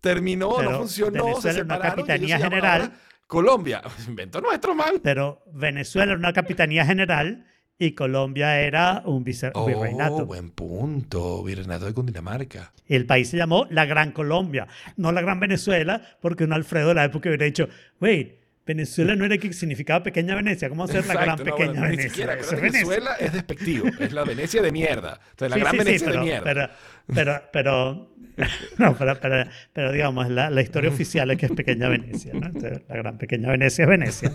Terminó, 0.01 0.57
Pero 0.57 0.70
no 0.72 0.78
funcionó, 0.78 1.24
Venezuela 1.24 1.53
se 1.55 1.61
era 1.61 1.64
una 1.64 1.78
capitanía 1.80 2.38
general. 2.38 2.93
Colombia, 3.26 3.82
invento 4.09 4.41
nuestro, 4.41 4.74
man. 4.74 4.95
pero 5.03 5.43
Venezuela 5.53 6.12
era 6.12 6.18
una 6.18 6.32
capitanía 6.32 6.84
general 6.84 7.47
y 7.78 7.93
Colombia 7.93 8.61
era 8.61 9.03
un 9.07 9.24
vice- 9.24 9.53
Oh, 9.55 9.66
virreinato. 9.66 10.26
buen 10.26 10.51
punto. 10.51 11.43
Virreinato 11.45 11.86
de 11.86 11.95
Cundinamarca. 11.95 12.72
Y 12.86 12.95
el 12.97 13.07
país 13.07 13.30
se 13.30 13.36
llamó 13.38 13.66
la 13.70 13.86
Gran 13.86 14.12
Colombia, 14.12 14.66
no 14.97 15.12
la 15.12 15.22
Gran 15.22 15.41
Venezuela, 15.41 16.03
porque 16.20 16.45
un 16.45 16.53
Alfredo 16.53 16.88
de 16.88 16.95
la 16.97 17.05
época 17.05 17.28
hubiera 17.30 17.47
dicho, 17.47 17.68
wait, 18.01 18.39
Venezuela 18.67 19.17
no 19.17 19.25
era 19.25 19.39
que 19.39 19.53
significaba 19.53 20.03
pequeña 20.03 20.35
Venecia, 20.35 20.69
¿cómo 20.69 20.85
hacer 20.85 21.07
la 21.07 21.15
Gran 21.15 21.39
no, 21.39 21.45
Pequeña 21.45 21.73
bueno, 21.73 21.81
ni 21.89 21.97
Venecia? 21.97 22.11
siquiera, 22.11 22.35
es. 22.35 22.61
Venezuela 22.61 23.15
es 23.19 23.33
despectivo, 23.33 23.87
es 23.99 24.13
la 24.13 24.25
Venecia 24.25 24.63
de 24.63 24.71
mierda. 24.71 25.21
Entonces, 25.31 25.51
la 25.51 25.55
Sí, 25.57 25.61
gran 25.61 25.73
sí, 25.73 25.79
sí, 25.79 25.85
Venecia 25.85 26.07
pero, 26.07 26.21
de 26.21 26.27
mierda. 26.27 26.45
Pero, 26.45 26.71
pero, 27.15 27.43
pero, 27.53 28.15
no, 28.79 28.97
pero, 28.97 29.21
pero, 29.21 29.51
pero 29.73 29.93
digamos, 29.93 30.29
la, 30.31 30.51
la 30.51 30.63
historia 30.63 30.91
oficial 30.91 31.31
es 31.31 31.39
que 31.39 31.47
es 31.47 31.53
pequeña 31.53 31.89
Venecia, 31.89 32.33
¿no? 32.35 32.47
Entonces, 32.47 32.83
la 32.89 32.97
gran 32.97 33.19
pequeña 33.19 33.49
Venecia 33.51 33.83
es 33.85 33.89
Venecia. 33.89 34.33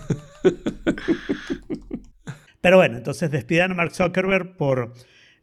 Pero 2.60 2.78
bueno, 2.78 2.96
entonces 2.96 3.30
despidan 3.30 3.70
a 3.72 3.74
Mark 3.74 3.94
Zuckerberg 3.94 4.56
por 4.56 4.92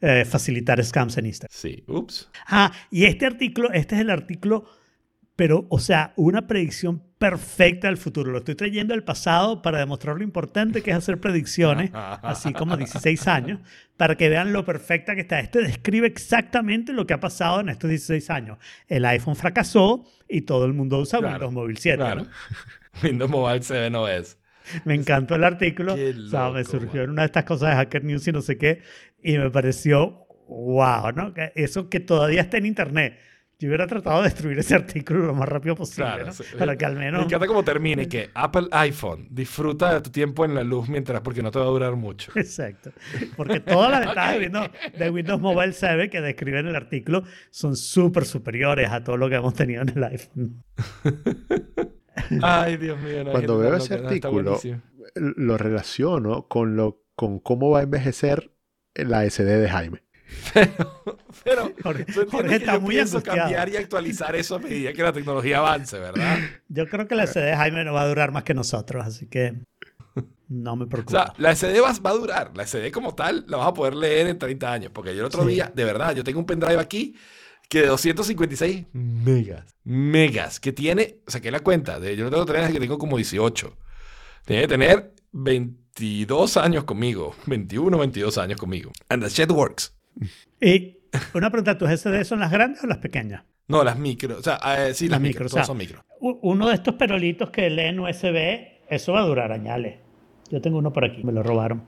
eh, 0.01 0.25
facilitar 0.25 0.83
scams 0.83 1.17
en 1.17 1.27
Instagram. 1.27 1.55
Sí, 1.57 1.83
ups. 1.87 2.29
Ah, 2.47 2.71
y 2.91 3.05
este 3.05 3.25
artículo, 3.25 3.71
este 3.71 3.95
es 3.95 4.01
el 4.01 4.09
artículo, 4.09 4.65
pero, 5.35 5.65
o 5.69 5.79
sea, 5.79 6.13
una 6.15 6.47
predicción 6.47 7.03
perfecta 7.17 7.87
del 7.87 7.97
futuro. 7.97 8.31
Lo 8.31 8.39
estoy 8.39 8.55
trayendo 8.55 8.93
del 8.93 9.03
pasado 9.03 9.61
para 9.61 9.79
demostrar 9.79 10.17
lo 10.17 10.23
importante 10.23 10.81
que 10.81 10.91
es 10.91 10.97
hacer 10.97 11.19
predicciones, 11.19 11.89
así 12.21 12.53
como 12.53 12.77
16 12.77 13.27
años, 13.27 13.59
para 13.97 14.15
que 14.15 14.29
vean 14.29 14.53
lo 14.53 14.65
perfecta 14.65 15.15
que 15.15 15.21
está. 15.21 15.39
Este 15.39 15.61
describe 15.61 16.05
exactamente 16.05 16.93
lo 16.93 17.07
que 17.07 17.13
ha 17.13 17.19
pasado 17.19 17.61
en 17.61 17.69
estos 17.69 17.89
16 17.89 18.29
años. 18.29 18.57
El 18.87 19.05
iPhone 19.05 19.35
fracasó 19.35 20.05
y 20.27 20.41
todo 20.41 20.65
el 20.65 20.73
mundo 20.73 20.99
usa 20.99 21.19
Claro, 21.19 21.47
Windows 21.47 21.53
Mobile 21.53 21.79
7. 21.79 21.97
Claro. 21.97 22.21
¿no? 22.23 22.27
Windows 23.03 23.31
Mobile 23.31 23.63
7 23.63 23.89
no 23.89 24.07
es. 24.07 24.37
Me 24.85 24.93
encantó 24.93 25.35
el 25.35 25.43
artículo. 25.43 25.95
Qué 25.95 26.09
o 26.09 26.29
sea, 26.29 26.49
me 26.49 26.59
loco, 26.59 26.71
surgió 26.71 27.01
man. 27.01 27.03
en 27.05 27.09
una 27.09 27.21
de 27.23 27.27
estas 27.27 27.45
cosas 27.45 27.69
de 27.69 27.75
Hacker 27.75 28.03
News 28.03 28.27
y 28.27 28.31
no 28.31 28.41
sé 28.41 28.57
qué, 28.57 28.81
y 29.21 29.37
me 29.37 29.49
pareció 29.49 30.27
wow, 30.47 31.11
¿no? 31.15 31.33
Eso 31.55 31.89
que 31.89 31.99
todavía 31.99 32.41
está 32.41 32.57
en 32.57 32.65
internet. 32.65 33.17
Yo 33.63 33.69
hubiera 33.69 33.87
tratado 33.87 34.17
de 34.17 34.23
destruir 34.25 34.59
ese 34.59 34.75
artículo 34.75 35.19
lo 35.27 35.33
más 35.33 35.47
rápido 35.47 35.73
posible, 35.75 36.05
Claro, 36.09 36.25
¿no? 36.25 36.33
sí. 36.33 36.43
Para 36.59 36.75
que 36.75 36.85
al 36.85 36.95
Me 36.95 37.05
menos... 37.05 37.23
encanta 37.25 37.47
cómo 37.47 37.63
termine 37.63 38.09
que 38.09 38.29
Apple 38.33 38.67
iPhone 38.71 39.27
disfruta 39.31 39.93
de 39.93 40.01
tu 40.01 40.09
tiempo 40.09 40.43
en 40.43 40.53
la 40.53 40.63
luz 40.63 40.89
mientras 40.89 41.21
porque 41.21 41.41
no 41.41 41.49
te 41.49 41.59
va 41.59 41.65
a 41.65 41.69
durar 41.69 41.95
mucho. 41.95 42.31
Exacto. 42.35 42.91
Porque 43.37 43.61
todas 43.61 43.89
las 43.89 44.01
ventajas 44.05 44.33
de, 44.33 44.39
Windows, 44.39 44.69
de 44.99 45.09
Windows 45.09 45.39
Mobile 45.41 45.71
7 45.71 46.09
que 46.09 46.19
describe 46.19 46.59
en 46.59 46.67
el 46.67 46.75
artículo 46.75 47.23
son 47.51 47.77
súper 47.77 48.25
superiores 48.25 48.89
a 48.91 49.01
todo 49.01 49.15
lo 49.15 49.29
que 49.29 49.35
hemos 49.35 49.53
tenido 49.53 49.81
en 49.83 49.89
el 49.89 50.03
iPhone. 50.03 50.63
Ay, 52.41 52.77
Dios 52.77 52.99
mío. 52.99 53.23
no, 53.23 53.31
Cuando 53.31 53.57
veo 53.57 53.75
ese 53.75 53.97
no, 53.97 54.07
artículo, 54.07 54.43
buenísimo. 54.51 54.81
lo 55.15 55.57
relaciono 55.57 56.47
con, 56.47 56.75
lo, 56.75 57.01
con 57.15 57.39
cómo 57.39 57.69
va 57.71 57.79
a 57.79 57.83
envejecer 57.83 58.51
la 58.95 59.23
SD 59.29 59.45
de 59.59 59.69
Jaime. 59.69 60.03
Pero 61.43 61.71
Jorge, 61.83 62.05
tú 62.05 62.21
entiendes 62.21 62.31
Jorge 62.31 62.55
está 62.55 62.73
yo 62.73 62.81
muy 62.81 62.95
pienso 62.95 63.17
angustiado. 63.17 63.39
cambiar 63.39 63.69
y 63.69 63.77
actualizar 63.77 64.35
eso 64.35 64.55
a 64.55 64.59
medida 64.59 64.93
que 64.93 65.03
la 65.03 65.13
tecnología 65.13 65.59
avance, 65.59 65.97
¿verdad? 65.99 66.37
Yo 66.69 66.87
creo 66.87 67.07
que 67.07 67.15
la 67.15 67.27
CD 67.27 67.47
de 67.47 67.55
Jaime 67.55 67.83
no 67.83 67.93
va 67.93 68.01
a 68.03 68.07
durar 68.07 68.31
más 68.31 68.43
que 68.43 68.53
nosotros, 68.53 69.05
así 69.05 69.27
que 69.27 69.55
no 70.49 70.75
me 70.75 70.85
O 70.85 70.89
preocupa. 70.89 71.25
sea, 71.25 71.33
la 71.37 71.55
SD 71.55 71.79
va, 71.81 71.91
va 72.05 72.09
a 72.09 72.13
durar. 72.13 72.51
La 72.55 72.65
SD 72.65 72.91
como 72.91 73.15
tal 73.15 73.45
la 73.47 73.57
vas 73.57 73.67
a 73.67 73.73
poder 73.73 73.95
leer 73.95 74.27
en 74.27 74.37
30 74.37 74.71
años. 74.71 74.91
Porque 74.93 75.13
yo 75.15 75.21
el 75.21 75.25
otro 75.25 75.43
Sí. 75.43 75.49
día, 75.49 75.71
de 75.73 75.83
verdad, 75.83 76.15
yo 76.15 76.23
tengo 76.23 76.39
un 76.39 76.45
pendrive 76.45 76.79
aquí 76.79 77.15
que 77.69 77.81
de 77.81 77.87
256 77.87 78.85
megas. 78.93 79.65
Megas. 79.83 80.59
Que 80.59 80.71
tiene, 80.71 81.17
saqué 81.27 81.49
la 81.49 81.59
cuenta. 81.61 81.99
De, 81.99 82.15
yo 82.15 82.23
no 82.25 82.29
tengo 82.29 82.45
3 82.45 82.71
que 82.71 82.79
tengo 82.79 82.97
como 82.99 83.17
18. 83.17 83.75
Tiene 84.45 84.61
que 84.63 84.67
tener 84.67 85.13
22 85.31 86.57
años 86.57 86.83
conmigo. 86.83 87.35
21, 87.47 87.97
22 87.97 88.37
años 88.37 88.59
conmigo. 88.59 88.91
And 89.09 89.23
the 89.23 89.29
shit 89.29 89.49
works. 89.49 89.95
Y 90.61 90.97
una 91.33 91.49
pregunta, 91.49 91.77
¿tus 91.77 91.89
SD 91.89 92.23
son 92.25 92.39
las 92.39 92.51
grandes 92.51 92.83
o 92.83 92.87
las 92.87 92.97
pequeñas? 92.97 93.43
No, 93.67 93.83
las 93.83 93.97
micro. 93.97 94.37
O 94.37 94.41
sea, 94.43 94.59
eh, 94.77 94.93
sí, 94.93 95.07
las, 95.07 95.19
Las 95.19 95.21
micro. 95.21 95.45
micro, 95.45 95.45
o 95.45 95.49
Todas 95.49 95.65
sea, 95.65 95.67
son 95.67 95.77
micro. 95.77 96.03
Uno 96.19 96.67
de 96.67 96.75
estos 96.75 96.95
perolitos 96.95 97.49
que 97.49 97.69
leen 97.69 97.99
USB, 97.99 98.79
eso 98.89 99.13
va 99.13 99.21
a 99.21 99.25
durar 99.25 99.51
añales. 99.51 99.99
Yo 100.49 100.61
tengo 100.61 100.77
uno 100.77 100.91
por 100.91 101.05
aquí, 101.05 101.23
me 101.23 101.31
lo 101.31 101.43
robaron. 101.43 101.83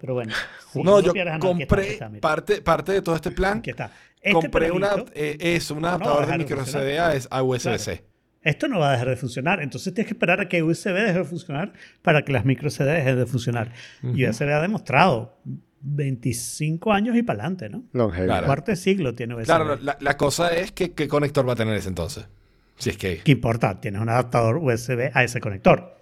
Pero 0.00 0.14
bueno. 0.14 0.32
si 0.72 0.82
no, 0.82 0.92
no 0.92 1.00
yo 1.00 1.12
quieres, 1.12 1.32
no, 1.38 1.52
está, 1.52 1.66
compré 1.66 2.20
parte, 2.20 2.60
parte 2.60 2.92
de 2.92 3.02
todo 3.02 3.14
este 3.14 3.30
plan. 3.30 3.58
Aquí 3.58 3.70
está. 3.70 3.90
Este 4.20 4.32
compré 4.32 4.70
una, 4.70 4.90
eh, 5.14 5.36
eso, 5.40 5.74
un 5.74 5.84
adaptador 5.84 6.20
de 6.20 6.26
dejar 6.26 6.38
de 6.38 6.44
micro. 6.44 6.66
SD 6.66 7.28
a, 7.30 7.42
USB-C. 7.42 8.04
esto 8.42 8.68
no 8.68 8.78
va 8.78 8.90
a 8.90 8.92
dejar 8.92 9.08
de 9.08 9.16
funcionar. 9.16 9.62
Entonces 9.62 9.94
tienes 9.94 10.08
que 10.08 10.14
esperar 10.14 10.40
a 10.40 10.48
que 10.48 10.62
USB 10.62 10.92
deje 10.92 11.18
de 11.18 11.24
funcionar 11.24 11.72
para 12.02 12.24
que 12.24 12.32
las 12.32 12.44
micro 12.44 12.70
CD 12.70 12.92
dejen 12.92 13.16
de 13.16 13.26
funcionar. 13.26 13.72
Y 14.02 14.26
USB 14.26 14.48
ha 14.52 14.60
demostrado 14.60 15.38
25 15.82 16.92
años 16.92 17.16
y 17.16 17.22
para 17.22 17.40
adelante, 17.40 17.68
¿no? 17.68 17.84
Longevity. 17.92 18.26
Claro. 18.26 18.46
Cuarto 18.46 18.70
de 18.70 18.76
siglo 18.76 19.14
tiene 19.14 19.34
USB. 19.34 19.44
Claro, 19.44 19.76
la, 19.76 19.96
la 20.00 20.16
cosa 20.16 20.54
es 20.54 20.72
que 20.72 20.92
qué 20.92 21.08
conector 21.08 21.48
va 21.48 21.54
a 21.54 21.56
tener 21.56 21.74
ese 21.74 21.88
entonces. 21.88 22.26
Si 22.78 22.90
es 22.90 22.96
que. 22.96 23.18
¿Qué 23.18 23.32
importa? 23.32 23.80
Tienes 23.80 24.00
un 24.00 24.08
adaptador 24.08 24.56
USB 24.56 25.10
a 25.12 25.24
ese 25.24 25.40
conector. 25.40 25.96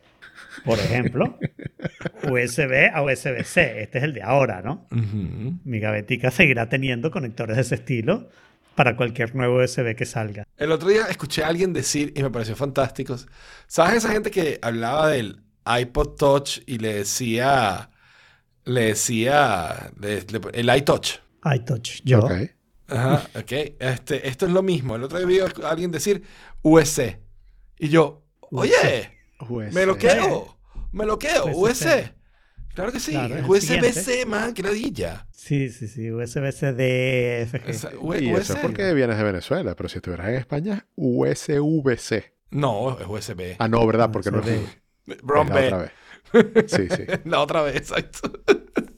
Por 0.64 0.78
ejemplo, 0.78 1.38
USB 2.24 2.90
a 2.92 3.02
USB-C. 3.02 3.82
Este 3.82 3.98
es 3.98 4.04
el 4.04 4.14
de 4.14 4.22
ahora, 4.22 4.62
¿no? 4.62 4.86
Mi 5.64 5.78
gavetica 5.78 6.30
seguirá 6.30 6.68
teniendo 6.68 7.10
conectores 7.10 7.56
de 7.56 7.62
ese 7.62 7.76
estilo 7.76 8.28
para 8.74 8.96
cualquier 8.96 9.34
nuevo 9.34 9.62
USB 9.62 9.94
que 9.94 10.04
salga. 10.04 10.44
El 10.56 10.72
otro 10.72 10.88
día 10.88 11.06
escuché 11.08 11.44
a 11.44 11.48
alguien 11.48 11.72
decir, 11.72 12.12
y 12.16 12.22
me 12.22 12.30
pareció 12.30 12.56
fantástico. 12.56 13.16
¿Sabes 13.66 13.98
esa 13.98 14.12
gente 14.12 14.30
que 14.30 14.58
hablaba 14.62 15.08
del 15.08 15.40
iPod 15.66 16.16
Touch 16.16 16.60
y 16.66 16.78
le 16.78 16.94
decía. 16.94 17.90
Le 18.70 18.86
decía. 18.86 19.90
le- 20.00 20.22
le- 20.22 20.40
el 20.60 20.76
iTouch. 20.76 21.16
iTouch, 21.44 22.00
yo. 22.04 22.20
Ok. 22.20 22.32
Ajá, 22.88 23.22
ok. 23.38 23.52
Este, 23.78 24.28
esto 24.28 24.46
es 24.46 24.52
lo 24.52 24.62
mismo. 24.62 24.96
El 24.96 25.04
otro 25.04 25.18
día 25.18 25.26
vi 25.26 25.38
a 25.40 25.68
alguien 25.68 25.90
decir 25.90 26.22
USB. 26.62 27.16
Y 27.78 27.88
yo, 27.88 28.24
oye, 28.40 29.10
me 29.72 29.86
lo 29.86 29.96
quedo. 29.96 30.56
Me 30.92 31.04
lo 31.06 31.18
quedo. 31.18 31.46
USB. 31.46 31.86
USB. 31.86 32.12
Claro 32.74 32.92
que 32.92 33.00
sí. 33.00 33.12
Claro, 33.12 33.34
USB-C, 33.48 34.26
man. 34.26 34.54
Qué 34.54 34.62
ladilla. 34.62 35.26
Sí, 35.32 35.70
sí, 35.70 35.88
sí. 35.88 36.10
USB-C 36.10 36.72
DFG. 36.72 37.68
O 37.70 37.72
sea, 37.72 37.90
U- 38.00 38.14
Y 38.14 38.30
eso 38.30 38.38
USB. 38.40 38.54
es 38.54 38.60
porque 38.60 38.94
vienes 38.94 39.16
de 39.18 39.24
Venezuela, 39.24 39.74
pero 39.74 39.88
si 39.88 39.96
estuvieras 39.98 40.28
en 40.28 40.34
España, 40.36 40.86
USVC. 40.96 42.32
No, 42.50 42.98
es 42.98 43.06
USB. 43.06 43.56
Ah, 43.58 43.68
no, 43.68 43.84
¿verdad? 43.86 44.10
Porque 44.12 44.30
no 44.30 44.40
es, 44.40 44.46
USB. 45.08 45.90
Sí, 46.66 46.88
sí, 46.88 47.04
La 47.24 47.40
otra 47.40 47.62
vez, 47.62 47.76
exacto. 47.76 48.30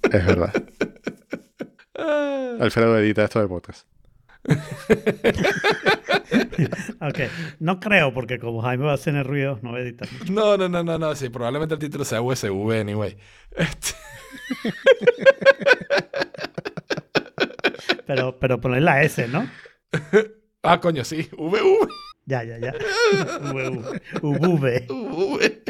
es 0.05 0.27
verdad. 0.27 0.53
Ah. 1.97 2.57
Alfredo 2.61 2.99
edita 2.99 3.25
esto 3.25 3.39
del 3.39 3.49
podcast. 3.49 3.87
Ok. 7.01 7.19
No 7.59 7.81
creo, 7.81 8.15
porque 8.15 8.39
como 8.39 8.63
Jaime 8.63 8.85
va 8.85 8.93
a 8.93 8.95
hacer 8.95 9.27
ruidos, 9.27 9.63
no 9.63 9.71
voy 9.71 9.81
a 9.81 9.83
editar. 9.83 10.09
No, 10.31 10.57
no, 10.57 10.69
no, 10.69 10.85
no, 10.85 10.99
no. 10.99 11.15
Sí, 11.17 11.29
probablemente 11.29 11.75
el 11.75 11.81
título 11.81 12.05
sea 12.05 12.23
USB, 12.23 12.81
anyway. 12.81 13.17
Este, 13.57 13.95
Pero, 18.07 18.39
pero 18.39 18.61
poner 18.61 18.83
la 18.83 19.03
S, 19.03 19.27
¿no? 19.29 19.49
Ah, 20.63 20.81
coño, 20.81 21.05
sí. 21.05 21.29
VV. 21.33 21.89
Ya, 22.27 22.45
ya, 22.45 22.59
ya. 22.59 22.75
VV. 23.41 24.01
V. 24.21 25.63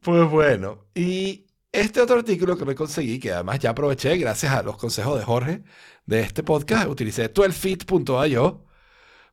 Pues 0.00 0.30
bueno. 0.30 0.86
Y 0.94 1.46
este 1.72 2.00
otro 2.00 2.16
artículo 2.18 2.56
que 2.56 2.64
me 2.64 2.74
conseguí, 2.74 3.18
que 3.18 3.32
además 3.32 3.58
ya 3.58 3.70
aproveché 3.70 4.16
gracias 4.16 4.52
a 4.52 4.62
los 4.62 4.76
consejos 4.76 5.18
de 5.18 5.24
Jorge 5.24 5.64
de 6.06 6.20
este 6.20 6.42
podcast, 6.42 6.88
utilicé 6.88 7.32
12fit.io 7.32 8.64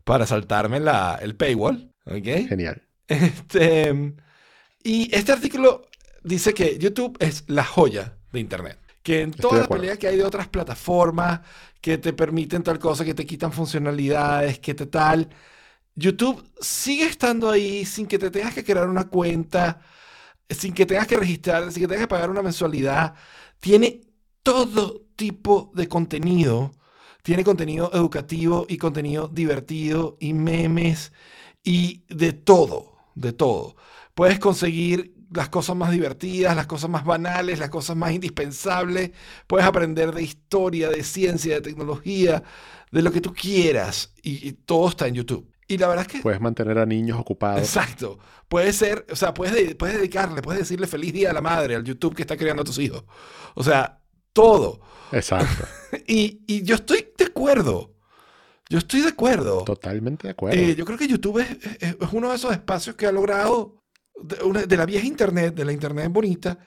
para 0.04 0.26
saltarme 0.28 0.80
la, 0.80 1.20
el 1.22 1.36
paywall. 1.36 1.94
¿Ok? 2.06 2.48
Genial. 2.48 2.84
Este, 3.08 4.14
y 4.84 5.16
este 5.16 5.32
artículo 5.34 5.90
dice 6.24 6.54
que 6.54 6.78
YouTube 6.78 7.18
es 7.20 7.44
la 7.48 7.64
joya 7.64 8.18
de 8.32 8.40
Internet. 8.40 8.80
Que 9.04 9.22
en 9.22 9.34
Estoy 9.36 9.42
toda 9.42 9.58
de 9.58 9.62
la 9.62 9.66
acuerdo. 9.66 9.82
pelea 9.82 9.98
que 9.98 10.08
hay 10.08 10.18
de 10.18 10.24
otras 10.26 10.48
plataformas 10.48 11.42
que 11.82 11.98
te 11.98 12.14
permiten 12.14 12.64
tal 12.64 12.80
cosa, 12.80 13.06
que 13.06 13.14
te 13.14 13.26
quitan 13.26 13.52
funcionalidades, 13.54 14.60
que 14.60 14.74
te 14.74 14.86
tal, 14.88 15.30
YouTube 15.96 16.44
sigue 16.60 17.06
estando 17.06 17.50
ahí 17.50 17.86
sin 17.86 18.08
que 18.08 18.20
te 18.20 18.32
tengas 18.32 18.54
que 18.54 18.64
crear 18.64 18.90
una 18.90 19.08
cuenta, 19.10 19.82
sin 20.50 20.74
que 20.74 20.86
tengas 20.86 21.08
que 21.08 21.18
registrar, 21.18 21.72
sin 21.72 21.84
que 21.84 21.88
tengas 21.88 22.04
que 22.04 22.08
pagar 22.08 22.30
una 22.30 22.42
mensualidad. 22.42 23.16
Tiene 23.60 24.02
todo 24.44 25.02
tipo 25.16 25.72
de 25.76 25.88
contenido. 25.88 26.72
Tiene 27.24 27.44
contenido 27.44 27.92
educativo 27.94 28.66
y 28.68 28.78
contenido 28.78 29.30
divertido 29.30 30.18
y 30.20 30.34
memes 30.34 31.14
y 31.64 32.04
de 32.10 32.34
todo, 32.34 32.98
de 33.16 33.32
todo. 33.34 33.76
Puedes 34.14 34.40
conseguir 34.40 35.16
las 35.32 35.50
cosas 35.50 35.76
más 35.76 35.92
divertidas, 35.92 36.56
las 36.56 36.68
cosas 36.68 36.90
más 36.90 37.06
banales, 37.06 37.60
las 37.60 37.70
cosas 37.70 37.96
más 37.96 38.12
indispensables. 38.12 39.12
Puedes 39.48 39.66
aprender 39.66 40.12
de 40.14 40.24
historia, 40.24 40.90
de 40.90 41.04
ciencia, 41.04 41.56
de 41.56 41.62
tecnología, 41.62 42.44
de 42.92 43.02
lo 43.02 43.12
que 43.12 43.22
tú 43.22 43.34
quieras. 43.34 44.14
Y, 44.22 44.48
y 44.50 44.54
todo 44.54 44.90
está 44.90 45.08
en 45.08 45.16
YouTube. 45.16 45.53
Y 45.68 45.78
la 45.78 45.88
verdad 45.88 46.06
es 46.08 46.12
que... 46.14 46.20
Puedes 46.22 46.42
mantener 46.42 46.78
a 46.78 46.86
niños 46.86 47.20
ocupados. 47.20 47.60
Exacto. 47.62 48.20
Puede 48.48 48.74
ser, 48.74 49.06
o 49.10 49.16
sea, 49.16 49.34
puedes, 49.34 49.54
de- 49.56 49.76
puedes 49.76 49.96
dedicarle, 49.98 50.42
puedes 50.42 50.60
decirle 50.62 50.88
feliz 50.88 51.14
día 51.14 51.30
a 51.30 51.34
la 51.34 51.42
madre 51.42 51.76
al 51.76 51.84
YouTube 51.84 52.16
que 52.16 52.22
está 52.24 52.36
criando 52.38 52.62
a 52.62 52.66
tus 52.66 52.78
hijos. 52.80 53.04
O 53.56 53.64
sea, 53.64 54.02
todo. 54.34 54.82
Exacto. 55.12 55.66
Y, 56.08 56.44
y 56.48 56.64
yo 56.64 56.76
estoy 56.76 57.08
de 57.18 57.26
acuerdo. 57.26 57.94
Yo 58.70 58.78
estoy 58.80 59.02
de 59.02 59.10
acuerdo. 59.10 59.64
Totalmente 59.64 60.28
de 60.28 60.32
acuerdo. 60.32 60.60
Eh, 60.60 60.76
yo 60.76 60.86
creo 60.86 60.98
que 60.98 61.08
YouTube 61.08 61.40
es, 61.40 61.50
es- 61.82 61.96
es 62.00 62.10
uno 62.14 62.30
de 62.30 62.36
esos 62.36 62.52
espacios 62.52 62.96
que 62.96 63.06
ha 63.06 63.12
logrado, 63.12 63.84
de, 64.22 64.44
una- 64.44 64.64
de 64.64 64.78
la 64.78 64.86
vieja 64.86 65.06
Internet, 65.06 65.54
de 65.56 65.66
la 65.66 65.72
Internet 65.72 66.08
bonita, 66.12 66.58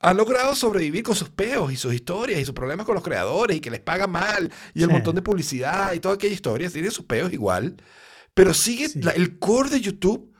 ha 0.00 0.12
logrado 0.12 0.54
sobrevivir 0.54 1.02
con 1.02 1.14
sus 1.14 1.30
peos 1.30 1.72
y 1.72 1.76
sus 1.76 1.94
historias 1.94 2.40
y 2.40 2.44
sus 2.44 2.54
problemas 2.54 2.84
con 2.84 2.94
los 2.94 3.04
creadores 3.04 3.56
y 3.56 3.60
que 3.60 3.70
les 3.70 3.80
paga 3.80 4.06
mal 4.06 4.50
y 4.74 4.82
el 4.82 4.88
Sí. 4.88 4.92
montón 4.92 5.14
de 5.14 5.22
publicidad 5.22 5.92
y 5.92 6.00
toda 6.00 6.14
aquella 6.16 6.34
historia. 6.34 6.68
Tiene 6.70 6.90
sus 6.90 7.04
peos 7.06 7.32
igual. 7.32 7.76
Pero 8.34 8.52
sigue, 8.54 8.88
Sí. 8.88 9.00
la- 9.02 9.12
el 9.12 9.38
core 9.38 9.70
de 9.70 9.80
YouTube 9.80 10.32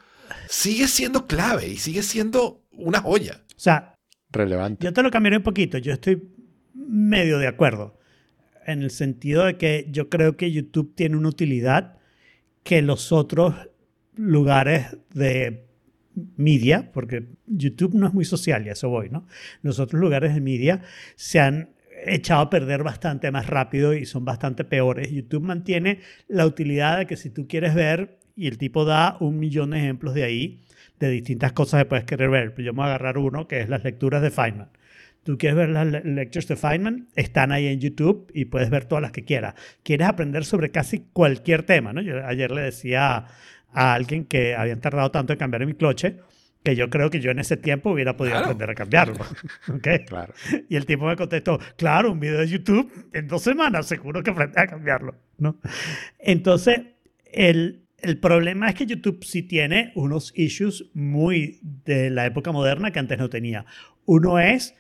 sigue 0.49 0.89
siendo 0.89 1.27
clave 1.27 1.69
y 1.69 1.77
sigue 1.77 2.03
siendo 2.03 2.65
una 2.73 3.01
joya. 3.01 3.43
O 3.57 3.59
sea, 3.61 3.95
Relevante. 4.31 4.85
yo 4.85 4.93
te 4.93 5.03
lo 5.03 5.11
cambiaré 5.11 5.37
un 5.39 5.43
poquito. 5.43 5.79
Yo 5.79 5.93
estoy 5.93 6.23
medio 6.75 7.39
de 7.39 7.47
acuerdo. 7.47 7.99
En 8.67 8.83
el 8.83 8.91
sentido 8.91 9.45
de 9.45 9.57
que 9.59 9.87
yo 9.91 10.09
creo 10.09 10.37
que 10.37 10.51
YouTube 10.51 10.95
tiene 10.95 11.17
una 11.17 11.29
utilidad 11.29 11.99
que 12.63 12.83
los 12.83 13.13
otros 13.13 13.55
lugares 14.17 14.97
de 15.13 15.67
media, 16.37 16.91
porque 16.93 17.27
YouTube 17.47 17.95
no 17.95 18.07
es 18.07 18.15
muy 18.15 18.25
social 18.25 18.65
y 18.65 18.71
a 18.71 18.73
eso 18.73 18.89
voy, 18.89 19.11
¿no? 19.11 19.27
Los 19.63 19.79
otros 19.81 20.01
lugares 20.01 20.35
de 20.35 20.41
media 20.41 20.83
se 21.17 21.41
han 21.41 21.74
echado 22.07 22.43
a 22.43 22.51
perder 22.51 22.83
bastante 22.83 23.31
más 23.31 23.47
rápido 23.47 23.95
y 23.95 24.07
son 24.07 24.25
bastante 24.25 24.65
peores. 24.65 25.11
YouTube 25.11 25.43
mantiene 25.43 26.01
la 26.29 26.47
utilidad 26.47 26.99
de 26.99 27.07
que 27.07 27.17
si 27.17 27.31
tú 27.31 27.47
quieres 27.49 27.75
ver, 27.75 28.19
y 28.37 28.49
el 28.49 28.59
tipo 28.59 28.85
da 28.85 29.17
un 29.21 29.39
millón 29.39 29.71
de 29.71 29.79
ejemplos 29.79 30.15
de 30.15 30.25
ahí, 30.25 30.61
de 30.99 31.09
distintas 31.11 31.53
cosas 31.53 31.83
que 31.83 31.89
puedes 31.89 32.05
querer 32.05 32.31
ver. 32.31 32.55
Yo 32.59 32.73
me 32.73 32.79
voy 32.79 32.85
a 32.85 32.87
agarrar 32.87 33.19
uno 33.19 33.47
que 33.49 33.61
es 33.61 33.69
las 33.69 33.85
lecturas 33.85 34.23
de 34.23 34.31
Feynman. 34.31 34.69
Tú 35.23 35.39
quieres 35.39 35.57
ver 35.57 35.69
las 35.71 35.87
le- 35.87 36.03
lectures 36.05 36.49
de 36.49 36.57
Feynman, 36.57 37.09
están 37.17 37.51
ahí 37.53 37.67
en 37.67 37.81
YouTube 37.81 38.31
y 38.35 38.45
puedes 38.47 38.71
ver 38.71 38.85
todas 38.85 39.03
las 39.03 39.13
que 39.13 39.25
quieras. 39.25 39.55
Quieres 39.83 40.07
aprender 40.07 40.45
sobre 40.45 40.71
casi 40.71 41.07
cualquier 41.13 41.63
tema, 41.63 41.93
¿no? 41.93 42.03
Yo 42.03 42.25
ayer 42.27 42.51
le 42.51 42.61
decía 42.63 43.27
a 43.73 43.95
alguien 43.95 44.25
que 44.27 44.55
habían 44.55 44.81
tardado 44.81 45.11
tanto 45.11 45.33
en 45.33 45.39
cambiar 45.39 45.65
mi 45.67 45.75
cloche 45.75 46.19
que 46.65 46.75
yo 46.75 46.91
creo 46.91 47.11
que 47.11 47.21
yo 47.21 47.31
en 47.31 47.39
ese 47.39 47.57
tiempo 47.57 47.91
hubiera 47.91 48.17
podido 48.17 48.33
Claro. 48.35 48.47
aprender 48.47 48.71
a 48.71 48.75
cambiarlo. 48.75 49.15
¿ok? 49.69 49.89
Claro. 50.09 50.35
Y 50.69 50.75
el 50.77 50.87
tipo 50.87 51.07
me 51.07 51.15
contestó, 51.15 51.61
claro, 51.77 52.11
un 52.11 52.19
video 52.19 52.41
de 52.41 52.49
YouTube 52.49 52.91
en 53.13 53.29
dos 53.29 53.43
semanas, 53.43 53.87
seguro 53.87 54.23
que 54.23 54.31
aprendí 54.31 54.59
a 54.59 54.67
cambiarlo, 54.67 55.15
¿no? 55.39 55.61
Entonces, 56.19 56.81
el, 57.33 57.85
el 57.99 58.19
problema 58.19 58.69
es 58.71 58.75
que 58.75 58.87
YouTube 58.87 59.23
sí 59.25 59.43
tiene 59.43 59.93
unos 59.95 60.33
issues 60.37 60.87
muy 60.95 61.61
de 61.85 62.11
la 62.11 62.27
época 62.27 62.51
moderna 62.51 62.91
que 62.91 62.99
antes 62.99 63.19
no 63.19 63.29
tenía. 63.29 63.67
Uno 64.07 64.39
es 64.39 64.75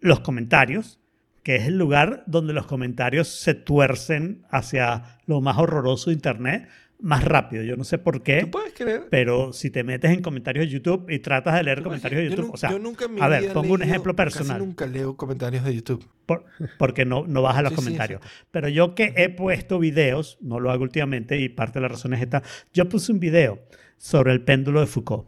los 0.00 0.20
comentarios, 0.20 0.98
que 1.42 1.56
es 1.56 1.66
el 1.68 1.78
lugar 1.78 2.24
donde 2.26 2.52
los 2.52 2.66
comentarios 2.66 3.28
se 3.28 3.54
tuercen 3.54 4.42
hacia 4.50 5.18
lo 5.26 5.40
más 5.40 5.58
horroroso 5.58 6.10
de 6.10 6.14
Internet 6.14 6.68
más 7.02 7.24
rápido. 7.24 7.62
Yo 7.62 7.76
no 7.76 7.84
sé 7.84 7.98
por 7.98 8.22
qué. 8.22 8.42
¿Tú 8.42 8.50
puedes 8.50 8.72
creer? 8.74 9.06
Pero 9.10 9.52
si 9.52 9.70
te 9.70 9.82
metes 9.84 10.10
en 10.10 10.22
comentarios 10.22 10.66
de 10.66 10.70
YouTube 10.72 11.08
y 11.10 11.18
tratas 11.18 11.54
de 11.56 11.62
leer 11.62 11.82
comentarios 11.82 12.18
de 12.22 12.24
Yo 12.24 12.30
YouTube, 12.30 12.46
nu- 12.48 12.52
o 12.54 12.56
sea, 12.56 12.70
yo 12.70 12.78
nunca 12.78 13.04
en 13.06 13.14
mi 13.14 13.20
a 13.20 13.28
ver, 13.28 13.42
vida 13.42 13.52
pongo 13.54 13.72
un 13.74 13.80
leído- 13.80 13.90
ejemplo 13.92 14.14
personal. 14.16 14.56
Casi 14.58 14.66
nunca 14.66 14.86
leo 14.86 15.16
comentarios 15.16 15.64
de 15.64 15.74
YouTube. 15.74 16.06
por- 16.26 16.44
porque 16.78 17.04
no, 17.04 17.26
no 17.26 17.42
baja 17.42 17.62
los 17.62 17.70
Sí, 17.72 17.76
sí, 17.78 17.82
comentarios. 17.84 18.20
Pero 18.50 18.68
yo 18.68 18.94
que 18.94 19.12
he 19.16 19.28
puesto 19.30 19.78
videos, 19.78 20.38
no 20.40 20.60
lo 20.60 20.70
hago 20.70 20.82
últimamente 20.84 21.38
y 21.40 21.48
parte 21.48 21.78
de 21.78 21.82
la 21.82 21.88
razón 21.88 22.14
es 22.14 22.20
esta, 22.20 22.42
yo 22.72 22.88
puse 22.88 23.10
un 23.12 23.18
video 23.18 23.60
sobre 23.98 24.32
el 24.32 24.42
péndulo 24.42 24.80
de 24.80 24.86
Foucault, 24.86 25.26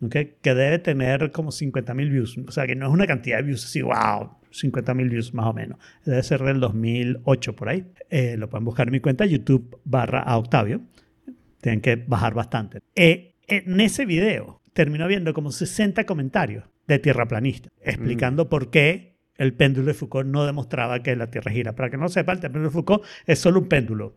¿ok? 0.00 0.16
que 0.40 0.54
debe 0.54 0.78
tener 0.78 1.30
como 1.32 1.50
50.000 1.52 2.08
views. 2.10 2.38
O 2.46 2.50
sea, 2.52 2.66
que 2.66 2.74
no 2.76 2.86
es 2.86 2.92
una 2.92 3.06
cantidad 3.06 3.36
de 3.38 3.42
views 3.42 3.64
así, 3.64 3.82
wow, 3.82 4.30
50.000 4.50 5.08
views 5.10 5.34
más 5.34 5.46
o 5.46 5.52
menos. 5.52 5.78
Debe 6.06 6.22
ser 6.22 6.42
del 6.42 6.60
2008 6.60 7.54
por 7.54 7.68
ahí. 7.68 7.84
Eh, 8.08 8.36
lo 8.38 8.48
pueden 8.48 8.64
buscar 8.64 8.86
en 8.88 8.92
mi 8.92 9.00
cuenta 9.00 9.26
YouTube 9.26 9.78
barra 9.84 10.20
a 10.20 10.38
Octavio. 10.38 10.80
Tienen 11.60 11.80
que 11.80 11.96
bajar 11.96 12.34
bastante. 12.34 12.80
Eh, 12.94 13.34
en 13.46 13.80
ese 13.80 14.06
video 14.06 14.60
terminó 14.72 15.06
viendo 15.08 15.32
como 15.34 15.50
60 15.50 16.04
comentarios 16.04 16.64
de 16.86 16.98
tierraplanistas 16.98 17.72
explicando 17.82 18.48
por 18.48 18.70
qué 18.70 19.18
el 19.36 19.54
péndulo 19.54 19.86
de 19.86 19.94
Foucault 19.94 20.28
no 20.28 20.44
demostraba 20.44 21.02
que 21.02 21.14
la 21.16 21.30
Tierra 21.30 21.52
gira. 21.52 21.74
Para 21.74 21.90
que 21.90 21.96
no 21.96 22.08
sepa, 22.08 22.32
el 22.32 22.40
péndulo 22.40 22.64
de 22.66 22.70
Foucault 22.70 23.04
es 23.26 23.38
solo 23.38 23.60
un 23.60 23.68
péndulo. 23.68 24.16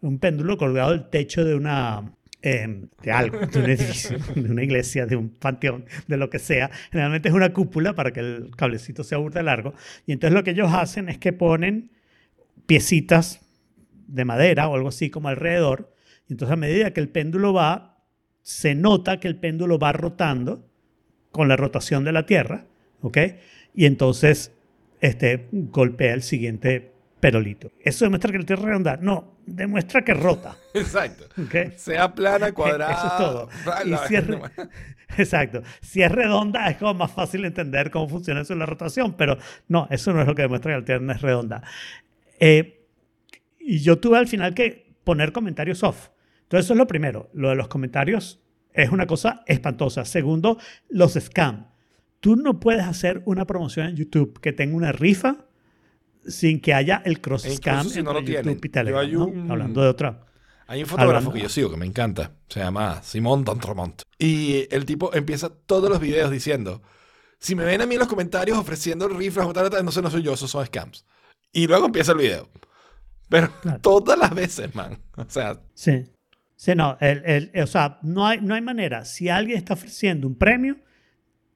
Un 0.00 0.18
péndulo 0.18 0.56
colgado 0.56 0.90
del 0.90 1.08
techo 1.10 1.44
de 1.44 1.54
una 1.54 2.12
eh, 2.40 2.86
de 3.02 3.12
algo, 3.12 3.38
de 3.38 3.58
un 3.60 3.66
edificio, 3.66 4.18
de 4.34 4.50
una 4.50 4.64
iglesia, 4.64 5.06
de 5.06 5.14
un 5.14 5.28
panteón, 5.28 5.84
de 6.08 6.16
lo 6.16 6.28
que 6.28 6.38
sea. 6.38 6.70
Generalmente 6.90 7.28
es 7.28 7.34
una 7.34 7.52
cúpula 7.52 7.94
para 7.94 8.12
que 8.12 8.20
el 8.20 8.50
cablecito 8.56 9.04
sea 9.04 9.18
burda 9.18 9.42
largo. 9.42 9.74
Y 10.06 10.12
entonces 10.12 10.34
lo 10.34 10.42
que 10.42 10.50
ellos 10.50 10.72
hacen 10.72 11.08
es 11.08 11.18
que 11.18 11.32
ponen 11.32 11.90
piecitas 12.66 13.40
de 14.08 14.24
madera 14.24 14.68
o 14.68 14.74
algo 14.74 14.88
así 14.88 15.10
como 15.10 15.28
alrededor. 15.28 15.94
Y 16.28 16.32
entonces 16.34 16.52
a 16.52 16.56
medida 16.56 16.92
que 16.92 17.00
el 17.00 17.08
péndulo 17.08 17.52
va, 17.52 17.98
se 18.42 18.74
nota 18.74 19.20
que 19.20 19.28
el 19.28 19.36
péndulo 19.36 19.78
va 19.78 19.92
rotando 19.92 20.68
con 21.30 21.48
la 21.48 21.56
rotación 21.56 22.04
de 22.04 22.12
la 22.12 22.26
Tierra, 22.26 22.64
¿ok? 23.00 23.18
Y 23.74 23.86
entonces 23.86 24.52
este, 25.00 25.48
golpea 25.52 26.14
el 26.14 26.22
siguiente 26.22 26.92
perolito. 27.20 27.70
¿Eso 27.80 28.04
demuestra 28.04 28.32
que 28.32 28.38
la 28.38 28.44
Tierra 28.44 28.62
es 28.62 28.66
redonda? 28.68 28.98
No, 29.00 29.36
demuestra 29.46 30.02
que 30.04 30.14
rota. 30.14 30.56
Exacto. 30.74 31.24
¿ok? 31.42 31.72
Sea 31.76 32.14
plana, 32.14 32.52
cuadrada. 32.54 32.92
Eso 32.92 33.06
es 33.06 33.16
todo. 33.16 33.48
Y 33.86 34.08
si 34.08 34.16
es 34.16 34.26
re- 34.26 34.40
Exacto. 35.18 35.62
Si 35.80 36.02
es 36.02 36.10
redonda 36.10 36.68
es 36.68 36.78
como 36.78 36.94
más 36.94 37.12
fácil 37.12 37.44
entender 37.44 37.90
cómo 37.90 38.08
funciona 38.08 38.40
eso 38.40 38.52
en 38.54 38.58
la 38.60 38.66
rotación, 38.66 39.14
pero 39.16 39.36
no, 39.68 39.86
eso 39.90 40.12
no 40.12 40.22
es 40.22 40.26
lo 40.26 40.34
que 40.34 40.42
demuestra 40.42 40.72
que 40.72 40.78
la 40.80 40.84
Tierra 40.84 41.02
no 41.04 41.12
es 41.12 41.20
redonda. 41.20 41.62
Eh, 42.40 42.80
y 43.60 43.78
yo 43.78 43.98
tuve 43.98 44.18
al 44.18 44.26
final 44.26 44.54
que 44.54 44.81
poner 45.04 45.32
comentarios 45.32 45.82
off. 45.82 46.08
Entonces 46.42 46.66
eso 46.66 46.74
es 46.74 46.78
lo 46.78 46.86
primero. 46.86 47.30
Lo 47.32 47.48
de 47.50 47.56
los 47.56 47.68
comentarios 47.68 48.40
es 48.72 48.90
una 48.90 49.06
cosa 49.06 49.42
espantosa. 49.46 50.04
Segundo, 50.04 50.58
los 50.88 51.14
scam. 51.14 51.68
Tú 52.20 52.36
no 52.36 52.60
puedes 52.60 52.84
hacer 52.84 53.22
una 53.26 53.46
promoción 53.46 53.88
en 53.88 53.96
YouTube 53.96 54.38
que 54.40 54.52
tenga 54.52 54.76
una 54.76 54.92
rifa 54.92 55.46
sin 56.26 56.60
que 56.60 56.72
haya 56.72 57.02
el 57.04 57.20
cross 57.20 57.44
E 57.46 57.56
scam 57.56 57.78
incluso 57.78 57.94
si 57.94 58.02
no 58.02 58.12
lo 58.12 58.22
tienen. 58.22 58.44
YouTube 58.54 58.64
y 58.64 58.68
Telegram. 58.68 59.06
Yo 59.06 59.24
hay 59.24 59.32
¿no? 59.32 59.42
un- 59.42 59.50
Hablando 59.50 59.82
de 59.82 59.88
otra. 59.88 60.26
Hay 60.68 60.80
un 60.82 60.86
fotógrafo 60.86 61.16
Hablando- 61.16 61.32
que 61.32 61.40
yo 61.40 61.48
sigo 61.48 61.70
que 61.70 61.76
me 61.76 61.84
encanta. 61.86 62.32
Se 62.48 62.60
llama 62.60 63.02
Simón 63.02 63.44
Dantremont. 63.44 64.02
Y 64.18 64.66
el 64.70 64.84
tipo 64.86 65.12
empieza 65.14 65.48
todos 65.50 65.90
los 65.90 65.98
videos 66.00 66.30
diciendo: 66.30 66.80
Si 67.38 67.54
me 67.56 67.64
ven 67.64 67.80
a 67.82 67.86
mí 67.86 67.94
en 67.96 67.98
los 67.98 68.08
comentarios 68.08 68.56
ofreciendo 68.56 69.08
rifles 69.08 69.44
o 69.46 69.52
tal, 69.52 69.68
tal, 69.68 69.84
no 69.84 69.90
sé, 69.90 70.00
no 70.00 70.10
soy 70.10 70.22
yo, 70.22 70.32
esos 70.34 70.50
son 70.50 70.64
scams. 70.64 71.04
Y 71.52 71.66
luego 71.66 71.86
empieza 71.86 72.12
el 72.12 72.18
video. 72.18 72.48
Pero 73.32 73.50
Claro. 73.62 73.80
todas 73.80 74.16
las 74.18 74.32
veces, 74.34 74.74
man. 74.74 74.98
O 75.16 75.24
sea, 75.26 75.58
Sí. 75.74 76.04
Sí, 76.54 76.74
no, 76.76 76.96
el, 77.00 77.22
el- 77.24 77.62
o 77.62 77.66
sea, 77.66 77.98
no 78.02 78.24
hay, 78.26 78.40
no 78.40 78.54
hay 78.54 78.60
manera. 78.60 79.04
Si 79.04 79.28
alguien 79.28 79.56
está 79.58 79.72
ofreciendo 79.74 80.28
un 80.28 80.36
premio, 80.36 80.76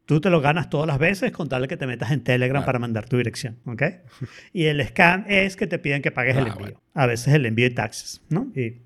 tú 0.07 0.21
te 0.21 0.31
lo 0.31 0.41
ganas 0.41 0.71
todas 0.71 0.87
las 0.87 0.99
veces 0.99 1.31
con 1.33 1.49
tal 1.49 1.63
de 1.63 1.69
que 1.69 1.77
te 1.77 1.87
metas 1.87 2.11
en 2.13 2.23
Telegram 2.23 2.61
Claro. 2.63 2.67
para 2.67 2.79
mandar 2.79 3.09
tu 3.09 3.17
dirección, 3.19 3.59
¿ok? 3.67 3.83
Y 4.53 4.65
el 4.65 4.83
scam 4.87 5.25
es 5.29 5.57
que 5.57 5.67
te 5.67 5.79
piden 5.79 6.01
que 6.03 6.11
pagues 6.11 6.37
Ah, 6.37 6.41
el 6.41 6.47
envío. 6.47 6.61
bueno. 6.63 6.81
A 6.99 7.05
veces 7.05 7.35
el 7.35 7.45
envío 7.45 7.67
y 7.67 7.71
taxes, 7.75 8.23
¿no? 8.31 8.51
Y 8.55 8.71
se 8.71 8.81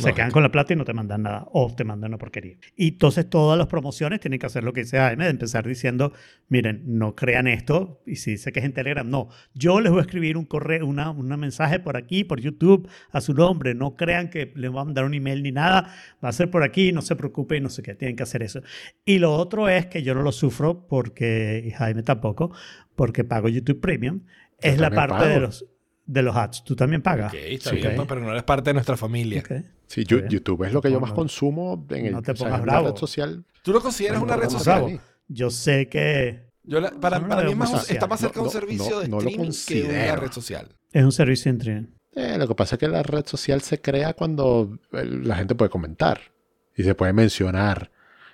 Lógico. 0.00 0.14
quedan 0.16 0.30
con 0.32 0.42
la 0.42 0.52
plata 0.52 0.74
y 0.74 0.76
no 0.76 0.84
te 0.84 0.92
mandan 0.92 1.22
nada, 1.22 1.46
o 1.50 1.72
te 1.74 1.82
mandan 1.82 2.10
una 2.10 2.18
porquería. 2.18 2.56
Y 2.76 2.88
entonces 2.88 3.30
todas 3.30 3.56
las 3.56 3.68
promociones 3.68 4.20
tienen 4.20 4.38
que 4.38 4.44
hacer 4.44 4.64
lo 4.64 4.74
que 4.74 4.82
dice 4.82 4.98
Jaime, 4.98 5.24
de 5.24 5.30
empezar 5.30 5.66
diciendo, 5.66 6.12
miren, 6.50 6.82
no 6.98 7.14
crean 7.14 7.46
esto, 7.46 8.02
y 8.04 8.16
si 8.16 8.32
dice 8.32 8.52
que 8.52 8.58
es 8.58 8.66
en 8.66 8.74
Telegram, 8.74 9.08
no. 9.08 9.30
Yo 9.54 9.80
les 9.80 9.90
voy 9.92 10.00
a 10.00 10.02
escribir 10.02 10.36
un 10.36 10.44
correo, 10.44 10.84
una, 10.86 11.08
una 11.10 11.38
mensaje 11.38 11.80
por 11.80 11.96
aquí, 11.96 12.22
por 12.22 12.38
YouTube, 12.38 12.86
a 13.12 13.22
su 13.22 13.32
nombre, 13.32 13.74
no 13.74 13.96
crean 13.96 14.28
que 14.28 14.52
les 14.56 14.70
voy 14.70 14.82
a 14.82 14.84
mandar 14.84 15.06
un 15.06 15.14
email 15.14 15.42
ni 15.42 15.52
nada, 15.52 15.90
va 16.22 16.28
a 16.28 16.32
ser 16.32 16.50
por 16.50 16.64
aquí, 16.64 16.92
no 16.92 17.00
se 17.00 17.16
preocupen, 17.16 17.62
no 17.62 17.70
sé 17.70 17.82
qué, 17.82 17.94
tienen 17.94 18.14
que 18.16 18.24
hacer 18.24 18.42
eso. 18.42 18.60
Y 19.06 19.20
lo 19.20 19.32
otro 19.34 19.70
es 19.70 19.86
que 19.86 20.02
yo 20.02 20.14
no 20.14 20.20
lo 20.20 20.32
sufro 20.32 20.63
porque, 20.88 21.62
y 21.66 21.70
Jaime 21.70 22.02
tampoco, 22.02 22.52
porque 22.96 23.24
pago 23.24 23.48
YouTube 23.48 23.80
Premium, 23.80 24.20
Yo 24.24 24.70
es 24.70 24.78
la 24.80 24.90
parte 24.90 25.24
de 25.26 25.34
pago. 25.34 25.40
los, 25.46 25.66
de 26.06 26.22
los 26.22 26.34
ads. 26.36 26.64
¿Tú 26.64 26.74
también 26.76 27.02
pagas? 27.02 27.32
ok, 27.32 27.38
está 27.42 27.70
Sí. 27.70 27.76
bien, 27.76 27.88
Ok. 27.88 27.96
pues, 27.96 28.08
pero 28.08 28.20
no 28.20 28.30
eres 28.30 28.42
parte 28.44 28.70
de 28.70 28.74
nuestra 28.74 28.96
familia. 28.96 29.40
Ok. 29.40 29.52
Sí, 29.86 30.04
bien. 30.08 30.28
YouTube 30.28 30.64
es 30.64 30.72
lo 30.72 30.80
que 30.80 30.90
yo 30.90 31.00
más 31.00 31.10
no. 31.10 31.16
consumo 31.16 31.86
en 31.90 32.06
el, 32.06 32.12
No 32.12 32.22
te 32.22 32.32
o 32.32 32.36
sea, 32.36 32.46
pongas 32.46 32.60
es 32.60 32.62
una 32.64 32.72
bravo. 32.72 32.88
red 32.88 32.96
social. 32.96 33.44
¿Tú 33.62 33.72
lo 33.72 33.80
consideras 33.80 34.18
No, 34.18 34.24
una 34.24 34.36
red 34.36 34.48
social? 34.48 34.82
bravo. 34.84 35.00
Yo 35.28 35.50
sé 35.50 35.88
que 35.88 36.50
Yo 36.64 36.80
la- 36.80 36.90
para, 36.92 37.20
Yo 37.20 37.28
para 37.28 37.44
mí 37.44 37.54
más 37.54 37.70
social. 37.70 37.96
está 37.96 38.06
más 38.06 38.20
cerca 38.20 38.40
de 38.40 38.46
un 38.46 38.50
servicio 38.52 39.00
de 39.00 39.04
streaming 39.06 39.50
que 39.66 39.82
una 39.84 40.16
red 40.16 40.32
social. 40.32 40.68
es 40.92 41.04
un 41.04 41.12
servicio 41.12 41.50
entre... 41.50 41.86
Eh, 42.16 42.36
lo 42.38 42.46
que 42.48 42.54
pasa 42.54 42.76
es 42.76 42.78
que 42.78 42.88
la 42.88 43.02
red 43.02 43.26
social 43.26 43.60
se 43.60 43.80
crea 43.80 44.14
cuando 44.14 44.78
eh, 44.92 45.04
la 45.04 45.34
gente 45.36 45.54
puede 45.56 45.68
comentar 45.70 46.20
y 46.76 46.82
se 46.84 46.94
puede 46.94 47.12
mencionar 47.12 47.90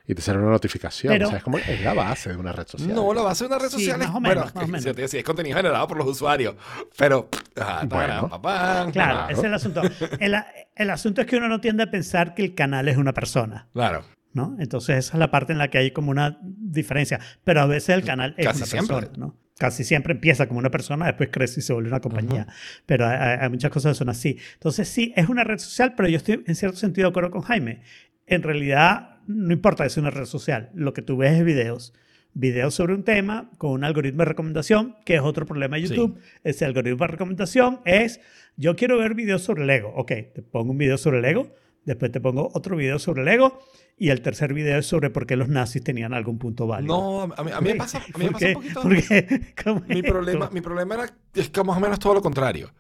y 0.07 0.15
te 0.15 0.23
sale 0.23 0.39
una 0.39 0.51
notificación. 0.51 1.13
Pero- 1.13 1.27
o 1.27 1.29
sea, 1.31 1.39
es 1.39 1.45
como 1.45 1.59
es 1.59 1.81
la 1.83 1.95
base 1.95 2.31
de 2.31 2.37
una 2.37 2.53
red 2.53 2.67
social. 2.67 2.95
No, 2.95 3.13
la 3.15 3.23
base 3.23 3.45
de 3.45 3.49
una 3.49 3.59
red 3.59 3.69
Sí, 3.69 3.85
social 3.85 4.01
es, 4.03 4.07
más 4.09 4.17
o 4.17 4.21
menos, 4.21 4.35
bueno, 4.53 4.69
más 4.73 4.85
o 4.87 4.95
menos. 4.95 5.15
es 5.15 5.25
contenido 5.25 5.57
generado 5.57 5.87
por 5.87 5.97
los 5.99 6.07
usuarios, 6.09 6.55
pero, 6.97 7.29
ajá, 7.57 7.85
Bueno. 7.87 8.29
papán, 8.29 8.91
Claro, 8.93 9.13
Claro. 9.15 9.33
ese 9.33 9.41
es 9.41 9.45
el 9.47 9.55
asunto. 9.55 9.83
El, 10.19 10.37
el 10.77 10.91
asunto 10.91 11.21
es 11.21 11.27
que 11.27 11.37
uno 11.37 11.49
no 11.49 11.61
tiende 11.61 11.83
a 11.85 11.91
pensar 11.91 12.35
que 12.35 12.43
el 12.45 12.55
canal 12.55 12.89
es 12.89 12.97
una 12.97 13.13
persona, 13.13 13.69
claro. 13.73 14.05
¿no? 14.33 14.57
Entonces 14.59 14.97
esa 14.99 15.13
es 15.15 15.19
la 15.19 15.31
parte 15.31 15.53
en 15.53 15.59
la 15.59 15.69
que 15.69 15.79
hay 15.79 15.91
como 15.93 16.11
una 16.11 16.39
diferencia. 16.43 17.19
Pero 17.45 17.61
a 17.63 17.67
veces 17.67 17.91
el 17.97 18.05
canal 18.05 18.35
es 18.39 18.47
Casi 18.47 18.59
una 18.59 18.67
siempre. 18.67 18.97
persona, 18.97 19.19
¿no? 19.19 19.37
Casi 19.59 19.85
siempre 19.85 20.15
empieza 20.15 20.47
como 20.47 20.59
una 20.59 20.71
persona, 20.71 21.05
después 21.05 21.29
crece 21.31 21.61
y 21.61 21.63
se 21.63 21.75
vuelve 21.75 21.91
una 21.91 22.01
compañía. 22.01 22.47
Pero 22.87 23.07
hay, 23.07 23.17
hay- 23.19 23.39
hay 23.43 23.49
muchas 23.51 23.71
cosas 23.71 23.93
que 23.93 23.99
son 23.99 24.09
así. 24.09 24.39
Entonces 24.55 24.89
sí, 24.89 25.13
es 25.17 25.29
una 25.29 25.45
red 25.45 25.59
social, 25.59 25.93
pero 25.95 26.09
yo 26.09 26.17
estoy 26.17 26.43
en 26.47 26.55
cierto 26.55 26.79
sentido 26.79 27.09
de 27.09 27.11
acuerdo 27.11 27.31
con 27.31 27.43
Jaime. 27.43 27.83
En 28.31 28.43
realidad, 28.43 29.19
no 29.27 29.53
importa 29.53 29.89
sea 29.89 30.01
una 30.03 30.11
red 30.11 30.25
social. 30.25 30.71
Lo 30.75 30.93
que 30.95 31.03
tú 31.03 31.17
ves 31.17 31.33
es 31.39 31.45
videos. 31.45 31.93
Videos 32.33 32.75
sobre 32.75 32.95
un 32.95 33.03
tema 33.03 33.51
con 33.59 33.73
un 33.73 33.83
algoritmo 33.85 34.21
de 34.21 34.27
recomendación, 34.27 34.95
que 35.05 35.17
es 35.17 35.21
otro 35.21 35.47
problema 35.47 35.77
de 35.77 35.87
Sí. 35.87 35.95
YouTube. 35.95 36.21
Ese 36.45 36.65
algoritmo 36.65 36.99
de 37.05 37.09
recomendación 37.09 37.81
es, 37.85 38.21
yo 38.57 38.77
quiero 38.77 38.97
ver 38.99 39.15
videos 39.15 39.43
sobre 39.43 39.65
el 39.65 39.71
ego. 39.71 39.93
Ok, 39.97 40.13
te 40.33 40.43
pongo 40.43 40.71
un 40.71 40.79
video 40.79 40.97
sobre 40.97 41.19
el 41.19 41.25
ego, 41.25 41.53
después 41.85 42.13
te 42.13 42.21
pongo 42.21 42.49
otro 42.55 42.77
video 42.77 43.01
sobre 43.01 43.23
el 43.23 43.29
ego, 43.29 43.59
y 43.99 44.11
el 44.11 44.23
tercer 44.23 44.55
video 44.55 44.79
es 44.79 44.87
sobre 44.87 45.11
por 45.11 45.27
qué 45.27 45.35
los 45.35 45.49
nazis 45.49 45.83
tenían 45.83 46.15
algún 46.15 46.39
punto 46.39 46.69
válido. 46.69 46.97
No, 46.97 47.35
a 47.37 47.43
mí, 47.43 47.51
a 47.53 47.61
mí 47.61 47.71
me 47.73 47.75
pasa, 47.75 47.99
a 47.99 48.17
mí 48.19 48.27
me 48.27 48.31
¿Por 48.31 48.33
pasa 48.33 48.47
un 48.47 48.55
poquito. 48.55 48.83
¿Por 48.83 48.97
qué? 49.03 49.41
¿Cómo 49.65 49.83
Mi 49.89 49.99
es 49.99 50.03
problema, 50.05 50.51
mi 50.53 50.61
problema 50.61 50.95
era, 50.95 51.11
es 51.35 51.51
que 51.51 51.65
más 51.65 51.77
o 51.77 51.81
menos 51.81 51.99
todo 51.99 52.15
lo 52.15 52.23
contrario. 52.23 52.73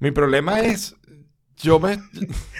Mi 0.00 0.10
problema 0.10 0.60
es, 0.60 0.96
yo 1.62 1.78
me... 1.80 1.98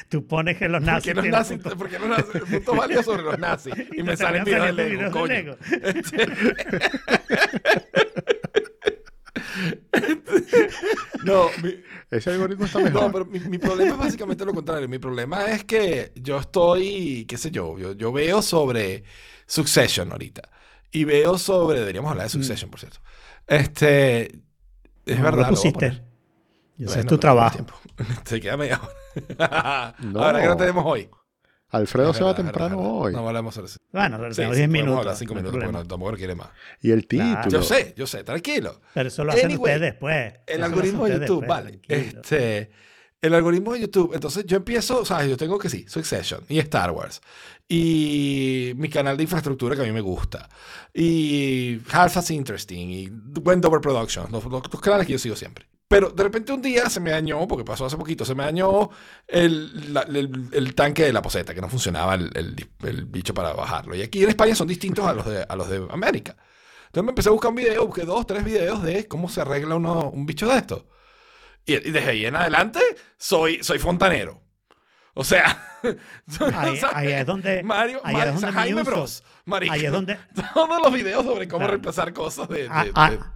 Tú 0.09 0.27
pones 0.27 0.57
que 0.57 0.69
los 0.69 0.81
¿Por 0.81 0.87
nazis 0.87 1.05
qué 1.13 1.15
los 1.15 1.27
nazis? 1.27 1.59
punto- 1.59 1.77
¿Por 1.79 1.89
qué 1.89 1.99
los 1.99 2.09
nazis? 2.09 2.43
Punto 2.51 2.75
válido 2.77 3.03
sobre 3.03 3.23
los 3.23 3.39
nazis. 3.39 3.75
Y, 3.93 4.01
Y 4.01 4.03
me 4.03 4.17
salen 4.17 4.45
videos 4.45 4.67
de 4.67 4.73
Lego, 4.73 4.91
videos 4.91 5.13
de 5.15 5.19
coño. 5.21 5.57
No, 11.25 11.47
mi, 11.63 11.75
Ese 12.11 12.31
algoritmo 12.31 12.65
está 12.67 12.79
No, 12.81 12.85
mejor. 12.87 13.13
pero 13.13 13.25
mi, 13.27 13.41
mi 13.41 13.59
problema 13.59 13.93
es 13.93 13.99
básicamente 13.99 14.45
lo 14.45 14.55
contrario. 14.55 14.89
Mi 14.89 14.99
problema 14.99 15.47
es 15.47 15.65
que 15.65 16.13
yo 16.17 16.39
estoy, 16.39 17.25
qué 17.27 17.37
sé 17.37 17.51
yo, 17.51 17.79
yo, 17.79 17.93
yo 17.93 18.13
veo 18.13 18.43
sobre 18.43 19.05
Succession 19.47 20.11
ahorita. 20.13 20.43
Y 20.91 21.05
veo 21.05 21.37
sobre, 21.39 21.81
deberíamos 21.81 22.11
hablar 22.11 22.27
de 22.27 22.31
Succession, 22.31 22.71
por 22.71 22.81
cierto. 22.81 23.01
Este, 23.47 24.27
es 25.07 25.19
No, 25.19 25.23
verdad. 25.25 25.33
lo 25.33 25.37
lo 25.37 25.37
voy 25.37 25.45
a 25.47 25.49
pusiste. 25.51 25.73
poner. 25.73 26.08
Y 26.79 26.85
ese 26.85 26.95
Bueno, 26.95 27.01
es 27.01 27.07
tu 27.07 27.15
no 27.17 27.21
trabajo. 27.21 27.59
Se 28.25 28.41
queda 28.41 28.57
media 28.57 28.81
hora. 28.81 29.95
No. 30.01 30.23
Ahora 30.23 30.41
que 30.41 30.47
no 30.47 30.57
tenemos 30.57 30.85
hoy. 30.87 31.09
Alfredo 31.71 32.15
se 32.15 32.25
va 32.25 32.35
temprano 32.35 32.77
verdad, 32.79 32.93
hoy. 32.93 33.13
No 33.13 33.27
hablamos 33.29 33.55
sobre 33.55 33.67
eso. 33.67 33.77
Bueno, 33.93 34.17
Sí, 34.31 34.37
tenemos 34.37 34.57
sí, 34.57 34.61
10 34.63 34.69
podemos 34.69 34.73
minutos. 34.73 34.99
hablar 35.01 35.17
cinco 35.17 35.35
no 35.35 35.39
hay 35.39 35.43
minutos, 35.43 35.53
problema. 35.59 35.79
bueno, 35.81 35.89
tampoco 35.89 36.13
quiere 36.17 36.35
más. 36.35 36.49
Y 36.81 36.91
el 36.93 37.07
Claro. 37.07 37.43
título. 37.43 37.61
Yo 37.61 37.67
sé, 37.69 37.95
yo 37.95 38.07
sé, 38.07 38.25
tranquilo. 38.25 38.81
Pero 38.95 39.09
eso 39.09 39.23
lo 39.25 39.33
hacen 39.33 39.45
Anyway, 39.47 39.61
ustedes 39.75 39.81
después. 39.93 40.35
El 40.47 40.65
algoritmo 40.65 41.05
de 41.05 41.11
YouTube, 41.19 41.41
después, 41.41 41.49
vale. 41.49 41.77
tranquilo. 41.79 42.21
Este, 42.23 42.71
el 43.21 43.35
algoritmo 43.35 43.73
de 43.75 43.81
YouTube, 43.81 44.15
entonces 44.15 44.47
yo 44.47 44.57
empiezo, 44.57 45.01
o 45.01 45.05
sea, 45.05 45.27
yo 45.27 45.37
tengo 45.37 45.59
que 45.59 45.69
sí, 45.69 45.85
Succession 45.89 46.43
y 46.49 46.59
Star 46.61 46.91
Wars. 46.93 47.21
Y 47.69 48.73
mi 48.77 48.89
canal 48.89 49.17
de 49.19 49.25
infraestructura 49.25 49.77
que 49.77 49.83
a 49.83 49.85
mí 49.85 49.93
me 49.93 50.01
gusta. 50.01 50.49
Y 50.95 51.81
Half 51.93 52.17
as 52.17 52.31
Interesting 52.31 52.89
y 52.89 53.09
Wendover 53.45 53.81
Productions, 53.83 54.31
los, 54.31 54.43
los- 54.45 54.73
los 54.73 54.81
canales 54.81 55.07
que 55.07 55.13
yo 55.13 55.19
sigo 55.19 55.37
siempre. 55.37 55.67
Pero 55.89 56.11
de 56.11 56.23
repente 56.23 56.53
un 56.53 56.61
día 56.61 56.91
se 56.91 57.01
me 57.01 57.11
dañó, 57.13 57.49
porque 57.49 57.65
pasó 57.65 57.87
hace 57.87 57.97
poquito, 57.97 58.25
se 58.27 58.35
me 58.35 58.45
dañó 58.45 58.91
el, 59.27 59.95
la- 59.95 60.03
el- 60.03 60.49
el 60.53 60.75
tanque 60.75 61.05
de 61.05 61.13
la 61.15 61.23
poseta, 61.23 61.55
que 61.55 61.63
no 61.63 61.69
funcionaba 61.71 62.15
el, 62.15 62.31
el- 62.35 63.05
bicho 63.07 63.33
para 63.33 63.55
bajarlo. 63.55 63.95
Y 63.95 64.03
aquí 64.03 64.23
en 64.23 64.29
España 64.29 64.55
son 64.55 64.69
distintos 64.69 65.07
a 65.07 65.15
los 65.15 65.25
de, 65.27 65.47
a 65.49 65.57
los 65.57 65.69
de 65.71 65.87
América. 65.91 66.37
Entonces 66.87 67.05
me 67.05 67.11
empecé 67.11 67.31
a 67.31 67.33
buscar 67.33 67.51
un 67.51 67.57
video, 67.57 67.87
busqué 67.87 68.03
dos, 68.05 68.27
tres 68.27 68.45
videos 68.45 68.83
de 68.83 69.09
cómo 69.09 69.29
se 69.31 69.41
arregla 69.41 69.77
uno, 69.77 70.11
un 70.11 70.27
bicho 70.27 70.47
de 70.49 70.59
esto. 70.59 70.87
Y, 71.65 71.75
y 71.75 71.91
desde 71.91 72.11
ahí 72.11 72.27
en 72.27 72.37
adelante 72.37 72.81
soy, 73.17 73.63
soy 73.63 73.79
fontanero. 73.79 74.43
O 75.15 75.25
sea, 75.25 75.65
Ahí, 76.55 76.81
ahí 76.93 77.13
es 77.13 77.27
donde. 77.27 77.63
Mario, 77.63 78.01
ahí 78.05 78.15
Mario- 78.15 78.35
es 78.35 78.41
donde 78.41 78.53
Jaime 78.53 78.83
Bros. 78.83 79.23
Marico. 79.47 79.73
Ahí 79.73 79.85
es 79.87 79.93
donde. 79.93 80.19
Todos 80.55 80.83
los 80.83 80.93
videos 80.93 81.25
sobre 81.25 81.49
cómo 81.49 81.61
Claro. 81.61 81.71
reemplazar 81.73 82.13
cosas 82.13 82.49
de... 82.49 82.65
de- 82.65 82.69
Ah, 82.71 82.85
de- 82.85 82.93
ah, 82.95 83.35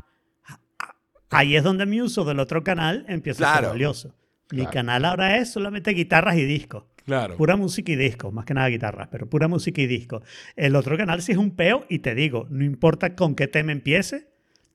Ahí 1.33 1.57
es 1.57 1.65
donde 1.65 1.87
mi 1.87 2.01
uso 2.01 2.25
del 2.25 2.41
otro 2.41 2.63
canal 2.63 3.05
empieza 3.09 3.51
a 3.51 3.57
ser 3.57 3.69
valioso. 3.69 4.15
Mi 4.51 4.67
canal 4.67 5.05
ahora 5.05 5.39
es 5.39 5.51
solamente 5.51 5.93
guitarras 5.93 6.37
y 6.37 6.45
discos. 6.45 6.85
claro. 7.05 7.37
Pura 7.37 7.57
música 7.57 7.91
y 7.91 7.97
discos, 7.97 8.33
más 8.33 8.45
que 8.45 8.55
nada 8.55 8.69
guitarras, 8.69 9.09
pero 9.11 9.29
pura 9.29 9.49
música 9.49 9.81
y 9.81 9.87
discos. 9.87 10.23
El 10.57 10.77
otro 10.77 10.97
canal 10.97 11.23
sí 11.23 11.33
es 11.33 11.39
un 11.39 11.57
peo 11.57 11.85
y 11.89 12.01
te 12.01 12.15
digo, 12.15 12.47
no 12.51 12.65
importa 12.65 13.15
con 13.17 13.35
qué 13.35 13.49
tema 13.49 13.73
empiece, 13.73 14.29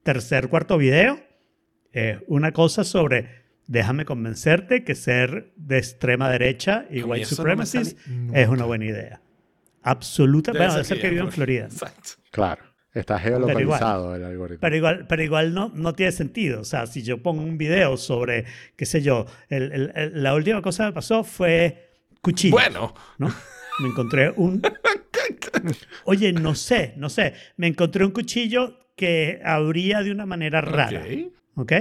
tercer, 0.03 0.49
cuarto 0.49 0.77
video, 0.77 1.19
es 1.93 2.17
una 2.27 2.51
cosa 2.51 2.84
sobre 2.84 3.45
déjame 3.67 4.05
convencerte 4.05 4.84
que 4.84 4.95
ser 4.95 5.51
de 5.55 5.77
extrema 5.77 6.29
derecha 6.29 6.85
y 6.89 7.03
white 7.03 7.29
no 7.29 7.35
supremacist 7.35 7.97
es 8.34 8.47
una 8.47 8.65
buena 8.65 8.85
idea. 8.85 9.21
Absolutamente. 9.84 10.65
Bueno, 10.65 10.73
debe 10.73 10.85
ser 10.85 10.99
que 10.99 11.09
vivo 11.09 11.25
en 11.25 11.31
Florida. 11.31 11.65
Exacto. 11.65 12.09
Claro. 12.31 12.63
Está 12.99 13.19
geolocalizado 13.19 14.15
el 14.15 14.24
algoritmo. 14.24 14.60
Pero 14.61 14.76
igual, 14.76 15.06
pero 15.07 15.24
igual 15.24 15.53
no, 15.53 15.72
no 15.76 15.94
tiene 15.94 16.11
sentido. 16.11 16.61
O 16.61 16.65
sea, 16.65 16.86
si 16.88 17.03
yo 17.03 17.22
pongo 17.22 17.41
un 17.44 17.57
video 17.57 17.98
sobre, 17.98 18.45
qué 18.76 18.86
sé 18.86 19.02
yo, 19.02 19.26
el- 19.49 19.72
el- 19.72 19.91
el- 19.95 20.24
la 20.24 20.34
última 20.34 20.61
cosa 20.61 20.88
que 20.88 20.94
pasó 20.94 21.24
fue 21.24 21.91
cuchillo. 22.22 22.53
Bueno, 22.56 22.94
¿no? 23.18 23.28
Me 23.80 23.90
encontré 23.90 24.32
un... 24.36 24.61
Oye, 26.06 26.34
no 26.34 26.56
sé, 26.56 26.94
no 26.98 27.10
sé. 27.10 27.34
Me 27.57 27.68
encontré 27.68 28.03
un 28.06 28.11
cuchillo 28.11 28.80
que 28.95 29.40
abría 29.44 30.02
de 30.02 30.11
una 30.11 30.26
manera 30.26 30.61
rara. 30.61 31.02
ok. 31.02 31.32
¿Ok? 31.56 31.72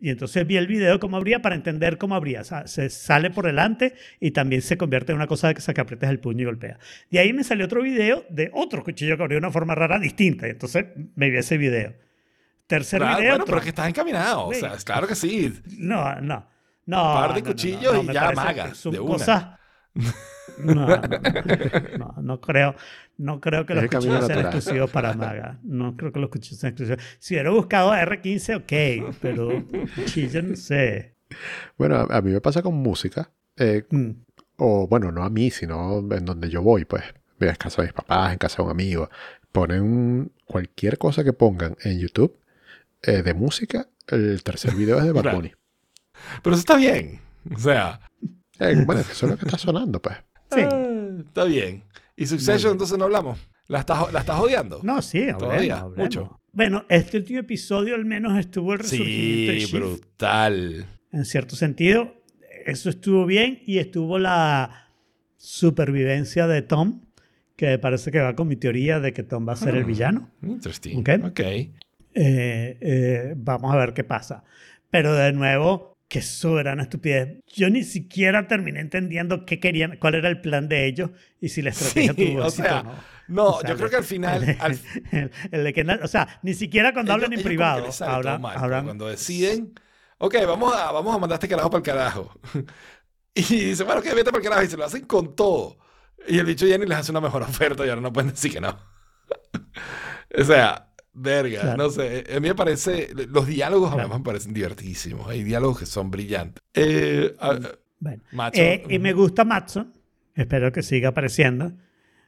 Y 0.00 0.10
entonces 0.10 0.46
vi 0.46 0.56
el 0.56 0.66
video 0.68 1.00
cómo 1.00 1.16
abría 1.16 1.42
para 1.42 1.56
entender 1.56 1.98
cómo 1.98 2.14
abría. 2.14 2.42
O 2.42 2.44
sea, 2.44 2.66
se 2.68 2.88
sale 2.88 3.30
por 3.30 3.46
delante 3.46 3.94
y 4.20 4.30
también 4.30 4.62
se 4.62 4.76
convierte 4.78 5.10
en 5.12 5.16
una 5.16 5.26
cosa 5.26 5.48
de 5.48 5.54
que 5.54 5.60
se 5.60 5.74
que 5.74 5.80
aprietas 5.80 6.08
el 6.10 6.20
puño 6.20 6.42
y 6.42 6.44
golpea. 6.44 6.78
De 7.10 7.18
ahí 7.18 7.32
me 7.32 7.42
salió 7.42 7.64
otro 7.64 7.82
video 7.82 8.24
de 8.30 8.50
otro 8.54 8.84
cuchillo 8.84 9.16
que 9.16 9.22
abría 9.24 9.36
de 9.36 9.44
una 9.46 9.50
forma 9.52 9.74
rara 9.74 9.98
distinta. 9.98 10.46
Y 10.46 10.50
entonces 10.50 10.86
me 11.16 11.30
vi 11.30 11.38
ese 11.38 11.58
video. 11.58 11.94
Tercer 12.68 13.00
Claro, 13.00 13.16
video. 13.18 13.30
bueno, 13.32 13.42
otro- 13.44 13.46
pero 13.46 13.58
es 13.58 13.62
que 13.64 13.70
estás 13.70 13.88
encaminado. 13.88 14.42
O 14.42 14.46
Güey. 14.46 14.60
sea, 14.60 14.76
claro 14.84 15.06
que 15.08 15.14
sí. 15.16 15.52
No, 15.78 16.20
no. 16.20 16.46
No, 16.86 17.06
Un 17.08 17.14
par 17.20 17.34
de 17.34 17.40
no, 17.40 17.46
no, 17.46 17.52
cuchillos 17.52 17.94
no, 17.94 18.02
y 18.02 18.06
me 18.06 18.14
ya 18.14 18.30
maga, 18.32 18.74
Son 18.74 18.92
de 18.92 19.00
una. 19.00 19.12
cosas. 19.14 19.46
No, 20.58 20.74
no, 20.74 20.98
no, 21.98 22.14
no 22.20 22.40
creo, 22.40 22.74
no 23.18 23.40
creo 23.40 23.66
que 23.66 23.74
los 23.74 23.84
cuchillos 23.88 24.26
sean 24.26 24.38
exclusivos 24.40 24.90
para 24.90 25.12
maga. 25.14 25.58
No 25.62 25.96
creo 25.96 26.10
que 26.12 26.20
los 26.20 26.30
cuchillos 26.30 26.58
sean 26.60 26.72
exclusivos. 26.72 27.02
Si 27.18 27.34
hubiera 27.34 27.50
buscado 27.50 27.92
R15, 27.92 28.56
ok, 29.10 29.14
pero 29.20 29.64
cuchillo 29.94 30.42
no 30.42 30.56
sé. 30.56 31.14
Bueno, 31.76 31.96
a, 31.96 32.16
a 32.18 32.22
mí 32.22 32.30
me 32.32 32.40
pasa 32.40 32.62
con 32.62 32.74
música. 32.74 33.30
eh, 33.56 33.84
Mm. 33.90 34.10
o 34.56 34.88
bueno, 34.88 35.12
no 35.12 35.24
a 35.24 35.30
mí, 35.30 35.50
sino 35.50 35.98
en 36.12 36.24
donde 36.24 36.48
yo 36.48 36.62
voy, 36.62 36.84
pues. 36.84 37.02
En 37.40 37.54
casa 37.54 37.82
de 37.82 37.88
mis 37.88 37.92
papás, 37.94 38.32
en 38.32 38.38
casa 38.38 38.56
de 38.56 38.62
un 38.64 38.70
amigo. 38.70 39.10
Ponen 39.52 40.32
cualquier 40.44 40.98
cosa 40.98 41.22
que 41.24 41.32
pongan 41.32 41.76
en 41.84 41.98
YouTube 42.00 42.36
eh, 43.02 43.22
de 43.22 43.34
música. 43.34 43.88
El 44.06 44.42
tercer 44.42 44.74
video 44.74 44.98
es 44.98 45.04
de 45.04 45.12
Bad. 45.12 45.32
Bunny. 45.34 45.52
Pero 46.42 46.54
eso 46.54 46.60
está 46.60 46.76
bien. 46.76 47.20
O 47.54 47.58
sea, 47.58 48.00
Eh, 48.58 48.74
bueno, 48.84 49.00
eso 49.02 49.26
es 49.26 49.30
lo 49.32 49.36
que 49.38 49.44
está 49.44 49.56
sonando, 49.58 50.00
pues. 50.02 50.16
Sí. 50.50 50.60
ah, 50.62 51.08
está 51.20 51.44
bien. 51.44 51.82
¿Y 52.20 52.26
Succession 52.26 52.72
entonces 52.72 52.98
no 52.98 53.04
hablamos? 53.04 53.38
¿La 53.68 53.80
estás, 53.80 54.12
la 54.12 54.20
estás 54.20 54.40
odiando? 54.40 54.80
No, 54.82 55.00
sí, 55.02 55.18
hablemos, 55.20 55.38
Todavía, 55.42 55.76
hablemos. 55.78 55.98
mucho. 55.98 56.40
Bueno, 56.52 56.84
este 56.88 57.18
último 57.18 57.38
episodio 57.40 57.94
al 57.94 58.04
menos 58.04 58.36
estuvo 58.38 58.72
el 58.72 58.80
resurgimiento 58.80 59.52
de 59.52 59.60
Sí, 59.60 59.66
Shift. 59.66 59.74
brutal. 59.74 60.86
en 61.12 61.24
cierto 61.24 61.54
sentido, 61.56 62.14
eso 62.66 62.90
estuvo 62.90 63.24
bien 63.26 63.62
y 63.66 63.78
estuvo 63.78 64.18
la 64.18 64.88
supervivencia 65.36 66.46
de 66.46 66.62
Tom, 66.62 67.02
que 67.56 67.78
parece 67.78 68.10
que 68.10 68.18
va 68.20 68.34
con 68.34 68.48
mi 68.48 68.56
teoría 68.56 69.00
de 69.00 69.12
que 69.12 69.22
Tom 69.22 69.48
va 69.48 69.52
a 69.52 69.56
ser 69.56 69.74
el 69.76 69.84
Ah. 69.84 69.86
villano. 69.86 70.30
Interesting. 70.42 70.98
Ok. 71.00 71.08
Ok. 71.24 71.40
Eh, 71.40 71.70
eh, 72.14 73.34
vamos 73.36 73.72
a 73.72 73.76
ver 73.76 73.94
qué 73.94 74.04
pasa. 74.04 74.44
Pero 74.90 75.14
de 75.14 75.32
nuevo, 75.32 75.87
qué 76.08 76.22
soberana 76.22 76.82
estupidez. 76.84 77.38
Yo 77.46 77.70
ni 77.70 77.84
siquiera 77.84 78.46
terminé 78.48 78.80
entendiendo 78.80 79.44
qué 79.46 79.60
querían, 79.60 79.96
cuál 79.98 80.14
era 80.16 80.28
el 80.28 80.40
plan 80.40 80.68
de 80.68 80.86
ellos 80.86 81.10
y 81.40 81.50
si 81.50 81.62
la 81.62 81.70
estrategia 81.70 82.14
Sí, 82.14 82.26
tuvo 82.32 82.42
o 82.42 82.46
éxito 82.46 82.62
sea, 82.64 82.80
o 82.80 82.84
no. 82.84 82.94
No, 83.28 83.46
O 83.48 83.60
sea, 83.60 83.70
yo 83.70 83.76
creo 83.76 83.90
que 83.90 83.96
al 83.96 84.04
final. 84.04 84.42
el, 84.48 84.56
al- 84.60 84.80
el- 85.12 85.30
el 85.52 85.64
de 85.64 85.72
que 85.74 85.82
o 85.82 86.08
sea, 86.08 86.40
ni 86.42 86.54
siquiera 86.54 86.92
cuando 86.94 87.12
hablan 87.12 87.32
en 87.34 87.42
privado, 87.42 87.88
hablan, 88.00 88.40
mal, 88.40 88.56
hablan- 88.56 88.84
Cuando 88.84 89.06
deciden, 89.08 89.74
ok, 90.18 90.34
vamos 90.46 90.74
a, 90.74 90.90
vamos 90.92 91.14
a 91.14 91.18
mandar 91.18 91.36
este 91.36 91.48
carajo 91.48 91.70
para 91.70 91.78
el 91.78 91.84
carajo. 91.84 92.40
Y 93.34 93.42
dice, 93.66 93.84
bueno, 93.84 94.02
que 94.02 94.12
vete 94.14 94.32
para 94.32 94.38
el 94.38 94.42
carajo. 94.44 94.64
Y 94.64 94.68
se 94.68 94.76
lo 94.76 94.84
hacen 94.84 95.04
con 95.06 95.36
todo. 95.36 95.78
Y 96.26 96.38
el 96.40 96.46
bicho 96.46 96.66
viene 96.66 96.84
y 96.84 96.88
les 96.88 96.98
hace 96.98 97.12
una 97.12 97.20
mejor 97.20 97.42
oferta 97.42 97.86
y 97.86 97.88
ahora 97.88 98.00
no 98.00 98.12
pueden 98.12 98.30
decir 98.30 98.52
que 98.52 98.60
no. 98.60 98.76
o 100.38 100.44
sea, 100.44 100.87
verga, 101.20 101.60
Claro. 101.60 101.76
no 101.84 101.90
sé. 101.90 102.24
A 102.34 102.40
mí 102.40 102.48
me 102.48 102.54
parece, 102.54 103.08
los 103.28 103.46
diálogos 103.46 103.88
Claro. 103.90 104.00
además 104.02 104.18
me 104.20 104.24
parecen 104.24 104.52
divertidísimos. 104.54 105.28
Hay 105.28 105.42
diálogos 105.44 105.80
que 105.80 105.86
son 105.86 106.10
brillantes. 106.10 106.62
Eh, 106.74 107.34
Bueno. 108.00 108.22
Eh, 108.52 108.84
y 108.88 108.98
me 108.98 109.12
gusta 109.12 109.44
Matson. 109.44 109.92
Espero 110.34 110.70
que 110.72 110.82
siga 110.82 111.08
apareciendo. 111.10 111.72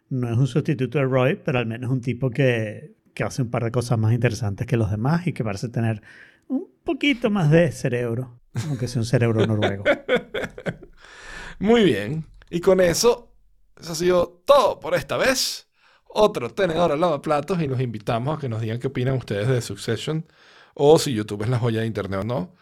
No 0.08 0.28
es 0.30 0.36
un 0.36 0.46
sustituto 0.48 0.98
de 0.98 1.04
Roy, 1.04 1.36
pero 1.44 1.58
al 1.60 1.66
menos 1.66 1.88
es 1.88 1.92
un 1.92 2.00
tipo 2.00 2.30
que, 2.30 2.94
que 3.14 3.22
hace 3.22 3.42
un 3.42 3.50
par 3.50 3.62
de 3.64 3.70
cosas 3.70 3.96
más 3.98 4.12
interesantes 4.12 4.66
que 4.66 4.76
los 4.76 4.90
demás 4.90 5.26
y 5.28 5.32
que 5.32 5.44
parece 5.44 5.68
tener 5.68 6.02
un 6.48 6.68
poquito 6.82 7.30
más 7.30 7.50
de 7.52 7.70
cerebro, 7.70 8.40
aunque 8.66 8.88
sea 8.88 9.00
un 9.02 9.06
cerebro 9.06 9.46
noruego. 9.46 9.84
Muy 11.58 11.84
bien. 11.84 12.24
Y 12.50 12.60
con 12.60 12.80
eso, 12.80 13.32
eso 13.78 13.92
ha 13.92 13.94
sido 13.94 14.42
todo 14.44 14.80
por 14.80 14.94
esta 14.94 15.16
vez. 15.16 15.68
Otro 16.12 16.50
tenedor 16.50 16.92
al 16.92 17.00
lavaplatos 17.00 17.60
y 17.62 17.66
los 17.68 17.80
invitamos 17.80 18.36
a 18.36 18.40
que 18.40 18.48
nos 18.48 18.60
digan 18.60 18.78
qué 18.80 18.88
opinan 18.88 19.16
ustedes 19.16 19.48
de 19.48 19.60
Succession 19.60 20.26
o 20.74 20.98
si 20.98 21.12
YouTube 21.14 21.42
es 21.42 21.48
la 21.48 21.58
joya 21.58 21.80
de 21.80 21.86
internet 21.86 22.20
o 22.20 22.24
no 22.24 22.54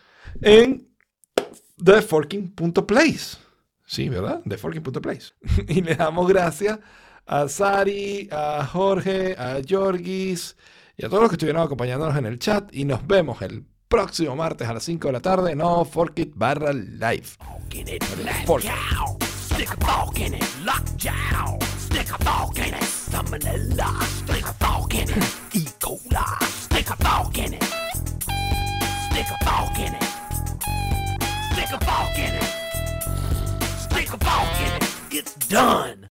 en 0.42 0.88
theforking.place. 1.82 3.38
Sí, 3.86 4.08
¿verdad? 4.08 4.42
Theforking.place. 4.46 5.32
y 5.68 5.80
le 5.80 5.94
damos 5.94 6.28
gracias 6.28 6.78
a 7.26 7.48
Sari, 7.48 8.28
a 8.30 8.66
Jorge, 8.66 9.34
a 9.38 9.60
Jorgis 9.66 10.56
y 10.96 11.04
a 11.04 11.08
todos 11.08 11.22
los 11.22 11.30
que 11.30 11.36
estuvieron 11.36 11.62
acompañándonos 11.62 12.16
en 12.16 12.26
el 12.26 12.38
chat 12.38 12.74
y 12.74 12.84
nos 12.84 13.06
vemos 13.06 13.40
el 13.42 13.64
próximo 13.88 14.36
martes 14.36 14.68
a 14.68 14.74
las 14.74 14.82
5 14.82 15.08
de 15.08 15.12
la 15.12 15.20
tarde 15.20 15.52
en 15.52 15.58
No 15.58 15.84
Forkit 15.84 16.32
barra 16.34 16.72
live. 16.72 17.24
fork 17.24 17.74
it, 17.74 18.04
Fork. 18.46 18.64
cow. 18.64 19.18
Stick 21.98 22.20
a 22.20 22.24
fork 22.24 22.58
in 22.58 22.74
it, 22.74 22.82
salmonella. 23.10 24.02
Stick 24.04 24.44
a 24.46 24.52
fork 24.52 24.94
in 24.94 25.10
it, 25.10 25.16
E. 25.52 25.64
coli. 25.80 26.44
Stick 26.44 26.90
a 26.90 26.96
fork 26.96 27.38
in 27.38 27.54
it. 27.54 27.64
Stick 29.10 29.26
a 29.26 29.44
fork 29.44 29.78
in 29.80 29.94
it. 29.94 30.04
Stick 31.50 31.72
a 31.72 31.84
fork 31.84 32.18
in 32.18 32.34
it. 32.36 32.50
Stick 33.80 34.12
a 34.12 34.18
fork 34.24 34.60
in 34.60 34.72
it. 34.76 34.84
It's 35.10 35.34
done. 35.48 36.07